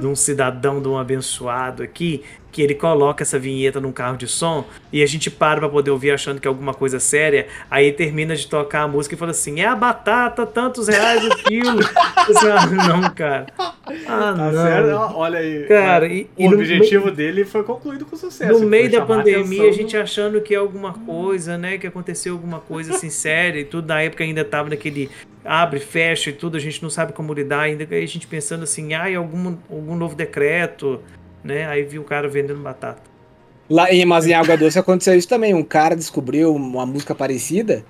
de 0.00 0.06
um 0.06 0.14
cidadão, 0.14 0.82
de 0.82 0.86
um 0.88 0.98
abençoado 0.98 1.82
aqui, 1.82 2.22
que 2.50 2.62
ele 2.62 2.74
coloca 2.74 3.22
essa 3.22 3.38
vinheta 3.38 3.78
num 3.80 3.92
carro 3.92 4.16
de 4.16 4.26
som 4.26 4.64
e 4.92 5.02
a 5.02 5.06
gente 5.06 5.30
para 5.30 5.60
pra 5.60 5.68
poder 5.68 5.90
ouvir 5.90 6.10
achando 6.12 6.40
que 6.40 6.48
é 6.48 6.50
alguma 6.50 6.72
coisa 6.72 6.98
séria. 6.98 7.46
Aí 7.70 7.92
termina 7.92 8.34
de 8.34 8.46
tocar 8.46 8.82
a 8.82 8.88
música 8.88 9.14
e 9.14 9.18
fala 9.18 9.32
assim: 9.32 9.60
é 9.60 9.66
a 9.66 9.76
batata, 9.76 10.46
tantos 10.46 10.88
reais 10.88 11.24
o 11.24 11.36
quilo. 11.44 11.80
Ah, 12.16 12.66
não, 12.66 13.10
cara. 13.14 13.46
Ah, 14.06 14.34
Tá 14.36 14.80
não. 14.82 15.16
Olha 15.16 15.38
aí. 15.38 15.64
Cara, 15.66 16.06
e- 16.06 16.28
e 16.38 16.46
o 16.46 16.50
no 16.50 16.56
objetivo 16.56 17.10
dele 17.10 17.44
foi 17.44 17.62
concluído 17.62 18.04
com 18.04 18.16
sucesso. 18.16 18.58
No 18.60 18.66
meio 18.66 18.90
da 18.90 19.04
pandemia, 19.04 19.40
atenção 19.42 19.68
a 19.68 19.72
gente 19.72 19.96
do- 19.96 20.02
achando 20.02 20.40
que 20.40 20.54
é 20.54 20.58
alguma 20.58 20.92
coisa, 20.94 21.56
né? 21.58 21.78
Que 21.78 21.86
aconteceu 21.86 22.32
alguma 22.34 22.60
coisa 22.60 22.94
assim 22.94 23.10
séria 23.10 23.60
e 23.60 23.64
tudo. 23.64 23.88
Na 23.88 24.00
época 24.02 24.24
ainda 24.24 24.44
tava 24.44 24.70
naquele 24.70 25.10
abre, 25.44 25.80
fecha 25.80 26.30
e 26.30 26.32
tudo, 26.32 26.56
a 26.56 26.60
gente 26.60 26.82
não 26.82 26.90
sabe 26.90 27.12
como 27.12 27.32
lidar 27.32 27.60
ainda. 27.60 27.86
Aí 27.90 28.02
a 28.04 28.08
gente 28.08 28.26
pensando 28.26 28.64
assim, 28.64 28.92
ai, 28.94 29.14
algum, 29.14 29.56
algum 29.70 29.96
novo 29.96 30.14
decreto, 30.14 31.00
né? 31.42 31.66
Aí 31.66 31.82
viu 31.82 32.02
o 32.02 32.04
cara 32.04 32.28
vendendo 32.28 32.60
batata. 32.60 33.02
Lá 33.70 33.92
em, 33.92 34.04
mas 34.04 34.26
em 34.26 34.32
Água 34.32 34.56
Doce 34.56 34.78
aconteceu 34.78 35.14
isso 35.14 35.28
também. 35.28 35.54
Um 35.54 35.62
cara 35.62 35.94
descobriu 35.94 36.54
uma 36.54 36.86
música 36.86 37.14
parecida. 37.14 37.84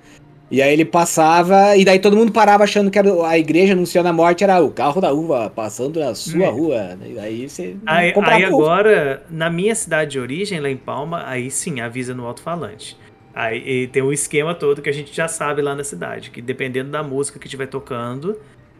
E 0.51 0.63
aí 0.63 0.73
ele 0.73 0.83
passava, 0.83 1.77
e 1.77 1.85
daí 1.85 1.99
todo 1.99 2.17
mundo 2.17 2.31
parava 2.31 2.63
achando 2.63 2.89
que 2.89 2.97
era 2.97 3.27
a 3.27 3.37
igreja 3.37 3.73
anunciando 3.73 4.09
a 4.09 4.13
morte, 4.13 4.43
era 4.43 4.59
o 4.63 4.71
carro 4.71 4.99
da 4.99 5.13
uva 5.13 5.47
passando 5.47 5.99
na 5.99 6.15
sua 6.15 6.45
É. 6.45 6.49
rua. 6.49 6.97
E 7.05 7.19
aí 7.19 7.47
você 7.47 7.75
Aí, 7.85 8.11
aí 8.15 8.43
agora, 8.45 9.21
na 9.29 9.47
minha 9.47 9.75
cidade 9.75 10.11
de 10.11 10.19
origem, 10.19 10.59
lá 10.59 10.67
em 10.67 10.75
Palma, 10.75 11.23
aí 11.27 11.51
sim, 11.51 11.81
avisa 11.81 12.15
no 12.15 12.25
alto-falante. 12.25 12.97
Aí 13.33 13.87
tem 13.89 14.01
o 14.01 14.11
esquema 14.11 14.55
todo 14.55 14.81
que 14.81 14.89
a 14.89 14.93
gente 14.93 15.15
já 15.15 15.27
sabe 15.27 15.61
lá 15.61 15.75
na 15.75 15.83
cidade, 15.83 16.31
que 16.31 16.41
dependendo 16.41 16.89
da 16.89 17.03
música 17.03 17.37
que 17.37 17.45
estiver 17.45 17.67
tocando, 17.67 18.35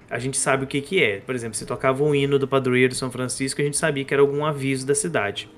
a 0.10 0.20
gente 0.20 0.38
sabe 0.38 0.64
o 0.64 0.68
que 0.68 0.82
que 0.82 1.02
é. 1.04 1.18
Por 1.20 1.36
exemplo, 1.36 1.56
se 1.56 1.66
tocava 1.66 2.04
um 2.04 2.14
hino 2.16 2.40
do 2.40 2.48
padroeiro 2.48 2.90
de 2.94 2.98
São 2.98 3.12
Francisco, 3.12 3.62
a 3.62 3.64
gente 3.64 3.78
sabia 3.78 4.04
que 4.04 4.14
era 4.14 4.22
algum 4.22 4.46
aviso 4.46 4.86
da 4.88 4.96
cidade. 4.96 5.50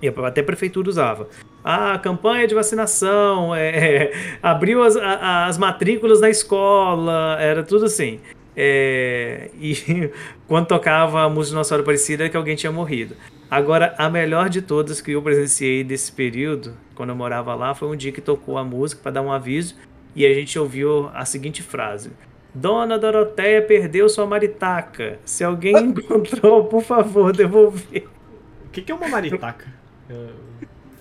E 0.00 0.08
até 0.08 0.40
a 0.40 0.44
prefeitura 0.44 0.88
usava. 0.88 1.28
Ah, 1.62 1.96
campanha 1.98 2.46
de 2.48 2.54
vacinação, 2.54 3.54
é, 3.54 4.10
abriu 4.42 4.82
as, 4.82 4.96
a- 4.96 5.46
as 5.46 5.56
matrículas 5.58 6.20
na 6.20 6.28
escola, 6.28 7.36
era 7.40 7.62
tudo 7.62 7.84
assim. 7.84 8.18
É, 8.56 9.50
e 9.60 10.10
quando 10.48 10.66
tocava 10.66 11.22
a 11.22 11.28
música 11.28 11.50
de 11.52 11.56
Nossa 11.56 11.68
Senhora 11.68 11.82
Aparecida, 11.82 12.24
era 12.24 12.30
que 12.30 12.36
alguém 12.36 12.56
tinha 12.56 12.72
morrido. 12.72 13.14
Agora, 13.50 13.94
a 13.98 14.08
melhor 14.08 14.48
de 14.48 14.62
todas 14.62 15.00
que 15.00 15.12
eu 15.12 15.22
presenciei 15.22 15.84
desse 15.84 16.10
período, 16.10 16.74
quando 16.94 17.10
eu 17.10 17.16
morava 17.16 17.54
lá, 17.54 17.74
foi 17.74 17.88
um 17.88 17.96
dia 17.96 18.10
que 18.10 18.20
tocou 18.20 18.56
a 18.58 18.64
música 18.64 19.00
para 19.02 19.12
dar 19.12 19.22
um 19.22 19.30
aviso 19.30 19.76
e 20.16 20.26
a 20.26 20.34
gente 20.34 20.58
ouviu 20.58 21.10
a 21.14 21.24
seguinte 21.24 21.62
frase: 21.62 22.10
Dona 22.54 22.98
Doroteia 22.98 23.62
perdeu 23.62 24.08
sua 24.08 24.26
maritaca. 24.26 25.18
Se 25.24 25.42
alguém 25.42 25.74
encontrou, 25.78 26.64
por 26.64 26.82
favor, 26.82 27.34
devolver. 27.34 28.06
O 28.66 28.70
que, 28.70 28.82
que 28.82 28.92
é 28.92 28.94
uma 28.94 29.08
maritaca? 29.08 29.66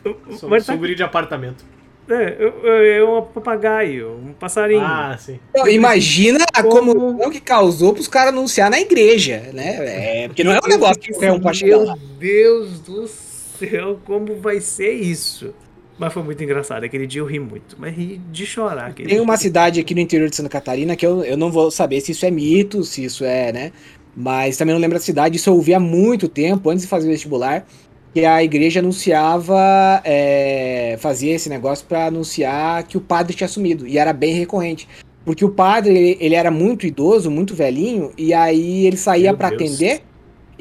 Eu 0.04 0.18
sou, 0.38 0.50
Maritaca- 0.50 0.80
sou 0.80 0.96
de 0.96 1.04
apartamento. 1.04 1.64
É, 2.10 2.36
eu- 2.40 2.66
eu- 2.66 3.16
é 3.16 3.20
um 3.20 3.22
papagaio, 3.22 4.12
um 4.18 4.34
passarinho. 4.34 4.82
Ah, 4.82 5.16
sim. 5.18 5.40
Não, 5.56 5.68
imagina 5.68 6.44
a 6.54 6.64
Como- 6.64 6.94
comoção 6.94 7.30
que 7.30 7.40
causou 7.40 7.94
pros 7.94 8.08
caras 8.08 8.34
anunciar 8.34 8.70
na 8.70 8.80
igreja, 8.82 9.50
né? 9.54 10.24
É, 10.24 10.28
porque 10.28 10.44
não 10.44 10.52
é 10.52 10.60
um 10.64 10.68
negócio 10.68 11.00
que 11.00 11.12
qualquer 11.14 11.32
um 11.32 11.86
lá. 11.86 11.96
Meu 11.96 12.06
Deus 12.20 12.80
do 12.80 13.08
céu, 13.08 14.00
como 14.04 14.36
vai 14.36 14.60
ser 14.60 14.92
isso? 14.92 15.54
Mas 16.02 16.12
foi 16.12 16.24
muito 16.24 16.44
engraçado. 16.44 16.84
Aquele 16.84 17.06
dia 17.06 17.22
eu 17.22 17.26
ri 17.28 17.40
muito. 17.40 17.76
Mas 17.78 17.96
ri 17.96 18.20
de 18.32 18.44
chorar. 18.44 18.92
Tem 18.92 19.20
uma 19.20 19.36
dia. 19.36 19.44
cidade 19.44 19.80
aqui 19.80 19.94
no 19.94 20.00
interior 20.00 20.32
de 20.32 20.36
Santa 20.36 20.50
Catarina 20.50 20.96
que 20.96 21.06
eu, 21.06 21.24
eu 21.24 21.38
não 21.38 21.52
vou 21.52 21.70
saber 21.70 22.02
se 22.02 22.12
isso 22.12 22.26
é 22.26 22.32
mito, 22.32 22.84
se 22.84 23.04
isso 23.04 23.24
é, 23.24 23.54
né? 23.54 23.72
Mas 24.18 24.58
também 24.58 24.74
não 24.74 24.82
lembro 24.82 24.98
da 24.98 25.04
cidade, 25.04 25.38
isso 25.38 25.48
eu 25.48 25.54
ouvi 25.54 25.76
há 25.76 25.80
muito 25.80 26.28
tempo, 26.28 26.72
antes 26.72 26.82
de 26.82 26.88
fazer 26.88 27.08
o 27.08 27.12
vestibular, 27.12 27.68
que 28.16 28.26
a 28.26 28.44
igreja 28.44 28.80
anunciava, 28.80 30.02
é, 30.04 30.98
fazia 31.00 31.36
esse 31.36 31.48
negócio 31.48 31.86
para 31.86 32.08
anunciar 32.08 32.84
que 32.84 32.98
o 32.98 33.02
padre 33.02 33.36
tinha 33.36 33.48
sumido, 33.48 33.88
e 33.88 34.00
era 34.00 34.12
bem 34.12 34.34
recorrente. 34.34 34.90
Porque 35.24 35.46
o 35.46 35.50
padre, 35.50 35.96
ele, 35.96 36.18
ele 36.20 36.36
era 36.36 36.50
muito 36.50 36.88
idoso, 36.88 37.30
muito 37.30 37.54
velhinho, 37.54 38.12
e 38.18 38.34
aí 38.34 38.88
ele 38.88 38.98
saía 38.98 39.36
para 39.36 39.50
atender 39.50 40.02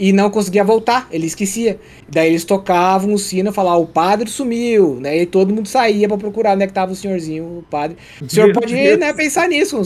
e 0.03 0.13
não 0.15 0.31
conseguia 0.31 0.65
voltar, 0.65 1.07
ele 1.11 1.27
esquecia. 1.27 1.79
Daí 2.09 2.31
eles 2.31 2.43
tocavam 2.45 3.13
o 3.13 3.19
sino 3.19 3.51
e 3.51 3.53
falavam, 3.53 3.83
o 3.83 3.87
padre 3.87 4.31
sumiu, 4.31 4.95
né? 4.99 5.19
E 5.19 5.27
todo 5.27 5.53
mundo 5.55 5.69
saía 5.69 6.09
para 6.09 6.17
procurar 6.17 6.55
onde 6.55 6.65
é 6.65 6.67
que 6.67 6.73
tava 6.73 6.93
o 6.93 6.97
senhorzinho, 6.97 7.45
o 7.59 7.65
padre. 7.71 7.99
O 8.23 8.29
senhor 8.31 8.47
Meu 8.47 8.55
pode, 8.55 8.73
Deus. 8.73 8.99
né, 8.99 9.13
pensar 9.13 9.47
nisso, 9.47 9.83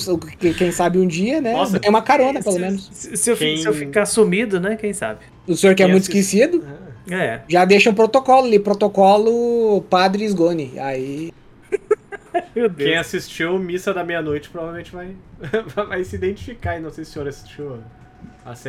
quem 0.57 0.71
sabe 0.71 0.99
um 1.01 1.07
dia, 1.07 1.41
né? 1.41 1.53
Nossa. 1.53 1.81
é 1.83 1.91
uma 1.91 2.01
carona, 2.01 2.41
pelo 2.41 2.55
Se- 2.55 2.61
menos. 2.61 2.89
Se, 2.93 3.17
se 3.17 3.31
eu, 3.33 3.37
Quem- 3.37 3.57
se 3.57 3.67
eu 3.67 3.75
ficar 3.75 4.07
sumido, 4.07 4.61
né? 4.61 4.77
Quem 4.77 4.93
sabe? 4.93 5.19
O 5.49 5.57
senhor 5.57 5.75
que 5.75 5.83
é 5.83 5.87
muito 5.89 6.05
esquecido, 6.05 6.65
Ah, 7.11 7.15
É. 7.15 7.41
já 7.49 7.65
deixa 7.65 7.91
um 7.91 7.95
protocolo 7.95 8.47
ali, 8.47 8.59
protocolo 8.61 9.83
Padre 9.91 10.25
Sgone. 10.27 10.75
Aí, 10.79 11.33
Meu 12.55 12.69
Deus. 12.69 12.89
Quem 12.89 12.97
assistiu 12.99 13.59
Missa 13.59 13.93
da 13.93 14.03
Meia-Noite 14.05 14.49
provavelmente 14.49 14.93
vai, 14.93 15.09
vai 15.89 16.05
se 16.05 16.15
identificar. 16.17 16.77
E 16.79 16.81
não 16.81 16.91
sei 16.91 17.05
se 17.05 17.11
o 17.11 17.13
senhor 17.15 17.29
assistiu. 17.29 17.79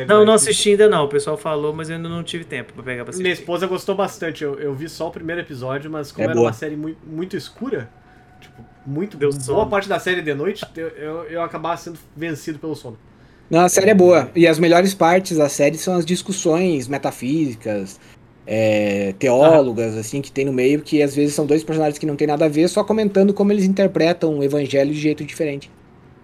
Não, 0.08 0.24
não 0.24 0.32
assisti 0.34 0.70
ainda 0.70 0.88
não. 0.88 1.04
O 1.04 1.08
pessoal 1.08 1.36
falou, 1.36 1.72
mas 1.72 1.90
eu 1.90 1.96
ainda 1.96 2.08
não 2.08 2.22
tive 2.22 2.44
tempo 2.44 2.72
pra 2.72 2.82
pegar 2.82 3.04
pra 3.04 3.10
assistir. 3.10 3.22
Minha 3.22 3.34
esposa 3.34 3.66
gostou 3.66 3.94
bastante. 3.94 4.42
Eu, 4.42 4.58
eu 4.58 4.74
vi 4.74 4.88
só 4.88 5.08
o 5.08 5.10
primeiro 5.10 5.40
episódio, 5.42 5.90
mas 5.90 6.10
como 6.10 6.22
É 6.22 6.24
era 6.24 6.34
boa. 6.34 6.46
uma 6.46 6.52
série 6.52 6.76
muito, 6.76 6.98
muito 7.06 7.36
escura, 7.36 7.90
tipo, 8.40 8.64
muito 8.86 9.16
Deu 9.16 9.30
boa 9.30 9.40
sono. 9.42 9.66
parte 9.70 9.88
da 9.88 9.98
série 9.98 10.22
de 10.22 10.32
noite, 10.34 10.64
eu, 10.76 10.88
eu, 10.88 11.24
eu 11.24 11.42
acabava 11.42 11.76
sendo 11.76 11.98
vencido 12.16 12.58
pelo 12.58 12.74
sono. 12.74 12.96
não, 13.50 13.60
a 13.60 13.68
série 13.68 13.90
é 13.90 13.94
boa. 13.94 14.30
E 14.34 14.46
as 14.46 14.58
melhores 14.58 14.94
partes 14.94 15.36
da 15.36 15.48
série 15.48 15.76
são 15.76 15.94
as 15.94 16.06
discussões 16.06 16.88
metafísicas, 16.88 18.00
é, 18.46 19.12
teólogas, 19.18 19.96
assim, 19.96 20.22
que 20.22 20.30
tem 20.32 20.44
no 20.44 20.52
meio, 20.52 20.80
que 20.82 21.02
às 21.02 21.14
vezes 21.14 21.34
são 21.34 21.44
dois 21.46 21.62
personagens 21.64 21.98
que 21.98 22.06
não 22.06 22.16
tem 22.16 22.26
nada 22.26 22.44
a 22.46 22.48
ver, 22.48 22.68
só 22.68 22.82
comentando 22.84 23.34
como 23.34 23.52
eles 23.52 23.64
interpretam 23.64 24.38
o 24.38 24.44
evangelho 24.44 24.92
de 24.92 24.98
jeito 25.00 25.24
diferente. 25.24 25.70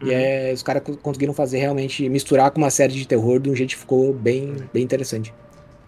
Uhum. 0.02 0.08
E 0.08 0.12
é, 0.14 0.52
os 0.52 0.62
caras 0.62 0.82
co- 0.82 0.96
conseguiram 0.96 1.32
fazer 1.32 1.58
realmente 1.58 2.08
misturar 2.08 2.50
com 2.50 2.58
uma 2.60 2.70
série 2.70 2.92
de 2.92 3.06
terror 3.06 3.38
de 3.40 3.48
um 3.50 3.54
jeito 3.54 3.70
que 3.70 3.76
ficou 3.78 4.12
bem, 4.12 4.56
bem 4.72 4.82
interessante. 4.82 5.32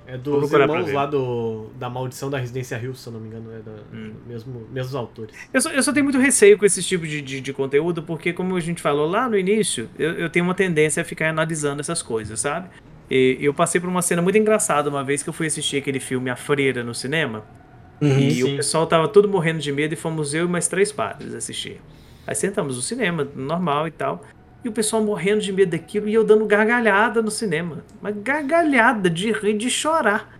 É 0.06 0.18
dos 0.18 0.52
irmãos 0.52 0.92
lá 0.92 1.06
do, 1.06 1.70
da 1.78 1.88
Maldição 1.88 2.28
da 2.28 2.36
Residência 2.38 2.76
Hill, 2.80 2.94
se 2.94 3.06
eu 3.06 3.12
não 3.14 3.20
me 3.20 3.26
engano. 3.28 3.50
É 3.50 3.60
da, 3.60 3.72
Hum. 3.92 4.12
mesmo, 4.26 4.66
mesmos 4.70 4.94
autores. 4.94 5.34
Eu 5.52 5.60
só, 5.62 5.70
eu 5.70 5.82
só 5.82 5.92
tenho 5.94 6.04
muito 6.04 6.18
receio 6.18 6.58
com 6.58 6.66
esse 6.66 6.82
tipo 6.82 7.06
de, 7.06 7.22
de, 7.22 7.40
de 7.40 7.52
conteúdo, 7.54 8.02
porque, 8.02 8.32
como 8.32 8.54
a 8.54 8.60
gente 8.60 8.82
falou 8.82 9.08
lá 9.08 9.28
no 9.30 9.36
início, 9.38 9.88
eu, 9.98 10.12
eu 10.12 10.28
tenho 10.30 10.44
uma 10.44 10.54
tendência 10.54 11.00
a 11.00 11.04
ficar 11.04 11.30
analisando 11.30 11.80
essas 11.80 12.02
coisas, 12.02 12.38
sabe? 12.38 12.68
E 13.10 13.38
eu 13.40 13.54
passei 13.54 13.80
por 13.80 13.88
uma 13.88 14.02
cena 14.02 14.20
muito 14.20 14.36
engraçada 14.36 14.90
uma 14.90 15.02
vez 15.02 15.22
que 15.22 15.28
eu 15.28 15.32
fui 15.32 15.46
assistir 15.46 15.78
aquele 15.78 15.98
filme 16.00 16.28
A 16.30 16.36
Freira 16.36 16.84
no 16.84 16.94
cinema. 16.94 17.42
Uhum. 18.00 18.18
E 18.18 18.30
Sim. 18.32 18.52
o 18.52 18.56
pessoal 18.56 18.86
tava 18.86 19.08
todo 19.08 19.26
morrendo 19.26 19.58
de 19.60 19.72
medo 19.72 19.94
e 19.94 19.96
fomos 19.96 20.34
eu 20.34 20.44
e 20.44 20.48
mais 20.48 20.68
três 20.68 20.92
padres 20.92 21.34
assistir. 21.34 21.80
Aí 22.26 22.34
sentamos 22.34 22.76
no 22.76 22.82
cinema, 22.82 23.26
normal 23.34 23.86
e 23.88 23.90
tal. 23.90 24.22
E 24.64 24.68
o 24.68 24.72
pessoal 24.72 25.02
morrendo 25.02 25.40
de 25.42 25.52
medo 25.52 25.70
daquilo 25.72 26.08
e 26.08 26.14
eu 26.14 26.24
dando 26.24 26.46
gargalhada 26.46 27.20
no 27.20 27.30
cinema. 27.30 27.84
Mas 28.00 28.14
gargalhada 28.22 29.10
de 29.10 29.30
rir, 29.30 29.54
de 29.58 29.68
chorar. 29.68 30.32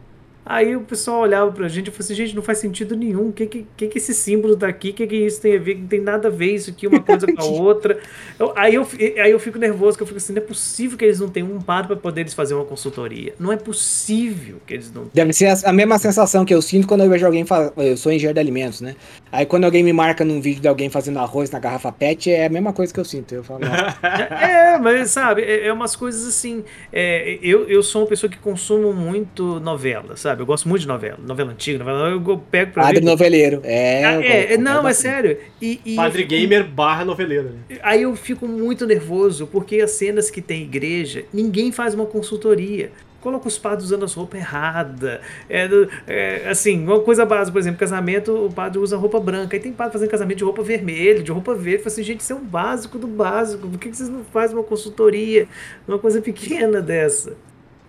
Aí 0.47 0.77
o 0.77 0.83
pessoal 0.83 1.21
olhava 1.23 1.51
pra 1.53 1.67
gente 1.69 1.87
e 1.89 1.91
falou 1.91 2.05
assim, 2.05 2.15
gente, 2.15 2.37
não 2.37 2.43
faz 2.43 2.59
sentido 2.59 2.95
nenhum. 2.95 3.29
O 3.29 3.33
que 3.33 3.47
que, 3.47 3.67
que 3.75 3.89
que 3.89 3.97
esse 3.97 4.13
símbolo 4.13 4.55
daqui? 4.55 4.91
O 4.91 4.93
que 4.93 5.07
que 5.07 5.17
isso 5.17 5.41
tem 5.41 5.57
a 5.57 5.59
ver? 5.59 5.79
Não 5.79 5.87
tem 5.87 6.01
nada 6.03 6.29
a 6.29 6.31
ver 6.31 6.55
isso 6.55 6.69
aqui, 6.69 6.87
uma 6.87 7.01
coisa 7.01 7.27
com 7.27 7.41
a 7.41 7.45
outra. 7.49 7.99
Eu- 8.39 8.53
aí, 8.55 8.75
eu, 8.75 8.87
aí 9.23 9.31
eu 9.31 9.39
fico 9.41 9.59
nervoso, 9.59 9.97
que 9.97 10.03
eu 10.03 10.07
fico 10.07 10.19
assim, 10.19 10.35
não 10.35 10.43
é 10.43 10.45
possível 10.45 10.99
que 10.99 11.05
eles 11.07 11.19
não 11.19 11.31
tenham 11.31 11.51
um 11.51 11.63
padre 11.63 11.89
pra 11.89 11.97
poder 11.97 12.21
eles 12.23 12.35
fazer 12.35 12.53
uma 12.53 12.65
consultoria. 12.67 13.33
Não 13.41 13.51
é 13.51 13.57
possível 13.57 14.57
que 14.67 14.75
eles 14.75 14.93
não 14.93 15.07
Deve 15.15 15.33
ser 15.33 15.47
a, 15.47 15.71
a 15.71 15.73
mesma 15.73 15.99
sensação 15.99 16.45
que 16.45 16.55
eu 16.55 16.61
sinto 16.61 16.87
quando 16.87 17.03
eu 17.05 17.09
vejo 17.09 17.25
alguém 17.25 17.47
fa- 17.47 17.73
Eu 17.79 17.97
sou 17.97 18.13
engenheiro 18.13 18.35
de 18.35 18.41
alimentos, 18.41 18.83
né? 18.83 18.97
Aí 19.37 19.45
quando 19.45 19.65
alguém 19.65 19.83
me 19.83 19.93
marca 19.93 20.25
num 20.25 20.41
vídeo 20.41 20.63
de 20.63 20.69
alguém 20.69 20.89
fazendo 20.89 21.19
arroz 21.19 21.51
na 21.51 21.59
garrafa 21.59 21.91
PET, 21.91 22.31
é 22.31 22.47
a 22.47 22.49
mesma 22.49 22.73
coisa 22.73 22.95
que 22.95 23.01
eu 23.01 23.05
sinto. 23.05 23.35
Eu 23.35 23.43
falo, 23.43 23.61
"Nossa, 23.61 23.99
É, 24.41 24.79
mas 24.79 25.11
sabe, 25.11 25.43
é, 25.43 25.67
é 25.67 25.73
umas 25.73 25.97
coisas 25.97 26.25
assim. 26.27 26.63
é, 26.93 27.39
eu, 27.43 27.69
eu 27.69 27.83
sou 27.83 28.03
uma 28.03 28.09
pessoa 28.09 28.31
que 28.31 28.39
consumo 28.39 28.93
muito 28.93 29.59
novela, 29.59 30.17
sabe? 30.17 30.43
Eu 30.43 30.47
gosto 30.47 30.69
muito 30.69 30.83
de 30.83 30.89
novela, 30.89 31.19
novela 31.21 31.51
antiga, 31.51 31.81
novela. 31.81 32.11
Eu, 32.11 32.23
eu 32.29 32.39
pego 32.39 32.73
pra 32.73 32.85
padre 32.85 33.01
ver. 33.01 33.07
noveleiro. 33.07 33.61
É, 33.65 34.05
Ah, 34.05 34.23
é, 34.23 34.53
é, 34.55 34.57
não, 34.57 34.87
é 34.87 34.93
sério. 34.95 35.37
E, 35.61 35.81
e 35.85 35.97
Padre 35.97 36.19
fico- 36.23 36.31
Gamer 36.31 36.65
barra 36.65 37.05
noveleiro. 37.05 37.51
Né? 37.69 37.79
Aí 37.83 38.03
eu 38.03 38.15
fico 38.15 38.47
muito 38.47 38.87
nervoso, 38.87 39.47
porque 39.49 39.81
as 39.81 39.91
cenas 39.91 40.31
que 40.31 40.41
tem 40.41 40.63
igreja, 40.63 41.25
ninguém 41.33 41.73
faz 41.73 41.93
uma 41.95 42.07
consultoria. 42.07 42.93
Coloca 43.25 43.49
os 43.49 43.57
padres 43.57 43.85
usando 43.87 44.05
as 44.05 44.13
roupas 44.13 44.39
erradas. 44.39 45.19
É, 45.49 45.67
é, 46.07 46.49
assim, 46.51 46.85
uma 46.85 47.01
coisa 47.01 47.25
básica, 47.25 47.53
por 47.53 47.59
exemplo, 47.59 47.79
casamento, 47.81 48.47
o 48.47 48.53
padre 48.53 48.79
usa 48.79 48.99
roupa 48.99 49.19
branca. 49.19 49.57
Aí 49.57 49.61
tem 49.61 49.73
padre 49.73 49.95
fazendo 49.95 50.11
casamento 50.11 50.37
de 50.39 50.45
roupa 50.45 50.63
vermelha, 50.63 51.23
de 51.23 51.33
roupa 51.33 51.55
verde. 51.55 51.79
Fala 51.83 51.93
assim, 51.93 52.03
gente, 52.03 52.21
isso 52.21 52.35
é 52.35 52.37
o 52.37 52.41
básico 52.41 52.99
do 52.99 53.07
básico. 53.07 53.67
Por 53.67 53.79
que 53.79 53.89
vocês 53.89 54.11
não 54.11 54.23
fazem 54.25 54.55
uma 54.55 54.63
consultoria? 54.63 55.49
Uma 55.89 55.99
coisa 55.99 56.21
pequena 56.21 56.83
dessa. 56.83 57.35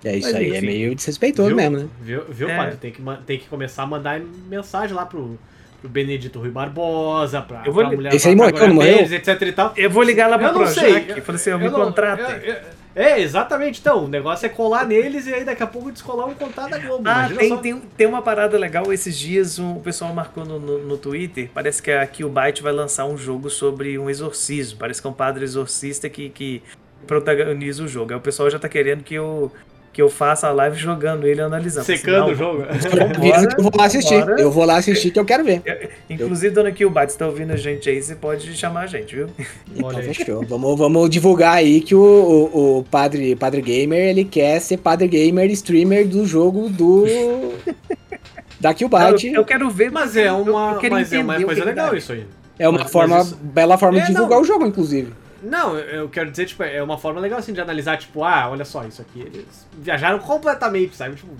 É 0.06 0.16
isso 0.16 0.28
Mas, 0.28 0.36
aí, 0.38 0.52
é 0.52 0.58
enfim. 0.58 0.66
meio 0.68 0.96
desrespeitoso 0.96 1.48
viu, 1.50 1.58
mesmo, 1.58 1.78
né? 1.80 1.88
Viu, 2.02 2.22
viu 2.30 2.48
É. 2.50 2.56
padre? 2.56 2.78
Tem 2.78 2.92
que, 2.92 3.02
tem 3.26 3.38
que 3.38 3.50
começar 3.50 3.84
a 3.84 3.88
mandar 3.88 4.22
mensagem 4.50 4.96
lá 4.96 5.06
pro, 5.06 5.38
pro 5.82 5.90
Benedito 5.90 6.40
Rui 6.40 6.50
Barbosa, 6.52 7.42
pra, 7.42 7.64
Eu 7.66 7.74
vou 7.74 7.84
pra 7.86 7.94
mulher 7.96 8.14
Esse 8.14 8.30
aí 8.30 8.36
morreu, 8.36 8.68
não 8.70 8.76
morreu? 8.76 9.00
Etc 9.00 9.42
e 9.42 9.52
tal. 9.52 9.74
Eu 9.76 9.90
vou 9.90 10.02
ligar 10.04 10.30
lá 10.30 10.38
pra 10.38 10.48
Eu 10.48 10.54
não 10.54 10.60
Projac. 10.62 11.10
Eu 11.10 11.22
falei 11.24 11.42
assim, 11.42 11.50
eu 11.50 11.56
eu 11.58 11.60
me 11.60 11.70
não- 11.70 11.74
contratem. 11.86 12.26
eu- 12.48 12.54
eu- 12.54 12.85
É, 12.96 13.20
exatamente. 13.20 13.82
Então, 13.82 14.06
o 14.06 14.08
negócio 14.08 14.46
é 14.46 14.50
colar 14.50 14.88
neles 14.88 15.28
e 15.28 15.34
aí 15.34 15.44
daqui 15.44 15.62
a 15.62 15.68
pouco 15.68 15.92
descolar 15.92 16.26
um 16.28 16.34
contato 16.34 16.70
da 16.70 16.80
Globo. 16.80 17.04
Ah, 17.06 17.28
tem, 17.28 17.50
só. 17.50 17.58
tem, 17.58 17.78
tem 17.78 18.08
uma 18.08 18.22
parada 18.22 18.58
legal. 18.58 18.92
Esses 18.94 19.18
dias 19.18 19.60
um, 19.60 19.76
o 19.76 19.82
pessoal 19.82 20.14
marcou 20.14 20.46
no, 20.46 20.58
no, 20.58 20.80
no 20.80 20.98
Twitter. 20.98 21.50
Parece 21.54 21.84
que 21.84 21.92
a 21.92 22.08
Killbyte 22.08 22.64
vai 22.64 22.72
lançar 22.72 23.06
um 23.06 23.18
jogo 23.18 23.50
sobre 23.50 24.00
um 24.00 24.10
exorcismo. 24.10 24.80
Parece 24.80 25.02
que 25.02 25.08
é 25.08 25.10
um 25.10 25.14
padre 25.14 25.44
exorcista 25.44 26.08
que, 26.08 26.30
que 26.30 26.64
protagoniza 27.06 27.84
o 27.84 27.88
jogo. 27.88 28.14
Aí 28.14 28.18
o 28.18 28.22
pessoal 28.22 28.50
já 28.50 28.58
tá 28.58 28.70
querendo 28.70 29.04
que 29.04 29.16
eu, 29.16 29.52
que 29.96 30.02
eu 30.02 30.10
faça 30.10 30.46
a 30.50 30.52
live 30.52 30.76
jogando 30.78 31.26
ele 31.26 31.40
e 31.40 31.44
analisando. 31.44 31.86
Secando 31.86 32.24
Assim, 32.26 32.34
o 32.34 32.36
jogo. 32.36 32.64
Que 32.66 33.62
eu 33.62 33.64
vou 33.64 33.72
lá 33.78 33.86
assistir. 33.86 34.20
bora. 34.20 34.42
Eu 34.42 34.52
vou 34.52 34.66
lá 34.66 34.76
assistir 34.76 35.10
que 35.10 35.18
eu 35.18 35.24
quero 35.24 35.42
ver. 35.46 35.62
Inclusive, 36.10 36.54
dona 36.54 36.70
Killbyte, 36.70 37.14
você 37.14 37.18
tá 37.18 37.26
ouvindo 37.28 37.52
a 37.52 37.56
gente 37.56 37.90
aí, 37.90 38.04
você 38.04 38.14
pode 38.14 38.54
chamar 38.58 38.82
a 38.82 38.88
gente, 38.88 39.16
viu? 39.16 39.28
Então 39.74 39.88
Olha 39.88 40.04
fechou. 40.04 40.44
Vamos, 40.46 40.78
vamos 40.78 41.10
divulgar 41.10 41.54
aí 41.56 41.80
que 41.80 41.96
o, 41.96 42.02
o, 42.02 42.80
o 42.80 42.84
padre, 42.84 43.38
padre 43.38 43.62
Gamer, 43.62 44.10
ele 44.10 44.26
quer 44.26 44.60
ser 44.60 44.76
padre 44.80 45.08
gamer 45.08 45.50
streamer 45.52 46.06
do 46.06 46.26
jogo 46.26 46.68
do. 46.68 47.06
da 48.60 48.72
Eu, 48.72 48.76
Killbyte. 48.76 49.28
eu 49.34 49.46
quero 49.46 49.70
ver. 49.70 49.90
Mas 49.92 50.18
é 50.18 50.28
eu- 50.28 50.36
uma, 50.40 50.78
eu 50.84 50.90
mas 50.92 51.14
é 51.14 51.20
uma 51.20 51.42
coisa 51.42 51.64
legal 51.64 51.96
isso 51.96 52.12
aí. 52.12 52.26
É 52.60 52.68
uma 52.68 52.80
mas 52.80 52.92
forma, 52.92 53.20
isso- 53.22 53.38
bela 53.42 53.78
forma 53.78 53.98
É, 54.00 54.02
de 54.02 54.08
divulgar 54.12 54.38
não. 54.40 54.42
o 54.44 54.46
jogo, 54.46 54.66
inclusive. 54.66 55.14
Não, 55.46 55.78
eu 55.78 56.10
quero 56.10 56.32
dizer, 56.32 56.46
tipo, 56.46 56.64
é 56.64 56.82
uma 56.82 56.98
forma 56.98 57.20
legal 57.22 57.40
assim 57.40 57.54
de 57.54 57.62
analisar, 57.62 57.98
tipo, 57.98 58.24
ah, 58.24 58.50
olha 58.50 58.66
só, 58.66 58.84
isso 58.86 59.02
aqui, 59.02 59.22
eles 59.22 59.68
viajaram 59.74 60.20
completamente, 60.20 60.96
sabe? 60.96 61.16
Tipo, 61.16 61.32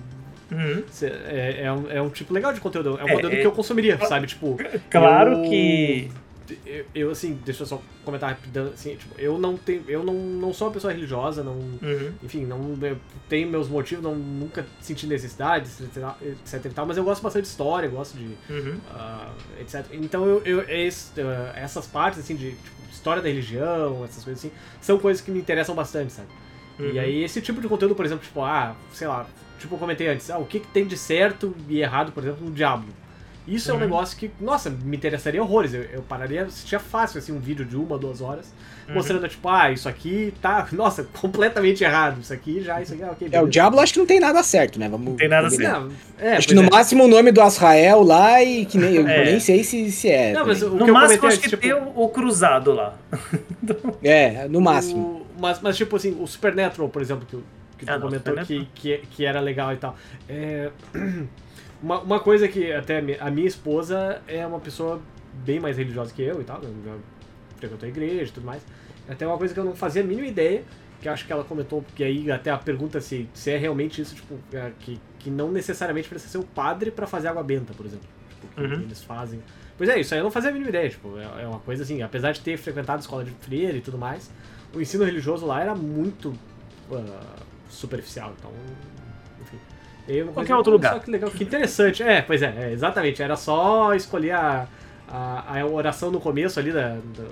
Uhum. 0.52 0.84
é, 1.02 1.62
é, 1.64 1.72
um, 1.72 1.92
é 1.92 2.02
um 2.02 2.10
tipo 2.10 2.32
legal 2.34 2.54
de 2.54 2.60
conteúdo, 2.62 2.98
é 3.00 3.04
um 3.04 3.08
É, 3.10 3.14
conteúdo 3.14 3.36
é- 3.36 3.40
que 3.42 3.48
eu 3.48 3.52
consumiria, 3.52 3.98
sabe? 4.06 4.28
Tipo, 4.28 4.58
Claro 4.92 5.32
eu- 5.44 5.50
que. 5.50 6.12
Eu, 6.66 6.86
eu, 6.94 7.10
assim, 7.12 7.40
deixa 7.44 7.64
eu 7.64 7.68
só 7.68 7.82
comentar 8.04 8.30
rapidão, 8.30 8.68
assim, 8.68 8.96
tipo, 8.96 9.20
eu 9.20 9.38
não 9.40 9.58
tenho, 9.58 9.84
eu 9.88 10.04
não, 10.04 10.14
não 10.14 10.54
sou 10.54 10.68
uma 10.68 10.74
pessoa 10.74 10.94
religiosa, 10.94 11.44
não, 11.44 11.54
Uhum. 11.56 12.14
enfim, 12.22 12.46
não 12.46 12.78
tenho 13.28 13.50
meus 13.50 13.68
motivos, 13.68 14.04
não, 14.04 14.14
nunca 14.16 14.64
senti 14.80 15.08
necessidade, 15.08 15.68
etc, 16.22 16.66
e 16.66 16.70
tal, 16.70 16.86
mas 16.86 16.98
eu 16.98 17.04
gosto 17.04 17.24
bastante 17.24 17.44
de 17.44 17.50
história, 17.50 17.90
gosto 17.90 18.16
de, 18.16 18.26
Uhum. 18.50 18.80
ah, 18.92 19.34
etc. 19.60 19.86
Então 19.94 20.24
eu, 20.26 20.42
eu 20.46 20.62
esse, 20.70 21.20
ah, 21.20 21.54
essas 21.56 21.88
partes 21.88 22.20
assim 22.20 22.36
de 22.36 22.52
tipo, 22.52 22.76
história 22.92 23.22
da 23.24 23.28
religião, 23.28 24.04
essas 24.06 24.24
coisas 24.24 24.46
assim, 24.46 24.54
são 24.82 25.00
coisas 25.00 25.24
que 25.24 25.32
me 25.32 25.40
interessam 25.40 25.74
bastante, 25.74 26.14
sabe? 26.14 26.28
E 26.78 26.84
Uhum. 26.84 27.00
aí 27.00 27.24
esse 27.24 27.42
tipo 27.42 27.60
de 27.60 27.68
conteúdo, 27.68 27.96
por 27.96 28.06
exemplo, 28.06 28.24
tipo, 28.24 28.42
ah, 28.42 28.76
sei 28.92 29.08
lá, 29.08 29.26
tipo 29.58 29.74
eu 29.74 29.80
comentei 29.80 30.08
antes, 30.10 30.30
ah, 30.30 30.38
o 30.38 30.46
que, 30.46 30.60
que 30.60 30.68
tem 30.68 30.86
de 30.86 30.96
certo 30.98 31.56
e 31.68 31.82
errado, 31.82 32.12
por 32.12 32.22
exemplo, 32.22 32.46
no 32.46 32.52
Diablo. 32.52 32.90
Isso 33.48 33.70
é 33.70 33.74
um 33.74 33.78
Uhum. 33.78 33.84
negócio 33.84 34.18
que, 34.18 34.32
nossa, 34.42 34.70
me 34.70 34.98
interessaria 34.98 35.42
horrores. 35.42 35.74
Eu, 35.74 35.84
eu 35.84 36.02
pararia, 36.02 36.44
assistia 36.46 36.80
fácil, 36.80 37.20
assim, 37.20 37.32
um 37.32 37.40
vídeo 37.40 37.64
de 37.64 37.76
uma, 37.78 37.98
duas 37.98 38.20
horas, 38.22 38.52
Uhum. 38.88 38.96
mostrando, 38.96 39.28
tipo, 39.28 39.48
ah, 39.48 39.72
isso 39.72 39.88
aqui 39.88 40.34
tá, 40.42 40.68
nossa, 40.74 41.04
completamente 41.22 41.84
errado. 41.84 42.20
Isso 42.22 42.34
aqui 42.34 42.62
já, 42.62 42.82
isso 42.82 42.94
aqui, 42.94 43.04
ah, 43.04 43.12
ok. 43.12 43.30
É, 43.32 43.42
o. 43.42 43.48
Diablo 43.48 43.80
acho 43.80 43.94
que 43.94 44.00
não 44.00 44.06
tem 44.06 44.20
nada 44.20 44.42
certo, 44.42 44.80
né? 44.80 44.90
Vamos, 44.90 45.10
Não 45.10 45.16
tem 45.16 45.30
nada. 45.30 45.48
Não, 45.50 45.92
é, 46.18 46.38
Acho 46.38 46.48
que 46.48 46.54
no 46.56 46.64
é. 46.64 46.70
máximo 46.70 47.04
o 47.04 47.08
nome 47.08 47.32
do 47.32 47.42
Azrael 47.42 48.02
lá 48.04 48.42
e 48.44 48.66
que 48.66 48.78
nem, 48.78 48.96
eu 48.96 49.08
É. 49.08 49.26
nem 49.26 49.40
sei 49.40 49.64
se, 49.64 49.92
se 49.92 50.10
é. 50.10 50.34
Não, 50.34 50.46
mas 50.46 50.60
também. 50.60 50.76
o 50.76 50.80
No 50.80 50.86
que 50.86 50.90
eu 50.90 50.94
máximo, 50.94 51.20
comentei 51.20 51.28
acho 51.28 51.38
antes, 51.38 51.40
que 51.44 51.50
tipo, 51.50 51.62
tem 51.62 51.74
o, 51.74 52.04
o 52.04 52.10
cruzado 52.10 52.72
lá. 52.74 52.96
É, 54.04 54.48
no 54.48 54.62
máximo. 54.62 55.00
O- 55.02 55.26
mas, 55.40 55.60
mas, 55.62 55.76
tipo 55.78 55.96
assim, 55.96 56.16
o 56.20 56.26
Supernatural, 56.26 56.90
por 56.90 57.02
exemplo, 57.02 57.26
que, 57.30 57.36
o- 57.36 57.44
que 57.78 57.86
tu 57.86 57.92
Ah, 57.92 57.98
não, 58.00 58.08
comentou 58.08 58.36
que, 58.46 58.68
que, 58.74 58.98
que 59.12 59.26
era 59.26 59.40
legal 59.40 59.74
e 59.74 59.78
tal. 59.78 59.96
É, 60.30 60.70
Uma, 61.86 62.00
uma 62.00 62.20
coisa 62.20 62.48
que 62.48 62.74
até 62.74 62.98
a 63.20 63.30
minha 63.30 63.48
esposa 63.48 64.20
é 64.28 64.44
uma 64.48 64.60
pessoa 64.60 65.00
bem 65.46 65.60
mais 65.60 65.78
religiosa 65.78 66.12
que 66.12 66.24
eu 66.24 66.42
e 66.42 66.44
tal, 66.44 66.60
frequentou 67.58 67.86
a 67.86 67.90
igreja 67.90 68.24
e 68.24 68.34
tudo 68.34 68.44
mais. 68.44 68.66
Até 69.08 69.28
uma 69.28 69.38
coisa 69.38 69.54
que 69.54 69.60
eu 69.60 69.64
não 69.64 69.76
fazia 69.76 70.02
a 70.02 70.06
mínima 70.06 70.28
ideia, 70.28 70.64
que 71.00 71.08
acho 71.08 71.28
que 71.28 71.32
ela 71.32 71.44
comentou, 71.44 71.84
porque 71.84 72.04
aí 72.04 72.32
até 72.32 72.50
a 72.50 72.58
pergunta 72.58 73.00
se, 73.00 73.30
se 73.36 73.52
é 73.52 73.58
realmente 73.58 74.02
isso, 74.02 74.16
tipo, 74.16 74.34
é, 74.52 74.72
que, 74.80 75.00
que 75.20 75.30
não 75.30 75.52
necessariamente 75.52 76.10
precisa 76.10 76.32
ser 76.32 76.38
o 76.40 76.44
padre 76.44 76.90
pra 76.90 77.06
fazer 77.06 77.28
água 77.28 77.44
benta, 77.44 77.72
por 77.76 77.86
exemplo. 77.86 78.08
Tipo, 78.32 78.48
que 78.56 78.62
Uhum. 78.62 78.82
eles 78.82 79.04
fazem. 79.04 79.40
Pois 79.78 79.88
é, 79.88 80.00
isso 80.00 80.12
aí 80.16 80.20
eu 80.20 80.24
não 80.24 80.32
fazia 80.32 80.50
a 80.50 80.54
mínima 80.54 80.70
ideia, 80.72 80.90
tipo, 80.90 81.20
é, 81.20 81.44
é 81.44 81.48
uma 81.48 81.60
coisa 81.60 81.84
assim, 81.84 82.02
apesar 82.02 82.32
de 82.32 82.40
ter 82.42 82.58
frequentado 82.58 83.00
escola 83.00 83.24
de 83.24 83.30
freira 83.30 83.78
e 83.78 83.82
tudo 83.82 83.96
mais, 84.00 84.32
o 84.74 84.82
ensino 84.82 85.04
religioso 85.06 85.46
lá 85.46 85.62
era 85.62 85.76
muito 85.76 86.34
ah, 86.92 87.36
superficial, 87.70 88.34
então, 88.40 88.50
E 90.08 90.22
uma 90.22 90.32
Qualquer 90.34 90.56
outro 90.56 90.72
lugar. 90.74 90.94
Só 90.94 91.00
que 91.00 91.10
legal, 91.12 91.30
que 91.32 91.44
interessante. 91.44 92.04
É, 92.04 92.22
pois 92.22 92.42
é, 92.42 92.54
é, 92.58 92.72
exatamente, 92.72 93.22
era 93.24 93.36
só 93.36 93.94
escolher 93.96 94.32
a, 94.32 94.68
a, 95.08 95.60
a 95.60 95.66
oração 95.66 96.12
no 96.12 96.20
começo 96.20 96.60
ali, 96.60 96.72
da, 96.72 96.90
da- 96.90 97.24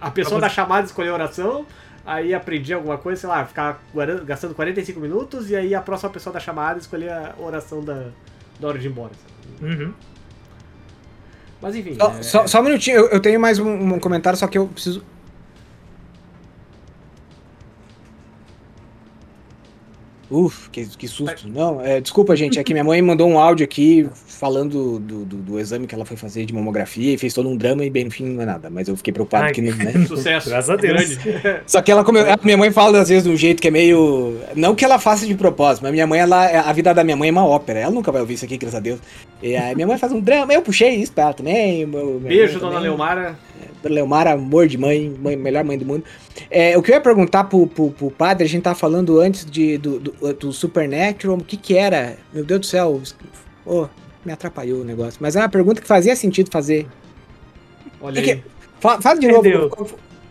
a 0.00 0.10
pessoa 0.10 0.40
da 0.40 0.48
chamada 0.48 0.86
escolher 0.86 1.10
a 1.10 1.14
oração, 1.14 1.64
aí 2.04 2.34
aprendia 2.34 2.76
alguma 2.76 2.98
coisa, 2.98 3.20
sei 3.20 3.28
lá, 3.30 3.44
ficar 3.44 3.80
gastando 4.24 4.54
45 4.54 4.98
minutos, 5.00 5.50
e 5.50 5.56
aí 5.56 5.74
a 5.74 5.80
próxima 5.80 6.10
pessoa 6.10 6.32
da 6.32 6.40
chamada 6.40 6.78
escolher 6.80 7.10
a 7.12 7.34
oração 7.38 7.82
da, 7.82 8.08
da 8.58 8.68
hora 8.68 8.78
de 8.78 8.86
ir 8.86 8.90
embora. 8.90 9.12
sabe? 9.60 9.72
Uhum. 9.74 9.92
Mas 11.60 11.74
enfim. 11.74 11.94
Só, 11.94 12.10
é- 12.10 12.22
só- 12.22 12.46
só 12.46 12.60
um 12.60 12.64
minutinho, 12.64 12.96
eu, 12.96 13.06
eu 13.08 13.20
tenho 13.20 13.40
mais 13.40 13.58
um, 13.58 13.68
um 13.94 13.98
comentário, 14.00 14.38
só 14.38 14.46
que 14.46 14.58
eu 14.58 14.66
preciso. 14.66 15.02
Uf, 20.30 20.68
que, 20.70 20.86
que 20.86 21.06
susto. 21.06 21.48
Não, 21.48 21.80
é, 21.80 22.00
desculpa, 22.00 22.34
gente. 22.34 22.58
É 22.58 22.64
que 22.64 22.72
minha 22.72 22.82
mãe 22.82 23.00
mandou 23.00 23.28
um 23.28 23.38
áudio 23.38 23.64
aqui 23.64 24.08
falando 24.26 24.98
do, 24.98 25.24
do, 25.24 25.36
do 25.36 25.60
exame 25.60 25.86
que 25.86 25.94
ela 25.94 26.04
foi 26.04 26.16
fazer 26.16 26.44
de 26.44 26.52
mamografia 26.52 27.14
e 27.14 27.18
fez 27.18 27.32
todo 27.32 27.48
um 27.48 27.56
drama 27.56 27.84
e 27.84 27.90
bem 27.90 28.04
no 28.04 28.10
fim 28.10 28.24
não 28.24 28.42
é 28.42 28.46
nada. 28.46 28.68
Mas 28.68 28.88
eu 28.88 28.96
fiquei 28.96 29.12
preocupado 29.12 29.44
Ai, 29.44 29.52
que 29.52 29.62
não. 29.62 29.76
Né? 29.76 29.92
Sucesso. 30.06 30.48
Graças 30.48 30.70
a 30.70 30.76
Deus. 30.76 31.16
Só 31.66 31.80
que 31.80 31.92
ela 31.92 32.04
come... 32.04 32.20
minha 32.42 32.56
mãe 32.56 32.72
fala 32.72 33.00
às 33.00 33.08
vezes 33.08 33.24
de 33.24 33.30
um 33.30 33.36
jeito 33.36 33.62
que 33.62 33.68
é 33.68 33.70
meio. 33.70 34.36
Não 34.56 34.74
que 34.74 34.84
ela 34.84 34.98
faça 34.98 35.24
de 35.26 35.34
propósito, 35.34 35.82
mas 35.84 35.92
minha 35.92 36.06
mãe, 36.06 36.18
ela, 36.20 36.44
a 36.60 36.72
vida 36.72 36.92
da 36.92 37.04
minha 37.04 37.16
mãe 37.16 37.28
é 37.28 37.32
uma 37.32 37.46
ópera. 37.46 37.78
Ela 37.78 37.92
nunca 37.92 38.10
vai 38.10 38.20
ouvir 38.20 38.34
isso 38.34 38.44
aqui, 38.44 38.56
graças 38.58 38.76
a 38.78 38.80
Deus. 38.80 38.98
E 39.42 39.54
aí 39.54 39.74
minha 39.74 39.86
mãe 39.86 39.96
faz 39.96 40.12
um 40.12 40.20
drama, 40.20 40.52
eu 40.52 40.62
puxei 40.62 40.96
isso 40.96 41.12
pra 41.12 41.24
ela 41.24 41.34
também. 41.34 41.86
meu- 41.86 42.18
Beijo, 42.20 42.58
dona 42.58 42.72
também. 42.72 42.88
Leomara. 42.88 43.38
Dona 43.86 43.94
Leomara, 43.94 44.32
amor 44.32 44.66
de 44.66 44.76
mãe, 44.76 45.14
mãe, 45.20 45.36
melhor 45.36 45.64
mãe 45.64 45.78
do 45.78 45.84
mundo. 45.84 46.04
É, 46.50 46.76
o 46.76 46.82
que 46.82 46.90
eu 46.90 46.94
ia 46.94 47.00
perguntar 47.00 47.44
pro, 47.44 47.66
pro, 47.66 47.90
pro 47.90 48.10
padre, 48.10 48.44
a 48.44 48.48
gente 48.48 48.62
tava 48.62 48.76
falando 48.76 49.20
antes 49.20 49.44
de, 49.44 49.78
do, 49.78 49.98
do, 49.98 50.34
do 50.34 50.52
Supernatural, 50.52 51.36
o 51.36 51.44
que 51.44 51.56
que 51.56 51.76
era? 51.76 52.16
Meu 52.32 52.44
Deus 52.44 52.60
do 52.60 52.66
céu, 52.66 53.00
oh, 53.64 53.86
me 54.24 54.32
atrapalhou 54.32 54.80
o 54.80 54.84
negócio. 54.84 55.18
Mas 55.20 55.36
é 55.36 55.40
uma 55.40 55.48
pergunta 55.48 55.80
que 55.80 55.86
fazia 55.86 56.16
sentido 56.16 56.50
fazer. 56.50 56.86
Olha 58.00 58.20
Que 58.20 58.32
aí. 58.32 58.44
Fala, 58.80 59.00
fala 59.00 59.18
de 59.18 59.26
Entendeu. 59.26 59.62
novo, 59.62 59.70
qual, 59.70 59.88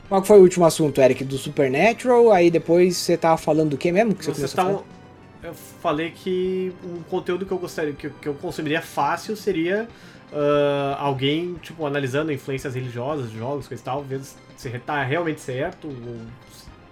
qual 0.08 0.24
foi 0.24 0.38
o 0.38 0.42
último 0.42 0.66
assunto, 0.66 1.02
Eric? 1.02 1.24
Do 1.24 1.38
Supernatural, 1.38 2.32
aí 2.32 2.52
depois 2.52 2.98
você 2.98 3.18
tava 3.18 3.38
falando 3.38 3.72
do 3.72 3.78
que 3.78 3.92
mesmo? 3.92 4.14
Que 4.14 4.24
você 4.24 4.32
Vocês 4.34 4.54
começou 4.54 4.82
estavam. 4.82 4.96
Eu 5.44 5.54
falei 5.54 6.12
que 6.12 6.74
um 6.84 7.04
conteúdo 7.04 7.46
que 7.46 7.52
eu 7.52 7.58
gostaria, 7.58 7.94
que, 7.94 8.10
que 8.10 8.28
eu 8.28 8.34
consumiria 8.34 8.82
fácil 8.82 9.36
seria 9.36 9.88
ah, 10.36 10.98
alguém, 11.00 11.54
tipo, 11.56 11.86
analisando 11.86 12.32
influências 12.32 12.76
religiosas, 12.76 13.32
de 13.32 13.38
jogos, 13.38 13.70
coisa 13.70 13.82
e 13.82 13.86
tal, 13.86 14.04
vendo 14.04 14.26
se 14.58 14.70
tá 14.80 15.02
realmente 15.02 15.40
certo, 15.40 15.88
ou, 15.88 16.20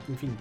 enfim. 0.09 0.33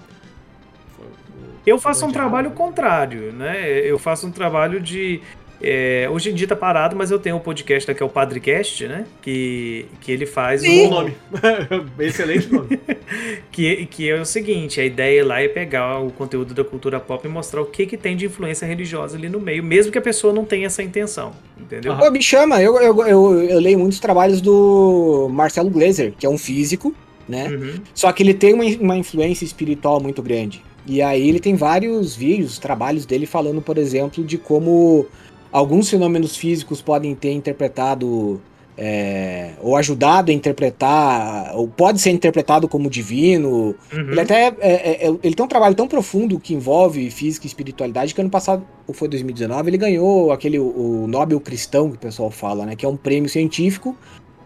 Eu 1.66 1.78
faço 1.78 2.06
um 2.06 2.12
trabalho 2.12 2.52
contrário, 2.52 3.32
né? 3.32 3.68
Eu 3.80 3.98
faço 3.98 4.26
um 4.26 4.30
trabalho 4.30 4.80
de. 4.80 5.20
É, 5.62 6.08
hoje 6.10 6.30
em 6.30 6.34
dia 6.34 6.46
tá 6.46 6.56
parado, 6.56 6.96
mas 6.96 7.10
eu 7.10 7.18
tenho 7.18 7.36
um 7.36 7.40
podcast 7.40 7.88
né, 7.88 7.94
que 7.94 8.02
é 8.02 8.06
o 8.06 8.08
Padrecast, 8.08 8.88
né? 8.88 9.06
Que, 9.20 9.86
que 10.00 10.10
ele 10.10 10.26
faz 10.26 10.62
Bom 10.62 10.86
um, 10.86 10.90
nome. 10.90 11.16
Excelente 12.00 12.52
nome. 12.52 12.80
que, 13.52 13.86
que 13.86 14.10
é 14.10 14.20
o 14.20 14.24
seguinte, 14.24 14.80
a 14.80 14.84
ideia 14.84 15.24
lá 15.24 15.40
é 15.40 15.46
pegar 15.46 16.00
o 16.00 16.10
conteúdo 16.10 16.52
da 16.52 16.64
cultura 16.64 16.98
pop 16.98 17.24
e 17.26 17.30
mostrar 17.30 17.62
o 17.62 17.66
que, 17.66 17.86
que 17.86 17.96
tem 17.96 18.16
de 18.16 18.26
influência 18.26 18.66
religiosa 18.66 19.16
ali 19.16 19.28
no 19.28 19.38
meio, 19.38 19.62
mesmo 19.62 19.92
que 19.92 19.98
a 19.98 20.02
pessoa 20.02 20.32
não 20.32 20.44
tenha 20.44 20.66
essa 20.66 20.82
intenção, 20.82 21.32
entendeu? 21.56 21.96
Pô, 21.96 22.10
me 22.10 22.20
chama, 22.20 22.60
eu, 22.60 22.76
eu, 22.80 23.06
eu, 23.06 23.42
eu 23.42 23.60
leio 23.60 23.78
muitos 23.78 24.00
trabalhos 24.00 24.40
do 24.40 25.28
Marcelo 25.30 25.70
Glazer, 25.70 26.12
que 26.18 26.26
é 26.26 26.28
um 26.28 26.38
físico, 26.38 26.92
né? 27.28 27.48
Uhum. 27.48 27.74
Só 27.94 28.10
que 28.10 28.22
ele 28.22 28.34
tem 28.34 28.52
uma, 28.52 28.64
uma 28.80 28.96
influência 28.96 29.44
espiritual 29.44 30.00
muito 30.00 30.20
grande. 30.22 30.62
E 30.84 31.00
aí 31.00 31.28
ele 31.28 31.38
tem 31.38 31.54
vários 31.54 32.16
vídeos, 32.16 32.58
trabalhos 32.58 33.06
dele 33.06 33.26
falando, 33.26 33.62
por 33.62 33.78
exemplo, 33.78 34.24
de 34.24 34.36
como 34.36 35.06
alguns 35.52 35.90
fenômenos 35.90 36.36
físicos 36.36 36.80
podem 36.80 37.14
ter 37.14 37.32
interpretado 37.32 38.40
é, 38.76 39.50
ou 39.60 39.76
ajudado 39.76 40.30
a 40.30 40.34
interpretar, 40.34 41.54
ou 41.54 41.68
pode 41.68 42.00
ser 42.00 42.10
interpretado 42.10 42.66
como 42.66 42.88
divino. 42.88 43.74
Uhum. 43.92 44.10
Ele 44.10 44.20
até 44.20 44.46
é, 44.46 44.54
é, 44.60 45.06
é, 45.06 45.14
ele 45.22 45.34
tem 45.34 45.44
um 45.44 45.48
trabalho 45.48 45.74
tão 45.74 45.86
profundo 45.86 46.40
que 46.40 46.54
envolve 46.54 47.10
física 47.10 47.46
e 47.46 47.48
espiritualidade 47.48 48.14
que 48.14 48.20
ano 48.20 48.30
passado, 48.30 48.64
ou 48.86 48.94
foi 48.94 49.08
2019, 49.08 49.70
ele 49.70 49.78
ganhou 49.78 50.32
aquele 50.32 50.58
o, 50.58 51.04
o 51.04 51.06
Nobel 51.06 51.38
Cristão 51.40 51.90
que 51.90 51.96
o 51.96 52.00
pessoal 52.00 52.30
fala, 52.30 52.64
né? 52.64 52.74
Que 52.74 52.86
é 52.86 52.88
um 52.88 52.96
prêmio 52.96 53.28
científico 53.28 53.96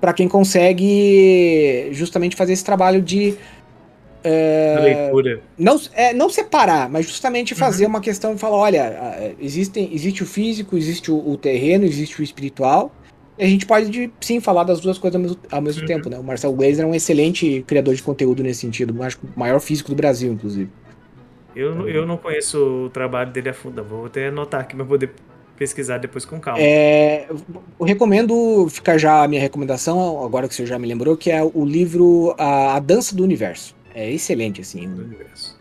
para 0.01 0.13
quem 0.13 0.29
consegue 0.29 1.89
justamente 1.93 2.37
fazer 2.37 2.53
esse 2.53 2.65
trabalho 2.65 3.01
de 3.01 3.35
A 4.25 4.81
leitura. 4.81 5.41
não, 5.59 5.81
é, 5.95 6.13
não 6.13 6.29
separar, 6.29 6.89
mas 6.89 7.07
justamente 7.07 7.53
Uhum. 7.53 7.59
fazer 7.59 7.87
uma 7.87 8.01
questão 8.01 8.35
de 8.35 8.41
falar, 8.41 8.57
olha, 8.57 8.83
a- 8.85 9.31
existem, 9.41 9.89
existe 9.93 10.23
o 10.23 10.27
físico, 10.27 10.77
existe 10.77 11.11
o, 11.11 11.17
o 11.31 11.37
terreno, 11.37 11.85
existe 11.85 12.21
o 12.21 12.25
espiritual, 12.25 12.93
e 13.39 13.45
a 13.45 13.47
gente 13.47 13.67
pode 13.67 13.91
de- 13.91 14.11
sim 14.21 14.41
falar 14.41 14.65
das 14.65 14.81
duas 14.81 14.99
coisas 14.99 15.15
ao 15.17 15.23
mesmo, 15.23 15.39
ao 15.51 15.61
mesmo 15.63 15.83
Uhum. 15.83 15.87
tempo, 15.87 16.09
né? 16.09 16.19
O 16.19 16.23
Marcel 16.25 16.53
Glazer 16.53 16.85
é 16.85 16.87
um 16.89 16.95
excelente 16.95 17.63
criador 17.67 17.95
de 17.95 18.03
conteúdo 18.03 18.43
nesse 18.43 18.61
sentido, 18.61 19.01
acho 19.03 19.19
que 19.19 19.27
o 19.27 19.31
maior 19.39 19.61
físico 19.61 19.91
do 19.91 19.95
Brasil, 19.97 20.33
inclusive. 20.33 20.71
Eu, 21.55 21.75
não- 21.75 21.89
eu 21.89 22.07
não 22.07 22.17
conheço 22.17 22.59
o 22.87 22.91
trabalho 22.91 23.31
dele 23.31 23.49
a 23.51 23.55
fundo, 23.55 23.83
vou 23.85 24.07
até 24.07 24.29
anotar 24.29 24.61
aqui 24.63 24.75
pra 24.75 24.85
poder 24.85 25.11
pesquisar 25.57 25.97
depois 25.99 26.25
com 26.25 26.39
calma. 26.41 26.61
É, 26.61 27.27
eu 27.81 27.87
recomendo, 27.87 28.69
fica 28.69 28.99
já 28.99 29.23
a 29.23 29.29
minha 29.29 29.41
recomendação, 29.41 30.23
agora 30.25 30.49
que 30.49 30.55
você 30.55 30.67
já 30.67 30.79
me 30.79 30.87
lembrou, 30.89 31.17
que 31.17 31.31
é 31.31 31.43
o 31.43 31.65
livro 31.65 32.35
A, 32.37 32.77
A 32.77 32.79
Dança 32.79 33.15
do 33.17 33.23
Universo. 33.23 33.76
É 33.97 34.11
excelente, 34.11 34.61
assim, 34.61 34.87
do 34.87 35.05
universo. 35.05 35.59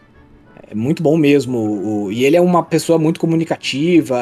É 0.70 0.76
muito 0.76 1.02
bom 1.02 1.16
mesmo. 1.16 1.58
o- 2.06 2.12
e 2.12 2.26
ele 2.26 2.36
é 2.36 2.42
uma 2.42 2.62
pessoa 2.64 3.00
muito 3.00 3.18
comunicativa. 3.18 4.18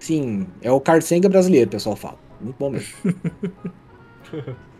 Sim, 0.00 0.48
é 0.60 0.72
o 0.72 0.80
Carl 0.80 1.00
Sagan 1.00 1.30
brasileiro, 1.30 1.68
o 1.68 1.70
pessoal 1.70 1.94
fala. 1.94 2.18
Muito 2.40 2.56
bom 2.58 2.70
mesmo. 2.70 2.92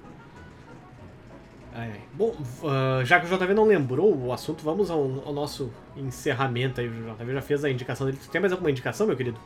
Ai, 1.75 1.89
ai. 1.91 2.01
Bom, 2.15 2.35
ah, 2.65 3.03
já 3.05 3.19
que 3.19 3.27
o 3.27 3.29
JV 3.39 3.55
não 3.55 3.65
lembrou 3.65 4.15
o 4.15 4.33
assunto, 4.33 4.63
vamos 4.63 4.91
ao, 4.91 5.01
ao 5.25 5.33
nosso 5.33 5.71
encerramento 5.97 6.81
aí. 6.81 6.89
O 6.89 7.15
JV 7.17 7.33
já 7.33 7.43
fez 7.43 7.65
a 7.65 7.71
indicação 7.71 8.07
dele. 8.07 8.19
Tu 8.23 8.29
tem 8.29 8.41
mais 8.41 8.53
alguma 8.53 8.71
indicação, 8.71 9.07
meu 9.07 9.17
querido? 9.17 9.39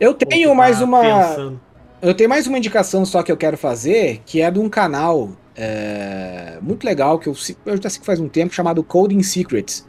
Eu 0.00 0.14
tenho 0.14 0.48
tá 0.48 0.54
mais 0.54 0.80
uma. 0.80 1.00
pensando? 1.00 1.60
Eu 2.02 2.14
tenho 2.14 2.28
mais 2.30 2.46
uma 2.46 2.58
indicação 2.58 3.04
só 3.04 3.22
que 3.22 3.30
eu 3.30 3.36
quero 3.36 3.56
fazer, 3.58 4.20
que 4.24 4.40
é 4.40 4.50
de 4.50 4.58
um 4.58 4.68
canal 4.68 5.30
é, 5.56 6.58
muito 6.60 6.84
legal, 6.84 7.18
que 7.18 7.28
eu, 7.28 7.34
eu 7.66 7.76
já 7.82 7.90
sei 7.90 8.00
que 8.00 8.06
faz 8.06 8.20
um 8.20 8.28
tempo, 8.28 8.54
chamado 8.54 8.82
Coding 8.82 9.22
Secrets. 9.22 9.86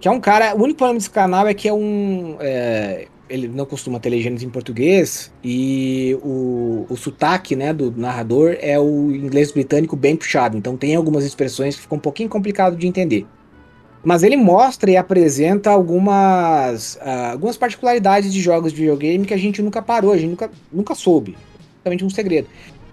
Que 0.00 0.08
é 0.08 0.10
um 0.10 0.20
cara. 0.20 0.54
O 0.54 0.62
único 0.62 0.78
problema 0.78 0.98
desse 0.98 1.10
canal 1.10 1.46
é 1.48 1.54
que 1.54 1.68
é 1.68 1.72
um. 1.72 2.36
é, 2.40 3.08
ele 3.28 3.48
não 3.48 3.66
costuma 3.66 4.00
ter 4.00 4.10
legendas 4.10 4.42
em 4.42 4.48
português 4.48 5.32
e 5.44 6.18
o, 6.22 6.86
o 6.88 6.96
sotaque 6.96 7.54
né, 7.54 7.72
do 7.72 7.92
narrador 7.94 8.56
é 8.60 8.78
o 8.78 9.12
inglês 9.12 9.52
britânico 9.52 9.96
bem 9.96 10.16
puxado. 10.16 10.56
Então 10.56 10.76
tem 10.76 10.94
algumas 10.94 11.24
expressões 11.24 11.76
que 11.76 11.82
ficam 11.82 11.98
um 11.98 12.00
pouquinho 12.00 12.28
complicado 12.28 12.76
de 12.76 12.86
entender. 12.86 13.26
Mas 14.02 14.22
ele 14.22 14.36
mostra 14.36 14.90
e 14.90 14.96
apresenta 14.96 15.70
algumas, 15.70 16.98
ah, 17.02 17.32
algumas 17.32 17.56
particularidades 17.56 18.32
de 18.32 18.40
jogos 18.40 18.72
de 18.72 18.78
videogame 18.78 19.26
que 19.26 19.34
a 19.34 19.38
gente 19.38 19.60
nunca 19.60 19.82
parou, 19.82 20.12
a 20.12 20.16
gente 20.16 20.30
nunca, 20.30 20.50
nunca 20.72 20.94
soube. 20.94 21.36
Realmente 21.84 22.04
um 22.04 22.10
segredo. 22.10 22.48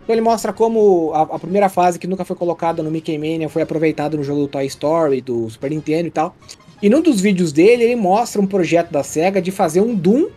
Então 0.06 0.14
ele 0.14 0.22
mostra 0.22 0.54
como 0.54 1.12
a, 1.16 1.24
a 1.24 1.40
primeira 1.40 1.68
fase 1.68 1.98
que 1.98 2.06
nunca 2.06 2.24
foi 2.24 2.36
colocada 2.36 2.84
no 2.84 2.92
Mickey 2.92 3.18
Mania 3.18 3.50
foi 3.50 3.64
aproveitada 3.64 4.16
no 4.16 4.24
jogo 4.24 4.42
do 4.42 4.48
Toy 4.48 4.68
Story, 4.68 5.20
do 5.20 5.50
Super 5.50 5.72
Nintendo 5.72 6.08
e 6.08 6.12
tal. 6.12 6.36
E 6.80 6.90
num 6.90 7.02
dos 7.02 7.20
vídeos 7.20 7.52
dele, 7.52 7.84
ele 7.84 7.96
mostra 7.96 8.40
um 8.40 8.46
projeto 8.46 8.92
da 8.92 9.02
SEGA 9.02 9.42
de 9.42 9.50
fazer 9.50 9.82
um 9.82 9.96
Doom. 9.96 10.28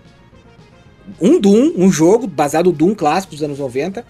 Um 1.21 1.39
Doom, 1.39 1.75
um 1.77 1.93
jogo 1.93 2.27
baseado 2.27 2.67
no 2.67 2.73
Doom 2.73 2.95
clássico 2.95 3.35
dos 3.35 3.43
anos 3.43 3.59
90, 3.59 4.07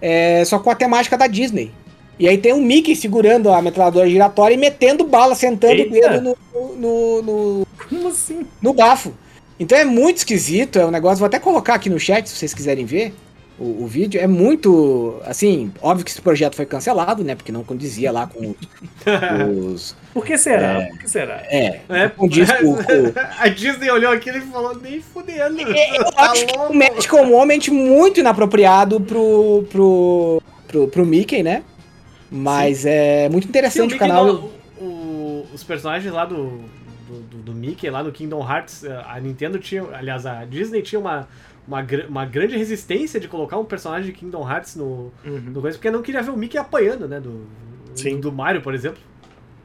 é, 0.00 0.44
só 0.44 0.58
com 0.58 0.68
a 0.68 0.74
temática 0.74 1.16
da 1.16 1.26
Disney. 1.26 1.72
E 2.18 2.28
aí 2.28 2.36
tem 2.36 2.52
um 2.52 2.60
Mickey 2.60 2.94
segurando 2.94 3.48
a 3.48 3.62
metralhadora 3.62 4.10
giratória 4.10 4.54
e 4.54 4.58
metendo 4.58 5.04
bala, 5.04 5.34
sentando 5.34 5.74
o 5.74 5.94
Eita! 5.94 6.10
dedo 6.10 6.36
no, 6.52 6.76
no, 6.76 7.22
no, 7.22 7.66
Como 7.88 8.08
assim? 8.08 8.46
no 8.60 8.74
bafo. 8.74 9.14
Então 9.58 9.78
é 9.78 9.84
muito 9.84 10.18
esquisito, 10.18 10.78
é 10.78 10.84
um 10.84 10.90
negócio. 10.90 11.18
Vou 11.18 11.26
até 11.26 11.38
colocar 11.38 11.74
aqui 11.74 11.88
no 11.88 11.98
chat 11.98 12.28
se 12.28 12.36
vocês 12.36 12.52
quiserem 12.52 12.84
ver. 12.84 13.14
O, 13.58 13.84
o 13.84 13.86
vídeo, 13.86 14.20
é 14.20 14.26
muito. 14.26 15.20
Assim, 15.24 15.72
óbvio 15.82 16.04
que 16.04 16.10
esse 16.10 16.20
projeto 16.22 16.54
foi 16.54 16.64
cancelado, 16.66 17.24
né? 17.24 17.34
Porque 17.34 17.50
não 17.52 17.64
condizia 17.64 18.12
lá 18.12 18.26
com 18.26 18.54
os. 19.72 19.96
Por 20.14 20.24
que 20.24 20.36
será? 20.38 20.82
É. 20.82 20.86
Por 20.86 20.98
que 20.98 21.10
será? 21.10 21.34
É, 21.46 21.80
É, 21.88 22.08
com, 22.08 22.28
com- 22.28 22.34
a 23.38 23.48
Disney 23.48 23.90
olhou 23.90 24.12
aquilo 24.12 24.38
e 24.38 24.40
falou, 24.42 24.76
nem 24.80 25.00
fudendo. 25.00 25.60
É, 25.62 25.98
Eu 25.98 26.04
tá 26.12 26.30
acho 26.30 26.46
que 26.46 26.56
louco. 26.56 26.72
o 26.72 26.76
Magic 26.76 27.16
é 27.16 27.22
um 27.22 27.26
momento 27.26 27.72
muito 27.72 28.20
inapropriado 28.20 29.00
pro, 29.00 29.64
pro, 29.70 30.42
pro, 30.66 30.88
pro 30.88 31.06
Mickey, 31.06 31.42
né? 31.42 31.62
Mas 32.30 32.84
é 32.84 33.28
muito 33.28 33.44
Sim, 33.44 33.48
o 33.48 33.50
interessante 33.50 33.94
o, 33.94 33.98
canal. 33.98 34.26
não- 34.26 34.50
o- 34.80 35.46
os 35.54 35.62
personagens 35.64 36.12
lá 36.12 36.24
do, 36.24 36.60
do, 37.08 37.20
do- 37.30 37.38
do 37.38 37.54
Mickey, 37.54 37.88
lá 37.88 38.02
no 38.02 38.12
Kingdom 38.12 38.40
Hearts, 38.46 38.84
eh, 38.84 39.02
a 39.08 39.18
Nintendo 39.20 39.58
tinha, 39.58 39.82
aliás, 39.94 40.26
a 40.26 40.44
Disney 40.44 40.82
tinha 40.82 40.98
uma, 41.00 41.26
uma, 41.68 41.86
uma 42.08 42.24
grande 42.24 42.56
resistência 42.56 43.20
de 43.20 43.28
colocar 43.28 43.58
um 43.58 43.64
personagem 43.64 44.10
de 44.10 44.18
Kingdom 44.18 44.50
Hearts 44.50 44.74
no, 44.74 45.12
Uhum. 45.24 45.40
no 45.52 45.60
coisa, 45.60 45.76
porque 45.76 45.90
não 45.90 46.00
queria 46.02 46.22
ver 46.22 46.30
o 46.30 46.36
Mickey 46.36 46.56
apanhando, 46.56 47.06
né, 47.06 47.20
do, 47.20 47.46
Sim. 47.94 48.16
do, 48.16 48.22
do 48.22 48.32
Mario, 48.32 48.62
por 48.62 48.74
exemplo. 48.74 49.00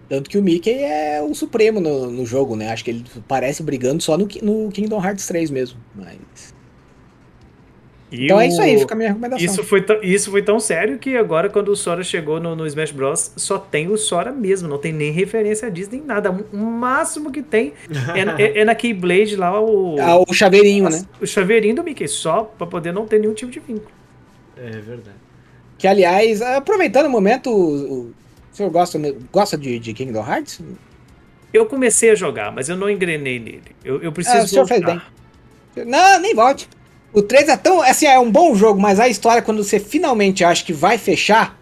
Tanto 0.09 0.29
que 0.29 0.37
o 0.37 0.43
Mickey 0.43 0.83
é 0.83 1.21
o 1.21 1.33
supremo 1.33 1.79
no, 1.79 2.11
no 2.11 2.25
jogo, 2.25 2.57
né? 2.57 2.71
Acho 2.71 2.83
que 2.83 2.91
ele 2.91 3.05
parece 3.25 3.63
brigando 3.63 4.03
só 4.03 4.17
no, 4.17 4.27
no 4.41 4.69
Kingdom 4.69 5.03
Hearts 5.03 5.25
3 5.25 5.49
mesmo. 5.49 5.79
Mas... 5.95 6.52
E 8.13 8.25
Então 8.25 8.39
é 8.39 8.45
o- 8.45 8.47
isso 8.47 8.61
aí, 8.61 8.77
fica 8.77 8.93
a 8.93 8.97
minha 8.97 9.09
recomendação. 9.09 9.43
Isso 9.43 9.63
foi, 9.63 9.81
tão- 9.81 9.99
isso 10.03 10.29
foi 10.29 10.43
tão 10.43 10.59
sério 10.59 10.99
que 10.99 11.17
agora, 11.17 11.49
quando 11.49 11.69
o 11.69 11.75
Sora 11.75 12.03
chegou 12.03 12.39
no, 12.39 12.55
no 12.55 12.67
Smash 12.67 12.91
Bros., 12.91 13.31
só 13.35 13.57
tem 13.57 13.87
o 13.89 13.97
Sora 13.97 14.31
mesmo, 14.31 14.67
não 14.69 14.77
tem 14.77 14.93
nem 14.93 15.11
referência 15.11 15.67
a 15.67 15.71
Disney, 15.71 15.99
nada. 16.05 16.29
O 16.53 16.57
máximo 16.57 17.31
que 17.31 17.41
tem 17.41 17.73
é, 18.15 18.23
na- 18.23 18.39
é, 18.39 18.59
é 18.59 18.65
na 18.65 18.75
Keyblade 18.75 19.35
lá 19.35 19.59
o, 19.59 19.97
Ah, 19.99 20.17
o 20.27 20.31
chaveirinho, 20.31 20.87
né? 20.89 21.03
o 21.19 21.25
chaveirinho 21.25 21.75
do 21.75 21.83
Mickey, 21.83 22.07
só 22.07 22.43
pra 22.43 22.67
poder 22.67 22.91
não 22.93 23.07
ter 23.07 23.19
nenhum 23.19 23.33
tipo 23.33 23.51
de 23.51 23.59
vínculo. 23.59 23.89
É 24.55 24.69
verdade. 24.69 25.17
Que, 25.79 25.87
aliás, 25.87 26.39
aproveitando 26.41 27.07
o 27.07 27.09
momento, 27.09 27.49
o, 27.49 28.01
o 28.09 28.13
senhor 28.51 28.69
gosta, 28.69 28.99
gosta 29.31 29.57
de, 29.57 29.79
de 29.79 29.91
Kingdom 29.91 30.23
Hearts? 30.25 30.61
Eu 31.51 31.65
comecei 31.65 32.11
a 32.11 32.15
jogar, 32.15 32.51
mas 32.51 32.69
eu 32.69 32.77
não 32.77 32.89
engrenei 32.89 33.39
nele. 33.39 33.63
Eu, 33.83 34.01
eu 34.03 34.11
preciso 34.11 34.37
Ah, 34.37 34.43
o 34.43 34.47
senhor 34.47 34.67
fez 34.67 34.81
voltar. 34.83 35.11
Não, 35.85 36.19
nem 36.19 36.35
volte. 36.35 36.69
O 37.13 37.21
3 37.21 37.49
é 37.49 37.57
tão. 37.57 37.81
Assim, 37.81 38.05
é 38.07 38.19
um 38.19 38.31
bom 38.31 38.55
jogo, 38.55 38.81
mas 38.81 38.99
a 38.99 39.07
história, 39.07 39.41
quando 39.41 39.63
você 39.63 39.79
finalmente 39.79 40.43
acha 40.43 40.63
que 40.65 40.73
vai 40.73 40.97
fechar, 40.97 41.57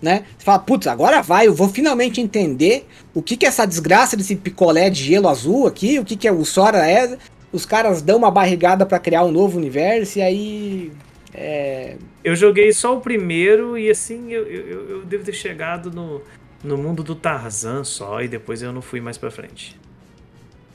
né? 0.00 0.24
Você 0.38 0.44
fala, 0.44 0.58
putz, 0.58 0.86
agora 0.86 1.20
vai, 1.22 1.46
eu 1.46 1.54
vou 1.54 1.68
finalmente 1.68 2.20
entender 2.20 2.86
o 3.14 3.22
que, 3.22 3.36
que 3.36 3.44
é 3.44 3.48
essa 3.48 3.66
desgraça 3.66 4.16
desse 4.16 4.34
picolé 4.34 4.88
de 4.90 5.02
gelo 5.04 5.28
azul 5.28 5.66
aqui, 5.66 5.98
o 5.98 6.04
que, 6.04 6.16
que 6.16 6.26
é 6.26 6.32
o 6.32 6.44
Sora 6.44 6.88
é. 6.88 7.16
Os 7.52 7.66
caras 7.66 8.00
dão 8.00 8.16
uma 8.16 8.30
barrigada 8.30 8.86
pra 8.86 8.98
criar 8.98 9.24
um 9.24 9.30
novo 9.30 9.58
universo 9.58 10.18
e 10.18 10.22
aí. 10.22 10.92
É, 11.34 11.96
Eu 12.24 12.34
joguei 12.34 12.72
só 12.72 12.96
o 12.96 13.00
primeiro 13.00 13.76
e 13.78 13.90
assim, 13.90 14.32
eu, 14.32 14.46
eu, 14.46 14.66
eu- 14.68 14.90
eu 14.90 15.04
devo 15.04 15.22
ter 15.24 15.32
chegado 15.34 15.90
no, 15.90 16.22
no 16.64 16.76
mundo 16.78 17.02
do 17.02 17.14
Tarzan 17.14 17.84
só 17.84 18.22
e 18.22 18.28
depois 18.28 18.62
eu 18.62 18.72
não 18.72 18.80
fui 18.82 19.00
mais 19.02 19.18
pra 19.18 19.30
frente. 19.30 19.78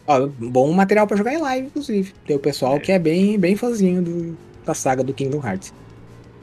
Ó, 0.08 0.28
bom 0.28 0.72
material 0.72 1.06
pra 1.06 1.16
jogar 1.18 1.34
em 1.34 1.42
live, 1.42 1.68
inclusive. 1.68 2.14
Tem 2.26 2.36
o 2.36 2.40
pessoal 2.40 2.80
que 2.80 2.92
é 2.92 2.98
bem, 2.98 3.38
bem 3.38 3.56
fãzinho 3.56 4.02
do- 4.02 4.38
da 4.66 4.74
saga 4.74 5.04
do 5.04 5.14
Kingdom 5.14 5.46
Hearts. 5.46 5.74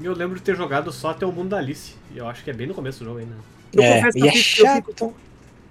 Eu 0.02 0.12
lembro 0.14 0.36
de 0.36 0.42
ter 0.42 0.54
jogado 0.56 0.92
só 0.92 1.10
até 1.10 1.24
o 1.24 1.32
mundo 1.32 1.50
da 1.50 1.58
Alice. 1.58 1.94
E 2.14 2.18
eu 2.18 2.28
acho 2.28 2.42
que 2.44 2.50
é 2.50 2.52
bem 2.52 2.66
no 2.66 2.74
começo 2.74 2.98
do 3.00 3.04
jogo 3.06 3.18
ainda. 3.18 3.34
Eu 3.72 3.82
é, 3.82 3.96
confesso 3.96 4.12
que 4.12 4.18
e 4.18 4.22
eu 4.22 4.28
é 4.28 4.32
fico- 4.32 4.62
eu 4.62 4.74
fico 4.76 4.92
chato. 4.92 5.14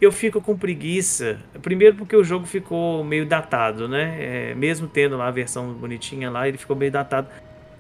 Eu 0.02 0.12
fico 0.12 0.42
com 0.42 0.58
preguiça. 0.58 1.40
Primeiro 1.62 1.96
porque 1.96 2.16
o 2.16 2.24
jogo 2.24 2.46
ficou 2.46 3.04
meio 3.04 3.26
datado, 3.26 3.88
né? 3.88 4.18
É, 4.52 4.56
mesmo 4.56 4.88
tendo 4.88 5.16
lá 5.16 5.28
a 5.28 5.32
versão 5.32 5.72
bonitinha 5.74 6.30
lá, 6.30 6.48
ele 6.48 6.58
ficou 6.58 6.76
meio 6.76 6.92
datado. 6.92 7.28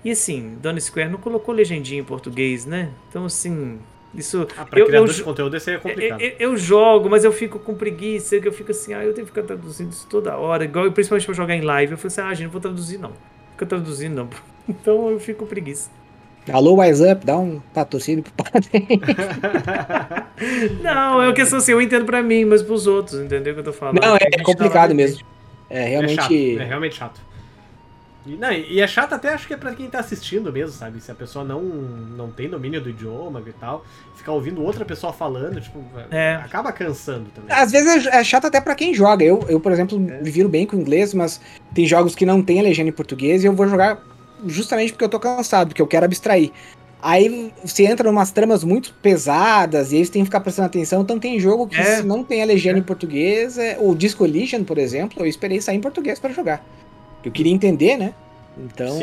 E 0.06 0.11
assim, 0.11 0.56
Dona 0.61 0.80
Square 0.80 1.10
não 1.10 1.18
colocou 1.18 1.53
legendinha 1.53 1.99
em 2.02 2.03
português, 2.03 2.65
né? 2.65 2.90
Então 3.10 3.26
assim, 3.26 3.77
isso. 4.14 4.48
Ah, 4.57 4.65
pra 4.65 4.80
eu, 4.80 4.85
criador 4.85 5.07
eu, 5.10 5.14
de 5.14 5.23
conteúdo 5.23 5.57
esse 5.57 5.72
é 5.72 5.77
complicado. 5.77 6.22
eu, 6.22 6.34
eu 6.40 6.57
jogo, 6.57 7.10
mas 7.10 7.23
eu 7.23 7.31
fico 7.31 7.57
com 7.60 7.73
preguiça, 7.73 8.40
que 8.40 8.48
eu 8.48 8.53
fico 8.53 8.72
assim, 8.72 8.94
ah, 8.94 9.03
eu 9.03 9.14
tenho 9.14 9.26
que 9.26 9.34
ficar 9.34 9.45
traduzindo 9.45 9.91
isso 9.91 10.06
toda 10.10 10.35
hora. 10.38 10.65
Igual, 10.65 10.91
principalmente 10.91 11.26
pra 11.26 11.34
jogar 11.34 11.56
em 11.56 11.61
live. 11.61 11.94
Eu 11.94 11.98
falei 11.98 12.07
assim, 12.07 12.22
ah, 12.22 12.34
gente, 12.34 12.45
não 12.45 12.52
vou 12.52 12.61
traduzir 12.61 12.99
não. 12.99 13.11
Fica 13.52 13.65
traduzindo 13.65 14.15
não. 14.15 14.30
Então 14.65 15.10
eu 15.10 15.19
fico 15.19 15.40
com 15.40 15.45
preguiça. 15.45 15.90
Alô, 16.49 16.80
Wise 16.81 17.06
Up, 17.10 17.26
dá 17.26 17.38
um 17.38 17.60
patrocínio 17.73 18.23
pro 18.23 18.31
padre. 18.34 18.69
Não, 20.81 21.22
é 21.22 21.27
uma 21.27 21.34
questão 21.34 21.60
assim, 21.60 21.72
eu 21.72 21.81
entendo 21.81 22.06
pra 22.06 22.22
mim, 22.22 22.45
mas 22.45 22.61
pros 22.61 22.85
outros, 22.85 23.19
entendeu 23.19 23.52
o 23.52 23.56
que 23.56 23.60
eu 23.61 23.65
tô 23.65 23.73
falando? 23.73 24.02
Não, 24.02 24.15
é 24.15 24.19
gente 24.23 24.44
complicado 24.44 24.90
tá 24.90 24.95
mesmo. 24.95 25.26
É 25.69 25.84
É 25.84 25.88
realmente. 25.88 26.15
chato, 26.15 26.34
é 26.34 26.64
realmente 26.65 26.95
chato. 26.95 27.22
E, 28.26 28.38
não, 28.38 28.52
e 28.52 28.80
é 28.80 28.88
chato 28.88 29.14
até 29.14 29.34
acho 29.34 29.45
que 29.45 29.54
é 29.54 29.58
pra 29.58 29.74
quem 29.76 29.90
tá 29.90 30.00
assistindo 30.00 30.52
mesmo, 30.52 30.72
sabe? 30.74 31.02
Se 31.02 31.12
a 31.12 31.16
pessoa 31.16 31.44
não, 31.44 31.62
não 31.62 32.32
tem 32.32 32.48
domínio 32.50 32.80
do 32.80 32.90
idioma 32.90 33.44
e 33.45 33.52
tal, 33.52 33.86
ficar 34.16 34.32
ouvindo 34.32 34.64
outra 34.64 34.86
pessoa 34.86 35.12
falando, 35.12 35.60
tipo, 35.60 35.84
É. 36.10 36.36
acaba 36.36 36.72
cansando 36.72 37.26
também. 37.36 37.54
Às 37.54 37.72
vezes 37.72 38.06
é 38.08 38.20
é 38.20 38.24
chato 38.24 38.48
até 38.48 38.62
pra 38.62 38.76
quem 38.76 38.94
joga. 38.94 39.26
Eu, 39.26 39.44
eu, 39.50 39.60
por 39.60 39.72
exemplo, 39.74 40.00
me 40.00 40.30
viro 40.32 40.48
bem 40.48 40.66
com 40.66 40.78
o 40.78 40.80
inglês, 40.80 41.14
mas 41.14 41.41
tem 41.74 41.86
jogos 41.86 42.16
que 42.16 42.26
não 42.26 42.41
tem 42.41 42.60
a 42.60 42.64
legenda 42.64 42.88
em 42.90 42.94
português 42.94 43.44
e 43.44 43.48
eu 43.48 43.54
vou 43.54 43.68
jogar 43.68 44.02
justamente 44.45 44.94
porque 44.94 45.04
eu 45.04 45.10
tô 45.10 45.20
cansado, 45.20 45.68
porque 45.70 45.82
eu 45.82 45.88
quero 45.88 46.06
abstrair. 46.06 46.52
Aí 47.02 47.52
você 47.62 47.84
entra 47.86 48.08
em 48.08 48.12
umas 48.12 48.32
tramas 48.32 48.64
muito 48.64 48.94
pesadas 49.02 49.91
e 49.91 49.98
aí 49.98 50.06
você 50.06 50.12
tem 50.14 50.22
que 50.22 50.28
ficar 50.28 50.40
prestando 50.40 50.68
atenção. 50.68 51.02
Então 51.02 51.20
tem 51.20 51.38
jogo 51.38 51.68
que 51.68 51.76
É. 51.76 51.98
se 51.98 52.04
não 52.04 52.24
tem 52.24 52.41
a 52.41 52.45
legenda 52.45 52.80
em 52.80 52.84
português, 52.84 53.58
é, 53.58 53.78
o 53.82 53.94
Disco 53.94 54.24
Elysium, 54.24 54.64
por 54.64 54.78
exemplo, 54.78 55.22
eu 55.22 55.26
esperei 55.28 55.60
sair 55.60 55.76
em 55.76 55.82
português 55.82 56.18
pra 56.20 56.32
jogar. 56.32 56.64
Eu 57.24 57.32
queria 57.32 57.52
entender, 57.54 57.98
né? 57.98 58.14
Então 58.58 59.00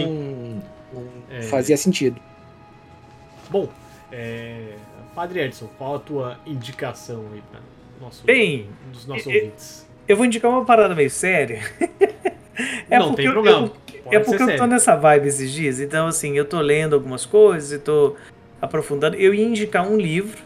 não 0.93 1.09
É. 1.31 1.43
fazia 1.43 1.77
sentido. 1.77 2.21
Bom, 3.49 3.69
é, 4.13 4.75
Padre 5.15 5.41
Edson, 5.41 5.69
qual 5.79 5.97
a 5.97 5.99
tua 5.99 6.39
indicação 6.47 7.25
aí 7.33 7.43
para 7.51 7.61
nosso, 8.01 8.25
Bem, 8.25 8.69
dos 8.93 9.07
nossos 9.07 9.27
e- 9.27 9.31
e- 9.31 9.37
ouvintes? 9.39 9.87
eu 10.07 10.17
vou 10.17 10.25
indicar 10.27 10.51
uma 10.51 10.65
parada 10.65 10.95
meio 10.95 11.11
séria. 11.11 11.61
É 12.91 12.99
não 12.99 13.07
porque 13.09 13.17
tem 13.23 13.27
eu- 13.27 13.33
problema. 13.33 13.59
eu- 13.59 14.13
é 14.13 14.19
porque 14.19 14.35
eu 14.35 14.39
tô 14.39 14.45
sério. 14.47 14.67
nessa 14.67 14.95
vibe 14.95 15.29
esses 15.29 15.51
dias, 15.51 15.81
então 15.81 16.07
assim, 16.07 16.37
eu 16.37 16.45
tô 16.45 16.61
lendo 16.61 16.95
algumas 16.95 17.25
coisas 17.25 17.73
e 17.73 17.79
tô 17.79 18.17
aprofundando. 18.61 19.17
Eu 19.17 19.33
ia 19.33 19.47
indicar 19.47 19.87
um 19.89 19.97
livro, 19.97 20.43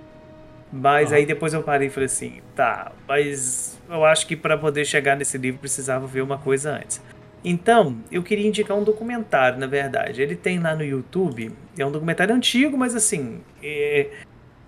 mas 0.73 1.13
Ah. 1.13 1.17
aí 1.17 1.27
depois 1.27 1.53
eu 1.55 1.63
parei 1.63 1.89
e 1.89 1.91
falei 1.91 2.07
assim, 2.07 2.41
tá, 2.55 2.93
mas 3.09 3.81
eu 3.91 4.05
acho 4.05 4.29
que 4.29 4.37
para 4.37 4.57
poder 4.57 4.85
chegar 4.85 5.17
nesse 5.17 5.37
livro 5.39 5.59
precisava 5.59 6.07
ver 6.07 6.21
uma 6.23 6.39
coisa 6.39 6.71
antes. 6.77 7.03
Então, 7.45 7.97
eu 8.11 8.23
queria 8.23 8.49
indicar 8.49 8.77
um 8.77 8.83
documentário, 8.83 9.59
na 9.59 9.67
verdade. 9.67 10.23
Ele 10.23 10.35
tem 10.35 10.59
lá 10.59 10.75
no 10.75 10.83
YouTube, 10.83 11.53
é 11.79 11.85
um 11.85 11.91
documentário 11.93 12.35
antigo, 12.35 12.77
mas 12.79 12.95
assim, 12.95 13.41
é- 13.63 14.09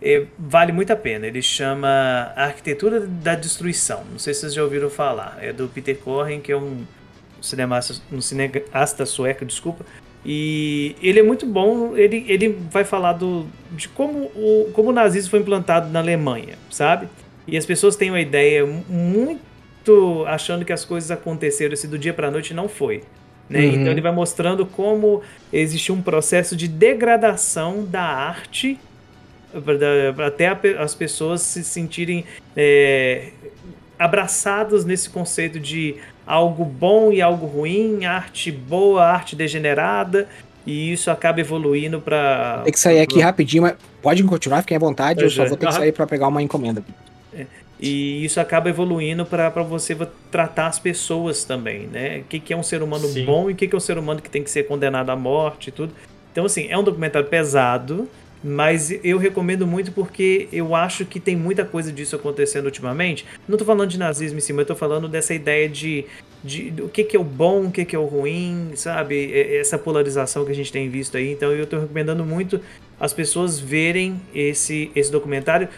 é, 0.03 0.25
vale 0.39 0.73
muito 0.73 0.93
a 0.93 0.97
pena. 0.97 1.27
Ele 1.27 1.41
chama 1.41 1.89
A 2.37 2.45
Arquitetura 2.45 3.01
da 3.01 3.35
Destruição. 3.35 4.05
Não 4.11 4.19
sei 4.19 4.35
se 4.35 4.41
vocês 4.41 4.55
já 4.55 4.63
ouviram 4.63 4.91
falar. 4.91 5.39
É 5.41 5.53
do 5.53 5.69
Peter 5.69 5.97
Corren, 5.97 6.41
que 6.41 6.53
é 6.53 6.57
um 6.57 6.85
cineasta, 7.41 7.95
um 8.13 8.21
cineasta 8.21 9.07
sueco, 9.07 9.45
desculpa. 9.47 9.85
E 10.25 10.95
ele 11.01 11.21
é 11.21 11.23
muito 11.23 11.47
bom. 11.47 11.97
Ele, 11.97 12.27
ele 12.29 12.59
vai 12.71 12.85
falar 12.85 13.15
do, 13.15 13.47
de 13.73 13.89
como 13.89 14.25
o, 14.35 14.71
como 14.75 14.91
o 14.91 14.93
nazismo 14.93 15.31
foi 15.31 15.39
implantado 15.41 15.89
na 15.89 16.01
Alemanha, 16.01 16.59
sabe? 16.71 17.09
E 17.47 17.57
as 17.57 17.65
pessoas 17.65 17.97
têm 17.97 18.11
uma 18.11 18.21
ideia 18.21 18.67
muito 18.67 19.41
achando 20.27 20.65
que 20.65 20.73
as 20.73 20.85
coisas 20.85 21.11
aconteceram 21.11 21.73
assim 21.73 21.89
do 21.89 21.99
dia 21.99 22.13
para 22.13 22.31
noite, 22.31 22.55
não 22.55 22.69
foi. 22.69 23.03
Né? 23.49 23.61
Uhum. 23.61 23.75
Então 23.75 23.93
ele 23.93 24.01
vai 24.01 24.13
mostrando 24.13 24.67
como 24.67 25.23
existiu 25.53 25.95
um 25.95 26.03
processo 26.03 26.57
de 26.57 26.67
degradação 26.67 27.85
da 27.85 28.03
arte 28.03 28.79
até 30.27 30.49
as 30.79 30.95
pessoas 30.95 31.41
se 31.41 31.65
sentirem 31.65 32.25
é, 32.57 33.29
abraçadas 33.99 34.85
nesse 34.85 35.09
conceito 35.09 35.59
de 35.59 35.97
algo 36.27 36.65
bom 36.65 37.13
e 37.13 37.23
algo 37.23 37.47
ruim, 37.47 38.05
arte 38.05 38.51
boa, 38.51 39.05
arte 39.05 39.37
degenerada, 39.37 40.29
e 40.67 40.93
isso 40.93 41.11
acaba 41.11 41.41
evoluindo 41.41 42.01
para 42.01 42.63
Tem 42.65 42.73
que 42.73 42.81
sair 42.81 43.01
aqui 43.01 43.21
rapidinho, 43.21 43.63
mas 43.63 43.77
pode 44.03 44.23
continuar, 44.25 44.63
fiquem 44.63 44.77
à 44.77 44.81
vontade. 44.81 45.21
Eu 45.21 45.27
Pois 45.27 45.35
só 45.35 45.45
é. 45.45 45.49
vou 45.49 45.57
ter 45.57 45.67
que 45.67 45.75
sair 45.75 45.93
pra 45.93 46.07
pegar 46.07 46.27
uma 46.27 46.43
encomenda. 46.43 46.83
E 47.79 48.25
isso 48.25 48.41
acaba 48.41 48.71
evoluindo 48.71 49.25
para 49.27 49.51
você 49.63 49.97
tratar 50.31 50.69
as 50.69 50.79
pessoas 50.79 51.45
também, 51.45 51.87
né? 51.87 52.21
O 52.21 52.25
que, 52.25 52.41
que 52.41 52.53
é 52.53 52.57
um 52.57 52.63
ser 52.63 52.83
humano 52.83 53.07
Sim. 53.07 53.25
bom 53.25 53.51
e 53.51 53.53
o 53.53 53.57
que, 53.57 53.69
que 53.69 53.75
é 53.75 53.77
um 53.77 53.81
ser 53.81 53.99
humano 53.99 54.23
que 54.23 54.31
tem 54.31 54.43
que 54.43 54.51
ser 54.51 54.67
condenado 54.67 55.11
à 55.11 55.17
morte 55.17 55.69
e 55.69 55.73
tudo. 55.73 55.93
Então, 56.33 56.45
assim, 56.45 56.69
é 56.69 56.77
um 56.77 56.83
documentário 56.83 57.29
pesado, 57.29 58.09
mas 58.43 58.93
eu 59.05 59.19
recomendo 59.19 59.67
muito 59.67 59.93
porque 59.93 60.49
eu 60.53 60.75
acho 60.75 61.05
que 61.05 61.19
tem 61.19 61.35
muita 61.37 61.65
coisa 61.65 61.93
disso 61.93 62.17
acontecendo 62.17 62.67
ultimamente. 62.67 63.27
Não 63.49 63.59
tô 63.59 63.65
falando 63.65 63.89
de 63.89 63.99
nazismo 63.99 64.39
em 64.39 64.41
cima, 64.41 64.63
eu 64.63 64.67
tô 64.67 64.75
falando 64.75 65.09
dessa 65.09 65.35
ideia 65.35 65.69
de, 65.69 66.05
de 66.45 66.71
do 66.71 66.89
que, 66.89 67.05
que 67.05 67.17
é 67.17 67.21
o 67.21 67.25
bom, 67.25 67.67
o 67.67 67.71
que, 67.71 67.85
que 67.85 67.97
é 67.97 67.99
o 67.99 68.05
ruim, 68.05 68.73
sabe? 68.75 69.33
Essa 69.57 69.79
polarização 69.79 70.45
que 70.45 70.53
a 70.53 70.55
gente 70.55 70.73
tem 70.73 70.89
visto 70.89 71.17
aí. 71.17 71.33
Então, 71.33 71.53
eu 71.53 71.67
tô 71.67 71.79
recomendando 71.79 72.25
muito 72.25 72.61
as 72.99 73.13
pessoas 73.13 73.59
verem 73.59 74.21
esse, 74.35 74.91
esse 74.95 75.11
documentário. 75.11 75.69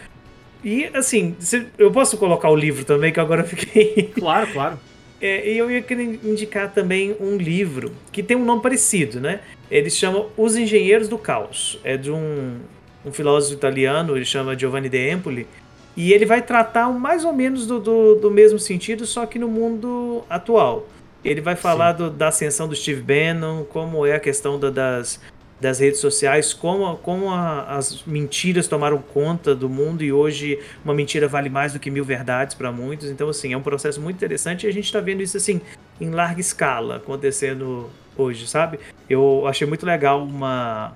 E 0.63 0.85
assim, 0.93 1.35
eu 1.77 1.91
posso 1.91 2.17
colocar 2.17 2.49
o 2.49 2.55
livro 2.55 2.83
também, 2.83 3.11
que 3.11 3.19
agora 3.19 3.41
eu 3.41 3.47
fiquei. 3.47 4.11
Claro, 4.13 4.51
claro. 4.51 4.79
É, 5.21 5.51
e 5.51 5.57
eu 5.57 5.69
ia 5.69 5.81
querer 5.81 6.19
indicar 6.23 6.71
também 6.71 7.15
um 7.19 7.35
livro 7.35 7.91
que 8.11 8.23
tem 8.23 8.37
um 8.37 8.45
nome 8.45 8.61
parecido, 8.61 9.19
né? 9.19 9.41
Ele 9.69 9.89
chama 9.89 10.27
Os 10.37 10.55
Engenheiros 10.55 11.07
do 11.07 11.17
Caos. 11.17 11.79
É 11.83 11.97
de 11.97 12.09
um, 12.09 12.57
um 13.05 13.11
filósofo 13.11 13.53
italiano, 13.53 14.15
ele 14.15 14.25
chama 14.25 14.57
Giovanni 14.57 14.89
De 14.89 15.11
Empoli. 15.11 15.47
E 15.95 16.13
ele 16.13 16.25
vai 16.25 16.41
tratar 16.41 16.87
mais 16.89 17.25
ou 17.25 17.33
menos 17.33 17.67
do, 17.67 17.79
do, 17.79 18.15
do 18.15 18.31
mesmo 18.31 18.57
sentido, 18.57 19.05
só 19.05 19.25
que 19.25 19.37
no 19.37 19.49
mundo 19.49 20.23
atual. 20.29 20.87
Ele 21.23 21.41
vai 21.41 21.55
falar 21.55 21.91
do, 21.91 22.09
da 22.09 22.29
ascensão 22.29 22.67
do 22.67 22.75
Steve 22.75 23.01
Bannon, 23.01 23.65
como 23.65 24.05
é 24.05 24.15
a 24.15 24.19
questão 24.19 24.57
da, 24.57 24.69
das, 24.69 25.19
das 25.59 25.79
redes 25.79 25.99
sociais, 25.99 26.53
como, 26.53 26.95
como 26.97 27.29
a, 27.29 27.63
as 27.75 28.03
mentiras 28.05 28.67
tomaram 28.67 28.97
conta 28.99 29.53
do 29.53 29.67
mundo 29.67 30.03
e 30.03 30.11
hoje 30.11 30.59
uma 30.83 30.93
mentira 30.93 31.27
vale 31.27 31.49
mais 31.49 31.73
do 31.73 31.79
que 31.79 31.91
mil 31.91 32.05
verdades 32.05 32.55
para 32.55 32.71
muitos. 32.71 33.09
Então, 33.09 33.27
assim, 33.27 33.53
é 33.53 33.57
um 33.57 33.61
processo 33.61 33.99
muito 33.99 34.15
interessante 34.15 34.65
e 34.65 34.69
a 34.69 34.73
gente 34.73 34.85
está 34.85 35.01
vendo 35.01 35.21
isso, 35.21 35.35
assim, 35.35 35.59
em 35.99 36.11
larga 36.11 36.39
escala 36.39 36.95
acontecendo 36.97 37.89
hoje, 38.15 38.47
sabe? 38.47 38.79
Eu 39.09 39.45
achei 39.47 39.67
muito 39.67 39.85
legal 39.85 40.23
uma. 40.23 40.93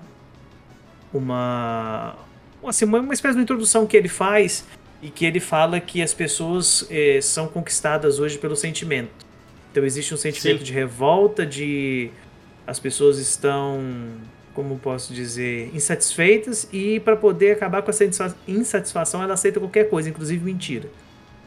Uma. 1.14 2.16
Assim, 2.66 2.86
uma 2.86 3.14
espécie 3.14 3.36
de 3.36 3.44
introdução 3.44 3.86
que 3.86 3.98
ele 3.98 4.08
faz 4.08 4.66
e 5.02 5.10
que 5.10 5.26
ele 5.26 5.42
fala 5.42 5.82
que 5.82 6.02
as 6.02 6.14
pessoas 6.14 6.88
eh, 6.90 7.20
são 7.22 7.48
conquistadas 7.48 8.20
hoje 8.20 8.38
pelo 8.38 8.56
sentimento. 8.56 9.12
Então 9.70 9.84
existe 9.84 10.14
um 10.14 10.18
sentimento 10.18 10.60
Sim. 10.60 10.64
de 10.64 10.72
revolta, 10.72 11.46
de 11.46 12.10
as 12.66 12.80
pessoas 12.80 13.18
estão, 13.18 13.82
como 14.54 14.78
posso 14.80 15.14
dizer, 15.14 15.72
insatisfeitas 15.74 16.68
e 16.72 17.00
para 17.00 17.16
poder 17.16 17.52
acabar 17.54 17.82
com 17.82 17.90
essa 17.90 18.06
insatisfa- 18.06 18.38
insatisfação 18.48 19.24
ela 19.24 19.34
aceita 19.34 19.60
qualquer 19.60 19.90
coisa, 19.90 20.10
inclusive 20.10 20.44
mentira. 20.44 20.90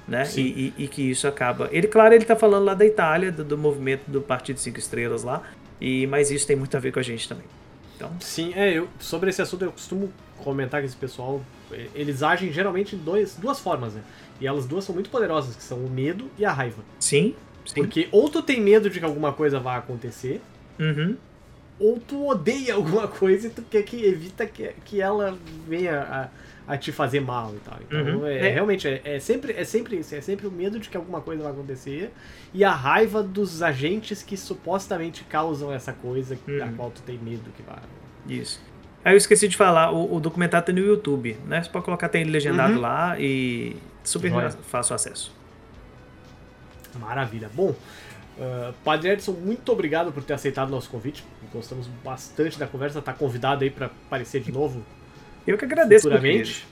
Né? 0.09 0.23
E, 0.37 0.41
e- 0.41 0.85
e 0.85 0.89
que 0.89 1.03
isso 1.11 1.27
acaba. 1.27 1.69
Ele, 1.73 1.89
claro, 1.89 2.15
ele 2.15 2.25
tá 2.25 2.37
falando 2.37 2.65
lá 2.65 2.75
da 2.75 2.85
Itália, 2.87 3.33
do, 3.33 3.43
do 3.43 3.59
movimento 3.59 4.03
do 4.09 4.21
Partido 4.21 4.59
Cinco 4.61 4.79
Estrelas 4.79 5.23
lá, 5.25 5.43
e 5.81 6.07
mas 6.07 6.31
isso 6.31 6.47
tem 6.47 6.55
muito 6.57 6.77
a 6.77 6.81
ver 6.81 6.93
com 6.93 7.01
a 7.01 7.03
gente 7.03 7.29
também. 7.29 7.45
Então, 7.97 8.11
Sim, 8.21 8.53
é, 8.55 8.73
eu, 8.79 8.89
sobre 9.01 9.31
esse 9.31 9.41
assunto 9.43 9.65
eu 9.65 9.73
costumo 9.73 10.13
comentar 10.39 10.81
que 10.81 10.87
esse 10.87 10.95
pessoal, 10.97 11.41
eles 11.95 12.23
agem 12.23 12.53
geralmente 12.53 12.95
em 12.95 12.99
dois, 12.99 13.35
duas 13.37 13.59
formas, 13.59 13.95
né? 13.95 14.03
E 14.41 14.47
elas 14.47 14.67
duas 14.67 14.85
são 14.85 14.95
muito 14.95 15.11
poderosas, 15.11 15.57
que 15.57 15.63
são 15.63 15.79
o 15.79 15.89
medo 15.91 16.31
e 16.39 16.45
a 16.45 16.53
raiva. 16.53 16.83
sim, 17.01 17.35
sim. 17.65 17.75
Porque 17.75 18.07
ou 18.13 18.29
tu 18.29 18.43
tem 18.43 18.61
medo 18.61 18.89
de 18.91 18.99
que 19.01 19.05
alguma 19.05 19.33
coisa 19.33 19.59
vá 19.59 19.77
acontecer, 19.77 20.41
Uhum. 20.79 21.17
Ou 21.79 21.99
tu 22.01 22.29
odeia 22.29 22.75
alguma 22.75 23.07
coisa 23.09 23.49
e 23.49 23.51
tu 23.51 23.63
quer 23.63 23.83
que 23.83 24.05
evita 24.05 24.47
que, 24.47 24.73
que 24.85 25.01
ela 25.01 25.37
venha 25.69 26.01
a, 26.67 26.73
a 26.75 26.79
te 26.79 26.91
fazer 26.91 27.21
mal 27.21 27.55
e 27.55 27.59
tal. 27.61 27.79
Então, 27.87 28.19
Uhum. 28.19 28.27
é, 28.27 28.49
É. 28.49 28.51
realmente, 28.51 28.89
é, 28.89 29.01
é 29.05 29.19
sempre, 29.21 29.53
é 29.53 29.65
sempre 29.65 29.97
isso. 29.97 30.15
É 30.15 30.21
sempre 30.21 30.47
o 30.47 30.51
medo 30.51 30.79
de 30.81 30.89
que 30.89 30.97
alguma 30.97 31.21
coisa 31.21 31.43
vai 31.43 31.53
acontecer 31.53 32.11
e 32.55 32.65
a 32.65 32.73
raiva 32.73 33.23
dos 33.23 33.63
agentes 33.63 34.23
que 34.23 34.37
supostamente 34.37 35.23
causam 35.25 35.73
essa 35.73 35.93
coisa 35.93 36.37
da 36.47 36.65
Uhum. 36.67 36.73
qual 36.77 36.91
tu 36.91 37.03
tem 37.03 37.19
medo 37.19 37.45
que 37.57 37.63
vai. 37.63 37.79
Isso. 38.29 38.61
Aí 39.05 39.13
eu 39.13 39.17
esqueci 39.19 39.47
de 39.47 39.57
falar, 39.57 39.93
o, 39.93 40.17
o 40.17 40.19
documentário 40.19 40.67
tá 40.67 40.73
no 40.73 40.81
YouTube, 40.81 41.37
né? 41.47 41.63
Você 41.63 41.71
pode 41.71 41.85
colocar, 41.85 42.09
tem 42.09 42.25
legendado 42.25 42.75
Uhum. 42.75 42.81
lá 42.81 43.17
e 43.21 43.77
super 44.03 44.33
fácil 44.63 44.97
acesso. 44.97 45.33
Maravilha. 46.99 47.51
Bom, 47.55 47.75
uh, 48.39 48.73
Padre 48.85 49.11
Edson, 49.11 49.33
muito 49.33 49.71
obrigado 49.73 50.13
por 50.13 50.23
ter 50.23 50.35
aceitado 50.35 50.69
o 50.69 50.73
nosso 50.73 50.89
convite. 50.91 51.25
Gostamos 51.53 51.87
bastante 52.05 52.59
da 52.59 52.67
conversa. 52.67 53.01
Tá 53.01 53.13
convidado 53.13 53.65
aí 53.65 53.71
para 53.71 53.87
aparecer 53.87 54.41
de 54.41 54.53
novo 54.53 54.83
Eu 55.47 55.57
que 55.57 55.65
agradeço, 55.65 56.03
futuramente. 56.09 56.67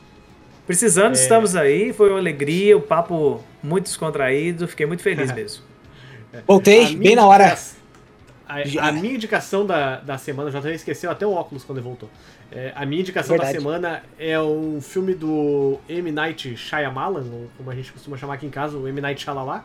Precisando, 0.66 1.15
É. 1.15 1.20
estamos 1.20 1.55
aí, 1.55 1.93
foi 1.93 2.09
uma 2.09 2.19
alegria, 2.19 2.77
o 2.77 2.81
papo 2.81 3.45
muito 3.62 3.85
descontraído, 3.85 4.66
fiquei 4.66 4.86
muito 4.86 5.03
feliz 5.03 5.31
mesmo. 5.35 5.62
Voltei, 6.47 6.97
bem 6.97 7.15
na 7.15 7.27
hora. 7.27 7.57
A, 8.47 8.89
a 8.89 8.93
minha 8.93 9.15
indicação 9.15 9.65
da, 9.65 10.01
da 10.01 10.19
semana, 10.19 10.51
já 10.51 10.59
até 10.59 10.74
esqueceu 10.74 11.11
até 11.11 11.27
o 11.27 11.32
óculos 11.32 11.65
quando 11.65 11.78
ele 11.78 11.86
voltou. 11.86 12.11
É, 12.53 12.73
a 12.74 12.85
minha 12.85 13.01
indicação 13.01 13.36
Verdade. 13.36 13.55
da 13.55 13.59
semana 13.59 14.03
é 14.19 14.39
um 14.41 14.81
filme 14.81 15.15
do 15.15 15.78
M. 15.89 16.12
Night 16.12 16.57
Shyamalan, 16.57 17.24
ou 17.32 17.51
como 17.57 17.70
a 17.70 17.74
gente 17.74 17.93
costuma 17.93 18.16
chamar 18.16 18.35
aqui 18.35 18.47
em 18.47 18.51
casa, 18.51 18.77
o 18.77 18.86
M. 18.86 19.01
Night 19.01 19.23
Shyamalan. 19.23 19.62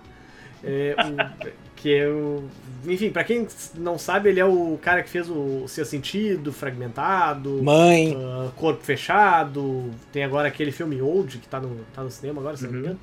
É, 0.64 0.95
o- 0.99 1.49
que 1.76 1.94
é 1.95 2.07
o. 2.10 2.44
Enfim, 2.86 3.10
pra 3.10 3.23
quem 3.23 3.48
não 3.76 3.98
sabe, 3.98 4.30
ele 4.30 4.40
é 4.40 4.45
o 4.45 4.77
cara 4.81 5.02
que 5.02 5.10
fez 5.10 5.30
o 5.30 5.65
Seu 5.68 5.86
Sentido, 5.86 6.52
Fragmentado, 6.52 7.64
Mãe. 7.64 8.14
ah, 8.18 8.52
Corpo 8.57 8.84
Fechado, 8.84 9.90
tem 10.11 10.23
agora 10.23 10.48
aquele 10.49 10.72
filme 10.72 11.02
Old, 11.02 11.38
que 11.38 11.48
tá 11.48 11.60
no, 11.60 11.77
tá 11.94 12.03
no 12.03 12.11
cinema 12.11 12.41
agora, 12.41 12.57
se 12.57 12.64
não 12.64 12.72
me 12.72 12.77
Uhum. 12.77 12.84
engano. 12.84 12.99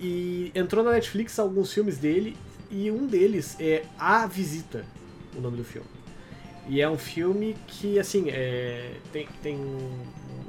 E 0.00 0.52
entrou 0.54 0.84
na 0.84 0.92
Netflix 0.92 1.38
alguns 1.38 1.72
filmes 1.72 1.96
dele, 1.98 2.36
e 2.70 2.90
um 2.90 3.06
deles 3.06 3.56
é 3.58 3.84
A 3.98 4.26
Visita, 4.26 4.84
o 5.36 5.40
nome 5.40 5.56
do 5.56 5.64
filme. 5.64 5.86
E 6.68 6.80
é 6.80 6.88
um 6.88 6.98
filme 6.98 7.56
que, 7.66 7.98
assim, 7.98 8.26
é, 8.30 8.90
tem. 9.12 9.26
tem 9.42 9.58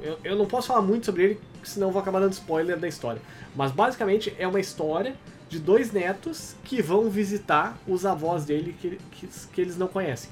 eu, 0.02 0.18
eu 0.22 0.36
não 0.36 0.44
posso 0.46 0.68
falar 0.68 0.82
muito 0.82 1.06
sobre 1.06 1.22
ele, 1.24 1.40
senão 1.62 1.88
eu 1.88 1.92
vou 1.92 2.00
acabar 2.02 2.20
dando 2.20 2.32
spoiler 2.32 2.78
da 2.78 2.86
história. 2.86 3.20
Mas 3.56 3.72
basicamente 3.72 4.34
é 4.38 4.46
uma 4.46 4.60
história 4.60 5.14
de 5.54 5.60
dois 5.60 5.92
netos 5.92 6.56
que 6.64 6.82
vão 6.82 7.08
visitar 7.08 7.78
os 7.86 8.04
avós 8.04 8.44
dele 8.44 8.74
que, 8.80 8.98
que, 9.12 9.28
que 9.52 9.60
eles 9.60 9.76
não 9.76 9.86
conhecem. 9.88 10.30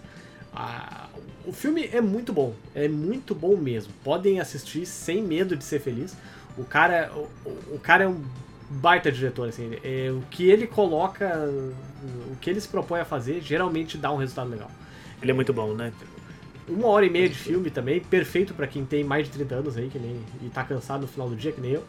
Ah, 0.53 1.09
o 1.47 1.53
filme 1.53 1.89
é 1.93 2.01
muito 2.01 2.33
bom, 2.33 2.55
é 2.75 2.89
muito 2.89 3.35
bom 3.35 3.57
mesmo. 3.57 3.93
Podem 4.05 4.41
assistir 4.41 4.85
sem 4.87 5.23
medo 5.23 5.57
de 5.57 5.65
ser 5.65 5.81
feliz. 5.81 6.17
O 6.59 6.65
cara, 6.65 7.11
o, 7.15 7.29
o- 7.77 7.81
cara 7.81 8.05
é 8.05 8.09
um 8.09 8.23
baita 8.69 9.11
diretor, 9.13 9.49
assim. 9.49 9.71
É, 9.83 10.11
o 10.11 10.23
que 10.31 10.51
ele 10.51 10.67
coloca, 10.67 11.49
o 12.31 12.37
que 12.37 12.51
ele 12.51 12.61
se 12.61 12.69
propõe 12.69 13.01
a 13.01 13.05
fazer, 13.05 13.41
geralmente 13.41 13.97
dá 13.97 14.13
um 14.13 14.17
resultado 14.17 14.51
legal. 14.51 14.71
Ele 15.23 15.31
é 15.31 15.35
muito 15.35 15.53
bom, 15.53 15.73
né? 15.75 15.93
Uma 16.69 16.89
hora 16.89 17.07
e 17.07 17.11
meia 17.11 17.29
de 17.29 17.35
filme 17.37 17.71
também, 17.71 18.01
perfeito 18.01 18.55
pra 18.55 18.67
quem 18.67 18.85
tem 18.85 19.03
mais 19.05 19.27
de 19.27 19.33
30 19.33 19.57
anos 19.57 19.77
aí, 19.77 19.89
que 19.89 19.99
nem, 19.99 20.21
e 20.43 20.49
tá 20.51 20.65
cansado 20.65 21.03
no 21.03 21.09
final 21.09 21.29
do 21.29 21.37
dia, 21.37 21.53
que 21.53 21.61
nem 21.61 21.73
eu. 21.73 21.85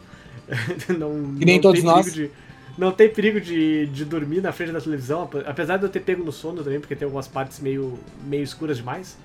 não, 0.98 1.34
Que 1.38 1.44
nem 1.44 1.60
não 1.60 1.60
todos 1.60 1.82
tem 1.82 1.84
nós. 1.84 2.12
de- 2.12 2.30
não 2.76 2.92
tem 2.92 3.08
perigo 3.08 3.40
de, 3.40 3.86
de 3.86 4.04
dormir 4.04 4.40
na 4.40 4.52
frente 4.52 4.72
da 4.72 4.80
televisão, 4.80 5.22
ape- 5.22 5.44
apesar 5.46 5.76
de 5.76 5.84
eu 5.84 5.88
ter 5.88 6.00
pego 6.00 6.24
no 6.24 6.32
sono 6.32 6.62
também, 6.62 6.80
porque 6.80 6.96
tem 6.96 7.06
algumas 7.06 7.28
partes 7.28 7.60
meio, 7.60 7.98
meio 8.26 8.42
escuras 8.42 8.76
demais. 8.76 9.16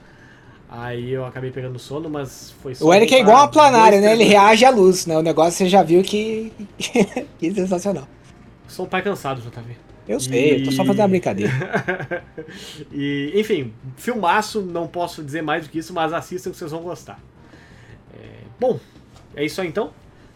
Aí 0.69 1.11
eu 1.11 1.25
acabei 1.25 1.49
pegando 1.49 1.73
no 1.73 1.79
sono, 1.79 2.07
mas 2.09 2.51
foi 2.61 2.75
só. 2.75 2.85
O 2.85 2.93
Eric 2.93 3.13
é 3.15 3.21
igual 3.21 3.37
uma 3.37 3.47
planária, 3.47 3.99
né? 3.99 4.11
Ele 4.13 4.23
reage 4.23 4.63
à 4.63 4.69
luz, 4.69 5.07
né? 5.07 5.17
O 5.17 5.21
negócio 5.23 5.53
você 5.53 5.67
já 5.67 5.81
viu 5.81 6.03
que. 6.03 6.53
que 7.39 7.51
sensacional. 7.53 8.07
Sou 8.67 8.85
um 8.85 8.89
pai 8.89 9.01
cansado, 9.01 9.41
JV. 9.41 9.75
Eu 10.07 10.19
sei, 10.19 10.61
eu 10.61 10.65
tô 10.65 10.71
só 10.71 10.83
fazendo 10.83 11.01
uma 11.01 11.07
brincadeira. 11.07 11.51
e, 12.91 13.31
enfim, 13.35 13.73
filmaço, 13.97 14.61
não 14.61 14.87
posso 14.87 15.23
dizer 15.23 15.41
mais 15.41 15.63
do 15.65 15.69
que 15.71 15.79
isso, 15.79 15.93
mas 15.93 16.13
assistam 16.13 16.51
que 16.51 16.57
vocês 16.57 16.71
vão 16.71 16.81
gostar. 16.81 17.19
É, 18.13 18.43
bom, 18.59 18.79
é 19.35 19.45
isso 19.45 19.61
aí 19.61 19.67
então. 19.67 19.91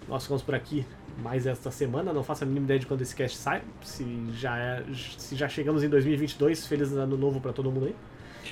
Nós 0.08 0.24
ficamos 0.24 0.44
por 0.44 0.54
aqui 0.54 0.86
mais 1.22 1.46
esta 1.46 1.70
semana. 1.72 2.14
Não 2.14 2.24
faço 2.24 2.44
a 2.44 2.48
mínima 2.48 2.66
ideia 2.66 2.80
de 2.80 2.86
quando 2.86 3.02
esse 3.02 3.16
cast 3.16 3.38
sai. 3.38 3.62
Se 3.84 4.06
já, 4.40 4.58
é- 4.58 4.84
se 5.18 5.36
já 5.36 5.48
chegamos 5.48 5.84
em 5.84 5.90
2022, 5.90 6.66
feliz 6.66 6.92
ano 6.94 7.18
novo 7.18 7.40
pra 7.40 7.52
todo 7.52 7.72
mundo 7.72 7.86
aí. 7.88 7.96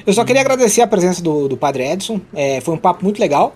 Eu 0.05 0.13
só 0.13 0.23
queria 0.23 0.41
agradecer 0.41 0.81
a 0.81 0.87
presença 0.87 1.21
do, 1.21 1.47
do 1.47 1.57
Padre 1.57 1.83
Edson. 1.83 2.21
É, 2.33 2.61
foi 2.61 2.73
um 2.73 2.77
papo 2.77 3.03
muito 3.03 3.19
legal. 3.19 3.55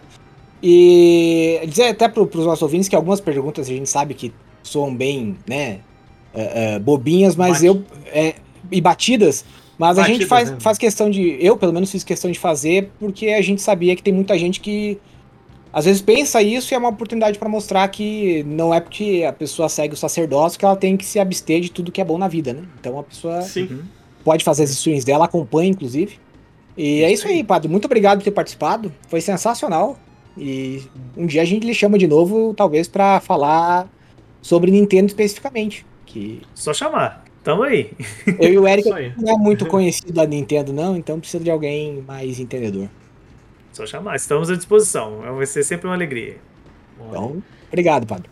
E 0.61 1.61
dizer 1.67 1.89
até 1.89 2.07
para 2.07 2.23
os 2.23 2.45
nossos 2.45 2.61
ouvintes 2.61 2.87
que 2.87 2.95
algumas 2.95 3.21
perguntas 3.21 3.67
a 3.67 3.71
gente 3.71 3.89
sabe 3.89 4.13
que 4.13 4.33
soam 4.63 4.95
bem, 4.95 5.37
né? 5.47 5.81
é, 6.35 6.75
é, 6.75 6.79
bobinhas, 6.79 7.35
mas 7.35 7.63
eu. 7.63 7.81
é, 8.07 8.35
e 8.71 8.81
batidas. 8.81 9.45
Mas 9.77 9.97
a 9.97 10.03
gente 10.03 10.25
Batidas, 10.25 10.29
faz, 10.29 10.51
né? 10.51 10.57
faz 10.59 10.77
questão 10.77 11.09
de. 11.09 11.37
Eu, 11.39 11.57
pelo 11.57 11.73
menos, 11.73 11.91
fiz 11.91 12.03
questão 12.03 12.29
de 12.31 12.39
fazer, 12.39 12.91
porque 12.99 13.27
a 13.29 13.41
gente 13.41 13.61
sabia 13.61 13.95
que 13.95 14.03
tem 14.03 14.13
muita 14.13 14.37
gente 14.37 14.59
que. 14.59 14.97
Às 15.75 15.83
vezes 15.83 16.01
pensa 16.01 16.41
isso 16.41 16.73
e 16.73 16.75
é 16.75 16.77
uma 16.77 16.87
oportunidade 16.87 17.37
para 17.37 17.49
mostrar 17.49 17.85
que 17.89 18.43
não 18.43 18.73
é 18.73 18.79
porque 18.79 19.25
a 19.27 19.33
pessoa 19.33 19.67
segue 19.67 19.93
o 19.93 19.97
sacerdócio 19.97 20.57
que 20.57 20.63
ela 20.63 20.77
tem 20.77 20.95
que 20.95 21.05
se 21.05 21.19
abster 21.19 21.59
de 21.59 21.69
tudo 21.69 21.91
que 21.91 21.99
é 21.99 22.05
bom 22.05 22.17
na 22.17 22.29
vida, 22.29 22.53
né? 22.53 22.63
Então 22.79 22.97
a 22.97 23.03
pessoa 23.03 23.41
Sim. 23.41 23.67
Uhum. 23.69 23.83
pode 24.23 24.45
fazer 24.45 24.63
as 24.63 24.69
streams 24.69 25.03
dela, 25.03 25.25
acompanha, 25.25 25.69
inclusive. 25.69 26.17
E 26.77 27.03
é 27.03 27.11
isso 27.11 27.27
aí, 27.27 27.43
padre. 27.43 27.67
Muito 27.67 27.83
obrigado 27.83 28.19
por 28.19 28.23
ter 28.23 28.31
participado. 28.31 28.89
Foi 29.09 29.19
sensacional. 29.19 29.99
E 30.37 30.81
um 31.17 31.25
dia 31.25 31.41
a 31.41 31.45
gente 31.45 31.67
lhe 31.67 31.73
chama 31.73 31.97
de 31.97 32.07
novo, 32.07 32.53
talvez, 32.53 32.87
pra 32.87 33.19
falar 33.19 33.89
sobre 34.41 34.71
Nintendo 34.71 35.07
especificamente. 35.07 35.85
Que 36.05 36.41
Só 36.53 36.73
chamar. 36.73 37.25
Tamo 37.43 37.63
aí. 37.63 37.91
eu 38.39 38.53
e 38.53 38.57
o 38.57 38.65
Eric 38.65 38.89
não 39.17 39.33
é 39.33 39.37
muito 39.37 39.65
conhecido 39.65 40.13
da 40.13 40.25
Nintendo, 40.25 40.71
não, 40.71 40.95
então 40.95 41.19
precisa 41.19 41.43
de 41.43 41.51
alguém 41.51 42.01
mais 42.07 42.39
entendedor. 42.39 42.87
Só 43.75 43.85
chamar. 43.85 44.15
Estamos 44.15 44.49
à 44.49 44.55
disposição. 44.55 45.19
Vai 45.35 45.45
ser 45.45 45.61
sempre 45.61 45.85
uma 45.85 45.93
alegria. 45.93 46.37
Então, 46.97 47.43
obrigado, 47.67 48.07
padre. 48.07 48.29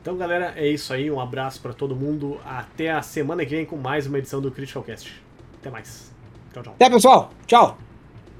Então, 0.00 0.16
galera, 0.16 0.54
é 0.56 0.66
isso 0.66 0.90
aí. 0.90 1.10
Um 1.10 1.20
abraço 1.20 1.60
pra 1.60 1.74
todo 1.74 1.94
mundo. 1.94 2.40
Até 2.46 2.90
a 2.90 3.02
semana 3.02 3.44
que 3.44 3.54
vem 3.54 3.66
com 3.66 3.76
mais 3.76 4.06
uma 4.06 4.18
edição 4.18 4.40
do 4.40 4.50
Critical 4.50 4.82
Cast. 4.82 5.22
Até 5.60 5.68
mais. 5.68 6.10
Tchau, 6.54 6.62
tchau. 6.62 6.72
Até, 6.72 6.88
pessoal. 6.88 7.30
Tchau. 7.46 7.76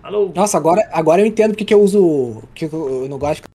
Alô? 0.03 0.33
Nossa, 0.35 0.57
agora, 0.57 0.89
agora 0.91 1.21
eu 1.21 1.27
entendo 1.27 1.51
porque 1.51 1.67
que 1.67 1.75
eu 1.75 1.83
uso. 1.83 2.43
que 2.55 2.65
eu 2.65 3.03
eu 3.03 3.09
não 3.11 3.19
gosto 3.19 3.43
de 3.43 3.49